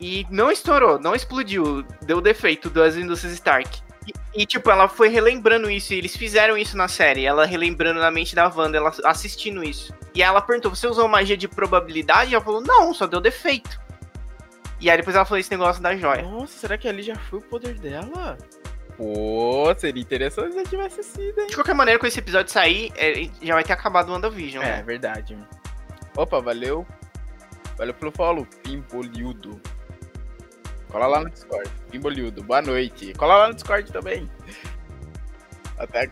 e 0.00 0.26
não 0.30 0.50
estourou, 0.50 0.98
não 0.98 1.14
explodiu, 1.14 1.84
deu 2.02 2.20
defeito 2.20 2.70
das 2.70 2.96
indústrias 2.96 3.34
Stark. 3.34 3.82
E, 4.06 4.42
e, 4.42 4.46
tipo, 4.46 4.70
ela 4.70 4.88
foi 4.88 5.08
relembrando 5.08 5.70
isso, 5.70 5.92
e 5.92 5.98
eles 5.98 6.16
fizeram 6.16 6.56
isso 6.56 6.76
na 6.76 6.88
série, 6.88 7.26
ela 7.26 7.44
relembrando 7.44 8.00
na 8.00 8.10
mente 8.10 8.34
da 8.34 8.48
Wanda, 8.48 8.78
ela 8.78 8.92
assistindo 9.04 9.62
isso. 9.62 9.92
E 10.14 10.22
aí 10.22 10.28
ela 10.28 10.40
perguntou: 10.40 10.74
você 10.74 10.86
usou 10.86 11.06
magia 11.06 11.36
de 11.36 11.46
probabilidade? 11.46 12.30
E 12.30 12.34
ela 12.34 12.44
falou: 12.44 12.62
não, 12.62 12.94
só 12.94 13.06
deu 13.06 13.20
defeito. 13.20 13.78
E 14.80 14.88
aí 14.88 14.96
depois 14.96 15.14
ela 15.14 15.26
falou 15.26 15.38
esse 15.38 15.50
negócio 15.50 15.82
da 15.82 15.94
joia. 15.94 16.22
Nossa, 16.22 16.58
será 16.58 16.78
que 16.78 16.88
ali 16.88 17.02
já 17.02 17.14
foi 17.14 17.38
o 17.38 17.42
poder 17.42 17.74
dela? 17.74 18.38
Pô, 18.96 19.74
seria 19.76 20.00
interessante 20.02 20.54
se 20.54 20.64
tivesse 20.64 21.02
sido, 21.02 21.40
hein? 21.40 21.46
De 21.46 21.54
qualquer 21.54 21.74
maneira, 21.74 21.98
quando 21.98 22.08
esse 22.08 22.18
episódio 22.18 22.50
sair, 22.50 22.90
é, 22.96 23.28
já 23.42 23.54
vai 23.54 23.64
ter 23.64 23.74
acabado 23.74 24.08
o 24.08 24.12
WandaVision. 24.12 24.62
É, 24.62 24.76
né? 24.76 24.82
verdade. 24.82 25.36
Opa, 26.16 26.40
valeu. 26.40 26.86
Valeu 27.76 27.94
pelo 27.94 28.12
follow, 28.12 28.46
Pimboliudo. 28.62 29.60
Cola 30.90 31.06
lá 31.06 31.20
no 31.20 31.30
Discord. 31.30 31.70
Pimboliudo, 31.90 32.42
boa 32.42 32.60
noite. 32.60 33.12
Cola 33.14 33.36
lá 33.36 33.48
no 33.48 33.54
Discord 33.54 33.90
também. 33.92 34.28
Até. 35.78 36.10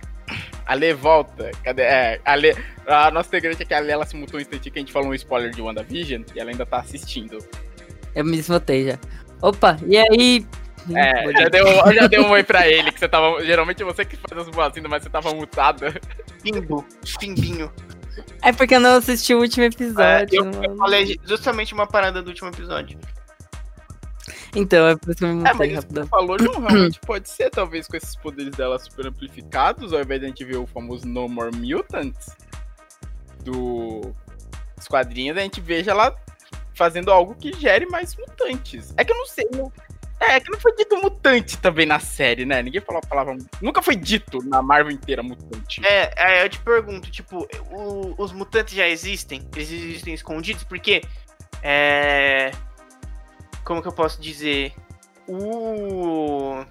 Ale 0.64 0.94
volta. 0.94 1.50
Cadê? 1.64 1.82
É, 1.82 2.20
Ale. 2.24 2.56
A 2.86 3.10
nossa 3.10 3.28
integrante 3.28 3.62
aqui, 3.62 3.74
a 3.74 3.78
Ale, 3.78 3.90
ela 3.90 4.06
se 4.06 4.16
mutou 4.16 4.38
um 4.38 4.40
instantinho 4.40 4.72
que 4.72 4.78
a 4.78 4.82
gente 4.82 4.92
falou 4.92 5.10
um 5.10 5.14
spoiler 5.14 5.50
de 5.50 5.60
WandaVision 5.60 6.22
e 6.34 6.40
ela 6.40 6.50
ainda 6.50 6.64
tá 6.64 6.78
assistindo. 6.78 7.38
Eu 8.14 8.24
me 8.24 8.36
desmutei 8.36 8.86
já. 8.86 8.98
Opa, 9.42 9.76
e 9.86 9.96
aí? 9.98 10.46
É, 10.96 11.32
já 11.32 11.48
deu, 11.48 11.66
eu 11.66 11.94
já 11.94 12.06
dei 12.06 12.18
um 12.18 12.30
oi 12.30 12.42
pra 12.42 12.66
ele, 12.66 12.90
que 12.90 12.98
você 12.98 13.08
tava. 13.08 13.44
Geralmente 13.44 13.82
é 13.82 13.84
você 13.84 14.04
que 14.04 14.16
faz 14.16 14.40
as 14.40 14.48
boazinhas, 14.48 14.88
mas 14.88 15.02
você 15.02 15.10
tava 15.10 15.34
mutada. 15.34 15.92
Pimbo, 16.42 16.84
pimbinho. 17.18 17.70
É 18.42 18.52
porque 18.52 18.74
eu 18.74 18.80
não 18.80 18.96
assisti 18.96 19.34
o 19.34 19.40
último 19.40 19.64
É, 19.64 19.66
episódio. 19.66 20.36
eu, 20.36 20.44
mano. 20.44 20.64
eu 20.64 20.76
falei 20.76 21.18
justamente 21.24 21.74
uma 21.74 21.86
parada 21.86 22.22
do 22.22 22.28
último 22.28 22.48
episódio. 22.48 22.98
Então, 24.54 24.88
é 24.88 24.96
por 24.96 25.10
isso 25.10 25.18
que 25.18 25.24
eu 25.24 25.34
me 25.34 25.48
É, 25.48 25.52
mas 25.52 25.74
rapidão. 25.74 26.04
você 26.04 26.08
falou 26.08 26.36
não 26.40 26.60
realmente 26.60 26.98
pode 27.06 27.28
ser, 27.28 27.50
talvez, 27.50 27.86
com 27.86 27.96
esses 27.96 28.16
poderes 28.16 28.54
dela 28.56 28.78
super 28.78 29.06
amplificados, 29.06 29.92
ao 29.92 30.00
invés 30.00 30.20
de 30.20 30.26
a 30.26 30.28
gente 30.28 30.44
ver 30.44 30.56
o 30.56 30.66
famoso 30.66 31.06
No 31.06 31.28
More 31.28 31.54
Mutants 31.54 32.28
do 33.44 34.12
dos 34.76 34.86
quadrinhos, 34.86 35.36
a 35.36 35.40
gente 35.40 35.60
veja 35.60 35.90
ela 35.90 36.14
fazendo 36.72 37.10
algo 37.10 37.34
que 37.34 37.52
gere 37.58 37.84
mais 37.86 38.14
mutantes. 38.16 38.94
É 38.96 39.04
que 39.04 39.12
eu 39.12 39.16
não 39.16 39.26
sei. 39.26 39.46
não- 39.52 39.72
É, 40.20 40.40
que 40.40 40.50
não 40.50 40.58
foi 40.58 40.74
dito 40.74 40.96
mutante 40.96 41.56
também 41.58 41.86
na 41.86 42.00
série, 42.00 42.44
né? 42.44 42.60
Ninguém 42.62 42.80
falou 42.80 43.00
a 43.04 43.06
palavra. 43.06 43.36
Nunca 43.62 43.80
foi 43.80 43.94
dito 43.94 44.38
na 44.44 44.60
Marvel 44.60 44.92
inteira 44.92 45.22
mutante. 45.22 45.80
É, 45.86 46.12
é, 46.16 46.44
eu 46.44 46.48
te 46.48 46.58
pergunto, 46.58 47.10
tipo, 47.10 47.46
o- 47.70 48.14
os 48.18 48.32
mutantes 48.32 48.74
já 48.74 48.88
existem? 48.88 49.46
Eles 49.54 49.70
existem 49.70 50.14
escondidos? 50.14 50.64
Porque. 50.64 51.02
É. 51.62 52.50
Como 53.64 53.80
que 53.80 53.88
eu 53.88 53.92
posso 53.92 54.20
dizer? 54.20 54.72
O. 55.28 56.64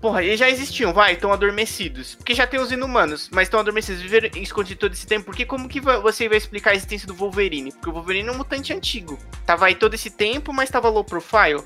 Porra, 0.00 0.22
eles 0.22 0.38
já 0.38 0.48
existiam, 0.48 0.92
vai, 0.92 1.14
estão 1.14 1.32
adormecidos. 1.32 2.14
Porque 2.14 2.32
já 2.34 2.46
tem 2.46 2.60
os 2.60 2.70
inumanos, 2.70 3.28
mas 3.32 3.44
estão 3.48 3.58
adormecidos, 3.58 4.00
viveram 4.00 4.30
escondidos 4.40 4.78
todo 4.80 4.92
esse 4.92 5.06
tempo. 5.06 5.26
Porque 5.26 5.44
como 5.44 5.68
que 5.68 5.80
você 5.80 6.28
vai 6.28 6.38
explicar 6.38 6.70
a 6.70 6.74
existência 6.74 7.06
do 7.06 7.14
Wolverine? 7.14 7.72
Porque 7.72 7.90
o 7.90 7.92
Wolverine 7.92 8.28
é 8.28 8.32
um 8.32 8.36
mutante 8.36 8.72
antigo. 8.72 9.18
Tava 9.44 9.66
aí 9.66 9.74
todo 9.74 9.94
esse 9.94 10.10
tempo, 10.10 10.52
mas 10.52 10.70
tava 10.70 10.88
low 10.88 11.04
profile. 11.04 11.62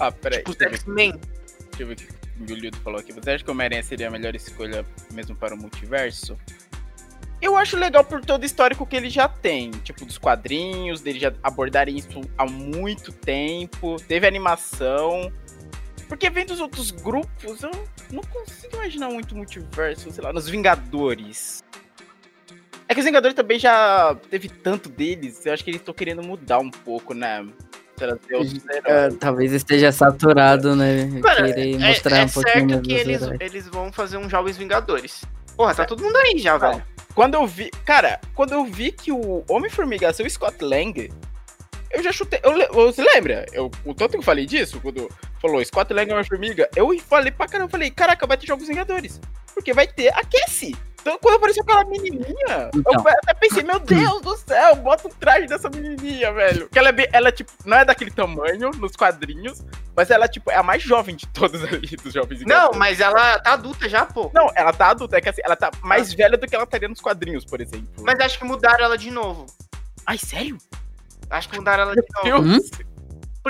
Ah, 0.00 0.12
peraí. 0.12 0.42
Tipo, 0.44 0.64
X-Men. 0.64 1.12
Deixa 1.12 1.82
eu 1.82 1.86
ver 1.86 1.92
o 1.92 1.96
que 1.96 2.08
o 2.42 2.48
Julito 2.48 2.78
falou 2.78 3.00
aqui. 3.00 3.12
Você 3.12 3.30
acha 3.30 3.44
que 3.44 3.50
o 3.50 3.52
Homem-Aranha 3.52 3.82
seria 3.82 4.08
a 4.08 4.10
melhor 4.10 4.34
escolha 4.34 4.84
mesmo 5.12 5.34
para 5.36 5.54
o 5.54 5.58
multiverso? 5.58 6.36
Eu 7.40 7.56
acho 7.56 7.76
legal 7.76 8.04
por 8.04 8.20
todo 8.24 8.42
o 8.42 8.46
histórico 8.46 8.84
que 8.84 8.96
ele 8.96 9.08
já 9.08 9.28
tem. 9.28 9.70
Tipo, 9.70 10.04
dos 10.04 10.18
quadrinhos, 10.18 11.00
dele 11.00 11.20
já 11.20 11.32
abordarem 11.42 11.96
isso 11.96 12.20
há 12.36 12.44
muito 12.44 13.12
tempo. 13.12 13.96
Teve 14.08 14.26
animação. 14.26 15.32
Porque 16.08 16.30
vem 16.30 16.46
dos 16.46 16.58
outros 16.58 16.90
grupos, 16.90 17.62
eu 17.62 17.70
não 18.10 18.22
consigo 18.22 18.76
imaginar 18.76 19.10
muito 19.10 19.36
multiverso, 19.36 20.10
sei 20.10 20.24
lá, 20.24 20.32
nos 20.32 20.48
Vingadores. 20.48 21.62
É 22.88 22.94
que 22.94 23.00
os 23.00 23.04
Vingadores 23.04 23.34
também 23.34 23.58
já 23.58 24.16
teve 24.30 24.48
tanto 24.48 24.88
deles, 24.88 25.44
eu 25.44 25.52
acho 25.52 25.62
que 25.62 25.70
eles 25.70 25.80
estão 25.82 25.92
querendo 25.92 26.22
mudar 26.22 26.58
um 26.58 26.70
pouco, 26.70 27.12
né? 27.12 27.46
Trazer 27.98 28.34
outros 28.34 28.60
É, 28.68 28.76
heróis. 28.76 29.16
talvez 29.18 29.52
esteja 29.52 29.92
saturado, 29.92 30.74
né? 30.76 31.08
Querer 31.36 31.74
é, 31.74 31.78
mostrar 31.78 32.18
é 32.18 32.24
um 32.24 32.28
pouquinho 32.28 32.70
certo 32.70 32.82
que 32.82 32.92
eles, 32.92 33.22
heróis. 33.22 33.40
eles 33.40 33.68
vão 33.68 33.92
fazer 33.92 34.16
um 34.16 34.28
Jovens 34.28 34.56
Vingadores. 34.56 35.22
Porra, 35.56 35.74
tá 35.74 35.84
todo 35.84 36.02
mundo 36.02 36.16
aí 36.16 36.38
já, 36.38 36.56
velho. 36.56 36.82
Quando 37.14 37.34
eu 37.34 37.46
vi. 37.46 37.70
Cara, 37.84 38.20
quando 38.34 38.52
eu 38.52 38.64
vi 38.64 38.92
que 38.92 39.10
o 39.10 39.44
Homem-Formiga 39.48 40.10
o 40.10 40.30
Scott 40.30 40.64
Lang, 40.64 41.10
eu 41.90 42.02
já 42.02 42.12
chutei. 42.12 42.40
Eu, 42.42 42.72
você 42.72 43.02
lembra? 43.02 43.44
Eu, 43.52 43.70
o 43.84 43.92
tanto 43.92 44.12
que 44.12 44.18
eu 44.18 44.22
falei 44.22 44.46
disso, 44.46 44.80
quando 44.80 45.10
falou 45.40 45.64
Scott 45.64 45.92
Lang 45.92 46.08
é 46.10 46.14
Homem-Formiga, 46.14 46.68
eu 46.76 46.96
falei 47.00 47.32
pra 47.32 47.48
caramba, 47.48 47.66
eu 47.66 47.70
falei, 47.70 47.90
caraca, 47.90 48.26
vai 48.26 48.36
ter 48.36 48.46
Jogos 48.46 48.68
Vingadores. 48.68 49.20
Porque 49.54 49.72
vai 49.72 49.88
ter 49.88 50.08
a 50.08 50.22
Cassie. 50.24 50.76
Então, 51.08 51.18
quando 51.20 51.36
apareceu 51.36 51.62
aquela 51.62 51.84
menininha, 51.84 52.70
Então. 52.74 52.92
eu 52.92 53.00
até 53.22 53.34
pensei, 53.34 53.62
meu 53.62 53.78
Deus 53.78 54.20
do 54.20 54.36
céu, 54.36 54.76
bota 54.76 55.08
o 55.08 55.10
traje 55.10 55.46
dessa 55.46 55.68
menininha, 55.70 56.32
velho. 56.32 56.60
Porque 56.66 56.78
ela 56.78 56.88
é, 56.90 56.92
bem- 56.92 57.08
ela, 57.12 57.32
tipo, 57.32 57.50
não 57.64 57.76
é 57.78 57.84
daquele 57.84 58.10
tamanho 58.10 58.70
nos 58.72 58.92
quadrinhos, 58.94 59.64
mas 59.96 60.10
ela, 60.10 60.28
tipo, 60.28 60.50
é 60.50 60.56
a 60.56 60.62
mais 60.62 60.82
jovem 60.82 61.16
de 61.16 61.26
todos 61.28 61.62
ali, 61.64 61.96
dos 61.96 62.12
Jovens 62.12 62.42
Não, 62.46 62.72
mas 62.72 63.00
ela 63.00 63.38
tá 63.40 63.52
adulta 63.54 63.88
já, 63.88 64.04
pô. 64.04 64.30
Não, 64.34 64.50
ela 64.54 64.72
tá 64.72 64.90
adulta, 64.90 65.16
é 65.16 65.20
que 65.20 65.28
assim, 65.28 65.40
ela 65.44 65.56
tá 65.56 65.70
mais 65.82 66.12
velha 66.12 66.36
do 66.36 66.46
que 66.46 66.54
ela 66.54 66.64
estaria 66.64 66.88
nos 66.88 67.00
quadrinhos, 67.00 67.44
por 67.44 67.60
exemplo. 67.60 67.88
Mas 68.02 68.20
acho 68.20 68.38
que 68.38 68.44
mudaram 68.44 68.84
ela 68.84 68.98
de 68.98 69.10
novo. 69.10 69.46
Ai, 70.06 70.18
sério? 70.18 70.58
Acho 71.30 71.48
que 71.48 71.56
mudaram 71.58 71.82
ela 71.84 71.94
de 71.94 72.02
novo. 72.24 72.48
Deus. 72.48 72.70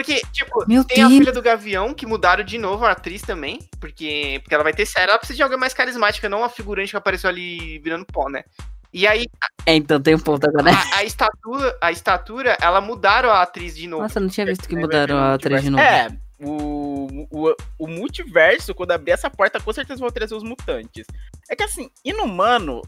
Porque, 0.05 0.21
tipo, 0.33 0.65
Meu 0.69 0.85
tem 0.85 1.03
a 1.03 1.09
Deus. 1.09 1.19
filha 1.19 1.33
do 1.33 1.43
Gavião, 1.43 1.93
que 1.95 2.07
mudaram 2.07 2.45
de 2.45 2.57
novo 2.59 2.85
a 2.85 2.93
atriz 2.93 3.23
também. 3.23 3.59
Porque, 3.81 4.41
porque 4.43 4.55
ela 4.55 4.65
vai 4.65 4.73
ter 4.73 4.87
série. 4.87 5.11
Ela 5.11 5.19
precisa 5.19 5.37
de 5.37 5.43
alguém 5.43 5.59
mais 5.59 5.75
carismática, 5.75 6.29
não 6.29 6.45
a 6.45 6.49
figurante 6.49 6.91
que 6.91 6.97
apareceu 6.97 7.29
ali 7.31 7.79
virando 7.81 8.05
pó, 8.07 8.29
né? 8.29 8.45
E 8.93 9.07
aí, 9.07 9.27
É, 9.67 9.75
então 9.75 10.01
tem 10.01 10.15
um 10.15 10.19
ponto 10.19 10.49
agora. 10.49 10.71
a, 10.71 10.97
a 10.97 11.05
estatura, 11.05 11.77
a 11.81 11.93
estatura, 11.93 12.57
ela 12.61 12.81
mudaram 12.81 13.29
a 13.31 13.43
atriz 13.43 13.77
de 13.77 13.87
novo. 13.87 14.03
Nossa, 14.03 14.19
eu 14.19 14.23
não 14.23 14.31
tinha 14.31 14.47
visto 14.47 14.67
que 14.69 14.75
É, 14.75 14.79
mudaram 14.79 15.15
ver 15.17 15.23
a 15.23 15.31
o 15.31 15.35
atriz 15.35 15.63
de 15.63 15.71
novo. 15.71 15.83
É, 15.83 16.09
o, 16.41 17.27
o, 17.31 17.55
o 17.79 17.87
multiverso, 17.87 18.75
quando 18.75 18.93
abrir 18.93 19.13
essa 19.13 19.29
porta, 19.29 19.61
com 19.61 19.73
certeza 19.73 20.01
vão 20.01 20.11
trazer 20.11 20.35
os 20.35 20.43
mutantes. 20.43 21.07
É 21.51 21.55
que 21.57 21.63
assim, 21.65 21.91
Inumano. 22.05 22.81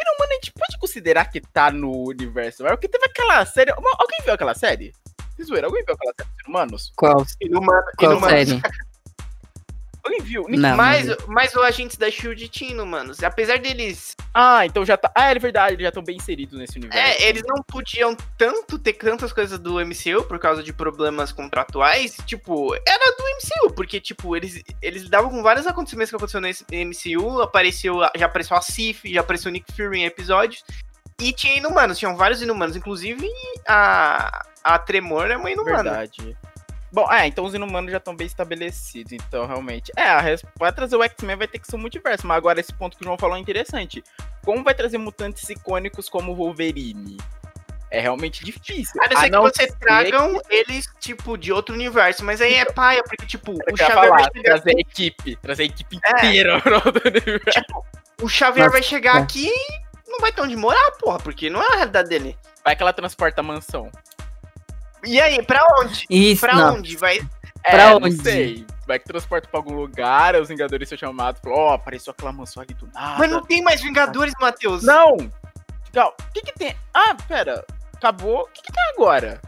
Inumano 0.00 0.30
a 0.30 0.34
gente 0.34 0.52
pode 0.52 0.78
considerar 0.78 1.24
que 1.24 1.40
tá 1.40 1.70
no 1.72 1.90
universo 2.08 2.62
Marvel, 2.62 2.76
porque 2.78 2.88
teve 2.88 3.04
aquela 3.06 3.44
série. 3.46 3.72
Uma- 3.72 3.96
Alguém 3.98 4.18
viu 4.24 4.32
aquela 4.34 4.54
série? 4.54 4.92
Vocês 5.38 5.48
viram? 5.50 5.68
Alguém 5.68 5.84
viu 5.84 5.94
aquela 5.94 6.12
série 6.16 6.28
dos 6.28 6.44
Inumanos? 6.44 6.92
Qual, 6.96 7.26
Inumano, 7.40 7.86
qual 7.96 8.12
Inumano. 8.12 8.30
série? 8.30 8.60
Alguém 10.02 10.20
viu? 10.22 10.46
Não, 10.48 10.76
Mas, 10.76 11.06
não 11.06 11.16
mas 11.28 11.54
o 11.54 11.62
Agentes 11.62 11.96
da 11.96 12.10
Shield 12.10 12.48
tinha 12.48 12.70
Inumanos. 12.70 13.22
Apesar 13.22 13.58
deles 13.58 14.16
Ah, 14.32 14.64
então 14.64 14.84
já 14.84 14.96
tá. 14.96 15.12
Ah, 15.14 15.30
é 15.30 15.38
verdade, 15.38 15.74
eles 15.74 15.82
já 15.82 15.88
estão 15.88 16.02
bem 16.02 16.16
inseridos 16.16 16.58
nesse 16.58 16.78
universo. 16.78 16.98
É, 16.98 17.28
eles 17.28 17.42
não 17.46 17.62
podiam 17.62 18.16
tanto 18.36 18.78
ter 18.78 18.94
tantas 18.94 19.32
coisas 19.32 19.58
do 19.58 19.74
MCU 19.84 20.24
por 20.26 20.38
causa 20.38 20.62
de 20.62 20.72
problemas 20.72 21.30
contratuais. 21.30 22.16
Tipo, 22.26 22.74
era 22.74 23.16
do 23.16 23.22
MCU, 23.22 23.74
porque, 23.74 24.00
tipo, 24.00 24.34
eles, 24.34 24.62
eles 24.80 25.02
lidavam 25.02 25.30
com 25.30 25.42
vários 25.42 25.66
acontecimentos 25.66 26.10
que 26.10 26.16
aconteceram 26.16 26.48
no 26.48 26.86
MCU. 26.86 27.42
Apareceu, 27.42 28.00
já 28.16 28.26
apareceu 28.26 28.56
a 28.56 28.62
Sif, 28.62 29.04
já 29.12 29.20
apareceu 29.20 29.50
o 29.50 29.52
Nick 29.52 29.72
Fury 29.72 30.00
em 30.00 30.04
episódios. 30.04 30.64
E 31.20 31.32
tinha 31.32 31.56
inumanos, 31.56 31.98
tinham 31.98 32.16
vários 32.16 32.40
inumanos. 32.40 32.76
Inclusive, 32.76 33.28
a, 33.66 34.46
a 34.62 34.78
Tremor 34.78 35.30
é 35.30 35.36
uma 35.36 35.50
inumana. 35.50 35.82
Verdade. 35.82 36.36
Bom, 36.90 37.10
é, 37.12 37.26
então 37.26 37.44
os 37.44 37.54
inumanos 37.54 37.90
já 37.90 37.98
estão 37.98 38.16
bem 38.16 38.26
estabelecidos, 38.26 39.12
então 39.12 39.46
realmente. 39.46 39.92
É, 39.94 40.04
a 40.04 40.20
res... 40.20 40.42
vai 40.58 40.72
trazer 40.72 40.96
o 40.96 41.02
X-Men 41.02 41.36
vai 41.36 41.46
ter 41.46 41.58
que 41.58 41.66
ser 41.66 41.76
um 41.76 41.80
multiverso, 41.80 42.26
mas 42.26 42.38
agora 42.38 42.60
esse 42.60 42.72
ponto 42.72 42.96
que 42.96 43.02
o 43.02 43.04
João 43.04 43.18
falou 43.18 43.36
é 43.36 43.40
interessante. 43.40 44.02
Como 44.42 44.64
vai 44.64 44.74
trazer 44.74 44.96
mutantes 44.96 45.48
icônicos 45.50 46.08
como 46.08 46.32
o 46.32 46.34
Wolverine? 46.34 47.18
É 47.90 48.00
realmente 48.00 48.44
difícil. 48.44 49.00
A 49.02 49.08
não 49.08 49.20
ser 49.20 49.24
que 49.24 49.30
não 49.30 49.42
você 49.42 49.62
ser 49.64 49.76
tragam 49.76 50.40
eles, 50.48 50.86
tipo, 51.00 51.36
de 51.36 51.52
outro 51.52 51.74
universo. 51.74 52.24
Mas 52.24 52.40
aí 52.40 52.54
é 52.54 52.64
paia, 52.66 53.02
porque, 53.02 53.26
tipo, 53.26 53.52
o 53.52 53.76
Xavier 53.76 53.94
vai 53.94 54.08
falar, 54.08 54.30
chegar 54.34 54.42
trazer 54.42 54.76
a 54.76 54.80
equipe, 54.80 55.36
trazer 55.36 55.62
a 55.62 55.66
equipe 55.66 55.98
É. 56.04 56.10
inteira 56.10 56.60
pro 56.62 56.74
outro 56.74 57.08
universo. 57.08 57.84
O 58.20 58.28
Xavier 58.28 58.66
Nossa, 58.66 58.78
vai 58.78 58.82
chegar 58.82 59.16
é. 59.16 59.22
aqui 59.22 59.48
e 59.48 59.87
não 60.08 60.18
vai 60.20 60.32
ter 60.32 60.40
onde 60.40 60.56
morar, 60.56 60.90
porra, 60.98 61.18
porque 61.18 61.48
não 61.50 61.62
é 61.62 61.66
a 61.66 61.76
realidade 61.76 62.08
dele. 62.08 62.36
Vai 62.64 62.74
que 62.74 62.82
ela 62.82 62.92
transporta 62.92 63.40
a 63.40 63.44
mansão. 63.44 63.90
E 65.04 65.20
aí, 65.20 65.42
pra 65.42 65.64
onde? 65.80 66.06
Isso, 66.10 66.40
Pra 66.40 66.54
não. 66.54 66.74
onde? 66.76 66.96
Vai. 66.96 67.20
Pra 67.62 67.82
é, 67.82 67.94
onde? 67.94 68.16
Não 68.16 68.24
sei. 68.24 68.66
Vai 68.86 68.98
que 68.98 69.04
transporta 69.04 69.46
pra 69.48 69.60
algum 69.60 69.74
lugar, 69.74 70.34
os 70.36 70.48
Vingadores 70.48 70.88
são 70.88 70.96
chamados, 70.96 71.40
ó, 71.46 71.74
apareceu 71.74 72.10
aquela 72.10 72.32
mansão 72.32 72.62
ali 72.62 72.72
do 72.74 72.86
nada. 72.92 73.18
Mas 73.18 73.30
não 73.30 73.44
tem 73.44 73.62
mais 73.62 73.82
Vingadores, 73.82 74.32
Matheus. 74.40 74.82
Não! 74.82 75.16
Legal. 75.86 76.16
O 76.18 76.32
que 76.32 76.40
que 76.42 76.52
tem? 76.52 76.74
Ah, 76.92 77.14
pera. 77.26 77.64
Acabou. 77.94 78.42
O 78.42 78.46
que 78.48 78.62
que 78.62 78.72
tem 78.72 78.82
agora? 78.94 79.40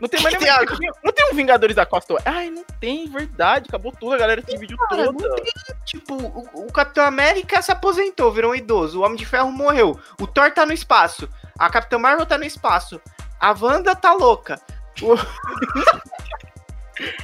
Não 0.00 0.08
tem 0.08 0.20
mais 0.22 0.36
Que 0.36 0.44
nenhum. 0.44 0.66
que 0.66 0.76
tem 0.78 0.90
Não 1.04 1.12
tem 1.12 1.30
um 1.32 1.34
Vingadores 1.34 1.74
da 1.76 1.84
Costa 1.86 2.14
Oeste. 2.14 2.28
Ai, 2.28 2.50
não 2.50 2.64
tem, 2.80 3.08
verdade. 3.08 3.66
Acabou 3.68 3.92
tudo, 3.92 4.14
a 4.14 4.18
galera 4.18 4.40
se 4.40 4.46
dividiu 4.52 4.76
Cara, 4.88 5.06
não 5.06 5.14
toda. 5.14 5.42
Tipo, 5.84 6.14
o, 6.14 6.66
o 6.66 6.72
Capitão 6.72 7.04
América 7.04 7.60
se 7.62 7.72
aposentou, 7.72 8.32
virou 8.32 8.52
um 8.52 8.54
idoso. 8.54 9.00
O 9.00 9.04
Homem 9.04 9.16
de 9.16 9.26
Ferro 9.26 9.50
morreu. 9.50 9.98
O 10.20 10.26
Thor 10.26 10.50
tá 10.52 10.64
no 10.64 10.72
espaço. 10.72 11.28
A 11.58 11.68
Capitã 11.70 11.98
Marvel 11.98 12.26
tá 12.26 12.38
no 12.38 12.44
espaço. 12.44 13.00
A 13.40 13.52
Wanda 13.52 13.94
tá 13.96 14.12
louca. 14.12 14.60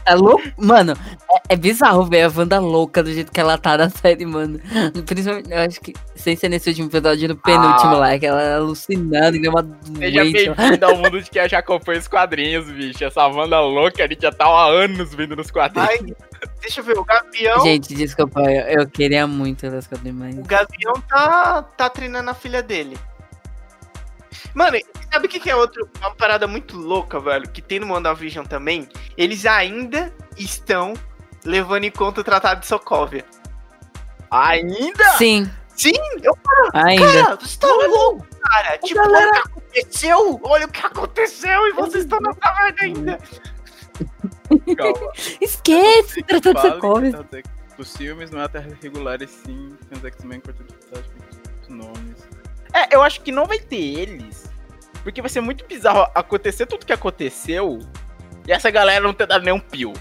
É 0.07 0.15
louco? 0.15 0.43
Mano, 0.57 0.95
é, 1.49 1.57
bizarro 1.57 2.07
ver 2.07 2.23
a 2.23 2.33
Wanda 2.35 2.59
louca 2.59 3.03
do 3.03 3.12
jeito 3.12 3.31
que 3.31 3.39
ela 3.39 3.59
tá 3.59 3.77
na 3.77 3.91
série, 3.91 4.25
mano. 4.25 4.59
Principalmente, 5.07 5.51
eu 5.51 5.59
acho 5.59 5.81
que, 5.81 5.93
sem 6.16 6.35
ser 6.35 6.49
nesse 6.49 6.71
último 6.71 6.89
episódio, 6.89 7.29
no 7.29 7.37
penúltimo 7.37 7.95
Ah. 7.97 7.99
lá, 7.99 8.19
que 8.19 8.25
ela 8.25 8.43
é 8.43 8.55
alucinando, 8.55 9.33
que 9.33 9.41
nem 9.41 9.51
uma 9.51 9.62
Seja 9.99 10.23
doente. 10.23 10.51
bem-vindo 10.51 10.87
ao 10.87 10.97
mundo 10.97 11.23
de 11.23 11.31
quem 11.31 11.47
já 11.47 11.59
acompanha 11.59 12.01
os 12.01 12.09
quadrinhos, 12.09 12.71
bicho. 12.71 13.05
Essa 13.05 13.27
Wanda 13.27 13.61
louca, 13.61 14.05
a 14.05 14.09
gente 14.09 14.23
já 14.23 14.33
tá 14.33 14.47
há 14.47 14.66
anos 14.69 15.15
vendo 15.15 15.37
nos 15.37 15.51
quadrinhos. 15.51 15.91
Ai, 15.91 16.16
deixa 16.62 16.81
eu 16.81 16.85
ver, 16.85 16.99
o 16.99 17.05
Gavião. 17.05 17.61
Gente, 17.61 17.95
desculpa, 17.95 18.41
eu, 18.41 18.81
eu 18.81 18.89
queria 18.89 19.27
muito 19.27 19.66
elas 19.66 19.87
mas... 20.15 20.39
O 20.39 20.43
Gavião 20.43 20.95
tá, 21.09 21.62
tá 21.62 21.91
treinando 21.91 22.31
a 22.31 22.35
filha 22.35 22.62
dele. 22.62 22.97
Mano, 24.55 24.79
sabe 25.12 25.27
o 25.27 25.29
que, 25.29 25.41
que 25.41 25.51
é 25.51 25.57
outro, 25.57 25.89
uma 25.99 26.15
parada 26.15 26.47
muito 26.47 26.77
louca, 26.77 27.21
velho? 27.21 27.49
Que 27.49 27.61
tem 27.61 27.81
no 27.81 27.93
WandaVision 27.93 28.47
também? 28.47 28.89
Eles 29.16 29.45
ainda 29.45 30.12
estão 30.37 30.95
levando 31.45 31.85
em 31.85 31.91
conta 31.91 32.21
o 32.21 32.25
Tratado 32.25 32.61
de 32.61 32.66
Sokovia. 32.66 33.25
Ainda? 34.31 35.05
Sim, 35.16 35.51
Sim, 35.77 35.93
eu 36.23 36.37
ainda. 36.73 37.23
Cara, 37.25 37.37
você 37.37 37.59
tá 37.59 37.66
louco, 37.66 38.25
cara. 38.41 38.79
Tipo, 38.79 39.01
olha 39.01 39.29
o 39.29 39.33
que 39.33 39.39
aconteceu. 39.39 40.41
Olha 40.45 40.66
o 40.66 40.69
que 40.71 40.87
aconteceu 40.87 41.66
e 41.69 41.73
vocês 41.73 42.05
estão 42.05 42.21
nessa 42.21 42.55
merda 42.55 42.83
ainda. 42.83 43.19
Calma. 44.77 45.12
Esquece, 45.41 46.23
tratando 46.23 46.57
de 46.57 46.69
Sokovia. 46.69 47.12
tá- 47.12 47.43
Os 47.77 47.97
filmes 47.97 48.31
não 48.31 48.41
é 48.41 48.45
a 48.45 48.49
Terra 48.49 48.69
regular, 48.81 49.21
e 49.21 49.27
sim 49.27 49.77
tem 49.89 49.99
os 49.99 50.05
X-Men 50.05 50.41
os 51.62 51.69
nomes. 51.69 52.29
É, 52.73 52.95
eu 52.95 53.03
acho 53.03 53.21
que 53.21 53.33
não 53.33 53.47
vai 53.47 53.59
ter 53.59 53.77
eles. 53.77 54.45
Porque 55.03 55.21
vai 55.21 55.29
ser 55.29 55.41
muito 55.41 55.66
bizarro 55.66 56.09
acontecer 56.15 56.66
tudo 56.66 56.87
que 56.87 56.93
aconteceu 56.93 57.79
e 58.47 58.53
essa 58.53 58.71
galera 58.71 59.05
não 59.05 59.12
ter 59.12 59.27
dado 59.27 59.45
nenhum 59.45 59.61
pio. 59.61 59.93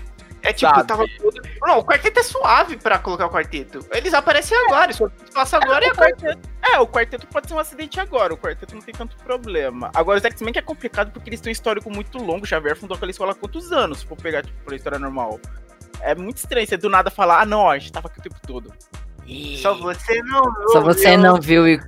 É 0.43 0.51
tipo, 0.51 0.75
Sabe? 0.75 0.87
tava 0.87 1.05
todo. 1.17 1.41
Não, 1.61 1.79
o 1.79 1.85
quarteto 1.85 2.19
é 2.19 2.23
suave 2.23 2.75
pra 2.75 2.99
colocar 2.99 3.27
o 3.27 3.29
quarteto. 3.29 3.79
Eles 3.91 4.13
aparecem 4.13 4.57
agora, 4.65 4.91
isso 4.91 5.09
passa 5.33 5.55
agora 5.55 5.85
e 5.85 5.87
o 5.87 5.91
agora. 5.93 6.11
quarteto, 6.11 6.49
é, 6.61 6.79
o 6.79 6.87
quarteto 6.87 7.27
pode 7.27 7.47
ser 7.47 7.53
um 7.53 7.59
acidente 7.59 7.97
agora, 7.97 8.33
o 8.33 8.37
quarteto 8.37 8.75
não 8.75 8.81
tem 8.81 8.93
tanto 8.93 9.15
problema. 9.17 9.89
Agora, 9.95 10.17
os 10.19 10.25
X-Men 10.25 10.51
que 10.51 10.59
é 10.59 10.61
complicado 10.61 11.11
porque 11.11 11.29
eles 11.29 11.39
têm 11.39 11.49
um 11.49 11.53
histórico 11.53 11.89
muito 11.89 12.17
longo. 12.17 12.45
Xavier 12.45 12.75
fundou 12.75 12.95
aquela 12.95 13.11
escola 13.11 13.31
há 13.31 13.35
quantos 13.35 13.71
anos, 13.71 13.99
se 13.99 14.05
for 14.05 14.17
pegar, 14.17 14.43
tipo, 14.43 14.61
pela 14.65 14.75
história 14.75 14.99
normal. 14.99 15.39
É 16.01 16.13
muito 16.13 16.37
estranho 16.37 16.67
você 16.67 16.75
do 16.75 16.89
nada 16.89 17.09
falar, 17.09 17.41
ah, 17.41 17.45
não, 17.45 17.69
a 17.69 17.79
gente 17.79 17.93
tava 17.93 18.09
aqui 18.09 18.19
o 18.19 18.23
tempo 18.23 18.35
todo. 18.45 18.73
Só 19.61 19.73
você 19.75 20.21
não. 20.23 20.43
Só 20.73 20.81
você 20.81 21.15
não 21.15 21.39
viu 21.39 21.65
e, 21.65 21.79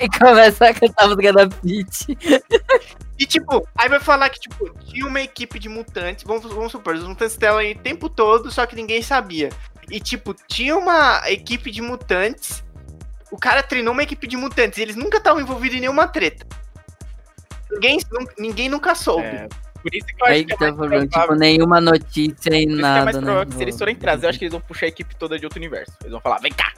e 0.04 0.08
começa 0.08 0.68
a 0.68 0.74
cantar 0.74 1.04
a 1.04 1.08
música 1.08 1.32
da 1.32 1.48
Peach. 1.48 2.18
E 3.18 3.26
tipo, 3.26 3.68
aí 3.76 3.88
vai 3.88 4.00
falar 4.00 4.30
que, 4.30 4.40
tipo, 4.40 4.70
tinha 4.84 5.06
uma 5.06 5.20
equipe 5.20 5.58
de 5.58 5.68
mutantes, 5.68 6.24
vamos, 6.24 6.42
vamos 6.44 6.72
supor, 6.72 6.94
os 6.94 7.06
mutantes 7.06 7.34
estavam 7.34 7.58
aí 7.58 7.72
o 7.72 7.78
tempo 7.78 8.08
todo, 8.08 8.50
só 8.50 8.64
que 8.64 8.74
ninguém 8.74 9.02
sabia. 9.02 9.50
E 9.90 10.00
tipo, 10.00 10.34
tinha 10.48 10.74
uma 10.76 11.22
equipe 11.30 11.70
de 11.70 11.82
mutantes, 11.82 12.64
o 13.30 13.36
cara 13.36 13.62
treinou 13.62 13.92
uma 13.92 14.02
equipe 14.02 14.26
de 14.26 14.38
mutantes, 14.38 14.78
e 14.78 14.82
eles 14.82 14.96
nunca 14.96 15.18
estavam 15.18 15.42
envolvidos 15.42 15.76
em 15.76 15.80
nenhuma 15.80 16.08
treta. 16.08 16.46
Ninguém, 17.70 17.98
ninguém 18.38 18.68
nunca 18.70 18.94
soube. 18.94 19.26
É, 19.26 19.48
por 19.82 19.94
isso 19.94 20.06
que 20.06 20.22
eu 20.22 20.24
acho 20.24 20.32
Aí 20.32 20.44
que 20.44 20.46
que 20.46 20.52
é 20.54 20.56
tá 20.56 20.72
mais 20.72 20.90
falando, 20.90 21.08
tipo, 21.08 21.34
nenhuma 21.34 21.80
notícia 21.80 22.54
e 22.56 22.66
que 22.66 22.72
é 22.72 22.76
mais 22.76 23.04
nada, 23.04 23.12
provável 23.12 23.40
né? 23.40 23.46
que 23.46 23.54
se 23.54 23.62
eles 23.62 23.78
forem 23.78 23.96
trazer, 23.96 24.26
eu 24.26 24.30
acho 24.30 24.38
que 24.38 24.44
eles 24.46 24.52
vão 24.52 24.62
puxar 24.62 24.86
a 24.86 24.88
equipe 24.88 25.14
toda 25.16 25.38
de 25.38 25.44
outro 25.44 25.58
universo. 25.58 25.92
Eles 26.00 26.12
vão 26.12 26.20
falar, 26.22 26.38
vem 26.38 26.52
cá, 26.52 26.72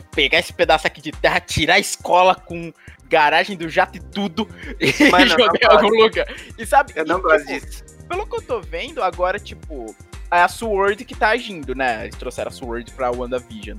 pegar 0.00 0.38
esse 0.38 0.52
pedaço 0.52 0.86
aqui 0.86 1.00
de 1.00 1.12
terra, 1.12 1.40
tirar 1.40 1.74
a 1.74 1.78
escola 1.78 2.34
com 2.34 2.72
garagem 3.08 3.56
do 3.56 3.68
jato 3.68 3.98
e 3.98 4.00
tudo 4.00 4.48
e 4.80 5.10
Mano, 5.10 5.26
jogar 5.28 5.44
em 5.44 5.48
gosto. 5.48 5.70
algum 5.70 6.02
lugar. 6.02 6.26
E 6.58 6.64
sabe, 6.64 6.92
Eu 6.96 7.04
não 7.04 7.18
e, 7.18 7.22
gosto 7.22 7.46
tipo, 7.46 7.66
disso. 7.66 7.84
pelo 8.08 8.26
que 8.26 8.36
eu 8.36 8.42
tô 8.42 8.60
vendo, 8.60 9.02
agora, 9.02 9.38
tipo, 9.38 9.94
é 10.30 10.40
a 10.40 10.48
Sword 10.48 11.04
que 11.04 11.14
tá 11.14 11.28
agindo, 11.28 11.74
né? 11.74 12.04
Eles 12.04 12.16
trouxeram 12.16 12.48
a 12.50 12.52
Sword 12.52 12.90
pra 12.92 13.10
WandaVision. 13.10 13.78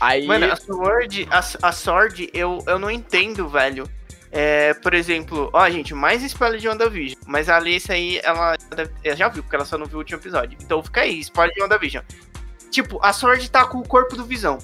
Aí. 0.00 0.26
Mano, 0.26 0.50
a 0.50 0.56
Sword, 0.56 1.28
a, 1.30 1.68
a 1.68 1.72
Sword, 1.72 2.28
eu, 2.34 2.62
eu 2.66 2.78
não 2.78 2.90
entendo, 2.90 3.48
velho. 3.48 3.88
É, 4.36 4.74
por 4.74 4.92
exemplo, 4.94 5.48
ó, 5.52 5.70
gente, 5.70 5.94
mais 5.94 6.20
spoiler 6.24 6.58
de 6.58 6.66
WandaVision. 6.66 7.20
Mas 7.24 7.48
a 7.48 7.56
Alice 7.56 7.90
aí, 7.92 8.20
ela, 8.24 8.56
ela 9.04 9.16
já 9.16 9.28
viu, 9.28 9.44
porque 9.44 9.54
ela 9.54 9.64
só 9.64 9.78
não 9.78 9.86
viu 9.86 9.94
o 9.94 9.98
último 10.00 10.18
episódio. 10.18 10.58
Então 10.60 10.82
fica 10.82 11.02
aí, 11.02 11.20
spoiler 11.20 11.54
de 11.54 11.62
WandaVision. 11.62 12.02
Tipo, 12.68 12.98
a 13.00 13.12
Sword 13.12 13.48
tá 13.48 13.64
com 13.64 13.78
o 13.78 13.86
corpo 13.86 14.16
do 14.16 14.24
Visão. 14.24 14.58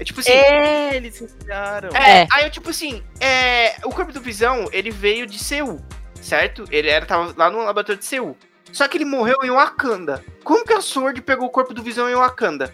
É 0.00 0.04
tipo 0.04 0.18
assim. 0.20 0.30
É, 0.32 0.96
eles 0.96 1.18
fizeram. 1.18 1.90
É, 1.94 2.22
É. 2.22 2.28
aí 2.32 2.44
eu, 2.44 2.50
tipo 2.50 2.70
assim, 2.70 3.02
é, 3.20 3.76
o 3.84 3.90
corpo 3.90 4.12
do 4.12 4.20
Visão, 4.20 4.66
ele 4.72 4.90
veio 4.90 5.26
de 5.26 5.38
Seul, 5.38 5.80
certo? 6.20 6.64
Ele 6.70 6.88
era, 6.88 7.04
tava 7.06 7.34
lá 7.36 7.50
no 7.50 7.58
laboratório 7.58 7.98
de 8.00 8.06
Seul. 8.06 8.36
Só 8.72 8.88
que 8.88 8.96
ele 8.96 9.04
morreu 9.04 9.36
em 9.44 9.50
Wakanda. 9.50 10.24
Como 10.42 10.64
que 10.64 10.72
a 10.72 10.80
Sword 10.80 11.20
pegou 11.22 11.46
o 11.46 11.50
corpo 11.50 11.74
do 11.74 11.82
Visão 11.82 12.08
em 12.08 12.14
Wakanda? 12.14 12.72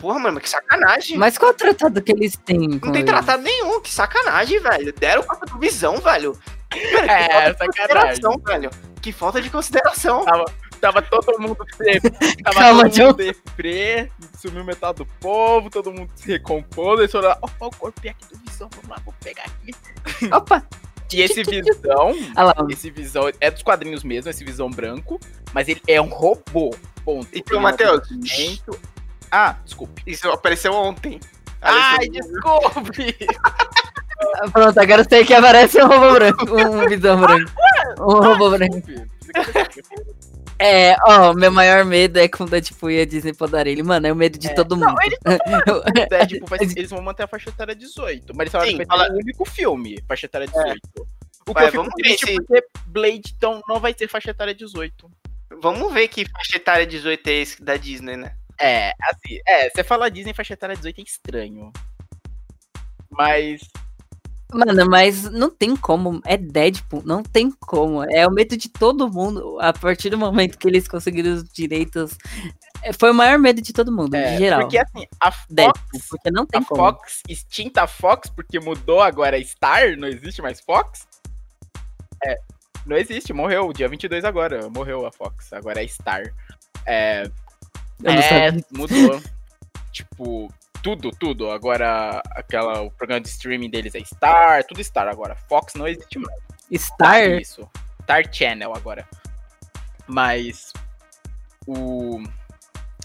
Porra, 0.00 0.18
mano, 0.18 0.34
mas 0.34 0.42
que 0.44 0.50
sacanagem. 0.50 1.16
Mas 1.18 1.36
qual 1.38 1.50
o 1.50 1.54
tratado 1.54 2.00
que 2.02 2.12
eles 2.12 2.36
têm? 2.44 2.68
Não 2.68 2.78
com 2.78 2.92
tem 2.92 3.00
eles? 3.02 3.10
tratado 3.12 3.42
nenhum, 3.42 3.80
que 3.80 3.92
sacanagem, 3.92 4.58
velho. 4.60 4.92
Deram 4.92 5.22
o 5.22 5.24
corpo 5.26 5.46
do 5.46 5.58
Visão, 5.58 5.96
velho. 5.98 6.38
Cara, 6.70 7.12
É, 7.12 7.28
que 7.28 7.32
falta 7.32 7.52
de 7.52 7.58
sacanagem. 7.58 7.66
consideração, 7.66 8.42
velho. 8.44 8.70
Que 9.02 9.12
falta 9.12 9.42
de 9.42 9.50
consideração. 9.50 10.24
Tava 10.86 11.02
todo 11.02 11.36
mundo 11.40 11.56
deprê, 11.64 12.00
tava 12.44 12.60
Calma, 12.60 12.88
todo 12.88 13.02
mundo 13.06 13.16
deprê, 13.16 14.08
sumiu 14.38 14.64
metade 14.64 14.98
do 14.98 15.06
povo, 15.18 15.68
todo 15.68 15.92
mundo 15.92 16.12
se 16.14 16.30
recompondo, 16.30 17.00
eles 17.00 17.10
foram 17.10 17.30
lá, 17.30 17.38
ó, 17.42 17.66
o 17.66 17.70
corpo 17.76 18.08
aqui 18.08 18.14
do 18.30 18.38
Visão, 18.46 18.68
vamos 18.72 18.88
lá, 18.88 18.96
vou 19.04 19.12
pegar 19.20 19.42
aqui. 19.42 19.74
Opa! 20.32 20.64
E 21.12 21.22
esse 21.22 21.42
Visão, 21.42 22.14
lá, 22.36 22.54
esse 22.70 22.88
Visão 22.88 23.28
é 23.40 23.50
dos 23.50 23.64
quadrinhos 23.64 24.04
mesmo, 24.04 24.30
esse 24.30 24.44
Visão 24.44 24.70
branco, 24.70 25.18
mas 25.52 25.66
ele 25.66 25.82
é 25.88 26.00
um 26.00 26.06
robô, 26.08 26.72
ponto. 27.04 27.26
Então, 27.32 27.56
não 27.56 27.62
Matheus. 27.62 28.06
Ah, 29.32 29.56
desculpe. 29.64 30.04
Isso 30.06 30.30
apareceu 30.30 30.72
ontem. 30.72 31.18
Ai, 31.62 32.08
desculpe! 32.10 33.16
pronto, 34.52 34.78
agora 34.78 35.02
sei 35.02 35.24
que 35.24 35.34
aparece 35.34 35.82
um 35.82 35.88
robô 35.88 36.12
branco, 36.12 36.44
um 36.44 36.88
visão 36.88 37.20
branco. 37.20 37.50
Um 37.98 38.20
robô 38.20 38.50
branco. 38.50 38.82
É, 40.58 40.96
ó, 41.06 41.34
meu 41.34 41.50
maior 41.52 41.84
medo 41.84 42.18
é 42.18 42.26
quando 42.28 42.48
a 42.54 42.58
Deadpool 42.60 42.90
e 42.90 43.00
a 43.00 43.04
Disney 43.04 43.34
podarem 43.34 43.72
ele. 43.74 43.82
Mano, 43.82 44.06
é 44.06 44.12
o 44.12 44.16
medo 44.16 44.38
de 44.38 44.48
É. 44.48 44.54
todo 44.54 44.76
mundo. 44.76 44.94
Não, 44.94 44.96
eles 45.02 45.18
O 45.18 45.82
Deadpool 46.08 46.48
vai- 46.48 46.58
eles 46.76 46.90
vão 46.90 47.02
manter 47.02 47.24
a 47.24 47.26
faixa 47.28 47.50
etária 47.50 47.74
18, 47.74 48.32
mas 48.34 48.40
eles 48.44 48.52
falaram 48.52 48.70
Sim, 48.70 48.78
que 48.78 48.84
vai 48.86 48.98
ser 49.06 49.12
o 49.12 49.16
único 49.16 49.44
filme, 49.44 49.98
faixa 50.08 50.26
etária 50.26 50.46
18. 50.46 50.80
O 51.48 51.54
que 51.54 51.60
Vai, 51.60 51.66
eu 51.68 51.72
fico 51.72 51.96
triste 51.96 52.26
se- 52.26 52.34
porque 52.36 52.64
Blade 52.86 53.34
então, 53.36 53.62
não 53.68 53.78
vai 53.78 53.92
ter 53.94 54.08
faixa 54.08 54.30
etária 54.30 54.54
18. 54.54 55.10
Vamos 55.62 55.92
ver 55.92 56.08
que 56.08 56.28
faixa 56.28 56.56
etária 56.56 56.86
18 56.86 57.26
é 57.28 57.32
esse 57.34 57.62
da 57.62 57.76
Disney, 57.76 58.16
né? 58.16 58.34
É, 58.58 58.92
assim, 59.02 59.38
é, 59.46 59.68
você 59.70 59.84
fala 59.84 60.10
Disney 60.10 60.32
faixa 60.34 60.54
etária 60.54 60.74
18 60.74 61.00
é 61.00 61.04
estranho. 61.04 61.72
Mas 63.10 63.60
Mano, 64.52 64.88
mas 64.88 65.24
não 65.24 65.50
tem 65.50 65.74
como. 65.74 66.20
É 66.24 66.36
Deadpool, 66.36 67.02
não 67.04 67.22
tem 67.22 67.50
como. 67.50 68.04
É 68.04 68.26
o 68.26 68.30
medo 68.30 68.56
de 68.56 68.68
todo 68.68 69.10
mundo. 69.10 69.58
A 69.60 69.72
partir 69.72 70.08
do 70.10 70.18
momento 70.18 70.56
que 70.56 70.68
eles 70.68 70.86
conseguiram 70.86 71.34
os 71.34 71.44
direitos. 71.44 72.16
é, 72.82 72.92
Foi 72.92 73.10
o 73.10 73.14
maior 73.14 73.38
medo 73.38 73.60
de 73.60 73.72
todo 73.72 73.90
mundo, 73.90 74.14
é, 74.14 74.32
de 74.32 74.38
geral. 74.38 74.60
porque 74.60 74.78
assim, 74.78 75.06
a 75.20 75.32
Fox, 75.32 75.46
Deadpool, 75.50 76.00
porque 76.08 76.30
não 76.30 76.46
tem 76.46 76.60
a 76.60 76.64
como. 76.64 76.80
Fox, 76.80 77.22
extinta 77.28 77.86
Fox, 77.86 78.30
porque 78.30 78.60
mudou 78.60 79.00
agora 79.00 79.42
Star, 79.42 79.96
não 79.96 80.06
existe 80.06 80.40
mais 80.40 80.60
Fox? 80.60 81.06
É, 82.24 82.38
não 82.86 82.96
existe, 82.96 83.32
morreu, 83.32 83.72
dia 83.72 83.88
22 83.88 84.24
agora, 84.24 84.70
morreu 84.70 85.04
a 85.04 85.10
Fox, 85.10 85.52
agora 85.52 85.82
é 85.82 85.88
Star. 85.88 86.22
É, 86.86 87.28
é, 88.04 88.52
mudou. 88.70 89.20
tipo, 89.90 90.52
tudo, 90.86 91.10
tudo. 91.10 91.50
Agora, 91.50 92.22
aquela, 92.30 92.82
o 92.82 92.90
programa 92.92 93.20
de 93.20 93.28
streaming 93.28 93.68
deles 93.70 93.94
é 93.96 94.00
Star, 94.04 94.62
tudo 94.62 94.82
Star 94.84 95.08
agora. 95.08 95.34
Fox 95.48 95.74
não 95.74 95.88
existe 95.88 96.16
mais. 96.16 96.40
Star? 96.80 97.22
Isso. 97.40 97.68
Star 98.02 98.22
Channel 98.32 98.72
agora. 98.72 99.08
Mas 100.06 100.72
o. 101.66 102.22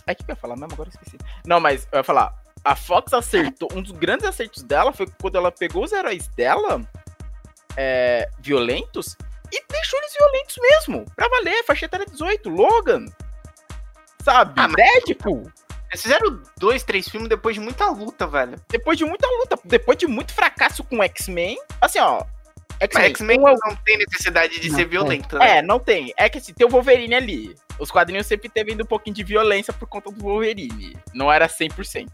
Ai, 0.05 0.13
o 0.13 0.15
que 0.15 0.23
eu 0.23 0.27
ia 0.29 0.35
falar 0.35 0.55
mesmo? 0.55 0.73
Agora 0.73 0.89
eu 0.89 0.93
esqueci. 0.93 1.17
Não, 1.43 1.59
mas 1.59 1.87
eu 1.91 1.97
ia 1.97 2.03
falar. 2.03 2.35
A 2.63 2.75
Fox 2.75 3.11
acertou. 3.13 3.67
Um 3.73 3.81
dos 3.81 3.93
grandes 3.93 4.27
acertos 4.27 4.61
dela 4.61 4.93
foi 4.93 5.07
quando 5.19 5.37
ela 5.37 5.51
pegou 5.51 5.83
os 5.83 5.91
heróis 5.91 6.27
dela 6.27 6.87
é, 7.75 8.29
violentos 8.39 9.17
e 9.51 9.63
deixou 9.67 9.97
eles 9.99 10.13
violentos 10.15 10.55
mesmo. 10.61 11.05
Pra 11.15 11.27
valer, 11.27 11.63
faixa 11.65 11.85
etária 11.85 12.05
18, 12.05 12.47
Logan. 12.47 13.05
Sabe? 14.23 14.53
Ah, 14.61 14.67
mas- 14.67 14.75
Deadpool. 15.03 15.51
Eles 15.91 16.01
fizeram 16.01 16.41
dois, 16.57 16.83
três 16.83 17.07
filmes 17.09 17.27
depois 17.27 17.53
de 17.55 17.59
muita 17.59 17.87
luta, 17.89 18.25
velho. 18.25 18.55
Depois 18.69 18.97
de 18.97 19.03
muita 19.05 19.27
luta, 19.27 19.59
depois 19.65 19.97
de 19.97 20.07
muito 20.07 20.33
fracasso 20.33 20.83
com 20.83 21.03
X-Men. 21.03 21.57
Assim, 21.81 21.99
ó. 21.99 22.23
Mas 22.93 23.05
X-Men, 23.11 23.39
um 23.39 23.47
é 23.47 23.55
não 23.63 23.75
tem 23.75 23.97
necessidade 23.97 24.59
de 24.59 24.69
Não, 24.69 24.75
ser 24.75 24.81
é. 24.83 24.85
violento, 24.85 25.37
né? 25.37 25.57
É, 25.57 25.61
não 25.61 25.79
tem. 25.79 26.13
É 26.17 26.27
que 26.29 26.37
assim, 26.39 26.53
tem 26.53 26.65
o 26.65 26.69
Wolverine 26.69 27.13
ali. 27.13 27.55
Os 27.77 27.91
quadrinhos 27.91 28.25
sempre 28.25 28.49
teve 28.49 28.71
ainda 28.71 28.83
um 28.83 28.87
pouquinho 28.87 29.15
de 29.15 29.23
violência 29.23 29.71
por 29.73 29.87
conta 29.87 30.09
do 30.09 30.19
Wolverine. 30.23 30.97
Não 31.13 31.31
era 31.31 31.47
100%. 31.47 32.07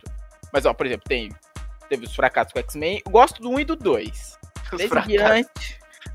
Mas, 0.52 0.66
ó, 0.66 0.74
por 0.74 0.86
exemplo, 0.86 1.06
tem, 1.08 1.30
teve 1.88 2.06
os 2.06 2.14
fracassos 2.16 2.52
com 2.52 2.60
o 2.60 2.62
X-Men. 2.64 3.02
Gosto 3.08 3.42
do 3.42 3.50
1 3.50 3.60
e 3.62 3.66
do 3.66 3.76
2. 3.78 4.38
Os 4.74 4.82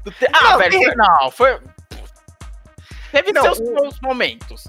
do 0.04 0.10
te- 0.10 0.26
Ah, 0.32 0.50
Não, 0.52 0.58
velho, 0.58 0.70
tem- 0.70 0.84
foi- 0.84 0.94
não, 0.96 1.30
foi. 1.30 1.60
Teve 3.12 3.32
Não, 3.32 3.42
seus, 3.42 3.58
o- 3.60 3.90
momentos. 4.02 4.64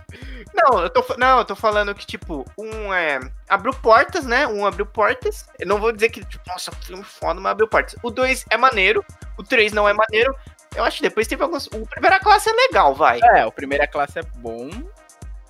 Não, 0.53 0.81
eu 0.81 0.89
tô, 0.89 1.03
não, 1.17 1.39
eu 1.39 1.45
tô 1.45 1.55
falando 1.55 1.95
que, 1.95 2.05
tipo, 2.05 2.45
um 2.57 2.93
é. 2.93 3.19
Abriu 3.49 3.73
portas, 3.73 4.25
né? 4.25 4.47
Um 4.47 4.65
abriu 4.65 4.85
portas. 4.85 5.47
Eu 5.59 5.67
não 5.67 5.79
vou 5.79 5.91
dizer 5.91 6.09
que, 6.09 6.23
tipo, 6.23 6.43
nossa, 6.47 6.71
filme 6.71 7.03
foda, 7.03 7.39
mas 7.39 7.51
abriu 7.51 7.67
portas. 7.67 7.95
O 8.03 8.11
2 8.11 8.45
é 8.49 8.57
maneiro, 8.57 9.03
o 9.37 9.43
3 9.43 9.73
não 9.73 9.89
é 9.89 9.93
maneiro. 9.93 10.35
Eu 10.75 10.83
acho 10.83 10.97
que 10.97 11.03
depois 11.03 11.27
teve 11.27 11.43
alguns. 11.43 11.67
O 11.67 11.85
primeira 11.87 12.19
classe 12.19 12.49
é 12.49 12.53
legal, 12.53 12.93
vai. 12.93 13.19
É, 13.35 13.45
o 13.45 13.51
primeira 13.51 13.87
classe 13.87 14.19
é 14.19 14.23
bom. 14.37 14.69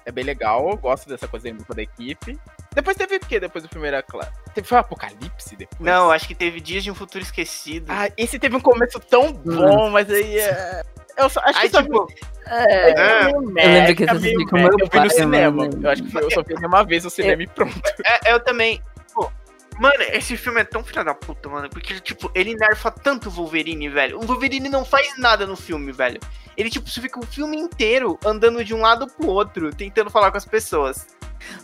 É 0.05 0.11
bem 0.11 0.23
legal. 0.23 0.69
Eu 0.69 0.77
gosto 0.77 1.07
dessa 1.07 1.27
coisa 1.27 1.47
aí 1.47 1.53
da 1.53 1.81
equipe. 1.81 2.37
Depois 2.73 2.97
teve 2.97 3.15
o 3.15 3.19
quê 3.19 3.39
depois 3.39 3.63
do 3.63 3.69
primeira 3.69 4.01
classe? 4.03 4.31
Teve 4.53 4.67
foi 4.67 4.77
o 4.77 4.81
Apocalipse 4.81 5.55
depois? 5.55 5.79
Não, 5.79 6.11
acho 6.11 6.27
que 6.27 6.35
teve 6.35 6.59
Dias 6.59 6.83
de 6.83 6.91
um 6.91 6.95
Futuro 6.95 7.23
Esquecido. 7.23 7.85
Ah, 7.89 8.09
esse 8.17 8.37
teve 8.37 8.55
um 8.55 8.59
começo 8.59 8.99
tão 8.99 9.31
bom, 9.31 9.89
mas 9.89 10.09
aí. 10.09 10.39
é, 10.39 10.83
Eu 11.17 11.29
só, 11.29 11.39
acho 11.41 11.59
Aí, 11.59 11.69
que 11.69 11.75
só 11.75 11.83
tipo, 11.83 12.07
É, 12.47 12.89
É. 12.91 13.31
eu 13.31 13.39
lembro 13.49 13.95
que 13.95 14.03
eu 14.03 14.47
com 14.47 14.57
meu 14.57 14.67
Eu 14.67 14.77
vi 14.77 14.89
pai, 14.89 15.03
no 15.05 15.09
cinema. 15.11 15.51
mano. 15.67 15.79
Eu 15.83 15.89
acho 15.89 16.03
que 16.03 16.17
eu 16.17 16.31
só 16.31 16.41
vi 16.43 16.53
uma 16.65 16.83
vez 16.83 17.03
no 17.03 17.09
cinema 17.09 17.43
e 17.43 17.47
pronto. 17.47 17.81
é, 18.05 18.33
eu 18.33 18.39
também. 18.39 18.81
Pô, 19.13 19.31
mano, 19.79 19.95
esse 20.11 20.35
filme 20.35 20.61
é 20.61 20.63
tão 20.63 20.83
filho 20.83 21.03
da 21.05 21.13
puta, 21.13 21.47
mano. 21.49 21.69
Porque, 21.69 21.99
tipo, 21.99 22.31
ele 22.35 22.55
nerfa 22.55 22.91
tanto 22.91 23.29
o 23.29 23.31
Wolverine, 23.31 23.89
velho. 23.89 24.19
O 24.19 24.25
Wolverine 24.25 24.69
não 24.69 24.83
faz 24.83 25.17
nada 25.17 25.45
no 25.45 25.55
filme, 25.55 25.91
velho. 25.91 26.19
Ele, 26.57 26.69
tipo, 26.69 26.89
você 26.89 26.99
fica 27.01 27.19
o 27.19 27.25
filme 27.25 27.57
inteiro 27.57 28.19
andando 28.25 28.63
de 28.63 28.73
um 28.73 28.81
lado 28.81 29.07
pro 29.07 29.27
outro, 29.29 29.73
tentando 29.73 30.09
falar 30.09 30.29
com 30.31 30.37
as 30.37 30.45
pessoas. 30.45 31.07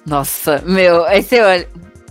Nossa, 0.06 0.62
meu, 0.66 1.06
aí 1.06 1.22
você 1.24 1.42
olha. 1.42 1.70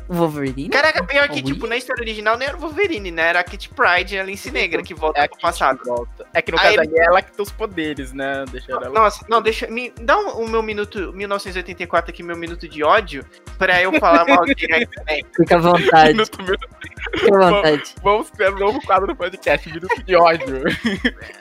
O 0.09 0.14
Wolverine? 0.14 0.70
Caraca, 0.70 1.05
pior 1.05 1.28
que, 1.28 1.43
tipo, 1.43 1.66
na 1.66 1.76
história 1.76 2.01
original 2.01 2.39
nem 2.39 2.48
era 2.48 2.56
o 2.56 2.60
Wolverine, 2.60 3.10
né? 3.10 3.28
Era 3.28 3.40
a 3.40 3.44
Kit 3.44 3.68
Pride 3.68 4.14
e 4.14 4.18
a 4.18 4.22
Lince 4.24 4.51
Negra 4.51 4.82
que 4.82 4.94
volta 4.94 5.20
É 5.20 5.28
pro 5.28 5.39
passado. 5.39 5.78
volta. 5.85 6.26
É 6.32 6.40
que 6.40 6.51
no 6.51 6.56
caso 6.56 6.80
ele- 6.80 6.98
é 6.98 7.05
ela 7.05 7.20
que 7.20 7.30
tem 7.32 7.43
os 7.43 7.52
poderes, 7.52 8.12
né? 8.14 8.44
Deixa 8.51 8.72
ela. 8.72 8.89
Nossa, 8.89 9.26
não, 9.28 9.43
deixa. 9.43 9.66
Me 9.66 9.93
dá 10.01 10.16
um- 10.18 10.44
o 10.44 10.48
meu 10.48 10.62
minuto, 10.62 11.12
1984 11.12 12.10
aqui, 12.10 12.22
meu 12.22 12.36
minuto 12.36 12.66
de 12.66 12.82
ódio, 12.82 13.22
pra 13.59 13.82
eu 13.82 13.93
falar 14.01 14.24
mal 14.26 14.44
de 14.47 14.52
X-Men. 14.52 15.26
Fica 15.36 15.56
à 15.56 15.59
vontade, 15.59 16.12
Minuto, 16.12 16.43
minuto. 16.43 16.68
fica 17.18 17.36
à 17.36 17.51
vontade. 17.51 17.94
Vamos 18.02 18.30
criar 18.30 18.51
um 18.52 18.59
novo 18.59 18.80
quadro 18.86 19.06
no 19.09 19.14
podcast, 19.16 19.68
Minuto 19.70 20.02
de 20.02 20.16
ódio. 20.16 20.62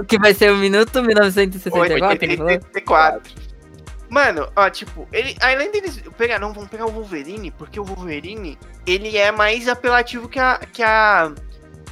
O 0.00 0.04
que 0.04 0.16
vai 0.20 0.32
ser 0.34 0.52
o 0.52 0.56
minuto 0.56 1.02
1964? 1.02 1.92
ele 2.24 2.36
falou? 2.36 2.52
84. 2.52 3.34
Mano, 4.08 4.50
ó, 4.56 4.70
tipo, 4.70 5.06
ele, 5.12 5.36
além 5.40 5.70
deles 5.70 6.02
pegar, 6.16 6.38
não, 6.38 6.52
vamos 6.52 6.70
pegar 6.70 6.86
o 6.86 6.90
Wolverine, 6.90 7.50
porque 7.50 7.78
o 7.78 7.84
Wolverine, 7.84 8.58
ele 8.86 9.16
é 9.16 9.30
mais 9.30 9.68
apelativo 9.68 10.28
que 10.28 10.38
a 10.38 10.58
que 10.72 10.82
a 10.82 11.32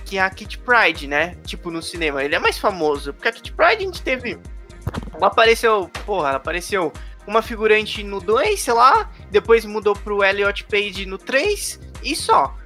que 0.04 0.18
a 0.18 0.30
Kit 0.30 0.58
Pride, 0.58 1.06
né? 1.06 1.36
Tipo 1.44 1.70
no 1.70 1.82
cinema, 1.82 2.24
ele 2.24 2.34
é 2.34 2.38
mais 2.38 2.58
famoso, 2.58 3.12
porque 3.12 3.28
a 3.28 3.32
Kit 3.32 3.52
Pride 3.52 3.82
a 3.82 3.86
gente 3.86 4.02
teve 4.02 4.38
apareceu, 5.20 5.90
porra, 6.06 6.28
ela 6.28 6.36
apareceu 6.38 6.92
uma 7.26 7.42
figurante 7.42 8.02
no 8.02 8.20
2, 8.20 8.60
sei 8.60 8.72
lá, 8.72 9.10
depois 9.30 9.64
mudou 9.64 9.94
pro 9.94 10.22
Elliot 10.22 10.64
Page 10.64 11.04
no 11.06 11.18
3 11.18 11.80
e 12.02 12.14
só, 12.14 12.56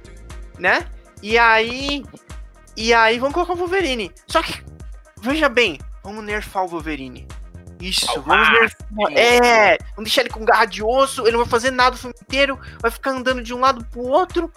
né? 0.57 0.87
E 1.21 1.37
aí 1.37 2.03
e 2.77 2.93
aí 2.93 3.19
vamos 3.19 3.33
colocar 3.33 3.53
o 3.53 3.57
Wolverine. 3.57 4.11
Só 4.27 4.41
que 4.41 4.63
veja 5.19 5.49
bem, 5.49 5.79
vamos 6.03 6.23
nerfar 6.23 6.63
o 6.63 6.67
Wolverine. 6.67 7.27
Isso, 7.81 8.09
Ao 8.09 8.21
vamos 8.21 8.49
nerfar. 8.49 9.17
É, 9.17 9.77
vamos 9.95 10.03
deixar 10.03 10.21
ele 10.21 10.29
com 10.29 10.45
garra 10.45 10.65
de 10.65 10.83
osso, 10.83 11.23
ele 11.23 11.31
não 11.31 11.39
vai 11.39 11.47
fazer 11.47 11.71
nada 11.71 11.95
o 11.95 11.99
filme 11.99 12.15
inteiro, 12.21 12.59
vai 12.79 12.91
ficar 12.91 13.11
andando 13.11 13.41
de 13.41 13.53
um 13.53 13.59
lado 13.59 13.83
pro 13.85 14.01
outro 14.01 14.51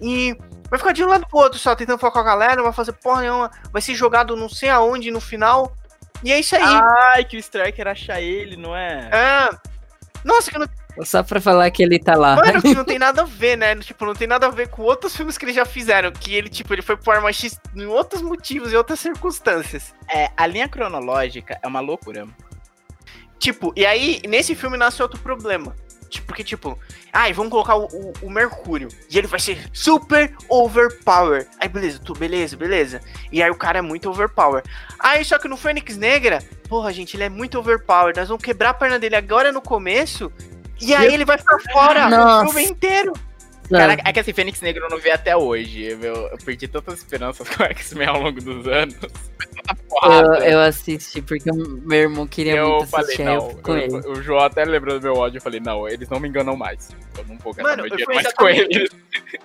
e 0.00 0.36
vai 0.68 0.78
ficar 0.78 0.92
de 0.92 1.04
um 1.04 1.08
lado 1.08 1.26
pro 1.26 1.38
outro 1.38 1.58
só, 1.58 1.74
tentando 1.74 1.98
falar 1.98 2.12
com 2.12 2.18
a 2.18 2.24
galera, 2.24 2.56
não 2.56 2.64
vai 2.64 2.72
fazer 2.72 2.92
porra 2.92 3.22
nenhuma, 3.22 3.50
vai 3.72 3.80
ser 3.80 3.94
jogado 3.94 4.36
não 4.36 4.48
sei 4.48 4.68
aonde 4.68 5.10
no 5.10 5.20
final. 5.20 5.74
E 6.24 6.32
é 6.32 6.40
isso 6.40 6.56
aí. 6.56 6.62
Ai, 6.62 7.24
que 7.24 7.36
o 7.36 7.40
Striker 7.40 7.86
acha 7.86 8.20
ele, 8.20 8.56
não 8.56 8.74
é? 8.74 9.10
É. 9.12 9.76
Nossa, 10.24 10.50
que 10.50 10.58
não, 10.58 10.66
Só 11.04 11.22
pra 11.22 11.40
falar 11.40 11.70
que 11.70 11.82
ele 11.82 11.98
tá 11.98 12.16
lá. 12.16 12.36
mano, 12.36 12.60
que 12.60 12.74
não 12.74 12.84
tem 12.84 12.98
nada 12.98 13.22
a 13.22 13.24
ver, 13.24 13.56
né? 13.56 13.76
Tipo, 13.76 14.06
não 14.06 14.14
tem 14.14 14.26
nada 14.26 14.46
a 14.46 14.50
ver 14.50 14.68
com 14.68 14.82
outros 14.82 15.16
filmes 15.16 15.38
que 15.38 15.44
eles 15.44 15.54
já 15.54 15.64
fizeram. 15.64 16.10
Que 16.10 16.34
ele, 16.34 16.48
tipo, 16.48 16.74
ele 16.74 16.82
foi 16.82 16.96
pro 16.96 17.12
Arma 17.12 17.32
X 17.32 17.60
em 17.76 17.86
outros 17.86 18.22
motivos 18.22 18.72
e 18.72 18.76
outras 18.76 18.98
circunstâncias. 18.98 19.94
É, 20.12 20.30
a 20.36 20.46
linha 20.46 20.68
cronológica 20.68 21.58
é 21.62 21.66
uma 21.66 21.80
loucura. 21.80 22.26
Tipo, 23.38 23.72
e 23.76 23.84
aí, 23.84 24.20
nesse 24.28 24.54
filme 24.54 24.76
nasce 24.76 25.02
outro 25.02 25.20
problema. 25.20 25.74
Tipo, 26.08 26.28
porque, 26.28 26.44
tipo, 26.44 26.78
ai, 27.12 27.32
vamos 27.32 27.50
colocar 27.50 27.74
o, 27.76 27.84
o- 27.86 28.12
o 28.22 28.30
Mercúrio. 28.30 28.88
E 29.10 29.18
ele 29.18 29.26
vai 29.26 29.40
ser 29.40 29.68
super 29.72 30.32
overpower. 30.48 31.46
Aí, 31.58 31.68
beleza, 31.68 31.98
tu, 31.98 32.14
beleza, 32.14 32.56
beleza. 32.56 33.00
E 33.32 33.42
aí 33.42 33.50
o 33.50 33.54
cara 33.56 33.78
é 33.78 33.82
muito 33.82 34.08
overpower. 34.08 34.62
Aí, 34.98 35.24
só 35.24 35.38
que 35.38 35.48
no 35.48 35.56
Fênix 35.56 35.96
Negra, 35.96 36.42
porra, 36.68 36.92
gente, 36.92 37.16
ele 37.16 37.24
é 37.24 37.28
muito 37.28 37.58
overpower. 37.58 38.14
Nós 38.16 38.28
vamos 38.28 38.42
quebrar 38.42 38.70
a 38.70 38.74
perna 38.74 38.98
dele 38.98 39.16
agora 39.16 39.50
no 39.52 39.60
começo. 39.60 40.30
E 40.80 40.94
aí 40.94 41.12
ele 41.12 41.24
vai 41.24 41.38
ficar 41.38 41.58
fora 41.72 42.08
Nossa. 42.08 42.44
o 42.44 42.52
filme 42.52 42.64
inteiro. 42.70 43.12
Cara, 43.70 43.96
é 44.04 44.12
que 44.12 44.20
assim, 44.20 44.32
Fênix 44.32 44.60
Negro 44.60 44.84
eu 44.84 44.90
não 44.90 44.98
vi 44.98 45.10
até 45.10 45.36
hoje. 45.36 45.94
meu. 45.96 46.14
eu 46.14 46.38
perdi 46.44 46.68
tantas 46.68 46.98
esperanças 46.98 47.48
com 47.50 47.62
o 47.62 47.66
X-Men 47.66 48.08
ao 48.08 48.20
longo 48.22 48.40
dos 48.40 48.66
anos. 48.66 48.94
Eu, 50.02 50.34
eu 50.44 50.60
assisti 50.60 51.22
porque 51.22 51.50
meu 51.52 51.98
irmão 52.00 52.26
queria 52.26 52.56
Eu 52.56 52.68
muito 52.76 52.86
falei, 52.88 53.06
assistir, 53.06 53.22
eu 53.22 53.34
não. 53.34 53.50
fui 53.50 53.62
com 53.62 53.72
eu- 53.72 53.78
ele. 53.78 53.96
o 54.08 54.22
João 54.22 54.40
até 54.44 54.64
lembrou 54.64 54.98
do 54.98 55.02
meu 55.02 55.14
ódio. 55.14 55.38
Eu 55.38 55.42
falei, 55.42 55.60
não, 55.60 55.88
eles 55.88 56.08
não 56.08 56.20
me 56.20 56.28
enganam 56.28 56.56
mais. 56.56 56.90
Eu 57.16 57.24
não 57.26 57.38
vou 57.38 57.52
gastar 57.54 57.70
Mano, 57.70 57.82
meu 57.82 57.90
dinheiro 57.90 58.14
mais 58.14 58.32
com 58.32 58.48
eles. 58.48 58.90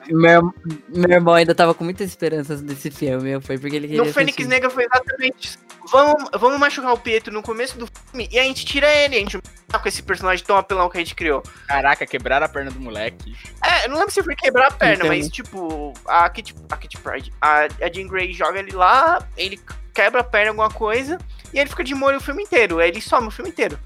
Meu, 0.09 0.53
meu 0.89 1.09
irmão 1.11 1.33
ainda 1.33 1.55
tava 1.55 1.73
com 1.73 1.83
muitas 1.83 2.07
esperanças 2.07 2.61
desse 2.61 2.91
filme, 2.91 3.39
foi 3.41 3.57
porque 3.57 3.75
ele 3.75 3.87
queria 3.87 4.03
No 4.03 4.11
Fênix 4.11 4.35
assistir. 4.35 4.49
Negra 4.49 4.69
foi 4.69 4.83
exatamente 4.85 5.47
isso. 5.47 5.57
Vamos, 5.91 6.29
vamos 6.39 6.59
machucar 6.59 6.93
o 6.93 6.97
Pietro 6.97 7.33
no 7.33 7.41
começo 7.41 7.77
do 7.77 7.87
filme 7.87 8.29
e 8.31 8.37
a 8.39 8.43
gente 8.43 8.65
tira 8.65 8.87
ele. 8.93 9.15
A 9.15 9.19
gente 9.19 9.33
não 9.35 9.41
tá 9.67 9.79
com 9.79 9.87
esse 9.87 10.03
personagem 10.03 10.45
tão 10.45 10.55
apelão 10.57 10.89
que 10.89 10.97
a 10.97 11.01
gente 11.01 11.15
criou. 11.15 11.41
Caraca, 11.67 12.05
quebraram 12.05 12.45
a 12.45 12.49
perna 12.49 12.69
do 12.71 12.79
moleque. 12.79 13.35
É, 13.63 13.85
eu 13.85 13.89
não 13.89 13.97
lembro 13.97 14.10
se 14.11 14.23
foi 14.23 14.35
quebrar 14.35 14.67
a 14.67 14.71
perna, 14.71 15.05
Entendo. 15.05 15.17
mas 15.17 15.29
tipo, 15.29 15.93
a 16.05 16.29
Kit, 16.29 16.55
a 16.69 16.77
Kit 16.77 16.97
Pride, 16.97 17.33
a, 17.41 17.63
a 17.63 17.91
Jean 17.91 18.07
Grey 18.07 18.33
joga 18.33 18.59
ele 18.59 18.71
lá, 18.71 19.25
ele 19.37 19.59
quebra 19.93 20.21
a 20.21 20.23
perna, 20.23 20.51
alguma 20.51 20.69
coisa, 20.69 21.17
e 21.53 21.59
ele 21.59 21.69
fica 21.69 21.83
de 21.83 21.93
molho 21.93 22.17
o 22.17 22.21
filme 22.21 22.43
inteiro. 22.43 22.79
Aí 22.79 22.89
ele 22.89 23.01
some 23.01 23.27
o 23.27 23.31
filme 23.31 23.49
inteiro. 23.49 23.79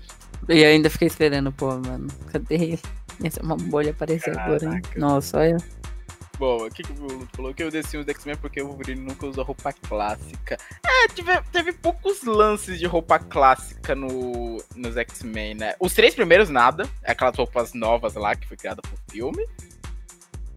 E 0.49 0.61
eu 0.61 0.69
ainda 0.69 0.89
fiquei 0.89 1.07
esperando, 1.07 1.51
pô, 1.51 1.71
mano. 1.77 2.07
Cadê 2.31 2.55
ele? 2.55 2.79
Essa 3.23 3.39
é 3.39 3.43
uma 3.43 3.55
bolha 3.55 3.91
aparecer 3.91 4.37
agora, 4.37 4.63
hein? 4.65 4.81
Caraca. 4.81 4.99
Nossa, 4.99 5.39
olha. 5.39 5.57
Bom, 6.37 6.65
o 6.65 6.69
que, 6.69 6.83
que 6.83 6.91
o 6.91 6.95
Bruno 6.95 7.27
falou? 7.33 7.53
Que 7.53 7.63
eu 7.63 7.71
desci 7.71 7.97
os 7.97 8.07
X-Men 8.07 8.35
porque 8.35 8.61
o 8.61 8.67
Wolverine 8.67 9.01
nunca 9.01 9.25
usou 9.25 9.45
roupa 9.45 9.71
clássica. 9.71 10.57
É, 10.85 11.07
tive, 11.07 11.31
teve 11.51 11.71
poucos 11.71 12.23
lances 12.23 12.77
de 12.77 12.85
roupa 12.85 13.17
clássica 13.17 13.95
no, 13.95 14.61
nos 14.75 14.97
X-Men, 14.97 15.55
né? 15.55 15.75
Os 15.79 15.93
três 15.93 16.13
primeiros, 16.13 16.49
nada. 16.49 16.87
Aquelas 17.05 17.37
roupas 17.37 17.73
novas 17.73 18.15
lá 18.15 18.35
que 18.35 18.47
foi 18.47 18.57
criada 18.57 18.81
pro 18.81 18.97
filme. 19.09 19.47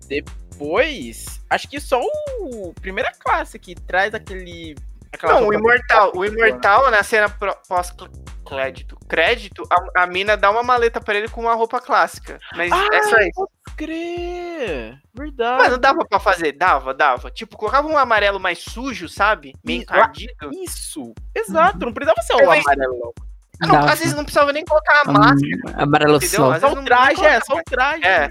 Depois, 0.09 1.41
acho 1.49 1.69
que 1.69 1.81
só 1.81 2.01
o 2.41 2.73
primeira 2.81 3.13
classe 3.19 3.59
que 3.59 3.75
traz 3.75 4.15
aquele. 4.15 4.75
aquela 5.13 5.41
não, 5.41 5.49
o 5.49 5.55
Imortal, 5.55 6.13
o. 6.15 6.25
Imortal, 6.25 6.91
na 6.91 7.03
cena 7.03 7.29
pro- 7.29 7.57
pós-crédito, 7.69 8.97
crédito, 9.09 9.63
a, 9.71 10.03
a 10.03 10.07
mina 10.07 10.37
dá 10.37 10.51
uma 10.51 10.63
maleta 10.63 11.01
pra 11.01 11.15
ele 11.15 11.29
com 11.29 11.43
uma 11.43 11.55
roupa 11.55 11.81
clássica. 11.81 12.39
Mas 12.57 12.73
Ah, 12.73 12.89
é 12.93 13.03
só 13.05 13.19
isso. 13.21 13.49
crer! 13.77 14.99
Verdade. 15.15 15.63
Mano, 15.63 15.79
dava 15.79 16.05
pra 16.05 16.19
fazer, 16.19 16.53
dava, 16.53 16.93
dava. 16.95 17.31
Tipo, 17.31 17.57
colocava 17.57 17.87
um 17.89 17.97
amarelo 17.99 18.41
mais 18.41 18.59
sujo, 18.59 19.09
sabe? 19.09 19.53
Meio 19.65 19.83
Isso, 19.83 19.85
encardido. 19.93 20.51
Isso! 20.65 21.13
Exato, 21.35 21.79
não 21.85 21.93
precisava 21.93 22.21
ser 22.23 22.35
o 22.35 22.39
pensei- 22.39 22.61
amarelo. 22.61 23.15
Não, 23.61 23.73
Dava. 23.73 23.91
às 23.93 23.99
vezes 23.99 24.15
não 24.15 24.23
precisava 24.23 24.53
nem 24.53 24.65
colocar 24.65 25.03
a 25.05 25.13
máscara, 25.13 25.83
Amarelo 25.83 26.17
entendeu? 26.19 26.39
Só 26.39 26.51
vezes 26.53 26.69
o 26.71 26.75
não- 26.77 26.85
traje, 26.85 27.21
não 27.21 27.29
é, 27.29 27.41
só 27.41 27.55
o 27.57 27.63
traje. 27.65 28.05
É. 28.05 28.29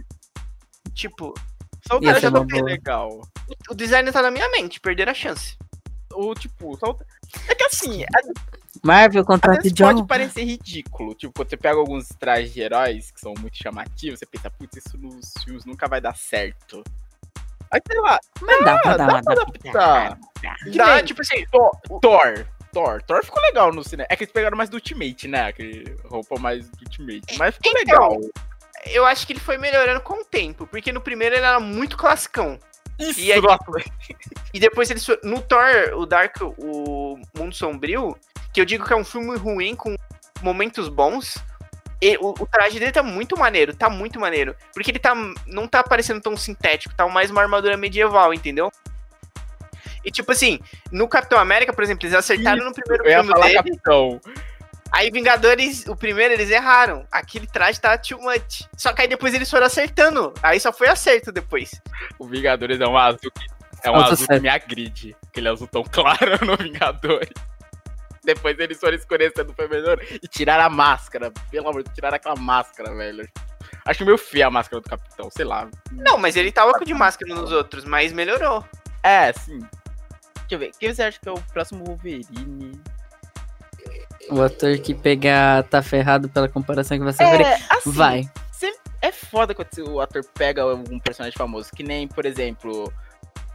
Tipo, 0.93 1.33
Ser 1.87 2.21
já 2.21 2.31
tá 2.31 2.43
bem 2.43 2.61
legal. 2.63 3.21
o 3.69 3.75
design 3.75 4.11
tá 4.11 4.21
na 4.21 4.31
minha 4.31 4.49
mente, 4.49 4.79
perder 4.79 5.09
a 5.09 5.13
chance. 5.13 5.57
Ou, 6.11 6.33
tipo, 6.33 6.77
só 6.77 6.91
o... 6.91 6.99
É 7.47 7.55
que 7.55 7.63
assim, 7.63 8.03
às 8.03 8.57
Marvel, 8.83 9.25
vezes 9.25 9.73
John. 9.73 9.85
pode 9.93 10.07
parecer 10.07 10.43
ridículo. 10.43 11.13
Tipo, 11.15 11.33
quando 11.33 11.49
você 11.49 11.57
pega 11.57 11.77
alguns 11.77 12.09
trajes 12.09 12.53
de 12.53 12.61
heróis 12.61 13.11
que 13.11 13.19
são 13.19 13.33
muito 13.39 13.57
chamativos, 13.57 14.19
você 14.19 14.25
pensa, 14.25 14.49
putz, 14.49 14.77
isso 14.77 14.97
nos 14.97 15.33
filmes 15.43 15.65
nunca 15.65 15.87
vai 15.87 15.99
dar 16.01 16.15
certo. 16.15 16.83
Aí, 17.71 17.81
sei 17.85 17.99
lá, 17.99 18.19
Mas 18.41 18.63
dá 18.63 18.77
pra 18.77 18.91
ah, 18.91 18.97
dar 18.97 19.07
dá 19.07 19.13
uma 19.13 19.23
pra 19.23 19.33
adaptar. 19.33 20.19
Que 20.63 20.77
Dá, 20.77 20.95
nem 20.95 21.05
tipo 21.05 21.21
assim, 21.21 21.45
Thor, 21.51 21.71
Thor. 22.01 22.47
Thor. 22.71 23.01
Thor 23.03 23.25
ficou 23.25 23.41
legal 23.41 23.73
no 23.73 23.83
cinema. 23.83 24.07
É 24.09 24.15
que 24.15 24.23
eles 24.23 24.31
pegaram 24.31 24.55
mais 24.57 24.69
do 24.69 24.75
Ultimate, 24.75 25.27
né? 25.27 25.47
Aquele 25.47 25.95
roupa 26.05 26.39
mais 26.39 26.69
do 26.69 26.79
Ultimate. 26.83 27.37
Mas 27.37 27.55
ficou 27.55 27.71
Então, 27.75 28.09
legal. 28.09 28.29
Eu 28.93 29.05
acho 29.05 29.25
que 29.25 29.33
ele 29.33 29.39
foi 29.39 29.57
melhorando 29.57 30.01
com 30.01 30.21
o 30.21 30.25
tempo, 30.25 30.65
porque 30.67 30.91
no 30.91 31.01
primeiro 31.01 31.35
ele 31.35 31.45
era 31.45 31.59
muito 31.59 31.97
classicão. 31.97 32.59
Isso, 32.99 33.19
e 33.19 33.31
aí- 33.31 33.41
E 34.53 34.59
depois 34.59 34.89
ele 34.89 34.99
no 35.23 35.41
Thor, 35.41 35.65
o 35.95 36.05
Dark, 36.05 36.35
o 36.41 37.19
Mundo 37.37 37.53
Sombrio, 37.55 38.17
que 38.53 38.59
eu 38.61 38.65
digo 38.65 38.85
que 38.85 38.93
é 38.93 38.95
um 38.95 39.03
filme 39.05 39.37
ruim 39.37 39.75
com 39.75 39.95
momentos 40.41 40.87
bons, 40.89 41.37
e 42.01 42.17
o, 42.17 42.29
o 42.39 42.45
traje 42.45 42.79
dele 42.79 42.91
tá 42.91 43.03
muito 43.03 43.37
maneiro, 43.37 43.75
tá 43.75 43.89
muito 43.89 44.19
maneiro, 44.19 44.55
porque 44.73 44.89
ele 44.91 44.99
tá 44.99 45.13
não 45.45 45.67
tá 45.67 45.83
parecendo 45.83 46.21
tão 46.21 46.35
sintético, 46.37 46.95
tá 46.95 47.07
mais 47.07 47.29
uma 47.29 47.41
armadura 47.41 47.77
medieval, 47.77 48.33
entendeu? 48.33 48.71
E 50.05 50.11
tipo 50.11 50.31
assim, 50.31 50.59
no 50.91 51.07
Capitão 51.07 51.37
América, 51.39 51.73
por 51.73 51.83
exemplo, 51.83 52.05
eles 52.05 52.15
acertaram 52.15 52.63
no 52.63 52.73
primeiro 52.73 53.03
eu 53.05 53.09
ia 53.11 53.17
filme 53.19 53.31
falar 53.33 53.45
dele. 53.47 53.57
capitão. 53.57 54.21
Aí 54.91 55.11
Vingadores, 55.11 55.85
o 55.87 55.95
primeiro, 55.95 56.33
eles 56.33 56.49
erraram. 56.49 57.05
Aquele 57.11 57.47
traje 57.47 57.79
tá 57.79 57.97
too 57.97 58.19
much. 58.21 58.63
Só 58.75 58.93
que 58.93 59.01
aí 59.01 59.07
depois 59.07 59.33
eles 59.33 59.49
foram 59.49 59.65
acertando. 59.65 60.33
Aí 60.41 60.59
só 60.59 60.71
foi 60.71 60.87
acerto 60.87 61.31
depois. 61.31 61.81
O 62.17 62.25
Vingadores 62.25 62.79
é 62.79 62.87
um 62.87 62.97
azul 62.97 63.19
que, 63.19 63.47
é 63.83 63.91
um 63.91 63.95
azul 63.95 64.27
que 64.27 64.39
me 64.39 64.49
agride. 64.49 65.15
Aquele 65.27 65.49
azul 65.49 65.67
tão 65.67 65.83
claro 65.83 66.37
no 66.45 66.55
Vingadores. 66.55 67.29
Depois 68.23 68.59
eles 68.59 68.77
foram 68.77 68.95
escurecendo 68.95 69.53
foi 69.53 69.67
melhor 69.69 69.99
e 70.11 70.27
tiraram 70.27 70.65
a 70.65 70.69
máscara. 70.69 71.31
Pelo 71.49 71.69
amor 71.69 71.81
de 71.81 71.85
Deus, 71.85 71.95
tiraram 71.95 72.15
aquela 72.15 72.35
máscara, 72.35 72.93
velho. 72.93 73.27
Acho 73.85 74.05
meio 74.05 74.17
feia 74.17 74.47
a 74.47 74.51
máscara 74.51 74.81
do 74.81 74.89
Capitão, 74.89 75.29
sei 75.31 75.45
lá. 75.45 75.69
Não, 75.91 76.17
mas 76.17 76.35
ele 76.35 76.51
tava 76.51 76.73
com 76.73 76.83
de 76.83 76.93
máscara 76.93 77.33
nos 77.33 77.51
outros, 77.51 77.85
mas 77.85 78.11
melhorou. 78.11 78.65
É, 79.01 79.31
sim. 79.31 79.59
Deixa 79.59 80.55
eu 80.55 80.59
ver. 80.59 80.71
Quem 80.77 80.93
você 80.93 81.03
acha 81.03 81.19
que 81.19 81.29
é 81.29 81.31
o 81.31 81.41
próximo 81.53 81.85
Wolverine? 81.85 82.81
O 84.29 84.41
ator 84.41 84.77
que 84.79 84.93
pegar 84.93 85.63
tá 85.63 85.81
ferrado 85.81 86.29
pela 86.29 86.49
comparação 86.49 86.97
que 86.97 87.03
você 87.03 87.23
vai 87.23 87.41
É, 87.41 87.59
assim, 87.69 87.91
Vai. 87.91 88.29
é 89.01 89.11
foda 89.11 89.53
quando 89.55 89.93
o 89.93 90.01
ator 90.01 90.23
pega 90.33 90.65
um 90.65 90.99
personagem 90.99 91.37
famoso. 91.37 91.71
Que 91.73 91.83
nem, 91.83 92.07
por 92.07 92.25
exemplo, 92.25 92.91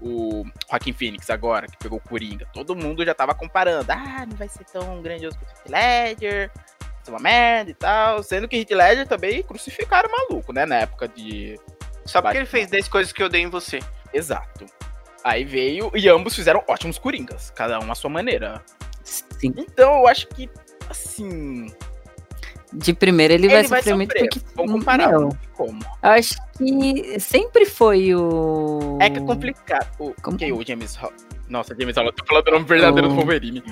o 0.00 0.44
Joaquin 0.70 0.92
Phoenix 0.92 1.30
agora, 1.30 1.66
que 1.66 1.76
pegou 1.76 1.98
o 1.98 2.08
Coringa. 2.08 2.46
Todo 2.52 2.74
mundo 2.74 3.04
já 3.04 3.14
tava 3.14 3.34
comparando. 3.34 3.90
Ah, 3.90 4.26
não 4.26 4.36
vai 4.36 4.48
ser 4.48 4.64
tão 4.64 5.00
grandioso 5.02 5.36
quanto 5.38 5.50
o 5.50 5.58
Heath 5.58 5.68
Ledger. 5.68 6.50
Vai 6.54 7.04
ser 7.04 7.10
uma 7.10 7.20
merda 7.20 7.70
e 7.70 7.74
tal. 7.74 8.22
Sendo 8.22 8.48
que 8.48 8.56
Heath 8.56 8.70
Ledger 8.70 9.06
também 9.06 9.42
crucificaram 9.42 10.08
o 10.08 10.12
maluco, 10.12 10.52
né? 10.52 10.64
Na 10.66 10.76
época 10.76 11.06
de 11.08 11.58
Só 12.04 12.20
porque 12.22 12.38
ele 12.38 12.46
fez 12.46 12.68
10 12.70 12.88
coisas 12.88 13.12
que 13.12 13.22
eu 13.22 13.26
odeio 13.26 13.46
em 13.46 13.50
você. 13.50 13.78
Exato. 14.12 14.66
Aí 15.24 15.44
veio, 15.44 15.90
e 15.94 16.08
ambos 16.08 16.34
fizeram 16.34 16.64
ótimos 16.66 16.98
Coringas, 16.98 17.50
cada 17.50 17.78
um 17.78 17.92
à 17.92 17.94
sua 17.94 18.10
maneira. 18.10 18.60
Sim. 19.04 19.54
Então 19.56 20.00
eu 20.00 20.08
acho 20.08 20.26
que, 20.28 20.50
assim. 20.92 21.72
De 22.72 22.94
primeira 22.94 23.34
ele, 23.34 23.48
vai 23.48 23.58
Ele 23.58 23.68
vai 23.68 23.80
sofrer 23.80 23.94
muito 23.96 24.14
porque. 24.16 24.40
Vamos 24.54 24.72
comparar. 24.72 25.10
meu, 25.10 25.36
Como? 25.54 25.78
eu 26.02 26.10
acho 26.10 26.34
que 26.56 27.20
sempre 27.20 27.66
foi 27.66 28.14
o. 28.14 28.96
É 29.00 29.10
que 29.10 29.18
é 29.18 29.20
complicado. 29.20 29.88
O, 29.98 30.14
Como- 30.22 30.38
quem? 30.38 30.52
O 30.52 30.64
James 30.66 30.94
Hall. 30.94 31.12
Nossa, 31.50 31.74
James 31.78 31.94
Hall, 31.96 32.06
eu 32.06 32.12
tô 32.12 32.24
falando 32.24 32.48
o 32.48 32.50
nome 32.52 32.64
verdadeiro 32.64 33.08
do 33.08 33.12
O- 33.14 33.16
Wolverine. 33.18 33.62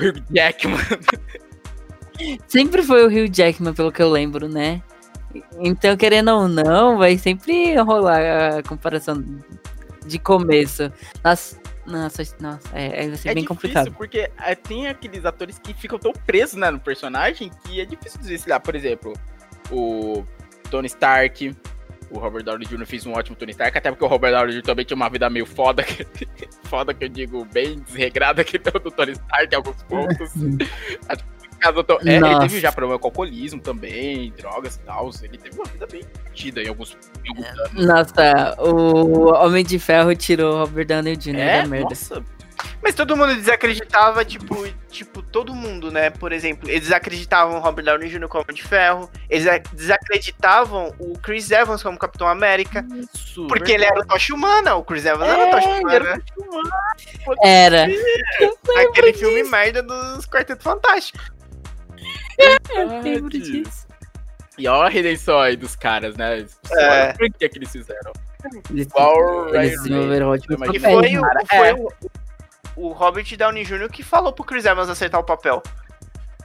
O 0.00 0.02
Hugh 0.02 0.22
Jackman. 0.30 0.78
Sempre 2.48 2.82
foi 2.82 3.04
o 3.04 3.08
Hugh 3.08 3.28
Jackman, 3.30 3.74
pelo 3.74 3.92
que 3.92 4.02
eu 4.02 4.10
lembro, 4.10 4.48
né? 4.48 4.82
Então, 5.58 5.94
querendo 5.98 6.30
ou 6.30 6.48
não, 6.48 6.96
vai 6.96 7.18
sempre 7.18 7.76
rolar 7.76 8.56
a 8.58 8.62
comparação 8.62 9.22
de 10.06 10.18
começo. 10.18 10.90
Nossa, 11.22 11.58
nossa, 11.86 12.22
nossa 12.40 12.68
é, 12.72 13.04
é 13.04 13.08
vai 13.08 13.16
ser 13.16 13.28
É 13.28 13.34
bem 13.34 13.42
difícil, 13.44 13.46
complicado. 13.48 13.92
porque 13.92 14.30
é, 14.44 14.54
tem 14.54 14.88
aqueles 14.88 15.24
atores 15.24 15.58
que 15.58 15.72
ficam 15.74 15.98
tão 15.98 16.12
presos 16.12 16.54
né, 16.56 16.70
no 16.70 16.80
personagem 16.80 17.50
que 17.64 17.80
é 17.80 17.84
difícil 17.84 18.18
desvencilhar. 18.20 18.60
Por 18.60 18.74
exemplo, 18.74 19.12
o 19.70 20.24
Tony 20.70 20.86
Stark. 20.86 21.56
O 22.08 22.20
Robert 22.20 22.44
Downey 22.44 22.64
Jr. 22.68 22.86
fez 22.86 23.04
um 23.04 23.14
ótimo 23.14 23.34
Tony 23.34 23.50
Stark, 23.50 23.76
até 23.76 23.90
porque 23.90 24.04
o 24.04 24.06
Robert 24.06 24.30
Downey 24.30 24.52
Jr. 24.54 24.62
também 24.62 24.84
tinha 24.84 24.94
uma 24.94 25.10
vida 25.10 25.28
meio 25.28 25.44
foda, 25.44 25.82
que- 25.82 26.06
foda 26.68 26.94
que 26.94 27.04
eu 27.04 27.08
digo, 27.08 27.44
bem 27.46 27.80
desregrada 27.80 28.44
que 28.44 28.60
tem 28.60 28.72
o 28.72 28.78
do 28.78 28.92
Tony 28.92 29.10
Stark 29.10 29.52
em 29.52 29.56
alguns 29.56 29.82
pontos. 29.82 30.30
É, 32.04 32.16
ele 32.16 32.38
teve 32.40 32.60
já 32.60 32.70
problema 32.72 32.98
com 32.98 33.08
alcoolismo 33.08 33.60
também, 33.60 34.32
drogas 34.36 34.76
e 34.76 34.80
tal. 34.80 35.10
Ele 35.22 35.38
teve 35.38 35.56
uma 35.56 35.66
vida 35.66 35.86
bem 35.86 36.02
divertida 36.02 36.62
em 36.62 36.68
alguns, 36.68 36.96
em 37.24 37.28
alguns 37.30 37.46
anos. 37.60 37.86
Nossa, 37.86 38.56
o 38.62 39.32
Homem 39.32 39.64
de 39.64 39.78
Ferro 39.78 40.14
tirou 40.14 40.54
o 40.54 40.58
Robert 40.58 40.86
Downey 40.86 41.16
Jr. 41.16 41.38
É, 41.38 41.62
da 41.62 41.68
merda. 41.68 41.88
nossa, 41.88 42.22
Mas 42.82 42.94
todo 42.94 43.16
mundo 43.16 43.34
desacreditava, 43.34 44.24
tipo, 44.24 44.66
tipo, 44.90 45.20
todo 45.22 45.54
mundo, 45.54 45.90
né? 45.90 46.10
Por 46.10 46.32
exemplo, 46.32 46.68
eles 46.68 46.82
desacreditavam 46.82 47.58
o 47.58 47.60
Robert 47.60 47.84
Downey 47.84 48.08
Jr. 48.08 48.28
como 48.28 48.44
Homem 48.44 48.56
de 48.56 48.62
Ferro, 48.62 49.10
eles 49.28 49.46
desacreditavam 49.72 50.94
o 50.98 51.18
Chris 51.18 51.50
Evans 51.50 51.82
como 51.82 51.98
Capitão 51.98 52.26
América, 52.28 52.86
isso, 53.14 53.46
porque 53.46 53.72
ele 53.72 53.84
era 53.84 54.00
o 54.00 54.06
Tocha 54.06 54.34
Humana, 54.34 54.74
o 54.76 54.84
Chris 54.84 55.04
Evans 55.04 55.28
era 55.28 55.38
o 55.38 55.48
É, 55.48 55.50
Tocha 55.50 55.68
ele 55.68 55.94
era 55.94 56.22
Humana, 56.38 56.70
Era. 57.44 57.86
aquele 58.88 59.12
filme 59.12 59.42
merda 59.44 59.82
dos 59.82 60.26
Quarteto 60.26 60.62
Fantástico. 60.62 61.18
Eu 62.38 63.02
lembro 63.02 63.30
disso. 63.30 63.86
E 64.58 64.66
olha 64.68 64.86
a 64.86 64.88
redenção 64.88 65.38
aí 65.38 65.56
dos 65.56 65.76
caras, 65.76 66.16
né? 66.16 66.46
É. 66.72 67.12
Por 67.12 67.30
que, 67.30 67.48
que 67.48 67.58
eles 67.58 67.70
fizeram. 67.70 68.12
Eles, 68.70 68.86
Igual 68.86 69.16
o 69.16 69.54
eles 69.54 69.82
desenvolveram 69.82 70.30
ótimos. 70.30 70.56
E 70.74 70.80
papéis. 70.80 70.82
foi, 70.82 71.16
o, 71.18 71.20
cara, 71.20 71.40
foi 71.46 71.68
é. 71.68 71.74
o, 71.74 71.88
o 72.76 72.88
Robert 72.92 73.36
Downey 73.36 73.64
Jr. 73.64 73.90
que 73.90 74.02
falou 74.02 74.32
pro 74.32 74.44
Chris 74.44 74.64
Evans 74.64 74.88
aceitar 74.88 75.18
o 75.18 75.24
papel. 75.24 75.62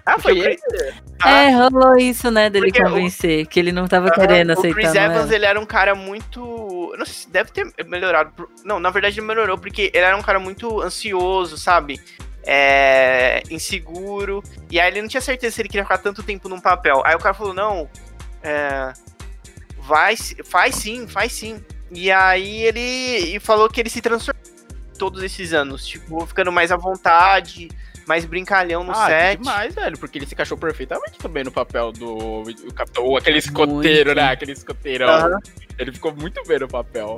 Ah, 0.05 0.18
foi 0.19 0.34
o 0.34 0.43
ele? 0.43 0.57
Chris- 0.57 0.93
É, 1.23 1.51
rolou 1.51 1.95
isso, 1.95 2.31
né, 2.31 2.49
dele 2.49 2.72
Porque 2.72 2.81
o- 2.81 2.89
convencer, 2.89 3.45
que 3.45 3.59
ele 3.59 3.72
não 3.72 3.88
tava 3.88 4.07
Ah, 4.07 4.11
querendo 4.11 4.49
o 4.49 4.53
aceitar. 4.53 4.73
Chris 4.76 4.93
não 4.93 5.01
Evans, 5.03 5.26
era? 5.27 5.35
ele 5.35 5.45
era 5.45 5.59
um 5.59 5.65
cara 5.65 5.93
muito. 5.95 6.93
Não 6.97 7.05
sei 7.05 7.13
se 7.15 7.30
deve 7.30 7.51
ter 7.51 7.72
melhorado. 7.85 8.49
Não, 8.65 8.80
na 8.80 8.89
verdade 8.89 9.19
ele 9.19 9.27
melhorou, 9.27 9.57
porque 9.57 9.91
ele 9.93 10.03
era 10.05 10.18
um 10.18 10.22
cara 10.23 10.39
muito 10.39 10.81
ansioso, 10.81 11.55
sabe? 11.57 12.01
É, 12.45 13.43
inseguro. 13.49 14.43
E 14.69 14.80
aí 14.80 14.89
ele 14.91 15.01
não 15.01 15.09
tinha 15.09 15.22
certeza 15.22 15.55
se 15.55 15.61
ele 15.61 15.69
queria 15.69 15.84
ficar 15.84 15.97
tanto 15.99 16.23
tempo 16.23 16.49
num 16.49 16.59
papel. 16.59 17.01
Aí 17.05 17.15
o 17.15 17.19
cara 17.19 17.34
falou, 17.34 17.53
não. 17.53 17.89
é, 18.43 18.93
vai, 19.80 20.15
se- 20.15 20.43
faz 20.43 20.76
sim, 20.76 21.07
faz 21.07 21.34
sim. 21.34 21.63
E 21.91 22.09
aí 22.11 22.63
ele 22.63 23.35
e 23.35 23.39
falou 23.39 23.69
que 23.69 23.80
ele 23.80 23.89
se 23.89 24.01
transformou 24.01 24.41
todos 24.97 25.22
esses 25.23 25.53
anos. 25.53 25.85
Tipo, 25.85 26.26
ficando 26.26 26.51
mais 26.51 26.72
à 26.72 26.77
vontade, 26.77 27.69
mais 28.07 28.26
brincalhão 28.26 28.84
no 28.84 28.91
ah, 28.91 29.07
set. 29.07 29.39
demais, 29.39 29.76
velho, 29.76 29.97
porque 29.97 30.18
ele 30.18 30.26
se 30.26 30.34
encaixou 30.34 30.57
perfeitamente 30.57 31.18
também 31.18 31.43
no 31.43 31.51
papel 31.51 31.91
do 31.91 32.41
o 32.41 32.73
capitão, 32.73 33.03
ou 33.03 33.18
aquele 33.18 33.39
escoteiro, 33.39 34.09
Muito. 34.09 34.15
né? 34.15 34.31
Aquele 34.31 34.51
escoteirão. 34.53 35.09
Aham. 35.09 35.39
Ele 35.77 35.91
ficou 35.91 36.13
muito 36.13 36.43
bem 36.45 36.59
no 36.59 36.68
papel. 36.68 37.18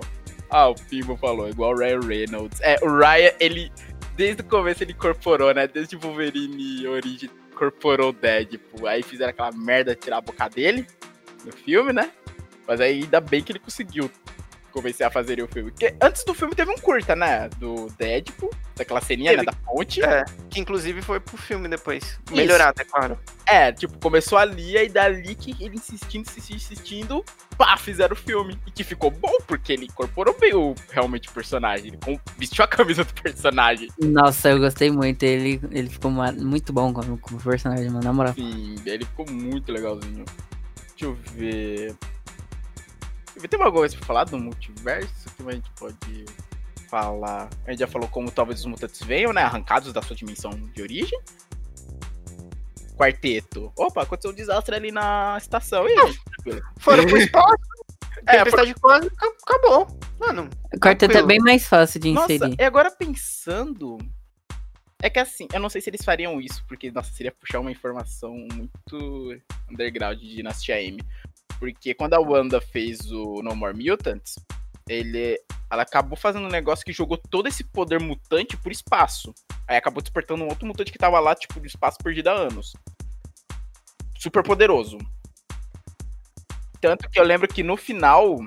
Ah, 0.49 0.69
o 0.69 0.75
Pimo 0.75 1.17
falou, 1.17 1.49
igual 1.49 1.71
o 1.71 1.77
Ryan 1.77 1.99
Reynolds. 2.01 2.59
É, 2.61 2.77
o 2.83 2.95
Ryan, 2.95 3.31
ele, 3.39 3.71
desde 4.15 4.41
o 4.41 4.45
começo 4.45 4.83
ele 4.83 4.93
incorporou, 4.93 5.53
né? 5.53 5.67
Desde 5.67 5.95
Wolverine 5.95 6.87
Origem, 6.87 7.29
incorporou 7.51 8.09
o 8.09 8.13
Deadpool. 8.13 8.87
Aí 8.87 9.03
fizeram 9.03 9.31
aquela 9.31 9.51
merda 9.51 9.95
de 9.95 10.01
tirar 10.01 10.17
a 10.17 10.21
boca 10.21 10.47
dele 10.49 10.85
no 11.45 11.51
filme, 11.51 11.93
né? 11.93 12.11
Mas 12.67 12.79
aí 12.79 13.01
ainda 13.01 13.19
bem 13.19 13.43
que 13.43 13.51
ele 13.51 13.59
conseguiu 13.59 14.09
convencer 14.73 15.05
a 15.05 15.11
fazer 15.11 15.41
o 15.41 15.47
filme. 15.47 15.71
Porque 15.71 15.95
antes 16.01 16.25
do 16.25 16.33
filme 16.33 16.55
teve 16.55 16.71
um 16.71 16.77
curta, 16.77 17.15
né? 17.15 17.47
Do 17.59 17.87
Deadpool, 17.97 18.51
daquela 18.75 18.99
ceninha, 18.99 19.37
né? 19.37 19.43
Da 19.43 19.53
ponte. 19.53 20.03
É, 20.03 20.25
que 20.49 20.59
inclusive 20.59 21.01
foi 21.01 21.19
pro 21.19 21.37
filme 21.37 21.67
depois. 21.69 22.19
Melhorado, 22.31 22.81
é 22.81 22.83
claro. 22.83 23.19
É, 23.45 23.71
tipo, 23.71 23.97
começou 23.99 24.37
ali, 24.37 24.77
aí 24.77 24.89
dali 24.89 25.35
que 25.35 25.51
ele 25.63 25.75
insistindo, 25.75 26.21
insistindo, 26.27 26.55
insistindo, 26.55 27.25
pá, 27.57 27.77
fizeram 27.77 28.13
o 28.13 28.17
filme. 28.17 28.57
E 28.65 28.71
que 28.71 28.83
ficou 28.83 29.11
bom, 29.11 29.37
porque 29.45 29.73
ele 29.73 29.85
incorporou 29.85 30.35
bem 30.37 30.55
o, 30.55 30.73
realmente 30.89 31.29
o 31.29 31.31
personagem. 31.31 31.87
Ele 31.87 31.97
com- 32.03 32.19
vestiu 32.37 32.63
a 32.65 32.67
camisa 32.67 33.03
do 33.03 33.13
personagem. 33.13 33.89
Nossa, 34.01 34.49
eu 34.49 34.59
gostei 34.59 34.89
muito. 34.89 35.21
Ele, 35.23 35.61
ele 35.71 35.89
ficou 35.89 36.09
muito 36.09 36.73
bom 36.73 36.91
como, 36.91 37.17
como 37.19 37.39
personagem, 37.39 37.89
mano, 37.89 38.03
na 38.03 38.13
moral. 38.13 38.33
Sim, 38.33 38.75
ele 38.85 39.05
ficou 39.05 39.29
muito 39.29 39.71
legalzinho. 39.71 40.25
Deixa 40.89 41.05
eu 41.05 41.13
ver. 41.35 41.95
Tem 43.47 43.59
alguma 43.59 43.71
coisa 43.71 43.95
pra 43.97 44.05
falar 44.05 44.23
do 44.25 44.37
multiverso 44.39 45.29
que 45.35 45.47
a 45.47 45.51
gente 45.51 45.69
pode 45.77 46.25
falar? 46.89 47.49
A 47.65 47.71
gente 47.71 47.79
já 47.79 47.87
falou 47.87 48.07
como 48.07 48.31
talvez 48.31 48.59
os 48.61 48.65
mutantes 48.65 49.01
venham, 49.01 49.33
né? 49.33 49.41
Arrancados 49.43 49.91
da 49.93 50.01
sua 50.01 50.15
dimensão 50.15 50.51
de 50.51 50.81
origem. 50.81 51.19
Quarteto. 52.97 53.71
Opa, 53.75 54.03
aconteceu 54.03 54.31
um 54.31 54.35
desastre 54.35 54.75
ali 54.75 54.91
na 54.91 55.35
estação. 55.37 55.87
E 55.89 55.93
aí? 55.99 56.15
Foram 56.79 57.05
pro 57.05 57.17
espaço. 57.17 57.55
É, 58.27 58.37
Tempestade 58.37 58.73
cósmica, 58.75 59.27
acabou. 59.45 59.87
Mano, 60.19 60.49
O 60.73 60.79
quarteto 60.79 61.05
é 61.11 61.15
Tranquilo. 61.15 61.27
bem 61.27 61.39
mais 61.39 61.67
fácil 61.67 61.99
de 61.99 62.11
Nossa, 62.13 62.31
inserir. 62.33 62.55
e 62.57 62.63
agora 62.63 62.89
pensando. 62.91 63.97
É 65.01 65.09
que 65.09 65.19
assim, 65.19 65.47
eu 65.51 65.59
não 65.59 65.67
sei 65.69 65.81
se 65.81 65.89
eles 65.89 66.01
fariam 66.05 66.39
isso, 66.39 66.63
porque, 66.65 66.89
nossa, 66.89 67.11
seria 67.11 67.31
puxar 67.33 67.59
uma 67.59 67.71
informação 67.71 68.33
muito 68.33 69.37
underground 69.69 70.17
de 70.17 70.35
Dinastia 70.35 70.81
M. 70.81 71.03
Porque 71.63 71.93
quando 71.93 72.13
a 72.13 72.19
Wanda 72.19 72.59
fez 72.59 73.09
o 73.09 73.41
No 73.41 73.55
More 73.55 73.73
Mutants, 73.73 74.35
ele, 74.85 75.39
ela 75.71 75.83
acabou 75.83 76.17
fazendo 76.17 76.45
um 76.45 76.51
negócio 76.51 76.83
que 76.83 76.91
jogou 76.91 77.15
todo 77.15 77.47
esse 77.47 77.63
poder 77.63 78.01
mutante 78.01 78.57
por 78.57 78.69
espaço. 78.69 79.33
Aí 79.65 79.77
acabou 79.77 80.03
despertando 80.03 80.43
um 80.43 80.49
outro 80.49 80.67
mutante 80.67 80.91
que 80.91 80.97
tava 80.97 81.21
lá, 81.21 81.33
tipo, 81.33 81.61
no 81.61 81.65
espaço 81.65 81.99
perdido 82.03 82.27
há 82.27 82.33
anos. 82.33 82.73
Super 84.19 84.43
poderoso. 84.43 84.97
Tanto 86.81 87.09
que 87.09 87.17
eu 87.17 87.23
lembro 87.23 87.47
que 87.47 87.63
no 87.63 87.77
final 87.77 88.39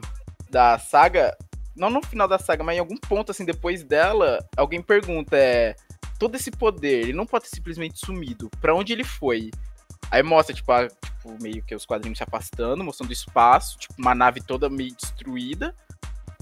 da 0.51 0.79
saga, 0.79 1.35
não 1.75 1.89
no 1.89 2.03
final 2.03 2.29
da 2.29 2.39
saga, 2.39 2.63
mas 2.63 2.77
em 2.77 2.81
algum 2.81 2.99
ponto 2.99 3.33
assim 3.33 3.47
depois 3.47 3.83
dela, 3.83 4.47
alguém 4.55 4.83
pergunta 4.83 5.35
é 5.35 5.75
todo 6.19 6.35
esse 6.35 6.51
poder, 6.51 7.05
ele 7.05 7.13
não 7.15 7.25
pode 7.25 7.45
ter 7.45 7.57
simplesmente 7.57 7.99
sumido. 7.99 8.51
Pra 8.61 8.75
onde 8.75 8.93
ele 8.93 9.05
foi? 9.05 9.51
Aí 10.11 10.23
mostra 10.23 10.55
tipo, 10.55 10.71
a- 10.73 10.89
tipo, 10.89 11.37
meio 11.43 11.63
que 11.63 11.75
os 11.75 11.85
quadrinhos 11.85 12.19
se 12.19 12.25
afastando, 12.25 12.85
mostrando 12.85 13.13
espaço, 13.13 13.79
tipo 13.79 13.95
uma 13.99 14.15
nave 14.15 14.41
toda 14.41 14.69
meio 14.69 14.95
destruída. 14.95 15.75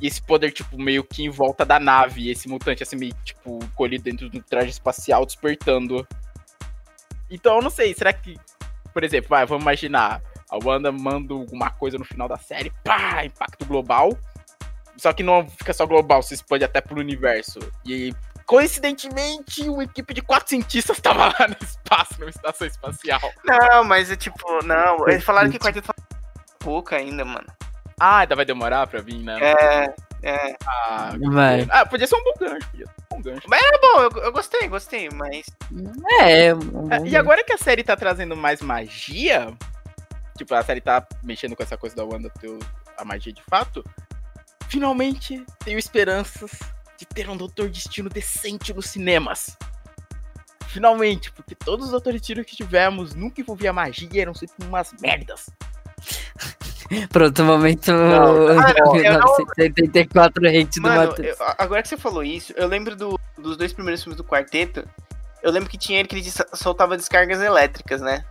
E 0.00 0.06
esse 0.06 0.20
poder 0.20 0.50
tipo 0.50 0.76
meio 0.76 1.04
que 1.04 1.22
em 1.24 1.30
volta 1.30 1.64
da 1.64 1.78
nave, 1.78 2.30
esse 2.30 2.48
mutante 2.48 2.82
assim 2.82 2.96
meio 2.96 3.14
tipo 3.24 3.58
colhido 3.74 4.04
dentro 4.04 4.28
do 4.28 4.42
traje 4.42 4.70
espacial 4.70 5.24
despertando. 5.24 6.06
Então 7.30 7.56
eu 7.56 7.62
não 7.62 7.70
sei, 7.70 7.94
será 7.94 8.12
que 8.12 8.36
por 8.92 9.02
exemplo, 9.02 9.30
vai, 9.30 9.44
vamos 9.44 9.64
imaginar 9.64 10.22
a 10.48 10.56
Wanda 10.64 10.92
manda 10.92 11.34
alguma 11.34 11.68
coisa 11.68 11.98
no 11.98 12.04
final 12.04 12.28
da 12.28 12.36
série, 12.38 12.70
pá, 12.84 13.24
impacto 13.24 13.64
global. 13.66 14.16
Só 14.96 15.12
que 15.12 15.24
não 15.24 15.48
fica 15.48 15.72
só 15.72 15.84
global, 15.84 16.22
se 16.22 16.34
expande 16.34 16.64
até 16.64 16.80
pro 16.80 17.00
universo. 17.00 17.58
E 17.84 18.14
coincidentemente, 18.46 19.68
uma 19.68 19.84
equipe 19.84 20.14
de 20.14 20.22
quatro 20.22 20.48
cientistas 20.48 21.00
tava 21.00 21.26
lá 21.26 21.48
no 21.48 21.56
espaço, 21.60 22.14
numa 22.18 22.30
estação 22.30 22.66
espacial. 22.66 23.20
não, 23.44 23.84
mas 23.84 24.10
é 24.10 24.16
tipo, 24.16 24.64
não. 24.64 25.08
Eles 25.08 25.24
falaram 25.24 25.50
que 25.50 25.58
quarteto 25.58 25.92
pouco 26.58 26.94
ainda, 26.94 27.24
mano. 27.24 27.46
Ah, 27.98 28.18
ainda 28.18 28.34
vai 28.34 28.44
demorar 28.44 28.86
pra 28.86 29.00
vir, 29.00 29.18
né? 29.18 29.38
É, 29.40 29.94
é. 30.22 30.56
Ah, 30.66 31.12
Vai. 31.30 31.66
ah, 31.70 31.86
podia 31.86 32.06
ser 32.06 32.16
um 32.16 32.24
bom 32.24 32.32
gancho, 32.40 32.68
podia 32.70 32.86
ser 32.86 32.92
um 32.92 33.16
bom 33.16 33.22
gancho. 33.22 33.46
É 33.52 33.78
bom, 33.78 34.00
eu, 34.00 34.22
eu 34.24 34.32
gostei, 34.32 34.68
gostei, 34.68 35.08
mas. 35.10 35.46
É, 36.20 36.52
um 36.54 36.92
É, 36.92 36.98
bom 36.98 37.06
e 37.06 37.16
agora 37.16 37.44
que 37.44 37.52
a 37.52 37.58
série 37.58 37.84
tá 37.84 37.94
trazendo 37.96 38.36
mais 38.36 38.60
magia, 38.60 39.52
tipo, 40.36 40.54
a 40.54 40.62
série 40.62 40.80
tá 40.80 41.06
mexendo 41.22 41.54
com 41.54 41.62
essa 41.62 41.76
coisa 41.76 41.94
da 41.94 42.04
Wanda 42.04 42.30
ter 42.40 42.58
a 42.96 43.04
magia 43.04 43.32
de 43.32 43.42
fato, 43.42 43.84
finalmente 44.68 45.44
tenho 45.64 45.78
esperanças 45.78 46.50
de 46.98 47.04
ter 47.06 47.28
um 47.28 47.36
Doutor 47.36 47.68
Destino 47.68 48.08
decente 48.08 48.72
nos 48.72 48.86
cinemas. 48.86 49.56
Finalmente, 50.68 51.30
porque 51.32 51.54
todos 51.54 51.86
os 51.86 51.90
Doutor 51.92 52.12
Destino 52.14 52.44
que 52.44 52.56
tivemos 52.56 53.14
nunca 53.14 53.40
envolvia 53.40 53.72
magia, 53.72 54.22
eram 54.22 54.34
sempre 54.34 54.64
umas 54.66 54.92
merdas. 55.00 55.48
Pronto, 57.10 57.42
momento 57.44 57.90
Não, 57.92 58.46
cara, 58.60 58.78
eu 58.78 58.84
não- 58.86 58.92
1984 58.94 60.46
hate 60.48 60.80
do 60.80 60.82
Matheus. 60.82 61.36
agora 61.58 61.82
que 61.82 61.88
você 61.88 61.96
falou 61.96 62.22
isso, 62.22 62.52
eu 62.56 62.66
lembro 62.68 62.94
do- 62.94 63.18
dos 63.38 63.56
dois 63.56 63.72
primeiros 63.72 64.02
filmes 64.02 64.16
do 64.16 64.24
quarteto. 64.24 64.86
Eu 65.42 65.50
lembro 65.50 65.68
que 65.68 65.78
tinha 65.78 65.98
ele 66.00 66.08
que 66.08 66.14
ele 66.16 66.24
soltava 66.54 66.96
descargas 66.96 67.40
elétricas, 67.40 68.00
né? 68.00 68.24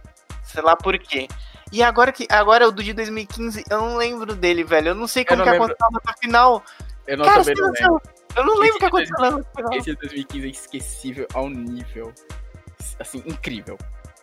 Sei 0.44 0.62
lá 0.62 0.76
por 0.76 0.98
quê. 0.98 1.28
E 1.72 1.82
agora 1.82 2.12
que 2.12 2.28
agora 2.30 2.68
o 2.68 2.72
do 2.72 2.84
de 2.84 2.94
2015, 2.94 3.64
eu 3.70 3.78
não 3.82 3.96
lembro 3.98 4.36
dele, 4.36 4.64
velho. 4.64 4.90
Eu 4.90 4.96
não 4.96 5.08
sei 5.08 5.24
como 5.24 5.38
não 5.40 5.46
que 5.46 5.52
lembro. 5.52 5.66
aconteceu 5.66 5.88
na 5.92 5.98
luta 5.98 6.14
final. 6.20 6.64
Eu 7.08 7.18
não 7.18 7.26
Cara, 7.26 7.40
também 7.44 7.56
você 7.56 7.62
não 7.62 7.68
não 7.88 7.94
lembro. 7.94 8.02
Eu 8.36 8.46
não 8.46 8.58
lembro 8.58 8.66
o 8.66 8.70
Esse 8.70 8.80
que 8.80 8.86
aconteceu 8.86 9.20
na 9.20 9.30
luta 9.30 9.50
final. 9.56 9.74
Esse 9.74 9.92
de 9.92 9.96
2015 9.98 10.48
é 10.48 10.50
esquecível 10.50 11.28
ao 11.34 11.50
nível. 11.50 12.14
Assim, 13.00 13.24
incrível. 13.26 13.78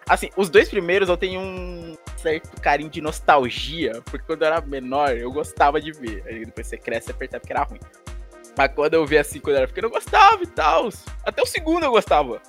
Assim, 0.09 0.29
os 0.37 0.51
dois 0.51 0.69
primeiros 0.69 1.09
eu 1.09 1.17
tenho 1.17 1.41
um 1.41 1.97
certo 2.17 2.61
carinho 2.61 2.91
de 2.91 3.01
nostalgia, 3.01 4.03
porque 4.05 4.27
quando 4.27 4.43
eu 4.43 4.49
era 4.49 4.61
menor 4.61 5.17
eu 5.17 5.31
gostava 5.31 5.81
de 5.81 5.93
ver. 5.93 6.23
Aí 6.27 6.45
depois 6.45 6.67
você 6.67 6.77
cresce 6.77 7.11
e 7.11 7.15
percebe 7.15 7.47
que 7.47 7.53
era 7.53 7.63
ruim. 7.63 7.79
Mas 8.57 8.73
quando 8.75 8.95
eu 8.95 9.07
vi 9.07 9.19
assim, 9.19 9.39
quando 9.39 9.55
eu 9.55 9.59
era 9.59 9.69
pequeno, 9.69 9.87
eu 9.87 9.93
gostava 9.93 10.43
e 10.43 10.47
tal. 10.47 10.89
Até 11.25 11.41
o 11.41 11.47
segundo 11.47 11.85
eu 11.85 11.93
gostava. 11.93 12.43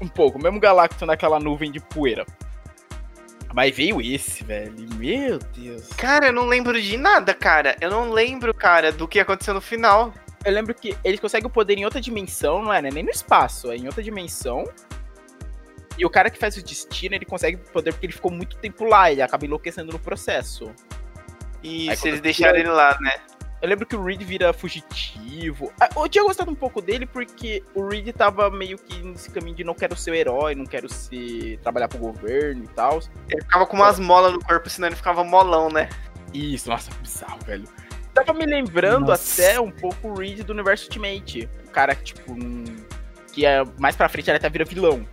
Um 0.00 0.08
pouco, 0.08 0.38
mesmo 0.38 0.60
Galactus 0.60 1.06
naquela 1.06 1.40
nuvem 1.40 1.70
de 1.70 1.80
poeira. 1.80 2.24
Mas 3.52 3.74
veio 3.74 4.00
esse, 4.00 4.42
velho. 4.42 4.74
Meu 4.96 5.38
Deus. 5.38 5.88
Cara, 5.96 6.26
eu 6.26 6.32
não 6.32 6.46
lembro 6.46 6.80
de 6.80 6.96
nada, 6.96 7.32
cara. 7.32 7.76
Eu 7.80 7.90
não 7.90 8.10
lembro, 8.10 8.52
cara, 8.52 8.90
do 8.90 9.06
que 9.06 9.20
aconteceu 9.20 9.54
no 9.54 9.60
final. 9.60 10.12
Eu 10.44 10.52
lembro 10.52 10.74
que 10.74 10.96
ele 11.02 11.18
consegue 11.18 11.46
o 11.46 11.50
poder 11.50 11.78
em 11.78 11.84
outra 11.84 12.00
dimensão, 12.00 12.62
não 12.62 12.72
é 12.72 12.82
né? 12.82 12.90
nem 12.90 13.02
no 13.02 13.10
espaço, 13.10 13.70
é 13.70 13.76
em 13.76 13.86
outra 13.86 14.02
dimensão. 14.02 14.64
E 15.96 16.04
o 16.04 16.10
cara 16.10 16.28
que 16.28 16.38
faz 16.38 16.56
o 16.56 16.62
destino, 16.62 17.14
ele 17.14 17.24
consegue 17.24 17.56
o 17.56 17.72
poder 17.72 17.92
porque 17.92 18.06
ele 18.06 18.12
ficou 18.12 18.30
muito 18.30 18.56
tempo 18.56 18.84
lá, 18.84 19.10
ele 19.10 19.22
acaba 19.22 19.44
enlouquecendo 19.46 19.92
no 19.92 19.98
processo. 19.98 20.70
E 21.62 21.88
Aí 21.88 21.96
se 21.96 22.08
eles 22.08 22.20
deixaram 22.20 22.58
ele 22.58 22.68
lá, 22.68 22.98
né? 23.00 23.12
Eu 23.62 23.68
lembro 23.68 23.86
que 23.86 23.96
o 23.96 24.04
Reed 24.04 24.20
vira 24.22 24.52
fugitivo. 24.52 25.72
Ah, 25.80 25.88
Eu 25.96 26.06
tinha 26.06 26.22
gostado 26.22 26.50
um 26.50 26.54
pouco 26.54 26.82
dele 26.82 27.06
porque 27.06 27.62
o 27.74 27.88
Reed 27.88 28.08
tava 28.12 28.50
meio 28.50 28.76
que 28.76 29.02
nesse 29.02 29.30
caminho 29.30 29.56
de 29.56 29.64
não 29.64 29.72
quero 29.72 29.96
ser 29.96 30.10
o 30.10 30.14
herói, 30.14 30.54
não 30.54 30.66
quero 30.66 30.86
ser 30.92 31.58
trabalhar 31.62 31.88
pro 31.88 31.98
governo 31.98 32.64
e 32.64 32.68
tal. 32.68 33.00
Ele 33.30 33.40
ficava 33.40 33.66
com 33.66 33.76
umas 33.76 33.98
molas 33.98 34.34
no 34.34 34.44
corpo, 34.44 34.68
senão 34.68 34.88
ele 34.88 34.96
ficava 34.96 35.24
molão, 35.24 35.70
né? 35.70 35.88
Isso, 36.34 36.68
nossa, 36.68 36.90
bizarro, 37.00 37.38
velho. 37.46 37.64
Tava 38.14 38.32
me 38.32 38.46
lembrando 38.46 39.08
Nossa. 39.08 39.42
até 39.42 39.60
um 39.60 39.70
pouco 39.70 40.08
o 40.08 40.14
Reed 40.18 40.40
do 40.42 40.52
Universo 40.52 40.84
Ultimate. 40.86 41.48
O 41.66 41.70
cara 41.70 41.94
que, 41.94 42.04
tipo, 42.04 42.34
num- 42.34 42.64
que 43.32 43.44
é 43.44 43.64
mais 43.78 43.96
pra 43.96 44.08
frente 44.08 44.30
ele 44.30 44.36
até 44.36 44.48
vira 44.48 44.64
vilão. 44.64 45.04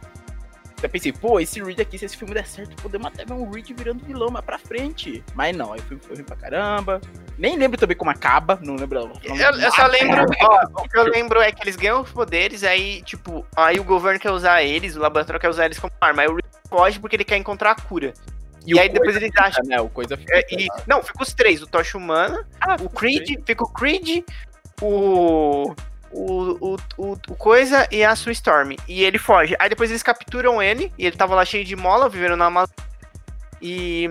Eu 0.84 0.90
pensei, 0.90 1.12
pô, 1.12 1.40
esse 1.40 1.62
Reed 1.62 1.80
aqui, 1.80 1.96
se 1.98 2.06
esse 2.06 2.18
filme 2.18 2.34
der 2.34 2.46
certo, 2.48 2.76
podemos 2.82 3.06
até 3.08 3.24
ver 3.24 3.34
um 3.34 3.50
Reed 3.52 3.70
virando 3.76 4.04
vilão 4.04 4.30
mais 4.32 4.44
pra 4.46 4.58
frente. 4.58 5.24
Mas 5.36 5.56
não, 5.56 5.74
aí 5.74 5.80
o 5.80 5.84
filme 5.84 6.02
foi 6.04 6.16
ruim 6.16 6.24
pra 6.26 6.36
caramba. 6.36 7.00
Nem 7.38 7.56
lembro 7.58 7.78
também 7.80 7.96
como 7.96 8.10
acaba, 8.10 8.60
não 8.64 8.76
lembro. 8.76 9.12
Eu, 9.24 9.36
eu 9.36 9.72
só 9.72 9.86
lembro, 9.88 10.26
ó, 10.42 10.82
o 10.84 10.90
que 10.90 10.98
eu 10.98 11.04
lembro 11.04 11.40
é 11.40 11.52
que 11.52 11.64
eles 11.64 11.76
ganham 11.76 12.02
os 12.02 12.12
poderes, 12.12 12.64
aí, 12.64 13.02
tipo, 13.04 13.46
aí 13.56 13.80
o 13.80 13.84
governo 13.84 14.20
quer 14.20 14.32
usar 14.32 14.64
eles, 14.64 14.96
o 14.96 15.00
laboratório 15.00 15.40
quer 15.40 15.50
usar 15.50 15.66
eles 15.66 15.80
como 15.80 15.92
arma, 16.02 16.24
aí 16.24 16.28
o 16.28 16.36
Rick 16.36 16.48
foge 16.68 17.00
porque 17.00 17.16
ele 17.16 17.26
quer 17.26 17.38
encontrar 17.38 17.72
a 17.72 17.76
cura. 17.76 18.14
E, 18.66 18.76
o 18.76 18.80
aí 18.80 18.90
depois 18.90 19.16
eles 19.16 19.32
acham. 19.38 19.64
fica, 19.64 19.76
né? 19.76 19.82
O 19.82 19.90
coisa 19.90 20.16
fica. 20.18 20.36
É, 20.36 20.46
e, 20.52 20.68
não, 20.88 21.02
fica 21.02 21.24
os 21.24 21.34
três, 21.34 21.62
o 21.62 21.68
Tocha 21.68 21.98
Humana, 21.98 22.46
Ah, 22.60 22.78
o 22.80 22.90
Creed, 22.90 23.40
fica 23.46 23.64
o 23.64 23.72
Creed, 23.72 24.24
o. 24.82 25.74
O, 26.14 26.74
o, 26.74 26.78
o, 26.98 27.12
o 27.14 27.36
Coisa 27.38 27.88
e 27.90 28.04
a 28.04 28.14
Sue 28.18 28.34
Storm. 28.34 28.76
E 28.86 29.02
ele 29.02 29.18
foge. 29.18 29.56
Aí 29.58 29.70
depois 29.70 29.90
eles 29.90 30.04
capturam 30.04 30.62
ele, 30.62 30.92
e 30.98 31.06
ele 31.06 31.16
tava 31.16 31.34
lá 31.34 31.46
cheio 31.46 31.64
de 31.64 31.74
mola, 31.74 32.10
vivendo 32.10 32.36
na 32.36 32.48
Amazônia. 32.48 32.76
E. 33.62 34.10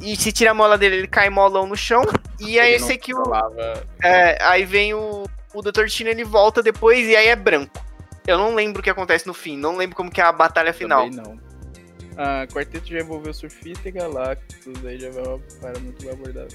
E 0.00 0.14
se 0.16 0.30
tira 0.30 0.50
a 0.50 0.54
mola 0.54 0.76
dele, 0.76 0.96
ele 0.96 1.08
cai 1.08 1.30
molão 1.30 1.66
no 1.66 1.74
chão. 1.74 2.02
E 2.38 2.60
aí 2.60 2.74
eu 2.74 2.80
sei 2.80 2.98
que 2.98 3.14
o. 3.14 3.22
É, 4.04 4.38
aí 4.44 4.64
vem 4.64 4.92
o, 4.94 5.24
o 5.54 5.62
Dr. 5.62 5.84
Destino, 5.84 6.10
ele 6.10 6.24
volta 6.24 6.62
depois 6.62 7.08
e 7.08 7.16
aí 7.16 7.28
é 7.28 7.34
branco. 7.34 7.82
Eu 8.26 8.36
não 8.36 8.54
lembro 8.54 8.80
o 8.80 8.82
que 8.82 8.90
acontece 8.90 9.26
no 9.26 9.32
fim, 9.32 9.56
não 9.56 9.76
lembro 9.76 9.96
como 9.96 10.10
que 10.10 10.20
é 10.20 10.24
a 10.24 10.30
batalha 10.30 10.72
final. 10.72 11.08
Também 11.08 11.24
não. 11.24 11.47
Ah, 12.20 12.46
quarteto 12.52 12.88
já 12.88 12.98
envolveu 12.98 13.32
surfista 13.32 13.88
e 13.88 13.92
Galactus, 13.92 14.84
aí 14.84 14.98
já 14.98 15.08
vai 15.10 15.22
uma 15.22 15.38
para 15.60 15.78
muito 15.78 16.02
bem 16.02 16.12
abordada. 16.12 16.48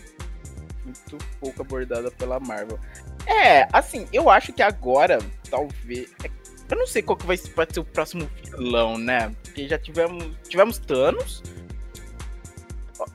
Muito 0.84 1.18
pouco 1.40 1.61
abordada 1.61 2.11
pela 2.11 2.38
Marvel. 2.38 2.77
É, 3.26 3.65
assim, 3.72 4.06
eu 4.11 4.30
acho 4.30 4.52
que 4.52 4.61
agora, 4.61 5.19
talvez. 5.49 6.11
é- 6.23 6.30
Eu 6.69 6.77
não 6.77 6.85
sei 6.88 7.02
qual 7.02 7.15
que 7.18 7.26
vai 7.26 7.38
ser 7.38 7.80
o 7.80 7.85
próximo 7.85 8.30
vilão, 8.44 8.98
né? 8.98 9.34
Porque 9.44 9.68
já 9.68 9.77
tivemos. 9.80 10.35
Tivemos 10.49 10.80
Thanos. 10.80 11.41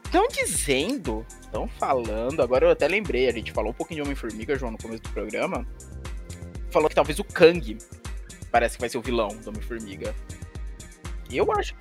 Estão 0.05 0.27
dizendo, 0.29 1.25
estão 1.41 1.69
falando, 1.69 2.41
agora 2.43 2.67
eu 2.67 2.71
até 2.71 2.87
lembrei, 2.89 3.29
a 3.29 3.33
gente 3.33 3.53
falou 3.53 3.71
um 3.71 3.75
pouquinho 3.75 3.97
de 3.99 4.03
Homem-Formiga, 4.03 4.59
João, 4.59 4.73
no 4.73 4.79
começo 4.79 5.03
do 5.03 5.11
programa. 5.11 5.67
Falou 6.71 6.89
que 6.89 6.95
talvez 6.95 7.19
o 7.19 7.25
Kang 7.25 7.77
parece 8.51 8.77
que 8.77 8.81
vai 8.81 8.89
ser 8.89 8.99
o 8.99 9.03
vilão 9.03 9.29
do 9.29 9.49
Homem-Formiga. 9.51 10.15
Eu 11.31 11.51
acho. 11.53 11.75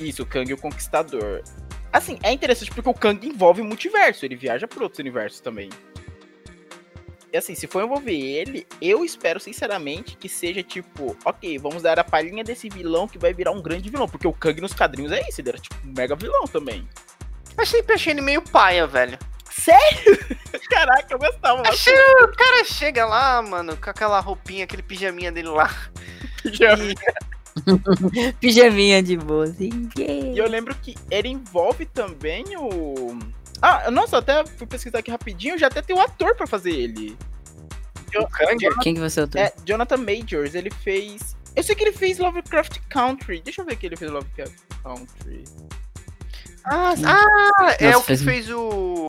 Isso, 0.00 0.22
o 0.22 0.26
Kang 0.26 0.52
o 0.52 0.58
Conquistador. 0.58 1.42
Assim, 1.92 2.18
é 2.22 2.32
interessante 2.32 2.70
porque 2.72 2.88
o 2.88 2.94
Kang 2.94 3.26
envolve 3.26 3.62
o 3.62 3.64
multiverso, 3.64 4.24
ele 4.24 4.34
viaja 4.34 4.66
por 4.66 4.82
outros 4.82 4.98
universos 4.98 5.40
também. 5.40 5.70
E 7.32 7.36
assim, 7.36 7.54
se 7.54 7.66
for 7.66 7.82
envolver 7.82 8.14
ele, 8.14 8.66
eu 8.80 9.04
espero 9.04 9.40
sinceramente 9.40 10.16
que 10.16 10.28
seja 10.28 10.62
tipo, 10.62 11.16
ok, 11.24 11.58
vamos 11.58 11.82
dar 11.82 11.98
a 11.98 12.04
palhinha 12.04 12.44
desse 12.44 12.68
vilão 12.68 13.08
que 13.08 13.18
vai 13.18 13.34
virar 13.34 13.50
um 13.50 13.60
grande 13.60 13.90
vilão, 13.90 14.08
porque 14.08 14.26
o 14.26 14.32
Kang 14.32 14.60
nos 14.60 14.72
quadrinhos 14.72 15.10
é 15.10 15.20
isso, 15.28 15.40
ele 15.40 15.48
era 15.48 15.58
tipo 15.58 15.74
um 15.84 15.92
mega 15.96 16.14
vilão 16.14 16.44
também. 16.46 16.88
Eu 17.56 17.66
sempre 17.66 17.94
achei 17.94 18.12
ele 18.12 18.20
meio 18.20 18.42
paia, 18.42 18.86
velho. 18.86 19.18
Sério? 19.50 20.18
Caraca, 20.70 21.14
eu 21.14 21.18
gostava 21.18 21.62
Achei, 21.68 21.94
o 22.22 22.32
cara 22.36 22.64
chega 22.64 23.04
lá, 23.04 23.40
mano, 23.42 23.76
com 23.76 23.90
aquela 23.90 24.20
roupinha, 24.20 24.64
aquele 24.64 24.82
pijaminha 24.82 25.30
dele 25.30 25.48
lá. 25.48 25.70
bastante. 26.44 26.94
Pijaminha 28.40 29.02
de 29.02 29.16
boa, 29.16 29.44
assim. 29.44 29.88
yeah. 29.98 30.26
E 30.28 30.38
eu 30.38 30.48
lembro 30.48 30.74
que 30.74 30.94
ele 31.10 31.28
envolve 31.28 31.86
também 31.86 32.44
o. 32.56 33.18
Ah, 33.62 33.90
nossa, 33.90 34.18
até 34.18 34.44
fui 34.46 34.66
pesquisar 34.66 34.98
aqui 34.98 35.10
rapidinho, 35.10 35.58
já 35.58 35.68
até 35.68 35.80
tem 35.80 35.96
o 35.96 36.00
ator 36.00 36.34
pra 36.36 36.46
fazer 36.46 36.70
ele. 36.72 37.16
o 38.16 38.26
Kang, 38.28 38.58
Quem 38.82 38.94
que 38.94 39.00
você 39.00 39.20
é 39.20 39.24
o 39.24 39.28
É, 39.36 39.52
Jonathan 39.64 39.96
Majors, 39.98 40.54
ele 40.54 40.70
fez. 40.70 41.34
Eu 41.56 41.62
sei 41.62 41.74
que 41.74 41.84
ele 41.84 41.92
fez 41.92 42.18
Lovecraft 42.18 42.78
Country. 42.88 43.40
Deixa 43.40 43.62
eu 43.62 43.64
ver 43.64 43.76
que 43.76 43.86
ele 43.86 43.96
fez 43.96 44.10
Lovecraft 44.10 44.54
Country. 44.82 45.44
Ah, 46.64 46.94
ah, 47.04 47.76
é 47.78 47.92
Nossa, 47.92 47.98
o 47.98 48.00
que 48.02 48.06
fez- 48.06 48.22
fez 48.22 48.50
o. 48.50 49.06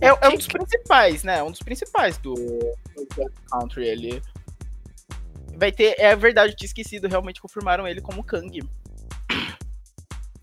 É, 0.00 0.08
é 0.08 0.28
um 0.28 0.36
dos 0.36 0.48
principais, 0.48 1.22
né? 1.22 1.42
Um 1.42 1.50
dos 1.50 1.60
principais 1.60 2.18
do 2.18 2.34
Lovecraft 2.34 3.34
Country. 3.50 3.86
Ele. 3.86 4.22
Vai 5.56 5.72
ter. 5.72 5.94
É 5.98 6.14
verdade, 6.16 6.52
eu 6.52 6.56
tinha 6.56 6.66
esquecido. 6.66 7.08
Realmente 7.08 7.40
confirmaram 7.40 7.86
ele 7.86 8.00
como 8.00 8.22
Kang. 8.24 8.60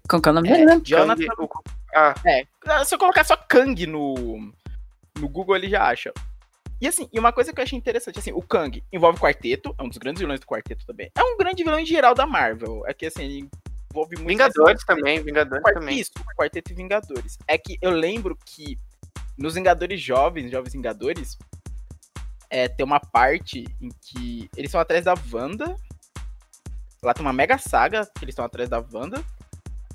Qual 0.09 0.21
que 0.21 0.27
é 0.29 0.31
o 0.31 0.35
nome 0.35 0.49
É, 0.49 0.51
dele, 0.53 0.65
né? 0.65 0.81
Jonathan. 0.83 1.25
Kang, 1.27 1.43
o- 1.43 1.49
ah, 1.95 2.15
É. 2.25 2.45
Se 2.85 2.95
eu 2.95 2.99
colocar 2.99 3.23
só 3.23 3.35
Kang 3.35 3.85
no. 3.87 4.51
No 5.19 5.27
Google, 5.29 5.55
ele 5.55 5.69
já 5.69 5.83
acha. 5.87 6.11
E 6.79 6.87
assim, 6.87 7.07
e 7.13 7.19
uma 7.19 7.31
coisa 7.31 7.53
que 7.53 7.59
eu 7.59 7.63
achei 7.63 7.77
interessante, 7.77 8.17
assim, 8.17 8.31
o 8.31 8.41
Kang 8.41 8.83
envolve 8.91 9.17
o 9.19 9.21
quarteto, 9.21 9.75
é 9.77 9.83
um 9.83 9.87
dos 9.89 9.97
grandes 9.99 10.19
vilões 10.19 10.39
do 10.39 10.47
quarteto 10.47 10.83
também. 10.85 11.11
É 11.15 11.21
um 11.21 11.37
grande 11.37 11.63
vilão 11.63 11.77
em 11.79 11.85
geral 11.85 12.15
da 12.15 12.25
Marvel. 12.25 12.83
É 12.87 12.93
que 12.93 13.05
assim, 13.05 13.23
ele 13.23 13.49
envolve 13.91 14.15
muito. 14.15 14.29
Vingadores 14.29 14.83
também, 14.83 15.21
Vingadores 15.21 15.61
Quar- 15.61 15.75
também. 15.75 15.99
Isso, 15.99 16.11
Quarteto 16.35 16.71
e 16.71 16.75
Vingadores. 16.75 17.37
É 17.47 17.57
que 17.57 17.77
eu 17.81 17.91
lembro 17.91 18.35
que 18.45 18.79
nos 19.37 19.53
Vingadores 19.53 20.01
Jovens, 20.01 20.49
Jovens 20.49 20.73
Vingadores, 20.73 21.37
é, 22.51 22.67
tem 22.67 22.85
uma 22.85 22.99
parte 22.99 23.65
em 23.81 23.89
que 24.01 24.49
eles 24.57 24.67
estão 24.67 24.81
atrás 24.81 25.05
da 25.05 25.15
Wanda. 25.31 25.73
Lá 27.01 27.13
tem 27.13 27.25
uma 27.25 27.33
mega 27.33 27.57
saga 27.57 28.05
que 28.05 28.25
eles 28.25 28.33
estão 28.33 28.43
atrás 28.43 28.69
da 28.69 28.83
Wanda. 28.93 29.23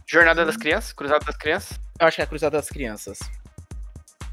Jornada 0.06 0.44
das 0.44 0.56
Crianças, 0.56 0.92
Cruzada 0.92 1.24
das 1.24 1.36
Crianças. 1.36 1.78
Eu 2.00 2.06
acho 2.06 2.16
que 2.16 2.22
é 2.22 2.24
a 2.24 2.26
Cruzada 2.26 2.56
das 2.56 2.68
Crianças. 2.68 3.18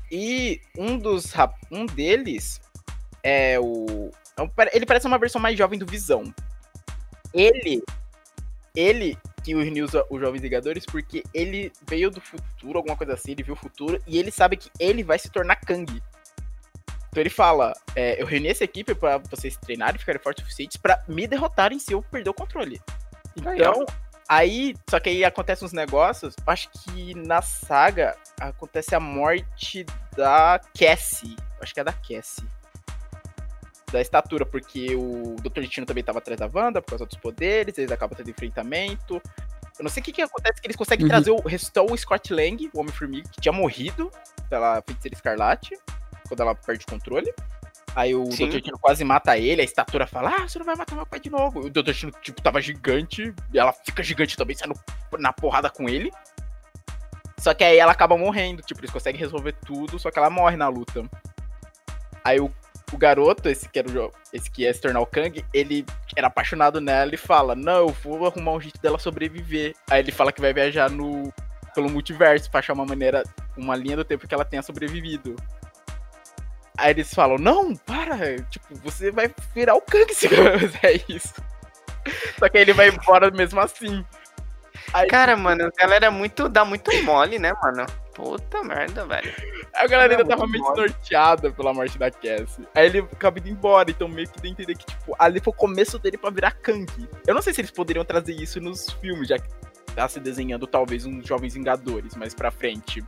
E 0.10 0.62
um 0.78 0.98
dos 0.98 1.34
um 1.70 1.86
deles 1.86 2.62
é 3.22 3.60
o 3.60 4.10
é 4.38 4.78
ele 4.78 4.86
parece 4.86 5.06
uma 5.06 5.20
versão 5.20 5.42
mais 5.42 5.58
jovem 5.58 5.78
do 5.78 5.86
Visão. 5.86 6.34
Ele 7.34 7.84
ele 8.76 9.18
que 9.44 9.54
uniu 9.54 9.86
os, 9.86 9.92
os 10.10 10.22
Jovens 10.22 10.42
Vingadores 10.42 10.86
porque 10.86 11.24
ele 11.34 11.72
veio 11.88 12.10
do 12.10 12.22
futuro, 12.22 12.78
alguma 12.78 12.96
coisa 12.96 13.14
assim, 13.14 13.32
ele 13.32 13.44
viu 13.44 13.54
o 13.54 13.58
futuro 13.58 14.02
e 14.08 14.18
ele 14.18 14.32
sabe 14.32 14.56
que 14.56 14.72
ele 14.80 15.04
vai 15.04 15.20
se 15.20 15.30
tornar 15.30 15.58
Kang. 15.58 16.02
Então 17.14 17.22
ele 17.22 17.30
fala, 17.30 17.74
é, 17.96 18.20
eu 18.20 18.26
reuni 18.26 18.48
essa 18.48 18.64
equipe 18.64 18.96
pra 18.96 19.20
vocês 19.20 19.56
treinarem 19.56 19.98
e 19.98 20.00
ficarem 20.00 20.20
fortes 20.20 20.42
o 20.44 20.46
suficientes 20.48 20.78
pra 20.78 21.00
me 21.08 21.28
derrotarem 21.28 21.78
se 21.78 21.94
eu 21.94 22.02
perder 22.02 22.32
o 22.32 22.34
controle. 22.34 22.82
Então, 23.38 23.86
Aí, 24.28 24.74
só 24.90 25.00
que 25.00 25.10
aí 25.10 25.24
acontecem 25.24 25.64
uns 25.64 25.74
negócios. 25.74 26.34
Acho 26.48 26.70
que 26.72 27.14
na 27.14 27.44
saga 27.44 28.18
acontece 28.40 28.96
a 28.96 29.00
morte 29.00 29.86
da 30.18 30.60
Cassie. 30.76 31.36
Acho 31.62 31.72
que 31.72 31.80
é 31.80 31.84
da 31.84 31.94
Cassie. 31.94 32.48
Da 33.92 34.02
estatura, 34.02 34.44
porque 34.44 34.96
o 34.96 35.36
Dr. 35.40 35.60
Destino 35.62 35.86
também 35.86 36.04
tava 36.04 36.18
atrás 36.18 36.40
da 36.40 36.50
Wanda 36.52 36.82
por 36.82 36.92
causa 36.92 37.06
dos 37.06 37.18
poderes, 37.18 37.78
eles 37.78 37.92
acabam 37.92 38.18
tendo 38.18 38.32
enfrentamento. 38.32 39.22
Eu 39.78 39.84
não 39.84 39.92
sei 39.92 40.02
o 40.02 40.04
que, 40.04 40.14
que 40.14 40.22
acontece, 40.24 40.60
que 40.60 40.66
eles 40.66 40.76
conseguem 40.78 41.06
Uhum. 41.06 41.12
trazer 41.12 41.30
o. 41.30 41.40
Restou 41.42 41.92
o 41.92 41.96
Scott 41.96 42.34
Lang, 42.34 42.72
o 42.74 42.80
Homem-Formiga, 42.80 43.30
que 43.30 43.40
tinha 43.40 43.54
morrido 43.54 44.10
pela 44.50 44.82
feiticeira 44.82 45.16
escarlate, 45.16 45.78
quando 46.28 46.42
ela 46.42 46.56
perde 46.56 46.86
o 46.88 46.92
controle. 46.92 47.34
Aí 47.96 48.16
o 48.16 48.32
Sim. 48.32 48.50
Dr. 48.50 48.62
Tino 48.62 48.80
quase 48.80 49.04
mata 49.04 49.38
ele, 49.38 49.62
a 49.62 49.66
estatura 49.66 50.08
fala, 50.08 50.34
ah, 50.36 50.48
você 50.48 50.58
não 50.58 50.66
vai 50.66 50.76
matar 50.76 50.96
meu 50.96 51.06
pai 51.06 51.20
de 51.20 51.30
novo. 51.30 51.60
O 51.60 51.70
Dr. 51.70 51.94
Tino, 51.94 52.12
tipo, 52.22 52.42
tava 52.42 52.60
gigante, 52.60 53.34
e 53.54 53.60
ela 53.60 53.72
fica 53.72 54.02
gigante 54.02 54.36
também, 54.36 54.56
saindo 54.56 54.74
na 55.20 55.32
porrada 55.32 55.70
com 55.70 55.88
ele. 55.88 56.12
Só 57.38 57.54
que 57.54 57.64
aí 57.64 57.78
ela 57.78 57.92
acaba 57.92 58.18
morrendo, 58.18 58.64
tipo, 58.64 58.80
eles 58.80 58.90
conseguem 58.90 59.20
resolver 59.20 59.54
tudo, 59.66 60.00
só 60.00 60.10
que 60.10 60.18
ela 60.18 60.30
morre 60.30 60.56
na 60.56 60.68
luta. 60.70 61.04
Aí 62.24 62.40
o, 62.40 62.50
o 62.92 62.98
garoto, 62.98 63.48
esse 63.50 63.70
que, 63.70 63.78
era 63.78 63.88
o, 63.90 64.12
esse 64.32 64.50
que 64.50 64.64
ia 64.64 64.74
se 64.74 64.82
tornar 64.82 65.02
o 65.02 65.06
Kang, 65.06 65.46
ele 65.54 65.86
era 66.16 66.28
apaixonado 66.28 66.82
nela 66.82 67.14
e 67.14 67.18
fala, 67.18 67.54
não, 67.54 67.88
eu 67.88 67.90
vou 67.90 68.26
arrumar 68.26 68.54
um 68.54 68.62
jeito 68.62 68.82
dela 68.82 68.98
sobreviver. 68.98 69.76
Aí 69.90 70.00
ele 70.00 70.12
fala 70.12 70.32
que 70.32 70.42
vai 70.42 70.54
viajar 70.54 70.90
no 70.90 71.32
pelo 71.76 71.90
multiverso 71.90 72.50
pra 72.50 72.60
achar 72.60 72.74
uma 72.74 72.86
maneira, 72.86 73.24
uma 73.58 73.76
linha 73.76 73.98
do 73.98 74.06
tempo 74.06 74.28
que 74.28 74.34
ela 74.34 74.46
tenha 74.46 74.62
sobrevivido. 74.62 75.36
Aí 76.78 76.92
eles 76.92 77.14
falam, 77.14 77.38
não, 77.38 77.76
para, 77.76 78.42
tipo, 78.50 78.76
você 78.84 79.12
vai 79.12 79.34
virar 79.54 79.76
o 79.76 79.82
Kang 79.82 80.14
se 80.14 80.28
fizer 80.28 81.04
isso. 81.08 81.34
Só 82.40 82.50
que 82.50 82.58
aí 82.58 82.64
ele 82.64 82.74
vai 82.74 82.90
embora 82.90 83.30
mesmo 83.32 83.60
assim. 83.60 84.04
Cara, 85.10 85.38
mano, 85.38 85.66
a 85.66 85.82
galera 85.82 86.08
é 86.08 86.10
muito, 86.10 86.50
dá 86.50 86.66
muito 86.66 86.92
mole, 87.04 87.40
né, 87.40 87.54
mano? 87.62 87.86
Puta 88.14 88.64
merda, 88.64 89.06
velho. 89.06 89.34
A 89.76 89.88
galera 89.88 90.14
ainda 90.14 90.26
tava 90.26 90.48
meio 90.48 90.64
desnorteada 90.64 91.52
pela 91.52 91.74
morte 91.74 91.98
da 91.98 92.12
Cassie. 92.12 92.68
Aí 92.76 92.86
ele 92.86 93.00
acaba 93.00 93.40
indo 93.40 93.50
embora, 93.50 93.90
então 93.90 94.08
meio 94.08 94.30
que 94.30 94.40
deu 94.40 94.50
a 94.50 94.54
entender 94.54 94.76
que, 94.76 94.86
tipo, 94.86 95.16
ali 95.18 95.40
foi 95.40 95.52
o 95.52 95.56
começo 95.56 95.98
dele 95.98 96.18
pra 96.18 96.30
virar 96.30 96.52
Kang. 96.52 96.86
Eu 97.26 97.34
não 97.34 97.42
sei 97.42 97.54
se 97.54 97.62
eles 97.62 97.72
poderiam 97.72 98.06
trazer 98.06 98.34
isso 98.34 98.60
nos 98.60 98.92
filmes, 98.94 99.28
já 99.30 99.40
que 99.40 99.50
tá 99.96 100.08
se 100.08 100.20
desenhando 100.20 100.68
talvez 100.68 101.06
uns 101.06 101.26
Jovens 101.26 101.56
Vingadores 101.56 102.16
mais 102.16 102.34
pra 102.36 102.52
frente. 102.52 103.04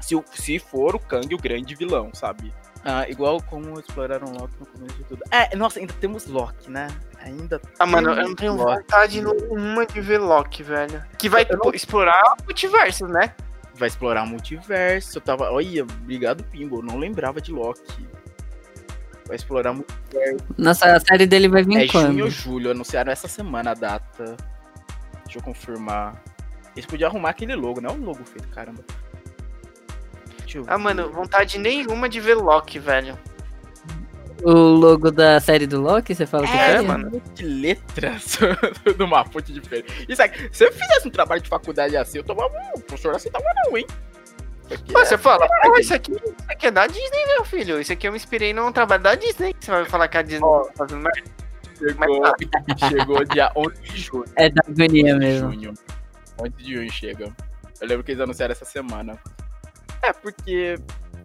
Se, 0.00 0.14
se 0.32 0.58
for 0.58 0.94
o 0.94 1.00
Kang 1.00 1.34
o 1.34 1.38
grande 1.38 1.74
vilão, 1.74 2.10
sabe? 2.14 2.52
Ah, 2.84 3.08
igual 3.08 3.40
como 3.42 3.80
exploraram 3.80 4.30
Loki 4.32 4.54
no 4.60 4.66
começo 4.66 4.94
de 4.96 5.04
tudo. 5.04 5.22
É, 5.30 5.56
nossa, 5.56 5.78
ainda 5.80 5.94
temos 5.94 6.26
Loki, 6.26 6.70
né? 6.70 6.88
Ainda 7.22 7.58
Ah, 7.78 7.86
mano, 7.86 8.10
eu 8.12 8.28
não 8.28 8.34
tenho 8.34 8.54
Loki. 8.54 8.82
vontade 8.82 9.22
nenhuma 9.22 9.86
de 9.86 10.00
ver 10.02 10.18
Loki, 10.18 10.62
velho. 10.62 11.02
Que 11.18 11.28
vai 11.28 11.46
não- 11.50 11.72
explorar 11.72 12.22
multiversos, 12.44 13.08
né? 13.08 13.34
vai 13.76 13.88
explorar 13.88 14.24
multiverso. 14.24 15.18
Eu 15.18 15.22
tava. 15.22 15.50
Olha, 15.50 15.82
obrigado, 15.82 16.44
Pimbo. 16.44 16.78
Eu 16.78 16.82
não 16.82 16.96
lembrava 16.98 17.40
de 17.40 17.50
Loki. 17.50 18.06
Vai 19.26 19.36
explorar 19.36 19.72
multiverso. 19.72 20.44
Nossa, 20.56 20.94
a 20.94 21.00
série 21.00 21.26
dele 21.26 21.48
vai 21.48 21.64
vir 21.64 21.78
É 21.84 21.88
quando? 21.88 22.06
junho 22.08 22.24
ou 22.26 22.30
julho, 22.30 22.70
anunciaram 22.70 23.10
essa 23.10 23.26
semana 23.26 23.70
a 23.72 23.74
data. 23.74 24.36
Deixa 25.24 25.38
eu 25.38 25.42
confirmar. 25.42 26.22
Eles 26.76 26.86
podiam 26.86 27.08
arrumar 27.08 27.30
aquele 27.30 27.54
logo, 27.56 27.80
não 27.80 27.90
é 27.90 27.92
um 27.94 28.04
logo 28.04 28.22
feito, 28.24 28.46
caramba. 28.48 28.84
Eu 30.58 30.64
Ah, 30.66 30.78
mano, 30.78 31.10
vontade 31.10 31.58
nenhuma 31.58 32.08
de 32.08 32.20
ver 32.20 32.34
Loki, 32.34 32.78
velho. 32.78 33.18
O 34.42 34.52
logo 34.52 35.10
da 35.10 35.40
série 35.40 35.66
do 35.66 35.80
Loki, 35.80 36.14
você 36.14 36.26
fala 36.26 36.46
que 36.46 36.52
É, 36.56 36.72
é, 36.76 36.80
mano. 36.82 37.22
De 37.34 37.44
letras 37.44 38.38
numa 38.98 39.24
fonte 39.24 39.52
diferente. 39.52 40.04
Isso 40.08 40.22
aqui, 40.22 40.48
se 40.52 40.64
eu 40.64 40.72
fizesse 40.72 41.08
um 41.08 41.10
trabalho 41.10 41.40
de 41.40 41.48
faculdade 41.48 41.96
assim, 41.96 42.18
eu 42.18 42.24
tomava. 42.24 42.52
O 42.76 42.80
professor 42.80 43.14
aceitava, 43.14 43.44
não, 43.64 43.78
hein? 43.78 43.86
Porque 44.68 44.92
Mas 44.92 45.08
você 45.08 45.18
fala, 45.18 45.46
pô, 45.62 45.76
isso 45.78 45.94
aqui, 45.94 46.12
isso 46.12 46.34
aqui 46.48 46.66
é 46.66 46.70
da 46.70 46.86
Disney, 46.86 47.26
meu 47.28 47.44
filho. 47.44 47.80
Isso 47.80 47.92
aqui 47.92 48.06
eu 48.08 48.12
me 48.12 48.16
inspirei 48.16 48.52
num 48.52 48.72
trabalho 48.72 49.02
da 49.02 49.14
Disney. 49.14 49.54
Você 49.58 49.70
vai 49.70 49.84
falar 49.84 50.08
que 50.08 50.18
a 50.18 50.22
Disney 50.22 50.46
Ó. 50.46 50.64
tá 50.64 50.72
fazendo 50.78 51.02
merda? 51.02 51.22
chegou, 51.78 52.88
chegou 52.88 53.24
dia 53.24 53.50
11 53.56 53.82
de 53.82 54.00
junho. 54.00 54.24
é 54.36 54.48
da 54.48 54.62
agonia 54.66 55.12
de 55.14 55.18
mesmo. 55.18 55.52
junho. 55.52 55.74
11 56.40 56.50
de 56.56 56.74
junho 56.74 56.92
chega. 56.92 57.32
Eu 57.80 57.88
lembro 57.88 58.04
que 58.04 58.12
eles 58.12 58.20
anunciaram 58.20 58.52
essa 58.52 58.64
semana. 58.64 59.18
É, 60.04 60.12
porque, 60.12 60.76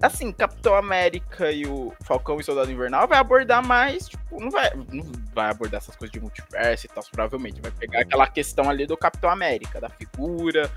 assim, 0.02 0.32
Capitão 0.32 0.76
América 0.76 1.52
e 1.52 1.66
o 1.66 1.94
Falcão 2.04 2.40
e 2.40 2.44
Soldado 2.44 2.72
Invernal 2.72 3.08
vai 3.08 3.18
abordar 3.18 3.66
mais, 3.66 4.08
tipo, 4.08 4.40
não 4.40 4.50
vai, 4.50 4.72
não 4.92 5.12
vai 5.34 5.50
abordar 5.50 5.80
essas 5.80 5.96
coisas 5.96 6.12
de 6.12 6.20
multiverso 6.20 6.86
e 6.86 6.90
tal, 6.90 7.04
provavelmente. 7.12 7.62
Vai 7.62 7.72
pegar 7.72 8.02
aquela 8.02 8.28
questão 8.28 8.70
ali 8.70 8.86
do 8.86 8.98
Capitão 8.98 9.30
América, 9.30 9.82
da 9.82 9.90
figura, 9.90 10.72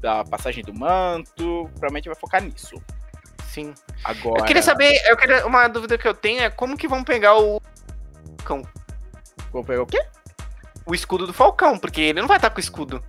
da 0.00 0.24
passagem 0.24 0.64
do 0.64 0.74
manto, 0.74 1.68
provavelmente 1.72 2.08
vai 2.08 2.16
focar 2.16 2.42
nisso. 2.42 2.82
Sim. 3.48 3.72
Agora. 4.02 4.40
Eu 4.40 4.44
queria 4.44 4.62
saber, 4.62 5.00
eu 5.06 5.16
queria, 5.16 5.46
uma 5.46 5.68
dúvida 5.68 5.96
que 5.96 6.08
eu 6.08 6.14
tenho 6.14 6.42
é 6.42 6.50
como 6.50 6.76
que 6.76 6.88
vão 6.88 7.04
pegar 7.04 7.38
o 7.38 7.60
Falcão, 8.38 8.62
Vou 9.52 9.62
pegar 9.62 9.82
o 9.82 9.86
quê? 9.86 10.04
o 10.86 10.94
escudo 10.94 11.26
do 11.26 11.32
Falcão, 11.32 11.78
porque 11.78 12.00
ele 12.00 12.20
não 12.20 12.28
vai 12.28 12.36
estar 12.36 12.50
com 12.50 12.58
o 12.58 12.60
escudo. 12.60 13.02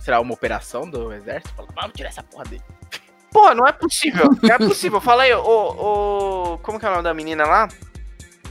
Será 0.00 0.20
uma 0.20 0.34
operação 0.34 0.88
do 0.88 1.12
exército? 1.12 1.54
Fala, 1.54 1.68
vamos 1.74 1.92
tirar 1.92 2.08
essa 2.08 2.22
porra 2.22 2.44
dele. 2.44 2.62
Pô, 3.30 3.54
não 3.54 3.66
é 3.66 3.72
possível. 3.72 4.30
Não 4.42 4.54
é 4.54 4.58
possível. 4.58 5.00
Fala 5.00 5.22
aí, 5.22 5.32
ô, 5.32 6.54
ô. 6.54 6.58
Como 6.58 6.80
que 6.80 6.86
é 6.86 6.88
o 6.88 6.92
nome 6.92 7.04
da 7.04 7.14
menina 7.14 7.44
lá? 7.44 7.68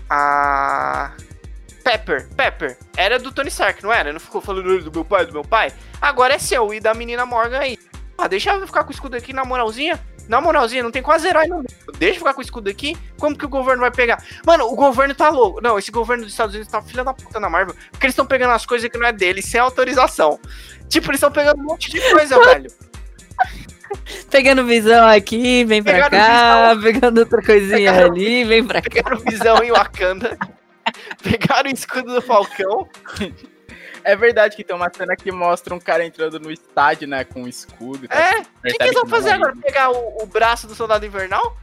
A. 0.10 1.12
Pepper. 1.84 2.30
Pepper. 2.36 2.78
Era 2.96 3.20
do 3.20 3.32
Tony 3.32 3.50
Stark, 3.50 3.84
não 3.84 3.92
era? 3.92 4.14
Não 4.14 4.20
ficou 4.20 4.40
falando 4.40 4.80
do 4.84 4.92
meu 4.92 5.04
pai, 5.04 5.26
do 5.26 5.34
meu 5.34 5.44
pai? 5.44 5.74
Agora 6.02 6.36
é 6.36 6.40
seu 6.40 6.74
e 6.74 6.80
da 6.80 6.94
menina 6.94 7.26
Morgan 7.26 7.60
aí. 7.60 7.78
Ah, 8.20 8.28
deixa 8.28 8.52
eu 8.54 8.68
ficar 8.68 8.84
com 8.84 8.90
o 8.90 8.94
escudo 8.94 9.16
aqui 9.16 9.32
na 9.34 9.46
moralzinha. 9.46 10.00
Na 10.28 10.40
moralzinha, 10.40 10.84
não 10.84 10.92
tem 10.92 11.02
quase 11.02 11.28
herói 11.28 11.48
não. 11.48 11.64
Deixa 11.98 12.16
eu 12.16 12.20
ficar 12.20 12.34
com 12.34 12.40
o 12.40 12.44
escudo 12.44 12.70
aqui. 12.70 12.96
Como 13.18 13.36
que 13.36 13.46
o 13.46 13.50
governo 13.50 13.82
vai 13.82 13.90
pegar? 13.92 14.24
Mano, 14.46 14.66
o 14.66 14.76
governo 14.76 15.16
tá 15.16 15.30
louco. 15.30 15.60
Não, 15.62 15.80
esse 15.80 15.90
governo 15.90 16.24
dos 16.24 16.34
Estados 16.34 16.54
Unidos 16.54 16.72
tá 16.72 16.82
filha 16.82 17.04
da 17.04 17.14
puta 17.14 17.40
na 17.40 17.50
Marvel. 17.50 17.76
Porque 17.92 18.06
eles 18.06 18.14
estão 18.14 18.26
pegando 18.28 18.52
as 18.52 18.66
coisas 18.66 18.88
que 18.90 18.98
não 18.98 19.08
é 19.08 19.12
deles, 19.12 19.46
sem 19.46 19.60
autorização. 19.60 20.40
Tipo, 20.88 21.10
eles 21.10 21.18
estão 21.18 21.32
pegando 21.32 21.60
um 21.60 21.64
monte 21.64 21.90
de 21.90 22.00
coisa, 22.12 22.38
velho. 22.46 22.70
Pegando 24.30 24.64
visão 24.66 25.08
aqui, 25.08 25.64
vem 25.66 25.82
pra 25.82 25.94
Pegaram 25.94 26.12
cá, 26.76 26.82
pegando 26.82 27.18
outra 27.20 27.42
coisinha 27.42 27.92
Pegaram- 27.92 28.12
ali, 28.12 28.44
vem 28.44 28.64
pra 28.64 28.82
cá. 28.82 28.90
Pegaram 28.92 29.18
visão 29.18 29.64
em 29.64 29.72
Wakanda. 29.72 30.38
Pegaram 31.24 31.70
o 31.70 31.74
escudo 31.74 32.14
do 32.14 32.22
Falcão. 32.22 32.88
É 34.04 34.16
verdade 34.16 34.56
que 34.56 34.64
tem 34.64 34.76
uma 34.76 34.92
cena 34.94 35.16
que 35.16 35.32
mostra 35.32 35.74
um 35.74 35.80
cara 35.80 36.06
entrando 36.06 36.40
no 36.40 36.52
estádio, 36.52 37.08
né, 37.08 37.24
com 37.24 37.44
um 37.44 37.48
escudo. 37.48 38.06
e 38.06 38.08
tal. 38.08 38.18
É, 38.18 38.40
o 38.40 38.44
que, 38.64 38.74
que 38.74 38.84
eles 38.84 38.94
vão 38.96 39.08
fazer 39.08 39.30
é 39.30 39.34
agora? 39.34 39.56
Pegar 39.56 39.92
o, 39.92 40.24
o 40.24 40.26
braço 40.26 40.68
do 40.68 40.76
soldado 40.76 41.06
invernal? 41.06 41.58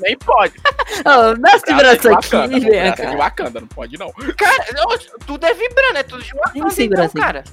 Nem 0.00 0.16
pode. 0.18 0.54
Dá 1.40 1.56
esse 1.56 1.74
braço 1.74 2.08
é 2.08 2.10
de 2.10 2.16
aqui, 2.16 2.28
Wakanda, 2.28 2.58
vem 2.58 2.68
o 2.68 2.82
braço 2.82 3.02
é 3.02 3.06
de 3.06 3.16
Wakanda, 3.16 3.60
não 3.60 3.68
pode 3.68 3.98
não. 3.98 4.12
Cara, 4.12 4.66
não, 4.74 4.98
tudo 5.26 5.46
é 5.46 5.54
vibrando, 5.54 5.98
é 5.98 6.02
tudo 6.02 6.22
de 6.22 6.32
Wakanda, 6.34 6.70
sim, 6.70 6.84
então, 6.84 7.08
cara. 7.10 7.44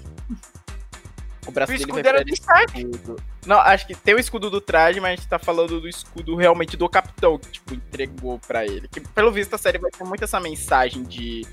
O 1.45 1.51
braço 1.51 1.71
O 1.71 1.77
dele 1.77 1.89
escudo 1.89 2.07
era 2.07 2.23
do 2.23 2.33
Stark. 2.33 2.77
escudo. 2.77 3.23
Não, 3.45 3.59
acho 3.59 3.85
que 3.85 3.95
tem 3.95 4.15
o 4.15 4.19
escudo 4.19 4.49
do 4.49 4.61
traje, 4.61 4.99
mas 4.99 5.13
a 5.13 5.15
gente 5.15 5.27
tá 5.27 5.37
falando 5.37 5.81
do 5.81 5.87
escudo 5.87 6.35
realmente 6.35 6.77
do 6.77 6.87
capitão, 6.87 7.37
que, 7.37 7.51
tipo, 7.51 7.73
entregou 7.73 8.39
pra 8.39 8.65
ele. 8.65 8.87
Que, 8.87 9.01
pelo 9.01 9.31
visto, 9.31 9.53
a 9.53 9.57
série 9.57 9.77
vai 9.77 9.91
ter 9.91 10.03
muito 10.05 10.23
essa 10.23 10.39
mensagem 10.39 11.03
de 11.03 11.45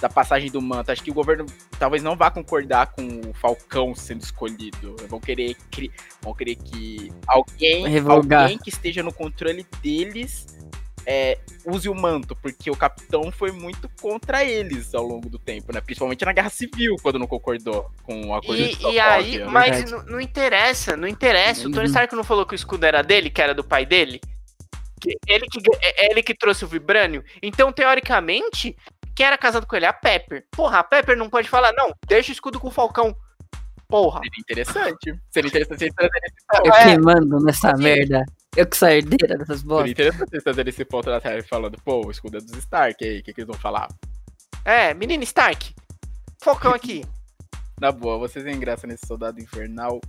da 0.00 0.08
passagem 0.08 0.50
do 0.50 0.60
manto. 0.60 0.90
Acho 0.90 1.02
que 1.02 1.10
o 1.10 1.14
governo 1.14 1.46
talvez 1.78 2.02
não 2.02 2.16
vá 2.16 2.30
concordar 2.30 2.92
com 2.92 3.02
o 3.28 3.34
Falcão 3.34 3.94
sendo 3.94 4.22
escolhido. 4.22 4.96
Vão 5.08 5.20
querer, 5.20 5.56
cri- 5.70 5.92
vão 6.22 6.34
querer 6.34 6.56
que 6.56 7.12
alguém, 7.26 7.88
Revogar. 7.88 8.42
alguém 8.42 8.58
que 8.58 8.70
esteja 8.70 9.02
no 9.02 9.12
controle 9.12 9.66
deles 9.82 10.46
é, 11.10 11.38
use 11.64 11.88
o 11.88 11.94
manto, 11.94 12.36
porque 12.36 12.70
o 12.70 12.76
capitão 12.76 13.32
foi 13.32 13.50
muito 13.50 13.88
contra 14.00 14.44
eles 14.44 14.94
ao 14.94 15.06
longo 15.06 15.30
do 15.30 15.38
tempo, 15.38 15.72
né? 15.72 15.80
Principalmente 15.80 16.22
na 16.22 16.32
Guerra 16.34 16.50
Civil, 16.50 16.96
quando 17.02 17.18
não 17.18 17.26
concordou 17.26 17.90
com 18.02 18.26
o 18.26 18.34
acordo 18.34 18.62
de 18.62 18.68
E, 18.68 18.72
e 18.72 18.76
Sokovia, 18.76 19.04
aí, 19.06 19.38
né? 19.38 19.44
mas 19.46 19.90
não, 19.90 20.02
não 20.04 20.20
interessa, 20.20 20.98
não 20.98 21.08
interessa. 21.08 21.60
O 21.66 21.70
Tony 21.70 21.84
Uhum. 21.84 21.84
Stark 21.86 22.14
não 22.14 22.22
falou 22.24 22.44
que 22.44 22.52
o 22.52 22.56
escudo 22.56 22.84
era 22.84 23.00
dele, 23.00 23.30
que 23.30 23.40
era 23.40 23.54
do 23.54 23.64
pai 23.64 23.86
dele? 23.86 24.20
Que 25.00 25.16
ele 25.26 25.46
que, 25.46 25.60
é 25.80 26.06
é 26.08 26.10
ele 26.10 26.22
que 26.22 26.34
trouxe 26.34 26.64
o 26.66 26.68
Vibrânio? 26.68 27.24
Então, 27.40 27.72
teoricamente, 27.72 28.76
quem 29.18 29.26
era 29.26 29.36
casado 29.36 29.66
com 29.66 29.74
ele? 29.74 29.84
A 29.84 29.92
Pepper. 29.92 30.46
Porra, 30.52 30.78
a 30.78 30.84
Pepper 30.84 31.16
não 31.16 31.28
pode 31.28 31.48
falar, 31.48 31.72
não, 31.72 31.92
deixa 32.06 32.30
o 32.30 32.32
escudo 32.32 32.60
com 32.60 32.68
o 32.68 32.70
Falcão. 32.70 33.12
Porra. 33.88 34.20
Seria 34.20 34.38
interessante. 34.38 35.20
Seria 35.28 35.48
interessante 35.48 35.82
eles 35.82 35.94
trazerem 35.96 36.22
esse 36.24 36.68
Eu 36.68 36.72
É. 36.72 36.94
que 36.94 37.02
mando 37.02 37.44
nessa 37.44 37.72
merda. 37.72 38.24
Eu 38.56 38.64
que 38.64 38.76
sou 38.76 38.86
herdeira 38.88 39.36
dessas 39.36 39.58
Seria 39.58 39.68
bolas. 39.68 39.90
interessante 39.90 40.28
eles 40.32 40.44
trazerem 40.44 40.70
esse 40.70 40.84
ponto 40.84 41.10
na 41.10 41.20
série 41.20 41.42
falando, 41.42 41.76
pô, 41.84 42.06
o 42.06 42.12
escudo 42.12 42.36
é 42.38 42.40
dos 42.40 42.56
Stark 42.58 43.04
aí, 43.04 43.18
o 43.18 43.22
que, 43.24 43.32
que 43.32 43.40
eles 43.40 43.48
vão 43.48 43.58
falar? 43.58 43.88
É, 44.64 44.94
menino 44.94 45.24
Stark. 45.24 45.74
Falcão 46.40 46.72
aqui. 46.72 47.04
Na 47.80 47.90
boa, 47.90 48.18
vocês 48.18 48.44
veem 48.44 48.60
graça 48.60 48.86
nesse 48.86 49.04
Soldado 49.04 49.40
Invernal. 49.40 50.00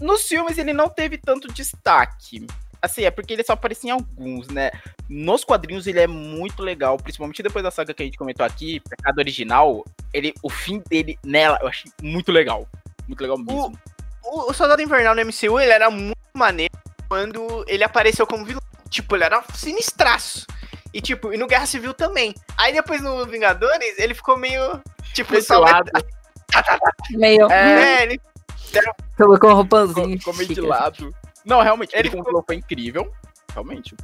Nos 0.00 0.22
filmes 0.22 0.56
ele 0.56 0.72
não 0.72 0.88
teve 0.88 1.18
tanto 1.18 1.52
destaque. 1.52 2.46
Assim, 2.84 3.04
é 3.04 3.10
porque 3.10 3.32
ele 3.32 3.42
só 3.42 3.54
aparecia 3.54 3.90
em 3.90 3.92
alguns, 3.92 4.48
né? 4.48 4.70
Nos 5.08 5.42
quadrinhos 5.42 5.86
ele 5.86 6.00
é 6.00 6.06
muito 6.06 6.62
legal, 6.62 6.96
principalmente 6.96 7.42
depois 7.42 7.62
da 7.62 7.70
saga 7.70 7.94
que 7.94 8.02
a 8.02 8.06
gente 8.06 8.18
comentou 8.18 8.44
aqui, 8.44 8.80
Pecado 8.80 9.18
Original, 9.18 9.84
ele, 10.12 10.34
o 10.42 10.50
fim 10.50 10.82
dele 10.88 11.18
nela 11.24 11.58
eu 11.62 11.68
achei 11.68 11.90
muito 12.02 12.30
legal. 12.30 12.68
Muito 13.08 13.20
legal 13.20 13.38
mesmo. 13.38 13.78
O, 14.22 14.50
o 14.50 14.52
Soldado 14.52 14.82
Invernal 14.82 15.14
no 15.14 15.22
MCU, 15.22 15.58
ele 15.58 15.72
era 15.72 15.90
muito 15.90 16.16
maneiro 16.34 16.74
quando 17.08 17.64
ele 17.66 17.84
apareceu 17.84 18.26
como 18.26 18.44
vilão. 18.44 18.62
Tipo, 18.90 19.16
ele 19.16 19.24
era 19.24 19.42
sinistraço. 19.54 20.46
E 20.92 21.00
tipo, 21.00 21.32
e 21.32 21.36
no 21.36 21.46
Guerra 21.46 21.66
Civil 21.66 21.94
também. 21.94 22.34
Aí 22.56 22.72
depois 22.72 23.00
no 23.00 23.26
Vingadores, 23.26 23.98
ele 23.98 24.14
ficou 24.14 24.36
meio. 24.36 24.80
Tipo, 25.12 25.34
lado. 25.58 25.90
Meio. 27.10 27.50
É, 27.50 28.04
ele, 28.04 28.20
Colocou 29.16 29.50
um 29.50 29.54
roupãozinho. 29.54 30.18
Ficou 30.18 30.34
meio 30.34 30.48
de 30.48 30.54
chique, 30.54 30.66
lado. 30.66 31.14
Não, 31.44 31.60
realmente, 31.62 31.94
Ele 31.94 32.08
ele 32.08 32.16
ficou- 32.16 32.42
foi 32.46 32.56
incrível. 32.56 33.12
Realmente. 33.52 33.94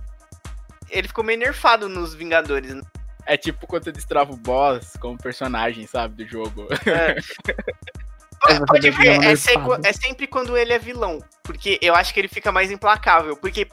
ele 0.91 1.09
ficou 1.09 1.25
meio 1.25 1.39
nerfado 1.39 1.89
nos 1.89 2.15
Vingadores. 2.15 2.75
né? 2.75 2.83
É 3.27 3.37
tipo 3.37 3.67
quando 3.67 3.85
você 3.85 3.93
destrava 3.93 4.33
o 4.33 4.37
boss 4.37 4.95
como 5.01 5.17
personagem, 5.19 5.87
sabe, 5.87 6.25
do 6.25 6.29
jogo. 6.31 6.67
É. 6.87 7.17
É, 8.49 8.59
Pode 8.65 8.91
ver, 8.93 9.21
é, 9.23 9.33
é 9.33 9.93
sempre 9.93 10.27
quando 10.27 10.57
ele 10.57 10.73
é 10.73 10.79
vilão. 10.79 11.19
Porque 11.43 11.79
eu 11.83 11.95
acho 11.95 12.15
que 12.15 12.19
ele 12.21 12.27
fica 12.27 12.51
mais 12.51 12.71
implacável. 12.71 13.37
Porque, 13.37 13.69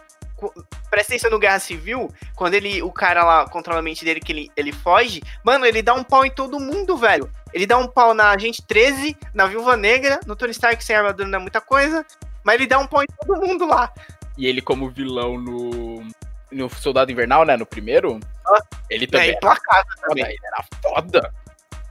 presta 0.89 1.14
atenção 1.14 1.31
no 1.31 1.39
Guerra 1.39 1.60
Civil, 1.60 2.11
quando 2.35 2.53
ele, 2.56 2.81
o 2.84 2.91
cara 2.91 3.23
lá 3.23 3.48
controla 3.48 3.80
a 3.80 3.81
mente 3.81 4.03
dele, 4.03 4.19
que 4.19 4.31
ele, 4.34 4.52
ele 4.57 4.73
foge, 4.73 5.22
mano, 5.41 5.65
ele 5.65 5.81
dá 5.81 5.94
um 5.94 6.03
pau 6.03 6.26
em 6.26 6.31
todo 6.31 6.60
mundo, 6.60 6.98
velho. 6.98 7.31
Ele 7.53 7.65
dá 7.65 7.77
um 7.77 7.88
pau 7.88 8.14
na 8.14 8.31
Agente 8.31 8.61
13, 8.68 9.15
na 9.34 9.48
Viúva 9.48 9.77
Negra, 9.77 10.19
no 10.26 10.35
Tony 10.35 10.52
Stark 10.52 10.84
sem 10.84 10.98
armadura 10.98 11.30
não 11.30 11.39
é 11.39 11.41
muita 11.41 11.61
coisa, 11.61 12.06
mas 12.48 12.56
ele 12.56 12.65
dá 12.68 12.80
um 12.80 12.88
pau 12.88 13.03
em 13.03 13.07
todo 13.26 13.45
mundo 13.45 13.68
lá. 13.68 13.94
E 14.38 14.48
ele 14.48 14.61
como 14.61 14.90
vilão 14.90 15.38
no. 15.38 16.07
No 16.49 16.69
Soldado 16.69 17.11
Invernal, 17.11 17.44
né? 17.45 17.57
No 17.57 17.65
primeiro. 17.65 18.22
Ah. 18.48 18.61
Ele 18.90 19.03
É 19.03 19.07
também 19.07 19.28
era 19.28 19.38
implacável 19.38 19.84
foda. 19.98 20.07
também. 20.07 20.24
Ele 20.26 20.40
era 20.45 20.65
foda. 20.82 21.34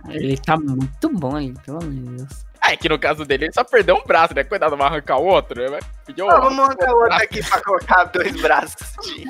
Ele 0.08 0.38
tá 0.38 0.56
muito 0.56 1.08
bom 1.10 1.36
ali, 1.36 1.52
pelo 1.64 1.78
amor 1.78 1.92
de 1.92 2.00
Deus. 2.00 2.46
Ah, 2.62 2.72
é 2.72 2.76
que 2.76 2.88
no 2.88 2.98
caso 2.98 3.24
dele 3.26 3.44
ele 3.44 3.52
só 3.52 3.62
perdeu 3.62 3.96
um 3.96 4.04
braço, 4.04 4.34
né? 4.34 4.42
Cuidado, 4.44 4.74
vai 4.76 4.86
arrancar 4.86 5.18
o 5.18 5.24
outro. 5.26 5.70
Né? 5.70 5.78
Um- 6.18 6.30
Ah, 6.30 6.40
vamos 6.40 6.58
arrancar 6.64 6.90
o 6.90 6.96
outro 7.00 7.14
aqui 7.16 7.42
pra 7.46 7.60
colocar 7.62 8.04
dois 8.04 8.40
braços. 8.40 8.92
de- 9.04 9.28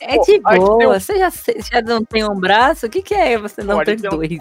É 0.00 0.16
Pô, 0.16 0.22
de 0.24 0.38
boa, 0.40 0.88
um- 0.88 1.00
você 1.00 1.18
já, 1.18 1.30
já 1.30 1.80
não 1.82 2.04
tem 2.04 2.22
um 2.24 2.34
braço? 2.38 2.86
O 2.86 2.90
que, 2.90 3.00
que 3.02 3.14
é 3.14 3.38
você 3.38 3.62
não 3.62 3.76
Pode 3.76 3.96
ter 3.96 4.02
ter 4.02 4.08
um- 4.14 4.18
dois? 4.18 4.38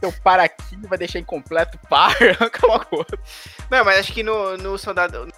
Seu 0.00 0.12
para 0.22 0.44
aqui 0.44 0.76
vai 0.86 0.96
deixar 0.98 1.18
incompleto, 1.18 1.78
par, 1.88 2.14
logo 2.62 2.84
o 2.92 2.96
outro. 2.98 3.18
Não, 3.70 3.84
mas 3.84 3.98
acho 3.98 4.12
que 4.12 4.22
no, 4.22 4.56
no 4.56 4.78
Soldado. 4.78 5.28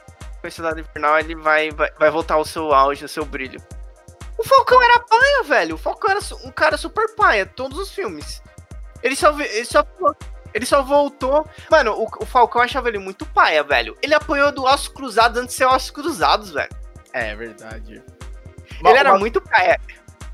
No 0.44 0.50
Soldado 0.50 0.78
Invernal 0.78 1.18
ele 1.18 1.34
vai, 1.34 1.70
vai, 1.70 1.90
vai 1.98 2.10
voltar 2.10 2.34
ao 2.34 2.44
seu 2.44 2.72
auge, 2.72 3.02
ao 3.04 3.08
seu 3.08 3.24
brilho. 3.24 3.60
O 4.38 4.44
Falcão 4.44 4.80
era 4.82 5.00
paia, 5.00 5.42
velho. 5.44 5.74
O 5.74 5.78
Falcão 5.78 6.10
era 6.10 6.20
um 6.44 6.50
cara 6.52 6.76
super 6.76 7.14
paia, 7.16 7.46
todos 7.46 7.78
os 7.78 7.90
filmes. 7.90 8.42
Ele 9.02 9.16
só, 9.16 9.30
ele 9.40 9.64
só, 9.64 9.82
ele 10.52 10.66
só 10.66 10.82
voltou. 10.82 11.48
Mano, 11.70 11.92
o, 11.94 12.06
o 12.22 12.26
Falcão 12.26 12.60
achava 12.60 12.88
ele 12.88 12.98
muito 12.98 13.24
paia, 13.26 13.62
velho. 13.64 13.96
Ele 14.02 14.14
apanhou 14.14 14.52
do 14.52 14.62
Ossos 14.64 14.88
Cruzados 14.88 15.38
antes 15.40 15.54
de 15.54 15.58
ser 15.58 15.64
Ossos 15.64 15.90
Cruzados, 15.90 16.50
velho. 16.50 16.70
É 17.12 17.34
verdade. 17.34 18.02
Ele 18.84 18.98
era 18.98 19.12
uma, 19.12 19.18
muito 19.18 19.40
paia. 19.40 19.80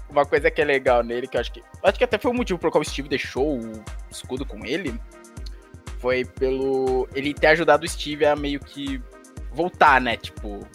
uma 0.09 0.24
coisa 0.24 0.51
que 0.51 0.60
é 0.60 0.64
legal 0.64 1.02
nele, 1.02 1.27
que 1.27 1.36
eu 1.36 1.40
acho 1.40 1.52
que. 1.52 1.62
Acho 1.82 1.98
que 1.98 2.05
até 2.05 2.19
foi 2.19 2.31
o 2.31 2.35
motivo 2.35 2.59
pelo 2.59 2.70
qual 2.73 2.82
o 2.82 2.85
Steve 2.85 3.09
deixou 3.09 3.59
o 3.59 3.85
escudo 4.10 4.44
com 4.44 4.64
ele. 4.64 4.98
Foi 5.98 6.24
pelo. 6.24 7.09
Ele 7.14 7.32
ter 7.32 7.48
ajudado 7.48 7.85
o 7.85 7.89
Steve 7.89 8.24
a 8.27 8.35
meio 8.36 8.60
que 8.60 9.01
voltar, 9.52 10.01
né? 10.01 10.16
Tipo. 10.16 10.66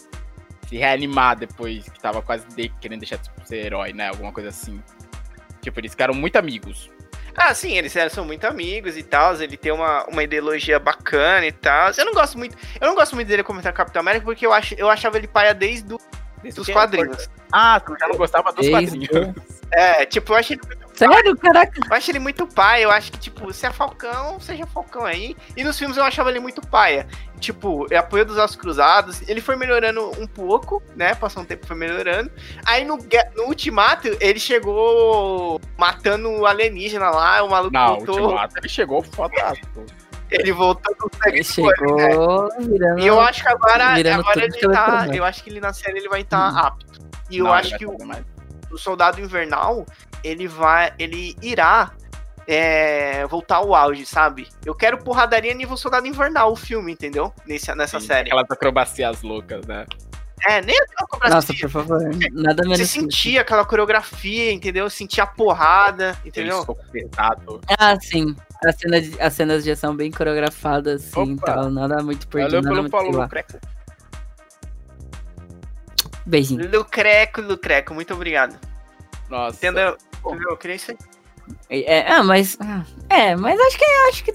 Se 0.68 0.76
reanimar 0.76 1.34
depois 1.38 1.88
que 1.88 1.98
tava 1.98 2.20
quase 2.20 2.46
de- 2.48 2.68
querendo 2.80 3.00
deixar 3.00 3.16
de 3.16 3.30
ser 3.48 3.64
herói, 3.64 3.94
né? 3.94 4.08
Alguma 4.08 4.32
coisa 4.32 4.50
assim. 4.50 4.82
Tipo, 5.62 5.80
eles 5.80 5.92
ficaram 5.92 6.12
muito 6.12 6.36
amigos. 6.36 6.90
Ah, 7.34 7.54
sim, 7.54 7.78
eles 7.78 7.94
são 8.10 8.24
muito 8.24 8.44
amigos 8.46 8.96
e 8.96 9.02
tal. 9.02 9.34
Ele 9.40 9.56
tem 9.56 9.72
uma, 9.72 10.04
uma 10.08 10.22
ideologia 10.24 10.78
bacana 10.78 11.46
e 11.46 11.52
tal. 11.52 11.90
Eu 11.96 12.04
não 12.04 12.12
gosto 12.12 12.36
muito. 12.36 12.56
Eu 12.80 12.88
não 12.88 12.94
gosto 12.94 13.14
muito 13.14 13.28
dele 13.28 13.42
como 13.42 13.62
Capitão 13.62 14.00
América, 14.00 14.24
porque 14.26 14.44
eu, 14.44 14.52
ach, 14.52 14.72
eu 14.76 14.90
achava 14.90 15.16
ele 15.16 15.28
paia 15.28 15.54
desde 15.54 15.84
do, 15.84 16.00
Desde 16.42 16.58
dos 16.60 16.66
que- 16.66 16.72
quadrinhos. 16.72 17.28
Ah, 17.52 17.80
tu 17.80 17.96
já 17.98 18.06
não 18.08 18.16
gostava 18.16 18.52
dos 18.52 18.66
Desde- 18.66 19.06
quadrinhos. 19.08 19.34
É, 19.70 20.06
tipo, 20.06 20.32
eu 20.32 20.36
acho 20.36 20.52
ele 20.54 20.60
Sério, 20.94 21.36
caraca? 21.36 21.78
Eu 21.88 21.96
acho 21.96 22.10
ele 22.10 22.18
muito 22.18 22.44
paia. 22.44 22.82
Eu 22.82 22.90
acho 22.90 23.12
que, 23.12 23.18
tipo, 23.18 23.52
se 23.52 23.64
é 23.64 23.70
Falcão, 23.70 24.40
seja 24.40 24.66
Falcão 24.66 25.04
aí. 25.04 25.36
E 25.56 25.62
nos 25.62 25.78
filmes 25.78 25.96
eu 25.96 26.02
achava 26.02 26.28
ele 26.28 26.40
muito 26.40 26.60
paia. 26.66 27.06
Tipo, 27.38 27.84
ele 27.86 27.94
apoio 27.96 28.24
dos 28.24 28.36
ossos 28.36 28.56
cruzados. 28.56 29.22
Ele 29.28 29.40
foi 29.40 29.54
melhorando 29.54 30.10
um 30.20 30.26
pouco, 30.26 30.82
né? 30.96 31.14
Passou 31.14 31.44
um 31.44 31.46
tempo 31.46 31.64
foi 31.68 31.76
melhorando. 31.76 32.32
Aí 32.64 32.84
no, 32.84 32.98
no 33.36 33.44
Ultimato, 33.44 34.08
ele 34.18 34.40
chegou 34.40 35.60
matando 35.76 36.28
o 36.30 36.44
alienígena 36.46 37.10
lá. 37.10 37.44
O 37.44 37.50
maluco 37.50 37.72
Não, 37.72 37.92
o 37.92 37.96
voltou. 37.98 38.20
Ultimato 38.22 38.58
ele 38.58 38.68
chegou 38.68 39.00
fodaço. 39.00 39.60
Ele 40.30 40.52
voltou 40.52 40.94
com 40.96 41.06
o 41.06 41.10
Ele 41.26 41.42
fora, 41.42 41.76
né? 41.80 42.10
chegou 42.10 42.48
virando. 42.60 43.00
E 43.00 43.06
eu 43.06 43.20
acho 43.20 43.42
que 43.42 43.48
agora, 43.48 43.84
agora 44.14 44.44
ele 44.44 44.58
tá. 44.60 45.06
Eu 45.12 45.24
acho 45.24 45.42
que 45.42 45.50
ele 45.50 45.60
na 45.60 45.72
série 45.72 45.98
ele 45.98 46.08
vai 46.08 46.20
estar 46.20 46.52
Hum. 46.52 46.58
apto. 46.58 47.00
E 47.30 47.38
eu 47.38 47.44
Não, 47.44 47.52
acho 47.52 47.76
que 47.78 47.86
o, 47.86 47.96
o 48.70 48.78
Soldado 48.78 49.20
Invernal, 49.20 49.84
ele 50.22 50.46
vai. 50.46 50.92
ele 50.98 51.36
irá 51.42 51.92
é, 52.46 53.26
voltar 53.26 53.56
ao 53.56 53.74
auge, 53.74 54.06
sabe? 54.06 54.48
Eu 54.64 54.74
quero 54.74 54.98
porradaria 54.98 55.52
nível 55.54 55.76
Soldado 55.76 56.06
Invernal, 56.06 56.52
o 56.52 56.56
filme, 56.56 56.92
entendeu? 56.92 57.32
Nesse, 57.46 57.74
nessa 57.74 58.00
Sim, 58.00 58.06
série. 58.06 58.28
Aquelas 58.28 58.50
acrobacias 58.50 59.22
loucas, 59.22 59.66
né? 59.66 59.84
É, 60.46 60.60
nem 60.62 60.76
aquela 60.80 61.34
Nossa, 61.34 61.52
coreografia. 61.52 61.68
por 61.68 61.70
favor. 61.70 62.00
Nada 62.32 62.62
menos. 62.62 62.78
Você 62.78 62.86
sentia 62.86 63.40
aquela 63.40 63.64
coreografia, 63.64 64.52
entendeu? 64.52 64.88
Sentia 64.90 65.24
a 65.24 65.26
porrada, 65.26 66.16
entendeu? 66.24 66.64
pesado. 66.92 67.60
Ah, 67.78 67.96
sim. 68.00 68.36
As 68.64 68.76
cenas, 68.76 69.04
de- 69.10 69.20
as 69.20 69.32
cenas 69.34 69.64
de 69.64 69.70
ação 69.70 69.94
bem 69.96 70.10
coreografadas, 70.10 71.02
sim, 71.02 71.34
Opa. 71.34 71.46
tal. 71.54 71.70
Nada 71.70 72.02
muito 72.02 72.26
perdido. 72.28 72.62
Valeu 72.62 72.62
pelo 72.62 72.82
muito, 72.82 72.90
sei 72.90 73.00
follow, 73.06 73.20
lá. 73.20 73.28
Creco. 73.28 73.58
Beijinho. 76.26 76.70
Lucreco, 76.70 77.40
Lucreco, 77.40 77.94
muito 77.94 78.12
obrigado. 78.14 78.58
Nossa. 79.28 79.56
Entendeu? 79.56 79.96
Entendeu? 80.24 80.50
Eu 80.50 80.56
queria 80.56 80.76
isso 80.76 80.90
aí. 80.90 80.98
É, 81.70 82.10
ah, 82.12 82.22
mas. 82.22 82.58
ah, 82.60 82.84
É, 83.08 83.34
mas 83.36 83.58
acho 83.58 83.78
que 83.78 83.84
acho 83.84 84.24
que 84.24 84.34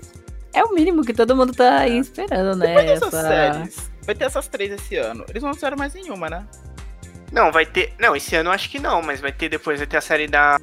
é 0.53 0.63
o 0.63 0.73
mínimo 0.73 1.03
que 1.03 1.13
todo 1.13 1.35
mundo 1.35 1.53
tá 1.53 1.79
aí 1.79 1.97
esperando, 1.99 2.55
né? 2.57 2.67
Depois 2.67 2.85
dessas 2.85 3.13
Essa- 3.13 3.27
séries, 3.27 3.91
vai 4.05 4.15
ter 4.15 4.25
essas 4.25 4.47
três 4.47 4.71
esse 4.71 4.95
ano. 4.95 5.25
Eles 5.29 5.41
não 5.43 5.51
lançaram 5.51 5.77
mais 5.77 5.93
nenhuma, 5.93 6.29
né? 6.29 6.47
Não, 7.31 7.51
vai 7.51 7.65
ter. 7.65 7.93
Não, 7.99 8.15
esse 8.15 8.35
ano 8.35 8.49
eu 8.49 8.53
acho 8.53 8.69
que 8.69 8.79
não, 8.79 9.01
mas 9.01 9.19
vai 9.19 9.31
ter 9.31 9.49
depois, 9.49 9.79
vai 9.79 9.87
ter 9.87 9.97
a 9.97 10.01
série 10.01 10.27
da 10.27 10.59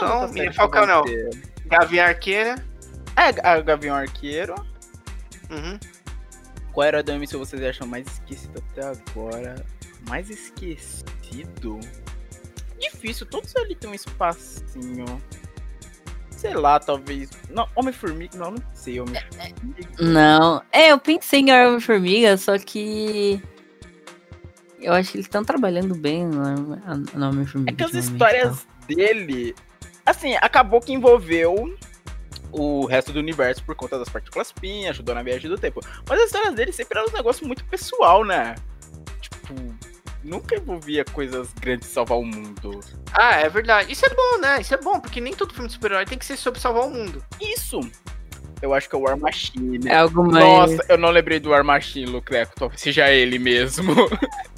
Não, 0.00 0.28
Menino 0.28 0.52
Falcão 0.54 0.86
não. 0.86 1.04
Gavião 1.66 2.06
Arqueira. 2.06 2.56
É, 3.16 3.60
Gavião 3.62 3.94
Arqueiro. 3.94 4.54
Uhum. 5.50 5.78
Qual 6.72 6.86
era 6.86 7.02
da 7.02 7.16
MCU 7.16 7.38
vocês 7.38 7.62
acham 7.62 7.86
mais 7.86 8.06
esquecido 8.06 8.62
até 8.70 8.82
agora? 8.86 9.64
Mais 10.08 10.30
esquecido? 10.30 11.78
Difícil, 12.80 13.26
todos 13.26 13.54
ali 13.56 13.76
tem 13.76 13.90
um 13.90 13.94
espacinho. 13.94 15.22
Sei 16.42 16.54
lá, 16.54 16.80
talvez. 16.80 17.30
Não, 17.50 17.68
Homem-Formiga. 17.76 18.36
Não, 18.36 18.50
não 18.50 18.62
sei. 18.74 18.98
Homem-Formiga. 18.98 19.88
Não. 20.00 20.60
É, 20.72 20.90
eu 20.90 20.98
pensei 20.98 21.38
em 21.38 21.52
Homem-Formiga, 21.52 22.36
só 22.36 22.58
que. 22.58 23.40
Eu 24.80 24.92
acho 24.92 25.12
que 25.12 25.18
eles 25.18 25.26
estão 25.26 25.44
trabalhando 25.44 25.94
bem 25.94 26.26
no, 26.26 26.42
no 27.14 27.28
Homem-Formiga. 27.28 27.70
É 27.70 27.76
que 27.76 27.84
as 27.84 27.94
histórias 27.94 28.66
dele. 28.88 29.54
Assim, 30.04 30.34
acabou 30.34 30.80
que 30.80 30.92
envolveu 30.92 31.78
o 32.50 32.86
resto 32.86 33.12
do 33.12 33.20
universo 33.20 33.62
por 33.62 33.76
conta 33.76 33.96
das 33.96 34.08
partículas 34.08 34.50
PIN, 34.50 34.86
ajudou 34.86 35.14
na 35.14 35.22
viagem 35.22 35.48
do 35.48 35.56
tempo. 35.56 35.80
Mas 36.08 36.18
as 36.22 36.26
histórias 36.26 36.54
dele 36.54 36.72
sempre 36.72 36.98
eram 36.98 37.08
um 37.08 37.16
negócio 37.16 37.46
muito 37.46 37.64
pessoal, 37.66 38.24
né? 38.24 38.56
Tipo, 39.20 39.54
nunca 40.24 40.56
envolvia 40.56 41.04
coisas 41.04 41.52
grandes 41.54 41.88
de 41.88 41.94
salvar 41.94 42.18
o 42.18 42.24
mundo. 42.24 42.80
Ah, 43.12 43.36
é 43.36 43.48
verdade. 43.48 43.92
Isso 43.92 44.06
é 44.06 44.10
bom, 44.10 44.38
né? 44.40 44.60
Isso 44.60 44.74
é 44.74 44.78
bom, 44.78 45.00
porque 45.00 45.20
nem 45.20 45.34
todo 45.34 45.52
filme 45.52 45.68
de 45.68 45.74
super-herói 45.74 46.04
tem 46.04 46.18
que 46.18 46.24
ser 46.24 46.36
sobre 46.36 46.60
salvar 46.60 46.86
o 46.86 46.90
mundo. 46.90 47.24
Isso! 47.40 47.80
Eu 48.60 48.72
acho 48.72 48.88
que 48.88 48.94
é 48.94 48.98
o 48.98 49.02
War 49.02 49.18
Machine. 49.18 49.88
É 49.88 49.96
algo 49.96 50.22
mais. 50.30 50.44
Nossa, 50.44 50.86
eu 50.88 50.96
não 50.96 51.10
lembrei 51.10 51.40
do 51.40 51.50
War 51.50 51.64
Machine, 51.64 52.06
Lucreco. 52.06 52.52
Talvez 52.54 52.80
seja 52.80 53.10
ele 53.10 53.38
mesmo. 53.38 53.92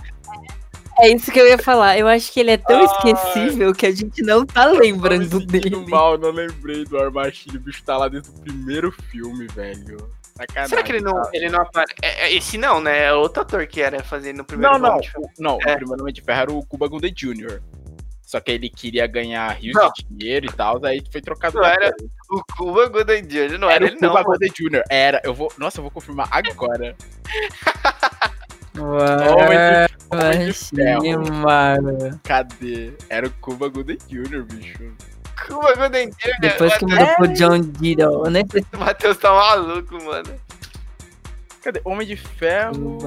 É 0.99 1.09
isso 1.09 1.33
que 1.33 1.41
eu 1.41 1.49
ia 1.49 1.59
falar. 1.59 1.99
Eu 1.99 2.07
acho 2.07 2.33
que 2.33 2.39
ele 2.39 2.53
é 2.53 2.57
tão 2.57 2.79
Ai. 2.79 2.85
esquecível 2.85 3.75
que 3.75 3.87
a 3.87 3.91
gente 3.91 4.23
não 4.23 4.47
tá 4.47 4.67
lembrando 4.67 5.41
me 5.41 5.47
dele. 5.47 5.85
mal, 5.89 6.17
não 6.17 6.31
lembrei 6.31 6.85
do 6.85 6.97
War 6.97 7.13
Machine. 7.13 7.57
O 7.57 7.61
bicho 7.61 7.83
tá 7.83 7.97
lá 7.97 8.09
desde 8.09 8.31
o 8.31 8.33
primeiro 8.35 8.93
filme, 8.93 9.47
velho. 9.49 10.09
Sacanagem. 10.37 10.69
Será 10.69 10.83
que 10.83 10.93
ele 10.93 11.01
não, 11.01 11.23
ele 11.33 11.49
não 11.49 11.61
aparece? 11.61 11.95
É, 12.03 12.27
é, 12.27 12.35
esse 12.35 12.59
não, 12.59 12.81
né? 12.81 13.05
É 13.05 13.13
outro 13.13 13.43
ator 13.43 13.67
que 13.67 13.81
era 13.81 14.03
fazendo 14.03 14.39
no 14.39 14.45
primeiro 14.45 14.73
Não, 14.75 14.79
não. 14.81 14.89
Homem 14.91 15.01
de 15.03 15.11
Ferro. 15.11 15.25
o- 15.25 15.43
Não, 15.43 15.53
É. 15.65 15.73
o 15.73 15.77
primeiro 15.77 16.03
Homem 16.03 16.13
de 16.15 16.23
Ferro 16.23 16.41
era 16.41 16.53
o 16.53 16.67
Cuba 16.67 16.89
Gooding 16.89 17.13
Jr. 17.15 17.61
Só 18.23 18.41
que 18.41 18.51
ele 18.51 18.69
queria 18.69 19.07
ganhar 19.07 19.49
rios 19.53 19.75
Não. 19.77 19.93
de 19.93 20.05
dinheiro 20.11 20.47
e 20.47 20.53
tal, 20.53 20.85
aí 20.85 21.01
foi 21.13 21.21
trocado. 21.21 21.59
Não 21.59 21.65
era. 21.65 21.95
O 22.31 22.43
Cuba 22.57 22.89
Gooding 22.89 23.23
Jr. 23.29 23.59
não 23.59 23.69
era, 23.71 23.85
Era 23.85 23.87
ele 23.87 23.97
o 23.97 24.01
não. 24.01 24.09
Cuba 24.09 24.23
mano. 24.23 24.33
Gooding 24.41 24.53
Jr. 24.57 24.83
Era. 24.91 25.21
Eu 25.23 25.35
vou. 25.35 25.53
Nossa, 25.57 25.79
eu 25.79 25.83
vou 25.83 25.91
confirmar 25.91 26.27
agora. 26.33 26.97
Ué, 28.77 29.87
Homem 30.11 30.47
de 30.49 30.53
Ferro. 30.53 31.33
mano. 31.33 32.21
Cadê? 32.25 32.93
Era 33.09 33.27
o 33.29 33.31
Cuba 33.41 33.69
Gooding 33.69 33.99
Jr., 34.09 34.43
bicho. 34.45 34.93
Cuba 35.47 35.75
Gooding 35.75 36.11
Jr. 36.11 36.41
Depois 36.41 36.77
que 36.77 36.85
o 36.85 36.89
mudou 36.89 37.07
pro 37.17 37.29
John 37.35 37.61
sei 37.61 37.65
Matheus- 38.31 38.65
o 38.73 38.79
Matheus 38.79 39.17
tá 39.19 39.33
maluco, 39.33 40.03
mano. 40.05 40.41
Cadê? 41.63 41.81
Homem 41.85 42.07
de 42.07 42.17
Ferro. 42.17 42.99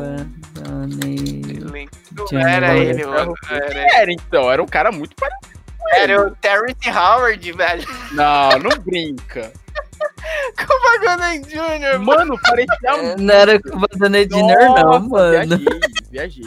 Não 2.32 2.41
era 2.48 2.76
ele, 2.78 3.06
mano. 3.06 3.34
Era, 3.49 3.99
Era 4.02 4.12
então, 4.12 4.52
era 4.52 4.62
um 4.64 4.68
cara 4.68 4.91
muito 4.91 5.16
parecido. 5.16 5.60
era 5.94 6.28
o 6.28 6.36
Terrence 6.38 6.90
Howard, 6.90 7.52
velho. 7.52 7.88
Não, 8.14 8.49
não 8.60 8.78
brinca. 8.80 9.52
Cuba 10.58 11.16
Gooding 11.18 11.41
Jr. 11.44 11.99
Mano, 11.99 12.38
parecia 12.41 13.16
Não 13.18 13.34
era 13.34 13.62
Cuba 13.62 13.88
Gooding 13.95 14.28
Jr., 14.28 14.84
não, 14.84 14.99
mano. 15.08 15.58
Viajei, 16.12 16.12
viajei. 16.12 16.44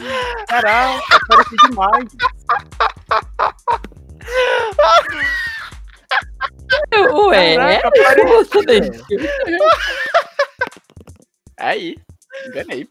Caraca, 0.47 1.01
parecia 1.27 1.57
demais. 1.69 2.07
Ué, 7.13 7.55
Caraca, 7.55 7.91
Jr. 8.51 8.91
Aí, 11.57 11.95
enganei. 12.47 12.87